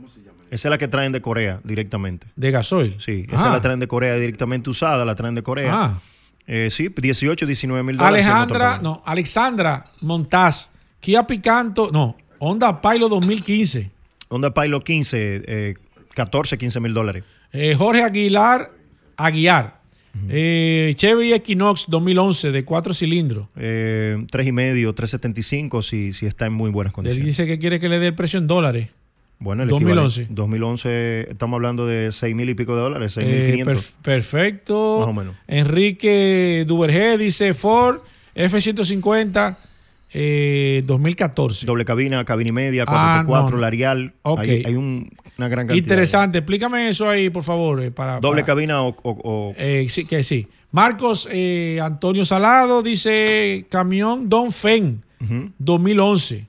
Esa 0.51 0.68
es 0.68 0.70
la 0.70 0.76
que 0.79 0.89
traen 0.89 1.12
de 1.12 1.22
Corea 1.22 1.61
directamente. 1.64 2.26
¿De 2.37 2.51
gasoil? 2.51 2.97
Sí, 2.99 3.26
esa 3.33 3.49
Ah. 3.49 3.53
la 3.55 3.61
traen 3.62 3.81
de 3.81 3.89
Corea 3.89 4.14
directamente 4.16 4.68
usada, 4.68 5.05
la 5.07 5.14
traen 5.14 5.35
de 5.35 5.43
Corea. 5.43 5.72
Ah. 5.74 6.01
Eh, 6.47 6.68
sí, 6.70 6.89
18, 6.95 7.47
19 7.47 7.83
mil 7.83 7.97
dólares. 7.97 8.26
Alejandra, 8.26 8.79
no, 8.83 9.03
Alexandra 9.07 9.85
Montaz, 10.03 10.70
Kia 11.01 11.26
Picanto, 11.26 11.91
no, 11.93 12.16
Honda 12.39 12.81
Pilot 12.81 13.09
2015. 13.11 13.91
Honda 14.29 14.53
Pilot 14.55 14.83
15, 14.85 15.43
eh, 15.47 15.74
14, 16.14 16.59
15 16.59 16.81
mil 16.81 16.95
dólares. 16.95 17.24
Eh, 17.53 17.74
Jorge 17.74 18.03
Aguilar, 18.03 18.70
Aguiar. 19.16 19.79
Eh, 20.29 20.95
Chevy 20.97 21.33
Equinox 21.33 21.85
2011 21.89 22.51
de 22.51 22.64
cuatro 22.64 22.93
cilindros. 22.93 23.47
Eh, 23.57 24.26
3 24.31 24.47
y 24.49 24.53
medio, 24.53 24.93
375 24.93 25.81
si, 25.83 26.12
si 26.12 26.26
está 26.26 26.47
en 26.47 26.53
muy 26.55 26.70
buenas 26.70 26.91
Él 26.91 26.95
condiciones. 26.95 27.26
dice 27.26 27.47
que 27.47 27.59
quiere 27.61 27.79
que 27.79 27.89
le 27.89 27.99
dé 28.01 28.09
el 28.09 28.14
precio 28.14 28.39
en 28.41 28.47
dólares. 28.49 28.89
Bueno, 29.39 29.62
el 29.62 29.68
2011. 29.68 30.22
equivalente- 30.22 30.35
2011, 30.35 31.26
estamos 31.31 31.57
hablando 31.59 31.87
de 31.87 32.11
6 32.11 32.35
mil 32.35 32.49
y 32.51 32.55
pico 32.55 32.74
de 32.74 32.81
dólares, 32.83 33.12
6 33.12 33.26
mil 33.29 33.37
Eh, 33.37 33.51
500. 33.53 33.76
perf- 33.76 33.93
perfecto. 34.03 34.97
Más 34.99 35.09
o 35.09 35.12
menos. 35.12 35.37
Enrique 35.47 36.64
Duvergé 36.66 37.16
dice 37.16 37.55
Ford 37.55 38.01
F-150 38.35 39.57
eh, 40.12 40.82
2014. 40.86 41.66
Doble 41.66 41.84
cabina, 41.84 42.24
cabina 42.24 42.48
y 42.48 42.52
media, 42.52 42.84
Ah, 42.86 43.22
4x4, 43.26 43.50
no. 43.50 43.56
Larial. 43.59 44.14
Ok. 44.22 44.40
Hay, 44.40 44.62
hay 44.64 44.74
un- 44.74 45.11
una 45.36 45.48
gran 45.48 45.66
cantidad. 45.66 45.82
Interesante. 45.84 46.38
Explícame 46.38 46.88
eso 46.88 47.09
ahí, 47.09 47.30
por 47.30 47.42
favor. 47.44 47.82
eh, 47.82 47.90
para, 47.90 48.20
Doble 48.20 48.42
para- 48.42 48.46
cabina 48.54 48.82
o... 48.82 48.88
o- 49.02 49.20
o- 49.22 49.54
Eh, 49.56 49.86
sí, 49.88 50.04
que 50.04 50.22
sí. 50.22 50.46
Marcos 50.70 51.28
eh, 51.30 51.78
Antonio 51.82 52.24
Salado 52.24 52.82
dice 52.82 53.66
camión 53.70 54.28
Don 54.28 54.52
Fen 54.52 55.02
Ujú. 55.20 55.50
2011. 55.59 56.46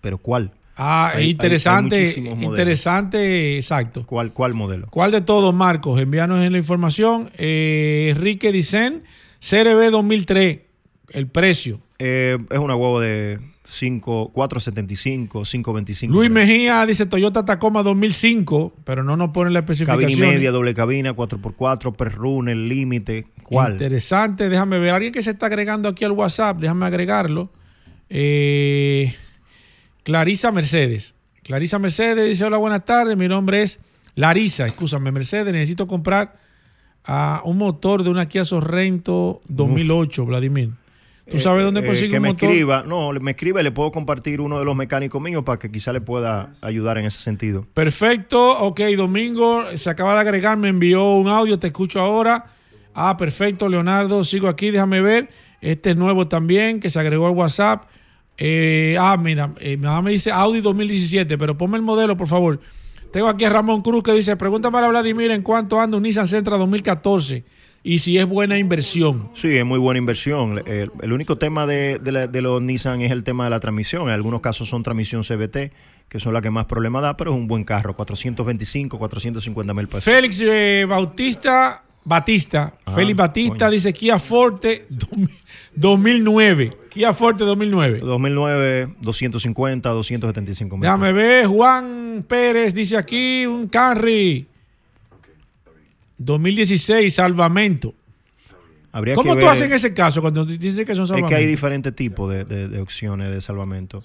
¿Pero 0.00 0.18
cuál? 0.18 0.50
Ah, 0.76 1.12
Hay- 1.14 1.30
interesante. 1.30 1.96
hay 1.96 2.44
interesante, 2.44 3.56
exacto. 3.56 4.04
¿Cuál, 4.06 4.32
¿Cuál 4.32 4.52
modelo? 4.54 4.88
¿Cuál 4.90 5.10
de 5.10 5.20
todos, 5.22 5.54
Marcos? 5.54 5.98
Envíanos 6.00 6.44
en 6.44 6.52
la 6.52 6.58
información. 6.58 7.30
Eh, 7.38 8.08
Enrique 8.14 8.52
Dicen, 8.52 9.02
CRB 9.40 9.90
2003, 9.90 10.58
el 11.10 11.28
precio. 11.28 11.80
Eh, 11.98 12.38
es 12.50 12.58
una 12.58 12.76
huevo 12.76 13.00
de 13.00 13.38
5, 13.64 14.30
475, 14.32 15.42
525. 15.42 16.12
Luis 16.12 16.30
Mejía 16.30 16.84
dice 16.86 17.06
Toyota 17.06 17.44
Tacoma 17.44 17.82
2005, 17.82 18.74
pero 18.84 19.02
no 19.02 19.16
nos 19.16 19.30
pone 19.30 19.50
la 19.50 19.60
especificación. 19.60 20.02
Cabina 20.02 20.26
y 20.26 20.30
media, 20.30 20.50
doble 20.50 20.74
cabina, 20.74 21.14
4x4, 21.14 21.96
perrune, 21.96 22.54
límite. 22.54 23.26
¿Cuál? 23.42 23.72
Interesante, 23.72 24.48
déjame 24.48 24.78
ver. 24.78 24.94
Alguien 24.94 25.12
que 25.12 25.22
se 25.22 25.30
está 25.30 25.46
agregando 25.46 25.88
aquí 25.88 26.04
al 26.04 26.12
WhatsApp, 26.12 26.58
déjame 26.58 26.86
agregarlo. 26.86 27.50
Eh, 28.08 29.14
Clarisa 30.02 30.52
Mercedes. 30.52 31.14
Clarisa 31.42 31.78
Mercedes 31.78 32.28
dice: 32.28 32.44
Hola, 32.44 32.58
buenas 32.58 32.84
tardes. 32.84 33.16
Mi 33.16 33.26
nombre 33.26 33.62
es 33.62 33.80
Larisa. 34.14 34.66
Escúchame, 34.66 35.10
Mercedes. 35.12 35.52
Necesito 35.52 35.86
comprar 35.86 36.36
ah, 37.04 37.40
un 37.44 37.58
motor 37.58 38.04
de 38.04 38.10
una 38.10 38.28
Kia 38.28 38.44
Sorrento 38.44 39.40
2008, 39.48 40.26
Vladimir. 40.26 40.70
¿Tú 41.30 41.38
sabes 41.40 41.64
dónde 41.64 41.80
Eh, 41.80 41.86
consigue 41.86 42.10
que 42.10 42.16
un 42.18 42.22
me 42.22 42.28
motor? 42.28 42.48
escriba. 42.50 42.84
No, 42.86 43.12
le- 43.12 43.18
me 43.20 43.32
escribe, 43.32 43.62
le 43.62 43.72
puedo 43.72 43.90
compartir 43.90 44.40
uno 44.40 44.58
de 44.58 44.64
los 44.64 44.76
mecánicos 44.76 45.20
míos 45.20 45.42
para 45.44 45.58
que 45.58 45.70
quizá 45.70 45.92
le 45.92 46.00
pueda 46.00 46.52
ayudar 46.62 46.98
en 46.98 47.06
ese 47.06 47.18
sentido. 47.20 47.66
Perfecto, 47.74 48.58
ok, 48.60 48.80
Domingo 48.96 49.64
se 49.76 49.90
acaba 49.90 50.14
de 50.14 50.20
agregar, 50.20 50.56
me 50.56 50.68
envió 50.68 51.14
un 51.14 51.28
audio, 51.28 51.58
te 51.58 51.66
escucho 51.68 52.00
ahora. 52.00 52.46
Ah, 52.94 53.16
perfecto, 53.16 53.68
Leonardo, 53.68 54.22
sigo 54.22 54.46
aquí, 54.48 54.70
déjame 54.70 55.00
ver. 55.00 55.28
Este 55.60 55.90
es 55.90 55.96
nuevo 55.96 56.28
también, 56.28 56.78
que 56.80 56.90
se 56.90 57.00
agregó 57.00 57.26
al 57.26 57.32
WhatsApp. 57.34 57.84
Eh, 58.38 58.96
ah, 59.00 59.16
mira, 59.16 59.52
eh, 59.58 59.76
mi 59.76 59.84
mamá 59.84 60.02
me 60.02 60.10
dice 60.12 60.30
Audi 60.30 60.60
2017, 60.60 61.36
pero 61.38 61.56
ponme 61.58 61.76
el 61.76 61.82
modelo, 61.82 62.16
por 62.16 62.28
favor. 62.28 62.60
Tengo 63.12 63.28
aquí 63.28 63.44
a 63.44 63.50
Ramón 63.50 63.80
Cruz 63.82 64.02
que 64.02 64.12
dice, 64.12 64.36
pregúntame 64.36 64.78
a 64.78 64.88
Vladimir 64.88 65.30
en 65.30 65.42
cuánto 65.42 65.80
anda 65.80 65.96
un 65.96 66.02
Nissan 66.02 66.26
Sentra 66.26 66.56
2014 66.56 67.44
y 67.94 67.98
si 68.00 68.18
es 68.18 68.26
buena 68.26 68.58
inversión. 68.58 69.30
Sí, 69.34 69.56
es 69.56 69.64
muy 69.64 69.78
buena 69.78 69.98
inversión. 69.98 70.62
El, 70.66 70.90
el 71.00 71.12
único 71.12 71.36
tema 71.38 71.66
de, 71.66 71.98
de 72.00 72.12
la- 72.12 72.26
de 72.26 72.42
los 72.42 72.60
Nissan 72.60 73.00
es 73.02 73.12
el 73.12 73.22
tema 73.24 73.44
de 73.44 73.50
la 73.50 73.60
transmisión. 73.60 74.08
En 74.08 74.14
algunos 74.14 74.40
casos 74.40 74.68
son 74.68 74.82
transmisión 74.82 75.22
CBT, 75.22 75.72
que 76.08 76.18
son 76.20 76.32
las 76.34 76.42
que 76.42 76.50
más 76.50 76.66
problemas 76.66 77.02
da, 77.02 77.16
pero 77.16 77.30
es 77.32 77.36
un 77.36 77.46
buen 77.46 77.64
carro. 77.64 77.94
425, 77.94 78.98
450 78.98 79.72
mil 79.74 79.86
pesos. 79.88 80.04
Félix 80.04 80.40
eh, 80.44 80.84
Bautista, 80.88 81.82
Batista, 82.04 82.74
Ah, 82.84 82.92
Félix 82.92 83.16
Batista 83.16 83.56
coño. 83.66 83.70
dice 83.70 83.92
Kia 83.92 84.18
Forte 84.18 84.86
2009. 85.74 86.76
Kia 86.90 87.12
Forte 87.12 87.44
2009. 87.44 88.00
2009, 88.00 88.94
250, 89.00 89.88
275 89.90 90.76
mil 90.76 90.82
Déjame 90.82 91.12
ver, 91.12 91.46
Juan 91.46 92.24
Pérez 92.26 92.72
dice 92.74 92.96
aquí 92.96 93.44
un 93.46 93.68
Camry 93.68 94.46
2016, 96.18 97.14
salvamento. 97.14 97.94
Habría 98.92 99.14
¿Cómo 99.14 99.34
que 99.34 99.40
tú 99.40 99.46
ver- 99.46 99.52
haces 99.52 99.64
en 99.66 99.72
ese 99.74 99.92
caso 99.92 100.20
cuando 100.22 100.44
dices 100.46 100.86
que 100.86 100.94
son 100.94 101.04
Es 101.04 101.08
salvamentos? 101.08 101.28
que 101.28 101.34
hay 101.36 101.46
diferentes 101.46 101.94
tipos 101.94 102.32
de, 102.32 102.44
de- 102.44 102.68
de 102.68 102.80
opciones 102.80 103.30
de 103.30 103.40
salvamento. 103.40 104.02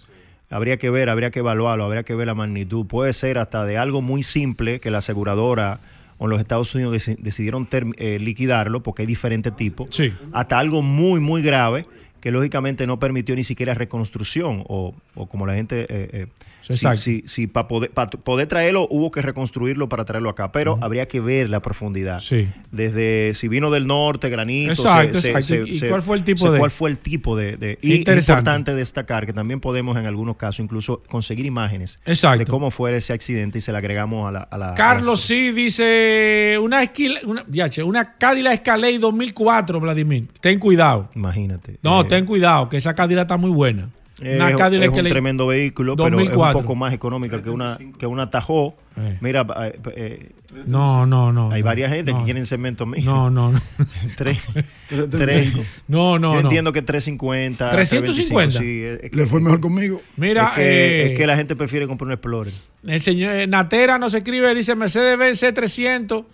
Habría 0.49 0.75
que 0.77 0.89
ver, 0.89 1.09
habría 1.09 1.31
que 1.31 1.39
evaluarlo, 1.39 1.85
habría 1.85 2.03
que 2.03 2.13
ver 2.13 2.27
la 2.27 2.35
magnitud. 2.35 2.85
Puede 2.85 3.13
ser 3.13 3.37
hasta 3.37 3.65
de 3.65 3.77
algo 3.77 4.01
muy 4.01 4.21
simple 4.21 4.81
que 4.81 4.91
la 4.91 4.97
aseguradora 4.97 5.79
o 6.17 6.27
los 6.27 6.39
Estados 6.41 6.75
Unidos 6.75 6.93
deci- 6.93 7.17
decidieron 7.17 7.67
eh, 7.97 8.19
liquidarlo 8.19 8.83
porque 8.83 9.03
hay 9.03 9.07
diferentes 9.07 9.55
tipos. 9.55 9.87
Hasta 10.33 10.59
algo 10.59 10.81
muy, 10.81 11.21
muy 11.21 11.41
grave 11.41 11.85
que 12.19 12.31
lógicamente 12.31 12.85
no 12.85 12.99
permitió 12.99 13.33
ni 13.35 13.43
siquiera 13.45 13.73
reconstrucción 13.73 14.63
o, 14.67 14.93
o 15.15 15.25
como 15.27 15.47
la 15.47 15.53
gente... 15.55 15.81
eh, 15.83 16.09
eh, 16.13 16.27
Exacto. 16.69 17.01
si- 17.01 17.23
si 17.25 17.47
para 17.47 17.67
poder, 17.67 17.91
pa 17.91 18.09
poder 18.09 18.47
traerlo 18.47 18.87
hubo 18.89 19.11
que 19.11 19.21
reconstruirlo 19.21 19.89
para 19.89 20.05
traerlo 20.05 20.29
acá, 20.29 20.51
pero 20.51 20.77
habría 20.81 21.07
que 21.07 21.19
ver 21.19 21.49
la 21.49 21.61
profundidad. 21.61 22.19
Sí. 22.21 22.49
Desde 22.71 23.33
si 23.33 23.47
vino 23.47 23.71
del 23.71 23.87
norte, 23.87 24.29
granito, 24.29 24.71
Exacto, 24.73 25.17
exacto. 25.17 25.55
¿Y 25.65 25.79
cuál 25.89 26.01
fue 26.01 26.17
el 26.17 26.23
tipo 26.23 26.37
se- 26.45 26.51
de- 26.51 26.59
cuál 26.59 26.71
fue 26.71 26.89
el 26.89 26.97
tipo 26.97 27.35
de, 27.35 27.57
de- 27.57 27.77
y 27.81 28.07
es 28.09 28.27
importante 28.29 28.73
destacar 28.75 29.25
que 29.25 29.33
también 29.33 29.59
podemos 29.59 29.97
en 29.97 30.05
algunos 30.05 30.37
casos 30.37 30.59
incluso 30.61 31.01
conseguir 31.09 31.45
imágenes 31.45 31.99
Exacto. 32.05 32.39
de 32.39 32.45
cómo 32.45 32.71
fue 32.71 32.95
ese 32.95 33.13
accidente 33.13 33.57
y 33.57 33.61
se 33.61 33.71
le 33.71 33.77
agregamos 33.77 34.27
a 34.27 34.31
la, 34.31 34.39
a 34.41 34.57
la- 34.57 34.65
a 34.65 34.69
la- 34.69 34.75
Carlos 34.75 35.21
sí 35.21 35.51
dice 35.51 36.57
una, 36.61 36.83
esquila, 36.83 37.19
una, 37.25 37.43
diache, 37.47 37.83
una 37.83 38.17
Cadillac 38.17 38.53
Escalade 38.53 38.99
2004, 38.99 39.79
Vladimir. 39.79 40.27
Ten 40.39 40.59
cuidado. 40.59 41.09
imagínate 41.15 41.77
No, 41.83 42.01
Eh, 42.01 42.05
ten 42.05 42.25
cuidado, 42.25 42.69
que 42.69 42.77
esa 42.77 42.93
Cadillac 42.93 43.23
está 43.25 43.37
muy 43.37 43.51
buena. 43.51 43.89
Es, 44.21 44.35
Una 44.35 44.49
es 44.51 44.57
Cadillac 44.57 44.93
un 44.93 45.07
tremendo 45.07 45.47
vehículo 45.47 45.95
pero 45.95 46.07
es 46.09 46.13
2004. 46.29 46.57
un 46.59 46.63
poco 46.63 46.75
más 46.75 46.93
económica 46.93 47.41
que 47.41 47.49
una 47.49 47.77
que 47.97 48.05
una 48.05 48.29
Tahoe 48.29 48.73
Eh. 48.97 49.17
mira 49.21 49.45
eh, 49.61 49.79
eh, 49.95 50.29
No, 50.67 51.05
no, 51.05 51.31
no. 51.31 51.49
hay 51.51 51.61
no, 51.61 51.65
varias 51.65 51.91
gente 51.91 52.11
no. 52.11 52.19
que 52.19 52.23
quieren 52.25 52.45
cemento 52.45 52.85
mío 52.85 53.03
No, 53.05 53.29
no, 53.29 53.51
no. 53.53 53.61
tres, 54.17 54.39
tres- 54.87 55.53
No, 55.87 56.19
no, 56.19 56.33
yo 56.35 56.41
no. 56.41 56.47
entiendo 56.49 56.71
que 56.73 56.81
350 56.81 57.71
350. 57.71 57.71
325, 57.71 58.51
sí, 58.51 58.83
es- 58.83 59.03
es 59.11 59.15
Le 59.15 59.25
fue 59.25 59.39
mejor 59.41 59.59
conmigo. 59.61 60.01
Mira, 60.17 60.47
es 60.49 60.55
que, 60.55 60.61
eh, 60.61 61.11
es 61.13 61.17
que 61.17 61.25
la 61.27 61.35
gente 61.37 61.55
prefiere 61.55 61.87
comprar 61.87 62.07
un 62.07 62.11
Explorer 62.13 62.53
El 62.85 62.99
señor 62.99 63.33
eh, 63.33 63.47
Natera 63.47 63.97
nos 63.97 64.13
escribe, 64.13 64.53
dice 64.53 64.75
Mercedes-Benz 64.75 65.41
C300, 65.41 66.25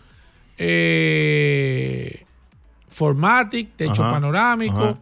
eh, 0.58 2.24
Formatic, 2.90 3.76
techo 3.76 4.02
Ajá, 4.04 4.12
panorámico. 4.14 4.78
ajá. 4.84 4.98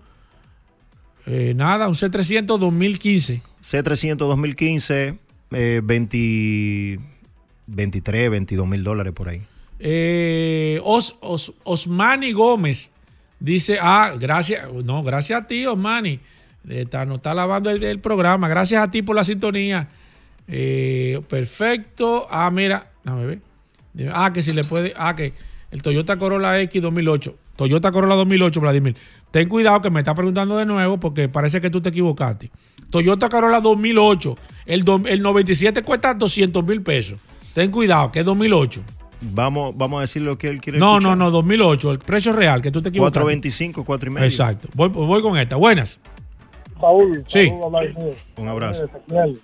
Eh, 1.25 1.53
nada, 1.55 1.87
un 1.87 1.95
C300 1.95 2.57
2015. 2.59 3.41
C300 3.63 4.15
2015, 4.17 5.17
eh, 5.51 5.81
20, 5.83 6.99
23, 7.67 8.29
22 8.31 8.67
mil 8.67 8.83
dólares 8.83 9.13
por 9.13 9.29
ahí. 9.29 9.41
Eh, 9.79 10.79
Os- 10.83 11.17
Os- 11.21 11.53
Osmani 11.63 12.31
Gómez 12.31 12.91
dice, 13.39 13.77
ah, 13.81 14.13
gracias, 14.19 14.71
no, 14.83 15.03
gracias 15.03 15.41
a 15.41 15.47
ti, 15.47 15.65
Osmani. 15.65 16.19
Eh, 16.69 16.81
Está, 16.81 17.05
nos 17.05 17.17
está 17.17 17.33
lavando 17.33 17.69
el, 17.69 17.83
el 17.83 17.99
programa. 17.99 18.47
Gracias 18.47 18.81
a 18.81 18.89
ti 18.91 19.01
por 19.01 19.15
la 19.15 19.23
sintonía. 19.23 19.87
Eh, 20.47 21.21
perfecto. 21.27 22.27
Ah, 22.29 22.49
mira, 22.51 22.91
déjame 23.03 23.25
ver. 23.25 23.39
Ah, 24.13 24.31
que 24.33 24.41
si 24.43 24.51
le 24.53 24.63
puede. 24.63 24.93
Ah, 24.95 25.15
que 25.15 25.33
el 25.71 25.81
Toyota 25.81 26.17
Corolla 26.17 26.59
X 26.61 26.81
2008. 26.81 27.35
Toyota 27.55 27.91
Corolla 27.91 28.15
2008, 28.15 28.59
Vladimir. 28.61 28.95
Ten 29.35 29.49
cuidado 29.49 29.81
que 29.81 29.89
me 29.89 29.99
está 29.99 30.15
preguntando 30.15 30.55
de 30.55 30.65
nuevo 30.65 30.97
porque 30.97 31.27
parece 31.27 31.59
que 31.59 31.69
tú 31.69 31.81
te 31.81 31.89
equivocaste. 31.89 32.49
Toyota 32.89 33.27
Corolla 33.27 33.59
2008. 33.59 34.33
El, 34.65 34.85
do- 34.85 35.01
el 35.05 35.21
97 35.21 35.83
cuesta 35.83 36.13
200 36.13 36.65
mil 36.65 36.81
pesos. 36.81 37.19
Ten 37.53 37.69
cuidado, 37.69 38.13
que 38.13 38.19
es 38.19 38.25
2008. 38.25 38.81
Vamos, 39.19 39.75
vamos 39.75 39.97
a 39.97 40.01
decir 40.01 40.21
lo 40.21 40.37
que 40.37 40.47
él 40.47 40.61
quiere 40.61 40.79
No, 40.79 40.93
escuchar. 40.99 41.17
no, 41.17 41.25
no, 41.25 41.31
2008, 41.31 41.91
el 41.91 41.99
precio 41.99 42.31
real, 42.31 42.61
que 42.61 42.71
tú 42.71 42.81
te 42.81 42.87
equivocas. 42.87 43.21
4.25, 43.21 43.83
4 43.83 44.07
y 44.09 44.13
medio. 44.13 44.25
Exacto. 44.27 44.69
Voy, 44.73 44.87
voy 44.87 45.21
con 45.21 45.37
esta. 45.37 45.57
Buenas. 45.57 45.99
Paul, 46.79 47.25
Sí. 47.27 47.51
Vladimir. 47.69 48.15
Un 48.37 48.47
abrazo. 48.47 48.89
Gracias. 49.05 49.43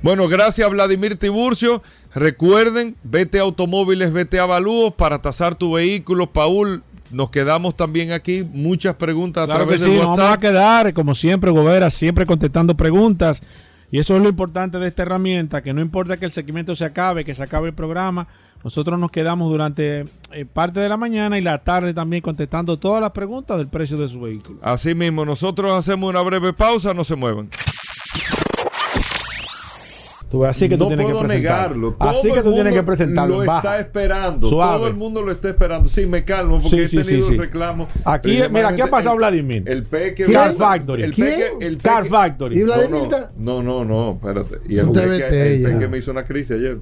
Bueno, 0.00 0.28
gracias 0.28 0.70
Vladimir 0.70 1.18
Tiburcio. 1.18 1.82
Recuerden, 2.14 2.96
vete 3.02 3.38
a 3.38 3.42
automóviles, 3.42 4.14
vete 4.14 4.38
a 4.38 4.44
avalúos 4.44 4.94
para 4.94 5.20
tasar 5.20 5.56
tu 5.56 5.74
vehículo. 5.74 6.28
Paul, 6.28 6.82
nos 7.10 7.28
quedamos 7.28 7.76
también 7.76 8.12
aquí. 8.12 8.48
Muchas 8.50 8.96
preguntas 8.96 9.42
a 9.42 9.44
Claro 9.44 9.66
que 9.66 9.76
través 9.76 9.82
sí, 9.82 9.90
de 9.90 9.96
nos 9.96 10.06
vamos 10.06 10.20
a 10.20 10.22
WhatsApp. 10.22 10.40
quedar, 10.40 10.94
como 10.94 11.14
siempre, 11.14 11.50
Gobera, 11.50 11.90
siempre 11.90 12.24
contestando 12.24 12.74
preguntas. 12.74 13.42
Y 13.90 13.98
eso 13.98 14.16
es 14.16 14.22
lo 14.22 14.28
importante 14.28 14.78
de 14.78 14.88
esta 14.88 15.02
herramienta, 15.02 15.62
que 15.62 15.74
no 15.74 15.80
importa 15.80 16.16
que 16.16 16.24
el 16.24 16.30
segmento 16.30 16.76
se 16.76 16.84
acabe, 16.84 17.24
que 17.24 17.34
se 17.34 17.42
acabe 17.42 17.68
el 17.68 17.74
programa, 17.74 18.28
nosotros 18.62 18.98
nos 18.98 19.10
quedamos 19.10 19.50
durante 19.50 20.04
eh, 20.32 20.44
parte 20.52 20.80
de 20.80 20.88
la 20.88 20.96
mañana 20.96 21.38
y 21.38 21.42
la 21.42 21.58
tarde 21.58 21.94
también 21.94 22.22
contestando 22.22 22.78
todas 22.78 23.00
las 23.00 23.12
preguntas 23.12 23.56
del 23.56 23.68
precio 23.68 23.96
de 23.96 24.06
su 24.08 24.20
vehículo. 24.20 24.58
Así 24.62 24.94
mismo, 24.94 25.24
nosotros 25.24 25.72
hacemos 25.72 26.10
una 26.10 26.20
breve 26.20 26.52
pausa, 26.52 26.92
no 26.92 27.04
se 27.04 27.16
muevan. 27.16 27.48
Tú 30.30 30.44
así 30.44 30.68
que 30.68 30.76
tú 30.76 30.84
no 30.84 30.88
tienes 30.88 31.06
que 31.06 31.12
puedo 31.12 31.24
presentarlo. 31.26 31.90
negarlo. 31.90 31.96
Así 31.98 32.30
que 32.30 32.40
tú 32.42 32.54
tienes 32.54 32.72
que 32.72 32.82
presentarlo. 32.84 33.40
Lo 33.40 33.46
Baja. 33.46 33.58
está 33.58 33.80
esperando. 33.80 34.48
Suave. 34.48 34.76
Todo 34.78 34.86
el 34.86 34.94
mundo 34.94 35.22
lo 35.22 35.32
está 35.32 35.48
esperando. 35.48 35.88
Sí, 35.90 36.06
me 36.06 36.22
calmo 36.24 36.60
porque 36.62 36.86
Sí, 36.86 36.98
he 36.98 37.02
tenido 37.02 37.26
sí, 37.26 37.32
sí. 37.32 37.36
reclamos. 37.36 37.88
Aquí, 38.04 38.40
mira, 38.48 38.68
aquí 38.68 38.80
ha 38.80 38.86
pasado 38.86 39.16
Vladimir. 39.16 39.64
El 39.66 39.82
peque. 39.82 40.26
Car 40.26 40.54
Factory. 40.54 41.02
El. 41.02 41.14
El 41.60 41.78
Car 41.78 42.06
Factory. 42.06 42.60
¿Y 42.60 42.62
Vladimir 42.62 43.08
No, 43.38 43.60
no, 43.60 43.84
no, 43.84 43.84
no, 43.84 44.12
espérate. 44.12 44.60
Y 44.72 44.78
el 44.78 44.90
peque, 44.92 45.54
el 45.56 45.62
peque 45.64 45.88
me 45.88 45.98
hizo 45.98 46.12
una 46.12 46.22
crisis 46.22 46.52
ayer. 46.52 46.78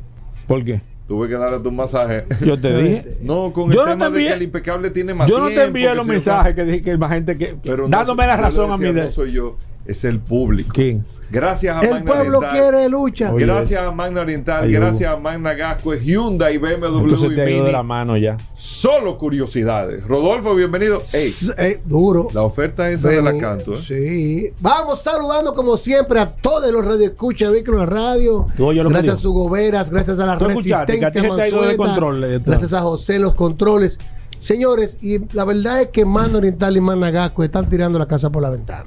¿Por 0.47 0.63
qué? 0.63 0.83
Tuve 1.09 1.27
que 1.27 1.35
darle 1.35 1.59
tu 1.61 1.73
masaje. 1.73 2.27
Yo 2.45 2.61
te 2.61 2.77
dije. 2.83 3.17
No, 3.23 3.51
con 3.53 3.73
Yo 3.73 3.81
el 3.83 3.87
no 3.87 3.93
tema 3.93 4.07
te 4.11 4.13
de 4.13 4.19
envié- 4.21 4.29
que 4.29 4.35
el 4.35 4.43
impecable 4.43 4.91
tiene 4.91 5.15
más 5.15 5.29
Yo 5.29 5.39
no 5.41 5.49
te 5.49 5.65
envié 5.65 5.95
los 5.95 6.07
mensajes 6.07 6.55
que 6.55 6.65
dije 6.65 6.83
que 6.83 6.97
la 6.99 7.09
gente 7.09 7.37
que, 7.39 7.47
que- 7.47 7.57
Pero 7.71 7.89
no 7.89 7.97
dándome 7.97 8.25
soy- 8.25 8.29
la 8.31 8.37
razón 8.37 8.71
a 8.71 8.77
mí 8.77 8.93
de 8.93 9.05
No 9.05 9.09
soy 9.11 9.33
yo, 9.33 9.57
es 9.87 10.05
el 10.05 10.19
público. 10.21 10.71
¿Quién? 10.75 11.05
Gracias 11.31 11.77
a 11.77 11.81
El 11.81 11.91
Magna 11.91 12.13
pueblo 12.13 12.39
Oriental. 12.39 12.61
quiere 12.61 12.89
lucha. 12.89 13.33
Oye, 13.33 13.45
Gracias 13.45 13.83
a 13.83 13.91
Magna 13.91 14.23
Oriental, 14.23 14.65
Ay, 14.65 14.73
gracias 14.73 15.13
a 15.13 15.17
Magna 15.17 15.53
Gasco, 15.53 15.95
Hyundai, 15.95 16.57
BMW 16.57 16.99
Entonces 17.01 17.33
y 17.33 17.35
te 17.35 17.43
ha 17.43 17.45
ido 17.45 17.57
de 17.57 17.61
Mini. 17.61 17.73
la 17.73 17.83
mano 17.83 18.17
ya. 18.17 18.37
Solo 18.55 19.19
curiosidades. 19.19 20.07
Rodolfo, 20.07 20.55
bienvenido. 20.55 21.03
Ey, 21.13 21.31
eh, 21.59 21.81
duro. 21.85 22.29
la 22.33 22.43
oferta 22.43 22.91
esa 22.91 23.09
de 23.09 23.21
la 23.21 23.37
canto. 23.37 23.77
¿eh? 23.77 23.83
Sí. 23.83 24.53
Vamos 24.61 25.03
saludando 25.03 25.55
como 25.55 25.77
siempre 25.77 26.19
a 26.19 26.31
todos 26.31 26.73
los 26.73 26.85
radioescuchas 26.85 27.49
de 27.49 27.55
Vehículos 27.55 27.89
Radio. 27.89 28.47
Gracias 28.57 28.95
a 28.95 29.03
digo. 29.03 29.17
Sugo 29.17 29.51
Veras, 29.51 29.91
gracias 29.91 30.19
a 30.21 30.27
la 30.27 30.33
a 30.33 30.39
Resistencia 30.39 31.11
de 31.11 31.29
Mansueta, 31.29 31.77
control, 31.77 32.25
eh, 32.25 32.41
gracias 32.45 32.73
a 32.73 32.81
José 32.81 33.19
los 33.19 33.35
controles. 33.35 33.99
Señores, 34.41 34.99
y 35.03 35.19
la 35.35 35.45
verdad 35.45 35.83
es 35.83 35.89
que 35.89 36.05
Mano 36.05 36.39
Oriental 36.39 36.77
y 36.77 36.81
Managasco 36.81 37.43
están 37.45 37.69
tirando 37.69 37.99
la 37.99 38.07
casa 38.07 38.31
por 38.31 38.43
la 38.43 38.51
ventana. 38.51 38.87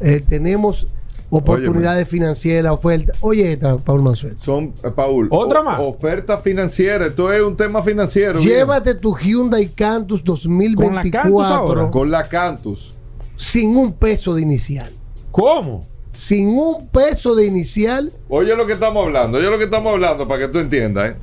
Eh, 0.00 0.22
tenemos 0.26 0.86
oportunidades 1.34 2.08
financieras, 2.08 2.72
ofertas. 2.72 3.16
Oye, 3.20 3.52
esta, 3.52 3.76
Paul 3.78 4.02
Mansuet. 4.02 4.38
Son, 4.38 4.72
eh, 4.82 4.90
Paul. 4.94 5.28
¿Otra 5.30 5.60
o- 5.60 5.64
más? 5.64 5.80
Oferta 5.80 6.38
financiera. 6.38 7.06
Esto 7.06 7.32
es 7.32 7.42
un 7.42 7.56
tema 7.56 7.82
financiero. 7.82 8.38
Llévate 8.40 8.94
tu 8.94 9.14
Hyundai 9.16 9.68
Cantus 9.68 10.22
2024 10.24 11.74
bien. 11.74 11.90
Con 11.90 12.10
la 12.10 12.28
Cantus. 12.28 12.94
sin 13.36 13.76
un 13.76 13.92
peso 13.92 14.34
de 14.34 14.42
inicial. 14.42 14.92
¿Cómo? 15.30 15.86
Sin 16.12 16.48
un 16.56 16.86
peso 16.88 17.34
de 17.34 17.46
inicial. 17.46 18.12
Oye 18.28 18.54
lo 18.54 18.66
que 18.66 18.74
estamos 18.74 19.04
hablando. 19.04 19.38
Oye 19.38 19.50
lo 19.50 19.58
que 19.58 19.64
estamos 19.64 19.92
hablando 19.92 20.28
para 20.28 20.40
que 20.46 20.48
tú 20.48 20.58
entiendas. 20.60 21.10
¿eh? 21.10 21.16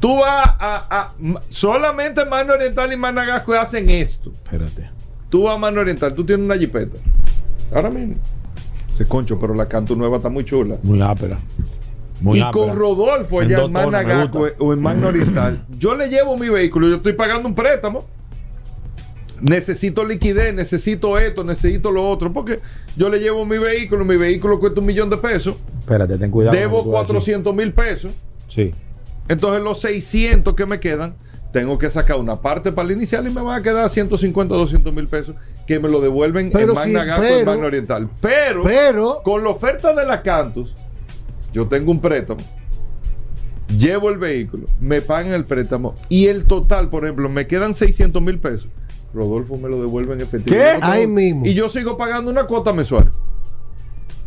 Tú 0.00 0.16
vas 0.18 0.46
a, 0.58 0.86
a- 0.90 1.12
m- 1.20 1.38
Solamente 1.48 2.24
Magna 2.24 2.54
Oriental 2.54 2.92
y 2.92 2.96
Magna 2.96 3.24
Gasco 3.24 3.54
hacen 3.54 3.88
esto. 3.88 4.32
Espérate. 4.32 4.90
Tú 5.30 5.44
vas 5.44 5.54
a 5.54 5.58
Magna 5.58 5.80
Oriental. 5.82 6.12
Tú 6.14 6.24
tienes 6.26 6.44
una 6.44 6.56
jipeta. 6.56 6.98
Ahora 7.72 7.90
mismo. 7.90 8.16
Se 8.96 9.06
concho, 9.06 9.38
pero 9.38 9.52
la 9.54 9.68
Cantus 9.68 9.96
nueva 9.96 10.16
está 10.16 10.28
muy 10.30 10.44
chula. 10.44 10.78
Muy 10.82 11.02
ápera. 11.02 11.38
Muy 12.20 12.38
y 12.38 12.40
ápera. 12.40 12.50
con 12.66 12.76
Rodolfo 12.76 13.40
allá 13.40 13.58
en 13.64 13.72
gusta. 14.30 14.54
o 14.58 14.72
en 14.72 14.80
Magna 14.80 15.08
Oriental, 15.08 15.64
yo 15.78 15.94
le 15.94 16.08
llevo 16.08 16.36
mi 16.38 16.48
vehículo, 16.48 16.88
yo 16.88 16.94
estoy 16.96 17.12
pagando 17.12 17.46
un 17.48 17.54
préstamo. 17.54 18.04
Necesito 19.42 20.02
liquidez, 20.02 20.54
necesito 20.54 21.18
esto, 21.18 21.44
necesito 21.44 21.90
lo 21.90 22.08
otro, 22.08 22.32
porque 22.32 22.60
yo 22.96 23.10
le 23.10 23.18
llevo 23.18 23.44
mi 23.44 23.58
vehículo, 23.58 24.02
mi 24.06 24.16
vehículo 24.16 24.58
cuesta 24.58 24.80
un 24.80 24.86
millón 24.86 25.10
de 25.10 25.18
pesos, 25.18 25.56
Espérate, 25.80 26.16
ten 26.16 26.30
cuidado. 26.30 26.56
debo 26.56 26.78
que 26.78 26.84
tú 26.84 26.90
vas 26.92 27.00
a 27.10 27.12
decir. 27.12 27.34
400 27.34 27.54
mil 27.54 27.72
pesos, 27.74 28.12
Sí. 28.48 28.72
entonces 29.28 29.62
los 29.62 29.78
600 29.80 30.54
que 30.54 30.64
me 30.64 30.80
quedan, 30.80 31.16
tengo 31.56 31.78
que 31.78 31.88
sacar 31.88 32.18
una 32.18 32.38
parte 32.42 32.70
para 32.70 32.86
el 32.90 32.96
inicial 32.96 33.26
y 33.26 33.30
me 33.30 33.40
van 33.40 33.58
a 33.58 33.62
quedar 33.62 33.88
150, 33.88 34.54
200 34.54 34.92
mil 34.92 35.08
pesos 35.08 35.36
que 35.66 35.80
me 35.80 35.88
lo 35.88 36.02
devuelven 36.02 36.50
Pero 36.50 36.72
en 36.72 36.74
Magna 36.74 37.00
sí, 37.00 37.06
Gasco 37.06 37.22
y 37.24 37.26
en 37.28 37.32
pero- 37.38 37.50
Magna 37.50 37.66
Oriental. 37.66 38.10
Pero, 38.20 38.62
Pero 38.62 39.22
con 39.24 39.42
la 39.42 39.48
oferta 39.48 39.94
de 39.94 40.04
la 40.04 40.20
Cantus, 40.20 40.74
yo 41.54 41.66
tengo 41.66 41.92
un 41.92 42.02
préstamo, 42.02 42.40
llevo 43.74 44.10
el 44.10 44.18
vehículo, 44.18 44.66
me 44.80 45.00
pagan 45.00 45.32
el 45.32 45.46
préstamo 45.46 45.94
y 46.10 46.26
el 46.26 46.44
total, 46.44 46.90
por 46.90 47.04
ejemplo, 47.04 47.30
me 47.30 47.46
quedan 47.46 47.72
600 47.72 48.20
mil 48.20 48.38
pesos. 48.38 48.68
Rodolfo 49.14 49.56
me 49.56 49.70
lo 49.70 49.80
devuelve 49.80 50.12
en 50.12 50.20
efectivo. 50.20 50.58
¿Qué? 50.58 50.78
Ahí 50.82 51.06
mismo. 51.06 51.46
Y 51.46 51.54
yo 51.54 51.70
sigo 51.70 51.96
pagando 51.96 52.30
una 52.30 52.44
cuota 52.44 52.74
mensual. 52.74 53.10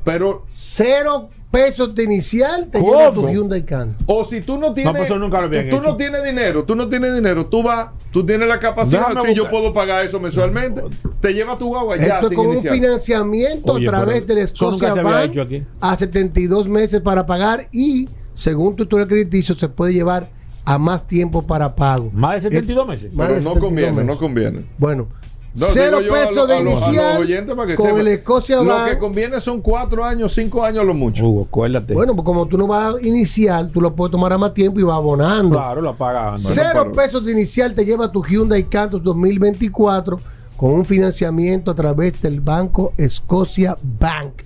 Pero, 0.03 0.45
cero 0.49 1.30
pesos 1.51 1.95
de 1.95 2.03
inicial 2.03 2.67
te 2.71 2.80
¿Cómo? 2.80 2.91
lleva 2.93 3.11
tu 3.11 3.27
Hyundai 3.27 3.63
Cantus. 3.65 4.03
o 4.05 4.23
si 4.23 4.41
tú 4.41 4.57
no 4.59 4.73
tienes. 4.73 4.95
pues 4.95 5.19
nunca 5.19 5.41
lo 5.41 5.49
tú, 5.49 5.55
hecho. 5.55 5.81
no 5.81 5.95
tienes 5.97 6.23
dinero, 6.23 6.63
tú 6.63 6.76
no 6.76 6.88
tienes 6.88 7.13
dinero, 7.15 7.47
tú 7.47 7.63
vas, 7.63 7.89
tú 8.11 8.26
tienes 8.26 8.47
la 8.47 8.59
capacidad. 8.59 9.07
Si 9.26 9.34
yo 9.34 9.49
puedo 9.49 9.73
pagar 9.73 10.05
eso 10.05 10.19
mensualmente, 10.19 10.84
te 11.19 11.34
lleva 11.34 11.57
tu 11.57 11.76
agua 11.76 11.97
ya. 11.97 12.15
Esto 12.15 12.30
es 12.30 12.35
con 12.35 12.47
un 12.47 12.61
financiamiento 12.63 13.73
Oye, 13.73 13.88
a 13.88 13.91
través 13.91 14.27
del 14.27 14.47
Scotia 14.47 14.93
se 14.93 14.99
había 14.99 15.03
Bank 15.11 15.26
hecho 15.31 15.41
aquí. 15.41 15.63
a 15.81 15.95
72 15.95 16.67
meses 16.67 17.01
para 17.01 17.26
pagar 17.26 17.65
y 17.71 18.07
según 18.34 18.76
tu 18.76 18.84
historial 18.84 19.07
crediticio 19.07 19.55
se 19.55 19.69
puede 19.69 19.93
llevar 19.93 20.30
a 20.65 20.77
más 20.77 21.07
tiempo 21.07 21.41
para 21.47 21.76
pago. 21.76 22.11
Más 22.13 22.35
de 22.35 22.41
72 22.51 22.88
meses. 22.88 23.13
Más 23.13 23.27
Pero 23.27 23.39
de 23.39 23.43
no 23.45 23.53
72 23.55 23.59
conviene, 23.59 23.91
meses. 23.91 24.05
no 24.05 24.17
conviene. 24.17 24.65
Bueno, 24.77 25.07
No, 25.55 25.65
cero 25.71 25.97
pesos 26.09 26.35
lo- 26.35 26.45
de 26.47 26.53
a 26.55 26.61
lo- 26.61 26.69
a 26.69 26.73
los 26.73 26.84
inicial 26.88 27.21
oyentes 27.21 27.55
para 27.55 27.67
que 27.67 27.76
con 27.76 27.99
el 27.99 28.19
Scotia 28.19 28.57
Lo 28.57 28.65
Bank. 28.65 28.89
que 28.91 28.97
conviene 28.99 29.39
son 29.39 29.61
cuatro 29.61 30.05
años, 30.05 30.31
cinco 30.34 30.63
años 30.63 30.85
lo 30.85 30.93
mucho. 30.93 31.26
Hugo, 31.27 31.47
acuérdate. 31.49 31.93
Bueno, 31.95 32.13
pues 32.15 32.23
como 32.23 32.45
tú 32.47 32.55
no 32.57 32.67
vas 32.67 32.95
a 32.95 33.01
iniciar, 33.05 33.67
tú 33.69 33.81
lo 33.81 33.95
puedes 33.95 34.11
tomar 34.11 34.31
a 34.31 34.38
más 34.38 34.53
tiempo 34.53 34.80
y 34.80 34.84
vas 34.84 34.95
abonando. 34.95 35.55
claro, 35.55 35.81
lo 35.81 35.95
pagan. 35.95 36.38
Cero 36.38 36.91
pesos 36.95 37.26
de 37.26 37.31
inicial 37.31 37.73
te 37.73 37.84
lleva 37.84 38.11
tu 38.11 38.23
Hyundai 38.23 38.63
Cantus 38.65 39.01
2024 39.01 40.19
con 40.55 40.71
un 40.71 40.85
financiamiento 40.85 41.71
a 41.71 41.76
través 41.76 42.21
del 42.21 42.41
banco 42.41 42.93
Scotia 43.07 43.76
Bank. 43.99 44.43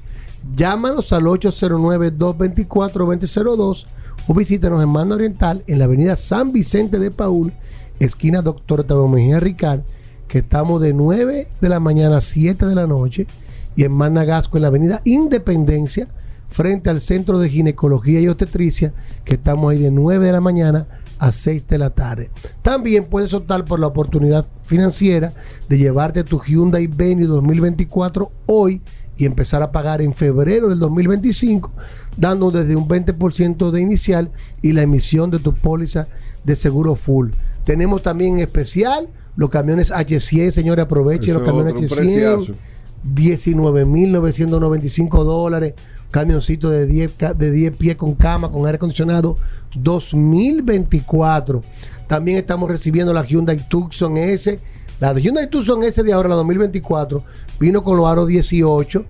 Llámanos 0.55 1.11
al 1.13 1.27
809-224-2002 1.27 3.85
o 4.27 4.34
visítanos 4.34 4.81
en 4.81 4.89
Mano 4.89 5.15
Oriental 5.15 5.63
en 5.67 5.80
la 5.80 5.85
avenida 5.85 6.15
San 6.15 6.51
Vicente 6.51 6.99
de 6.99 7.11
Paul, 7.11 7.51
esquina 7.99 8.41
Doctor 8.41 8.84
Tabo 8.84 9.07
Mejía 9.07 9.39
Ricard, 9.39 9.81
que 10.34 10.39
estamos 10.39 10.81
de 10.81 10.93
9 10.93 11.47
de 11.61 11.69
la 11.69 11.80
mañana 11.80 12.18
a 12.18 12.22
7 12.22 12.65
de 12.65 12.73
la 12.73 12.88
noche, 12.88 13.27
y 13.76 13.84
en 13.84 13.91
Managasco 13.91 14.57
en 14.57 14.64
la 14.64 14.69
avenida 14.69 14.99
Independencia, 15.05 16.07
frente 16.49 16.89
al 16.89 17.01
Centro 17.01 17.38
de 17.38 17.49
Ginecología 17.49 18.19
y 18.19 18.27
Obstetricia, 18.27 18.95
que 19.26 19.35
estamos 19.35 19.69
ahí 19.69 19.77
de 19.77 19.91
9 19.91 20.26
de 20.26 20.31
la 20.31 20.41
mañana 20.41 20.88
a 21.19 21.31
6 21.31 21.68
de 21.68 21.77
la 21.77 21.91
tarde. 21.91 22.31
También 22.64 23.05
puedes 23.05 23.31
optar 23.35 23.64
por 23.64 23.80
la 23.80 23.85
oportunidad 23.85 24.47
financiera 24.64 25.34
de 25.69 25.77
llevarte 25.77 26.23
tu 26.23 26.39
Hyundai 26.39 26.88
Venue 26.88 27.27
2024 27.27 28.31
hoy 28.47 28.81
y 29.15 29.26
empezar 29.26 29.61
a 29.61 29.72
pagar 29.72 30.01
en 30.01 30.15
febrero 30.15 30.68
del 30.68 30.80
2025, 30.80 31.72
dando 32.18 32.49
desde 32.49 32.76
un 32.76 32.88
20% 32.88 33.69
de 33.69 33.81
inicial 33.81 34.31
y 34.64 34.72
la 34.72 34.81
emisión 34.81 35.30
de 35.30 35.38
tu 35.38 35.53
póliza 35.53 36.07
de 36.43 36.55
seguro 36.55 36.95
full. 36.95 37.30
Tenemos 37.65 38.01
también 38.01 38.39
en 38.39 38.39
especial 38.39 39.10
los 39.35 39.49
camiones 39.49 39.91
H100, 39.91 40.51
señores, 40.51 40.85
aprovechen 40.85 41.34
los 41.34 41.41
es 41.43 41.47
camiones 41.47 41.73
otro 41.73 41.88
H100. 41.88 41.95
preciazo. 41.97 42.53
19.995 43.15 45.23
dólares. 45.23 45.73
Camioncito 46.11 46.69
de 46.69 46.85
10, 46.85 47.11
ca- 47.18 47.34
de 47.34 47.49
10 47.51 47.76
pies 47.76 47.95
con 47.95 48.14
cama, 48.14 48.51
con 48.51 48.65
aire 48.65 48.76
acondicionado. 48.76 49.38
2024. 49.76 51.61
También 52.07 52.38
estamos 52.38 52.69
recibiendo 52.69 53.14
la 53.14 53.23
Hyundai 53.26 53.68
Tucson 53.68 54.18
S. 54.18 54.60
La 54.99 55.14
Hyundai 55.14 55.49
Tucson 55.49 55.84
S 55.84 56.03
de 56.03 56.14
ahora, 56.14 56.30
la 56.30 56.35
2024, 56.35 57.23
vino 57.60 57.84
con 57.84 57.97
los 57.97 58.07
aros 58.07 58.27
18, 58.27 59.05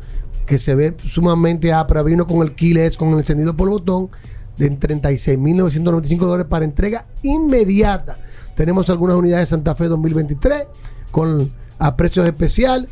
que 0.46 0.58
se 0.58 0.76
ve 0.76 0.96
sumamente 1.06 1.74
ápera. 1.74 2.02
Vino 2.04 2.26
con 2.26 2.42
el 2.42 2.56
keyless, 2.56 2.98
con 2.98 3.10
el 3.10 3.18
encendido 3.20 3.56
por 3.56 3.70
botón, 3.70 4.10
de 4.58 4.72
36.995 4.72 6.18
dólares 6.20 6.48
para 6.50 6.66
entrega 6.66 7.06
inmediata. 7.22 8.18
Tenemos 8.56 8.90
algunas 8.90 9.16
unidades 9.18 9.50
de 9.50 9.56
Santa 9.56 9.76
Fe 9.76 9.86
2023 9.86 10.68
con 11.12 11.52
a 11.80 11.96
precios 11.96 12.26
especial 12.26 12.88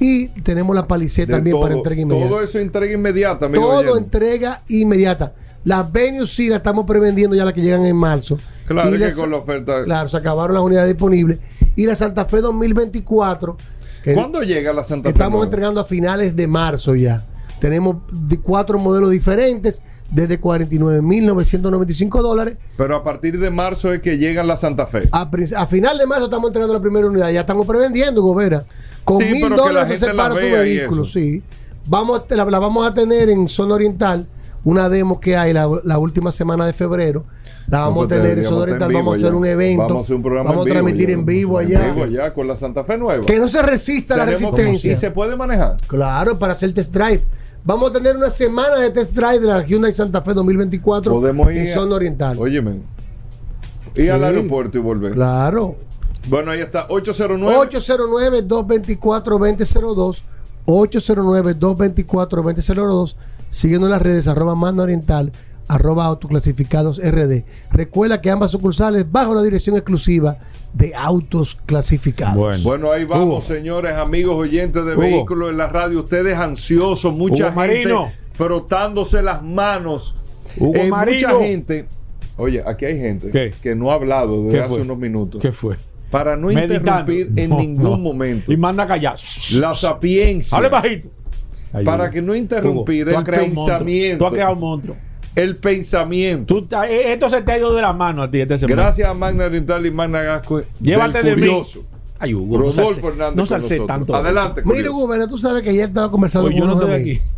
y 0.00 0.28
tenemos 0.42 0.74
la 0.74 0.86
De 1.26 1.32
también 1.34 1.60
para 1.60 1.74
entrega 1.74 2.00
inmediata. 2.02 2.28
Todo 2.30 2.42
eso 2.42 2.58
entrega 2.58 2.92
inmediata. 2.92 3.48
Todo 3.50 3.96
entrega 3.96 4.62
inmediata. 4.68 5.34
Las 5.64 5.92
Venue 5.92 6.26
sí 6.26 6.48
las 6.48 6.56
estamos 6.58 6.84
prevendiendo 6.86 7.36
ya 7.36 7.44
las 7.44 7.54
que 7.54 7.60
llegan 7.60 7.84
en 7.84 7.94
marzo. 7.94 8.36
Claro 8.66 8.88
Y 8.88 8.92
que 8.94 8.98
las- 8.98 9.14
con 9.14 9.30
la 9.30 9.36
oferta. 9.36 9.84
Claro, 9.84 10.08
se 10.08 10.16
acabaron 10.16 10.54
las 10.54 10.62
unidades 10.64 10.88
disponibles. 10.88 11.38
Y 11.76 11.86
la 11.86 11.94
Santa 11.94 12.24
Fe 12.24 12.40
2024. 12.40 13.56
que 14.02 14.14
¿Cuándo 14.14 14.42
llega 14.42 14.72
la 14.72 14.82
Santa 14.82 15.04
Fe? 15.08 15.12
Estamos 15.12 15.32
nueva? 15.38 15.44
entregando 15.44 15.80
a 15.80 15.84
finales 15.84 16.34
de 16.34 16.46
marzo 16.48 16.96
ya. 16.96 17.24
Tenemos 17.60 17.98
cuatro 18.42 18.76
modelos 18.80 19.10
diferentes, 19.10 19.80
desde 20.12 20.38
49.995 20.40 22.22
dólares. 22.22 22.56
Pero 22.76 22.96
a 22.96 23.02
partir 23.02 23.38
de 23.38 23.50
marzo 23.50 23.92
es 23.92 24.00
que 24.00 24.18
llega 24.18 24.42
la 24.44 24.56
Santa 24.56 24.86
Fe. 24.86 25.08
A, 25.12 25.66
final 25.66 25.98
de 25.98 26.06
marzo 26.06 26.24
estamos 26.24 26.48
entregando 26.48 26.74
la 26.74 26.80
primera 26.80 27.06
unidad. 27.06 27.30
Ya 27.30 27.40
estamos 27.40 27.66
prevendiendo, 27.66 28.22
Gobera. 28.22 28.64
Con 29.04 29.18
Sí, 29.22 29.30
mil 29.32 29.48
dólares 29.48 29.98
se 29.98 30.06
la 30.08 30.14
para 30.16 30.34
su 30.34 30.46
vehículo, 30.46 31.04
sí. 31.04 31.42
Vamos 31.86 32.22
a, 32.30 32.34
la, 32.36 32.44
la 32.44 32.58
vamos 32.58 32.86
a 32.86 32.94
tener 32.94 33.28
en 33.30 33.48
zona 33.48 33.74
oriental, 33.74 34.26
una 34.62 34.88
demo 34.88 35.18
que 35.18 35.36
hay 35.36 35.52
la, 35.52 35.68
la 35.82 35.98
última 35.98 36.30
semana 36.30 36.66
de 36.66 36.72
febrero. 36.72 37.24
La 37.68 37.80
vamos 37.80 38.04
a 38.04 38.08
pues 38.08 38.20
tener 38.20 38.38
en 38.38 38.44
zona 38.44 38.62
oriental, 38.62 38.90
en 38.90 38.98
vamos 38.98 39.14
a 39.14 39.16
vivo 39.16 39.26
hacer 39.26 39.32
ya. 39.32 39.38
un 39.38 39.46
evento. 39.46 39.82
Vamos 39.84 39.96
a 39.96 40.00
hacer 40.04 40.16
un 40.16 40.22
programa 40.22 40.50
vamos 40.50 40.66
en 40.66 40.72
a 40.72 40.74
transmitir 40.74 41.10
en 41.10 41.24
vivo 41.24 41.60
En 41.60 41.66
allá. 41.68 41.90
vivo 41.92 42.06
ya 42.06 42.34
con 42.34 42.46
la 42.46 42.56
Santa 42.56 42.84
Fe 42.84 42.98
nueva. 42.98 43.24
Que 43.24 43.38
no 43.38 43.48
se 43.48 43.62
resista 43.62 44.16
la 44.16 44.26
resistencia. 44.26 44.92
¿Y 44.92 44.96
se 44.96 45.10
puede 45.10 45.36
manejar? 45.36 45.76
Claro, 45.86 46.38
para 46.38 46.52
hacer 46.52 46.72
test 46.74 46.92
drive. 46.92 47.22
Vamos 47.64 47.90
a 47.90 47.92
tener 47.92 48.16
una 48.16 48.30
semana 48.30 48.76
de 48.76 48.90
test 48.90 49.12
drive 49.12 49.38
de 49.40 49.46
la 49.46 49.62
Hyundai 49.64 49.92
Santa 49.92 50.20
Fe 50.22 50.34
2024 50.34 51.12
Podemos 51.12 51.50
ir 51.52 51.58
en 51.58 51.70
a- 51.70 51.74
zona 51.74 51.94
oriental. 51.96 52.36
Óyeme. 52.38 52.80
Ir 53.94 54.10
al 54.10 54.20
Sí. 54.20 54.24
aeropuerto 54.26 54.78
y 54.78 54.80
volver. 54.80 55.12
Claro. 55.12 55.76
Bueno, 56.28 56.50
ahí 56.50 56.60
está. 56.60 56.86
809. 56.88 57.56
809-224-2002. 57.56 60.22
809-224-2002. 60.66 63.16
Siguiendo 63.50 63.86
en 63.86 63.90
las 63.92 64.02
redes, 64.02 64.28
arroba 64.28 64.54
mando 64.54 64.82
oriental, 64.82 65.32
arroba 65.68 66.04
autoclasificados 66.06 66.98
RD. 66.98 67.44
Recuerda 67.70 68.20
que 68.20 68.30
ambas 68.30 68.50
sucursales 68.50 69.10
bajo 69.10 69.34
la 69.34 69.42
dirección 69.42 69.76
exclusiva 69.76 70.38
de 70.72 70.94
autos 70.94 71.58
clasificados. 71.66 72.62
Bueno, 72.62 72.90
ahí 72.92 73.04
vamos, 73.04 73.44
señores, 73.44 73.94
amigos 73.96 74.36
oyentes 74.36 74.84
de 74.84 74.92
Hugo. 74.92 75.00
vehículos 75.00 75.50
en 75.50 75.58
la 75.58 75.66
radio. 75.68 76.00
Ustedes 76.00 76.36
ansiosos, 76.36 77.12
mucha 77.14 77.48
Hugo 77.50 77.60
gente 77.62 77.74
Marino. 77.92 78.10
frotándose 78.32 79.22
las 79.22 79.42
manos. 79.42 80.14
Hugo 80.58 80.74
Eh, 80.76 80.90
mucha 80.90 81.38
gente. 81.38 81.86
Oye, 82.38 82.62
aquí 82.66 82.86
hay 82.86 82.98
gente 82.98 83.30
¿Qué? 83.30 83.52
que 83.62 83.74
no 83.74 83.90
ha 83.90 83.94
hablado 83.94 84.44
desde 84.44 84.58
¿Qué 84.58 84.64
hace 84.64 84.80
unos 84.80 84.96
minutos. 84.98 85.40
¿Qué 85.42 85.52
fue? 85.52 85.76
Para 86.10 86.36
no 86.36 86.48
Meditando. 86.48 86.74
interrumpir 87.12 87.32
en 87.36 87.50
No, 87.50 87.58
ningún 87.58 87.82
no. 87.84 87.96
momento. 87.98 88.50
Y 88.52 88.56
manda 88.56 88.86
callar. 88.86 89.16
La 89.54 89.74
sapiencia. 89.74 90.56
Hable 90.56 90.68
bajito. 90.70 91.08
Para 91.84 92.10
que 92.10 92.20
no 92.20 92.34
interrumpir 92.34 93.08
Hugo, 93.08 93.18
el 93.18 93.24
pensamiento. 93.24 94.18
Tú 94.18 94.26
has 94.26 94.32
creado 94.32 94.52
un 94.54 94.60
monstruo 94.60 94.96
el 95.34 95.56
pensamiento. 95.56 96.66
Eh, 96.88 97.12
esto 97.12 97.28
se 97.28 97.42
te 97.42 97.52
ha 97.52 97.58
ido 97.58 97.74
de 97.74 97.82
la 97.82 97.92
mano 97.92 98.22
a 98.22 98.30
ti 98.30 98.40
este. 98.40 98.66
Gracias 98.66 99.08
a 99.08 99.14
Magna 99.14 99.46
Oriental 99.46 99.84
y 99.86 99.90
Magna 99.90 100.22
Gasco. 100.22 100.62
Llévate 100.80 101.22
de 101.22 101.36
mí. 101.36 101.62
Ay, 102.18 102.34
Hugo, 102.34 102.58
no 103.34 103.46
salse, 103.46 103.80
tanto. 103.80 104.14
Adelante. 104.14 104.62
Mira, 104.64 104.90
Hugo, 104.90 105.08
pero 105.08 105.26
tú 105.26 105.36
sabes 105.38 105.62
que 105.62 105.74
ya 105.74 105.84
estaba 105.84 106.10
conversando 106.10 106.48
pues 106.48 106.60
con 106.60 106.68
yo 106.68 106.74
no 106.74 106.80
estoy 106.80 107.00
aquí. 107.00 107.22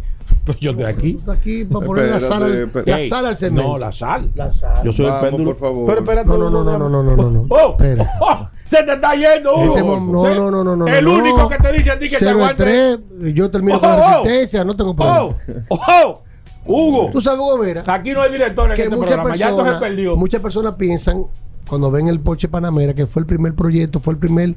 Pues 0.45 0.59
yo 0.59 0.71
estoy 0.73 0.87
aquí. 0.87 1.13
Tú 1.25 1.31
aquí 1.31 1.65
para 1.65 1.87
poner 1.87 2.11
la 2.11 2.21
sal, 2.21 2.71
la 2.85 3.09
sal 3.09 3.27
al 3.27 3.37
cemento. 3.37 3.73
No, 3.73 3.79
la 3.79 3.93
sal. 3.93 4.31
La 4.35 4.51
sal. 4.51 4.83
Yo 4.85 4.93
soy 4.93 5.07
el 5.07 5.15
péndulo. 5.15 5.45
Por 5.53 5.59
favor. 5.59 5.87
Pero 5.87 6.01
espérate. 6.01 6.29
No, 6.29 6.37
no, 6.37 6.51
no, 6.51 6.65
no, 6.65 6.89
no, 6.89 7.03
no, 7.03 7.31
no. 7.31 7.47
Oh, 7.49 7.77
oh, 7.79 8.07
oh 8.21 8.49
se 8.69 8.83
te 8.83 8.95
está 8.95 9.15
yendo, 9.15 9.53
este 9.53 9.83
Hugo. 9.83 10.29
Eh, 10.29 10.35
no, 10.35 10.51
no, 10.51 10.51
no, 10.51 10.65
no, 10.65 10.77
no. 10.77 10.87
El 10.87 11.07
único 11.07 11.49
que 11.49 11.57
te 11.59 11.73
dice 11.73 11.91
a 11.93 11.99
ti 11.99 12.09
que 12.09 12.17
te 12.17 12.29
aguantes. 12.29 12.99
yo 13.33 13.51
termino 13.51 13.77
oh, 13.77 13.81
con 13.81 13.89
la 13.91 14.17
resistencia, 14.19 14.65
no 14.65 14.75
tengo 14.77 14.95
problema. 14.97 15.37
Oh, 15.69 15.81
oh. 16.05 16.24
Hugo. 16.67 17.11
Tú 17.13 17.21
sabes, 17.21 17.41
Hugo 17.41 17.59
Vera, 17.59 17.83
Aquí 17.87 18.13
no 18.13 18.23
hay 18.23 18.33
director 18.33 18.71
en 18.71 18.77
que 18.77 18.83
este 18.85 18.95
muchas 18.97 19.15
programa. 19.15 19.37
Ya 19.37 19.47
esto 19.51 19.57
se 19.59 19.63
personas, 19.65 19.81
perdió. 19.91 20.17
muchas 20.17 20.41
personas 20.43 20.75
piensan, 20.77 21.25
cuando 21.69 21.91
ven 21.91 22.09
el 22.09 22.21
Porsche 22.21 22.49
Panamera, 22.49 22.95
que 22.95 23.07
fue 23.07 23.21
el 23.21 23.27
primer 23.27 23.55
proyecto, 23.55 24.01
fue 24.01 24.15
el 24.15 24.19
primer 24.19 24.55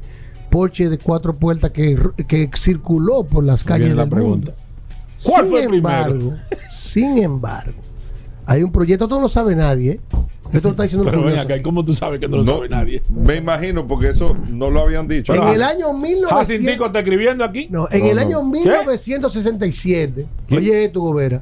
Porsche 0.49 0.89
de 0.89 0.97
cuatro 0.97 1.35
puertas 1.35 1.71
que, 1.71 1.97
que 2.27 2.49
circuló 2.55 3.23
por 3.25 3.43
las 3.43 3.63
calles 3.63 3.87
viene 3.87 3.95
la 3.95 4.03
del 4.03 4.09
pregunta. 4.11 4.51
mundo. 4.51 4.63
¿Cuál 5.23 5.41
sin 5.41 5.49
fue 5.51 5.63
el 5.63 5.69
primero? 5.69 5.97
embargo, 6.13 6.33
sin 6.69 7.17
embargo, 7.17 7.73
hay 8.45 8.63
un 8.63 8.71
proyecto, 8.71 9.05
esto 9.05 9.15
no 9.15 9.21
lo 9.23 9.29
sabe 9.29 9.55
nadie. 9.55 9.91
¿eh? 9.93 9.99
Esto 10.53 10.69
lo 10.69 10.71
está 10.71 10.83
diciendo 10.83 11.03
Pero 11.03 11.17
ven 11.17 11.23
curioso. 11.31 11.43
acá, 11.43 11.57
¿y 11.57 11.61
¿cómo 11.61 11.83
tú 11.83 11.93
sabes 11.93 12.21
que 12.21 12.27
no 12.29 12.37
lo 12.37 12.43
No, 12.45 12.53
sabe 12.55 12.69
nadie? 12.69 13.03
Me 13.09 13.35
imagino, 13.35 13.85
porque 13.85 14.09
eso 14.11 14.37
no 14.49 14.69
lo 14.69 14.79
habían 14.81 15.05
dicho. 15.05 15.33
En 15.33 15.41
Ah, 15.43 15.53
el 15.53 15.61
año 15.61 15.91
1900 15.91 16.31
Jacintico 16.31 16.85
está 16.85 16.99
escribiendo 16.99 17.43
aquí. 17.43 17.67
No, 17.69 17.89
en 17.91 17.99
No, 17.99 18.09
el 18.11 18.15
no. 18.15 18.21
año 18.21 18.43
1967, 18.43 20.25
oye 20.51 20.85
esto, 20.85 21.01
Gobera, 21.01 21.41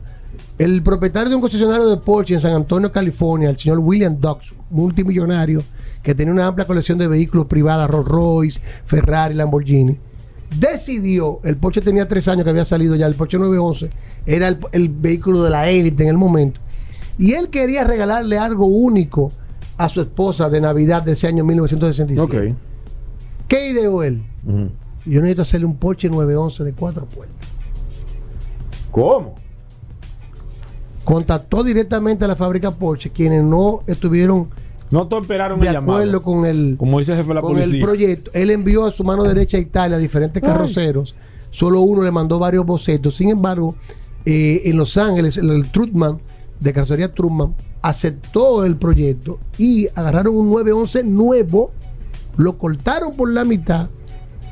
el 0.58 0.82
propietario 0.82 1.30
de 1.30 1.36
un 1.36 1.42
concesionario 1.42 1.88
de 1.88 1.98
Porsche 1.98 2.34
en 2.34 2.42
San 2.42 2.54
Antonio, 2.54 2.92
California, 2.92 3.50
el 3.50 3.58
señor 3.58 3.80
William 3.80 4.18
Dux, 4.20 4.54
multimillonario, 4.70 5.64
que 6.02 6.16
tenía 6.16 6.34
una 6.34 6.48
amplia 6.48 6.66
colección 6.66 6.98
de 6.98 7.08
vehículos 7.08 7.48
privados, 7.48 7.90
Rolls 7.90 8.08
Royce, 8.08 8.62
Ferrari, 8.86 9.34
Lamborghini, 9.34 9.98
decidió, 10.58 11.40
el 11.44 11.58
Porsche 11.58 11.82
tenía 11.82 12.08
tres 12.08 12.28
años 12.28 12.46
que 12.46 12.52
había 12.52 12.64
salido 12.64 12.96
ya, 12.96 13.06
el 13.06 13.16
Porsche 13.16 13.38
911, 13.38 13.90
era 14.26 14.48
el, 14.48 14.60
el 14.72 14.90
vehículo 14.90 15.44
de 15.44 15.50
la 15.50 15.70
élite 15.70 16.04
en 16.04 16.10
el 16.10 16.18
momento, 16.18 16.62
y 17.18 17.34
él 17.34 17.50
quería 17.50 17.84
regalarle 17.84 18.38
algo 18.38 18.66
único 18.66 19.32
a 19.78 19.90
su 19.90 20.00
esposa 20.02 20.50
de 20.50 20.62
Navidad 20.62 21.04
de 21.04 21.14
ese 21.14 21.28
año 21.28 21.44
1967. 21.44 22.54
Ok. 22.54 22.58
¿Qué 23.48 23.70
ideó 23.72 24.04
él? 24.04 24.24
Yo 25.06 25.22
necesito 25.22 25.42
hacerle 25.42 25.66
un 25.66 25.76
Porsche 25.76 26.10
911 26.10 26.64
de 26.64 26.74
cuatro 26.74 27.06
puertas. 27.06 27.48
¿Cómo? 28.90 29.36
Contactó 31.06 31.64
directamente 31.64 32.26
a 32.26 32.28
la 32.28 32.36
fábrica 32.36 32.72
Porsche, 32.72 33.10
quienes 33.12 33.44
no 33.44 33.84
estuvieron 33.88 34.50
No 34.92 35.08
de 35.62 35.68
el 35.68 35.74
llamado. 35.74 36.00
acuerdo 36.00 36.22
con 36.22 36.46
el, 36.46 36.76
Como 36.78 37.00
dice 37.00 37.14
el 37.14 37.20
jefe 37.20 37.30
de 37.30 37.34
la 37.36 37.42
con 37.42 37.58
el 37.58 37.80
proyecto. 37.80 38.32
Él 38.34 38.52
envió 38.52 38.84
a 38.86 38.92
su 38.92 39.04
mano 39.04 39.24
derecha 39.24 39.58
a 39.58 39.60
Italia 39.62 39.98
diferentes 39.98 40.42
Ay. 40.44 40.50
carroceros. 40.50 41.16
Solo 41.52 41.82
uno 41.82 42.02
le 42.04 42.12
mandó 42.12 42.40
varios 42.40 42.66
bocetos. 42.66 43.16
Sin 43.16 43.30
embargo, 43.30 43.76
eh, 44.26 44.64
en 44.66 44.78
Los 44.78 44.98
Ángeles, 44.98 45.38
el, 45.38 45.50
el 45.52 45.72
Trutman, 45.72 46.20
de 46.60 46.74
carrocería 46.74 47.14
Trutman, 47.14 47.54
aceptó 47.82 48.66
el 48.66 48.76
proyecto 48.78 49.38
y 49.60 49.88
agarraron 49.94 50.36
un 50.36 50.50
911 50.50 51.04
nuevo, 51.04 51.72
lo 52.36 52.58
cortaron 52.58 53.16
por 53.16 53.32
la 53.32 53.46
mitad 53.46 53.90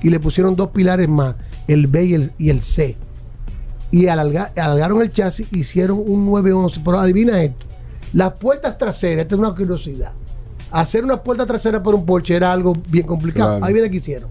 y 0.04 0.12
le 0.12 0.20
pusieron 0.20 0.56
dos 0.56 0.70
pilares 0.70 1.10
más, 1.10 1.36
el 1.68 1.88
B 1.88 2.06
y 2.06 2.14
el, 2.14 2.32
y 2.38 2.50
el 2.52 2.62
C. 2.62 2.96
Y 3.94 4.08
alarga- 4.08 4.52
alargaron 4.56 5.04
el 5.04 5.12
chasis, 5.12 5.48
hicieron 5.52 6.00
un 6.00 6.26
911. 6.26 6.82
Pero 6.84 7.00
adivina 7.00 7.44
esto: 7.44 7.66
las 8.14 8.34
puertas 8.34 8.76
traseras, 8.78 9.22
esta 9.24 9.36
es 9.36 9.40
una 9.40 9.54
curiosidad. 9.54 10.12
Hacer 10.72 11.04
una 11.04 11.22
puerta 11.22 11.46
trasera 11.46 11.84
por 11.84 11.94
un 11.94 12.04
Porsche 12.04 12.36
era 12.36 12.52
algo 12.52 12.74
bien 12.90 13.06
complicado. 13.06 13.52
Claro. 13.52 13.66
Ahí 13.66 13.72
viene 13.72 13.92
que 13.92 13.98
hicieron. 13.98 14.30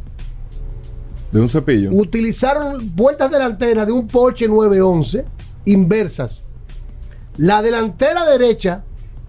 De 1.30 1.40
un 1.40 1.48
cepillo. 1.48 1.90
Utilizaron 1.92 2.90
puertas 2.90 3.30
delanteras 3.30 3.86
de 3.86 3.92
un 3.92 4.08
Porsche 4.08 4.48
911 4.48 5.24
inversas. 5.66 6.44
La 7.36 7.62
delantera 7.62 8.24
derecha 8.26 8.82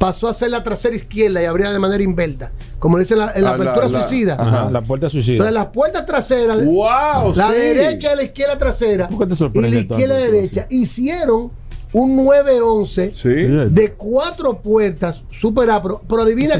pasó 0.04 0.28
a 0.28 0.34
ser 0.34 0.50
la 0.52 0.62
trasera 0.62 0.98
izquierda 0.98 1.42
y 1.42 1.46
abría 1.46 1.72
de 1.72 1.80
manera 1.80 2.04
inversa, 2.04 2.52
como 2.78 3.00
dice 3.00 3.16
la, 3.16 3.32
en 3.34 3.44
la 3.46 3.52
Ah, 3.52 3.58
la- 3.58 3.64
apertura 3.72 3.88
la- 3.88 4.02
suicida. 4.06 4.36
Ajá, 4.38 4.70
la 4.70 4.82
puerta 4.82 5.08
suicida. 5.08 5.36
Entonces 5.36 5.54
las 5.54 5.68
puertas 5.68 6.06
traseras, 6.06 6.66
¡Wow! 6.66 7.34
la 7.34 7.48
sí. 7.52 7.54
derecha 7.56 8.12
y 8.12 8.16
la 8.18 8.24
izquierda 8.24 8.58
trasera, 8.58 9.08
¿Por 9.08 9.20
qué 9.30 9.34
te 9.34 9.60
y 9.60 9.62
la 9.62 9.68
izquierda 9.80 10.16
tanto, 10.20 10.32
derecha, 10.34 10.68
hicieron 10.70 11.52
un 11.94 12.16
911 12.18 13.14
Sí. 13.16 13.30
de 13.30 13.94
cuatro 13.96 14.62
puertas, 14.62 15.22
super 15.32 15.70
A, 15.70 15.82
pero, 15.82 16.02
pero 16.06 16.24
adivina, 16.24 16.56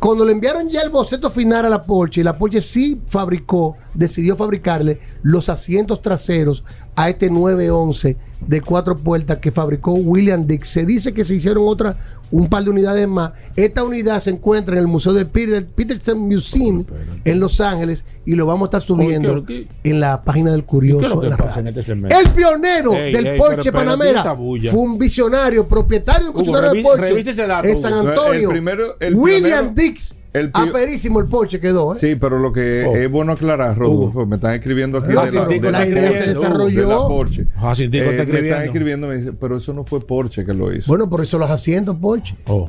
cuando 0.00 0.24
le 0.24 0.32
enviaron 0.32 0.68
ya 0.68 0.80
el 0.80 0.90
boceto 0.90 1.30
final 1.30 1.66
a 1.66 1.68
la 1.68 1.84
Porsche, 1.84 2.22
y 2.22 2.24
la 2.24 2.36
Porsche 2.36 2.60
sí 2.62 3.00
fabricó, 3.06 3.76
decidió 3.94 4.34
fabricarle 4.34 4.98
los 5.22 5.48
asientos 5.48 6.02
traseros 6.02 6.64
a 6.96 7.10
este 7.10 7.28
911 7.30 8.16
de 8.46 8.60
cuatro 8.60 8.96
puertas 8.96 9.38
que 9.38 9.50
fabricó 9.52 9.92
William 9.92 10.46
Dick. 10.46 10.64
Se 10.64 10.84
dice 10.86 11.12
que 11.12 11.24
se 11.24 11.34
hicieron 11.34 11.64
otras, 11.66 11.96
un 12.30 12.48
par 12.48 12.64
de 12.64 12.70
unidades 12.70 13.06
más. 13.06 13.32
Esta 13.54 13.84
unidad 13.84 14.20
se 14.20 14.30
encuentra 14.30 14.74
en 14.76 14.80
el 14.80 14.86
Museo 14.88 15.12
del 15.12 15.26
Peter, 15.26 15.64
Peterson 15.66 16.18
Museum 16.18 16.84
en 17.24 17.38
Los 17.40 17.60
Ángeles 17.60 18.04
y 18.24 18.34
lo 18.34 18.46
vamos 18.46 18.62
a 18.62 18.64
estar 18.66 18.80
subiendo 18.82 19.44
¿qué- 19.44 19.68
en 19.84 20.00
la 20.00 20.22
página 20.22 20.50
del 20.52 20.60
¿Qué 20.60 20.64
es 20.64 20.70
Curioso. 20.70 21.22
en 21.22 21.30
la 21.30 21.54
en 21.56 21.66
este? 21.68 21.92
El 22.20 22.30
pionero 22.34 22.94
Ey, 22.94 23.12
del 23.12 23.26
ey, 23.26 23.38
Porsche 23.38 23.70
pero 23.72 23.84
Panamera 23.84 24.22
fue 24.34 24.80
un 24.80 24.98
visionario, 24.98 25.68
propietario 25.68 26.24
de 26.24 26.30
un 26.30 26.36
Hugo, 26.36 26.44
concesionario 26.52 26.82
de 26.82 26.82
Porsche 26.82 27.70
en 27.70 27.82
San. 27.82 27.92
Antonio. 27.92 28.40
El 28.40 28.48
primero- 28.48 28.96
el 29.00 29.14
William 29.14 29.74
primero- 29.74 29.92
Dix. 29.92 30.14
El 30.38 30.50
pi- 30.52 30.60
Aperísimo 30.68 31.20
el 31.20 31.26
Porsche 31.26 31.60
quedó. 31.60 31.94
¿eh? 31.94 31.98
Sí, 31.98 32.16
pero 32.16 32.38
lo 32.38 32.52
que 32.52 32.84
Oh. 32.88 32.94
es 32.96 33.10
bueno 33.10 33.32
aclarar, 33.32 33.76
Rodolfo, 33.76 34.26
me 34.26 34.36
están 34.36 34.52
escribiendo 34.54 34.98
aquí 34.98 35.12
Ah, 35.16 35.24
de 35.26 35.32
la, 35.32 35.44
de 35.46 35.70
la 35.70 35.86
idea 35.86 36.12
se 36.12 36.26
desarrolló. 36.28 36.82
de 36.82 36.86
la 36.94 36.96
Porsche. 37.06 37.46
Jacintico 37.60 38.04
Eh, 38.04 38.20
está 38.20 38.32
me 38.32 38.38
están 38.40 38.62
escribiendo. 38.64 39.06
me 39.06 39.16
dice, 39.18 39.32
pero 39.32 39.56
eso 39.56 39.72
no 39.72 39.84
fue 39.84 40.00
Porsche 40.06 40.44
que 40.44 40.52
lo 40.52 40.72
hizo. 40.72 40.88
Bueno, 40.88 41.08
por 41.08 41.22
eso 41.22 41.38
los 41.38 41.50
asientos 41.50 41.96
Porsche. 42.00 42.34
Oh. 42.46 42.68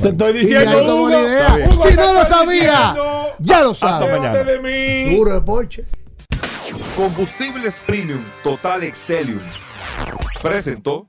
Te 0.00 0.10
estoy 0.10 0.32
diciendo, 0.34 0.84
Hugo. 0.84 1.04
una 1.04 1.20
idea. 1.20 1.68
Hugo, 1.72 1.82
Si 1.88 1.94
no 1.96 2.12
lo 2.14 2.24
sabía, 2.26 2.60
diciendo. 2.70 3.26
ya 3.38 3.60
lo 3.62 3.70
Hasta 3.70 3.88
sabe. 3.88 4.18
mañana. 4.18 4.44
de 4.44 4.60
mí. 5.08 5.16
Duro 5.16 5.34
el 5.36 5.42
Porsche. 5.44 5.84
Combustibles 6.96 7.74
Premium 7.86 8.20
Total 8.42 8.82
Excelium. 8.82 9.40
Presentó. 10.42 11.08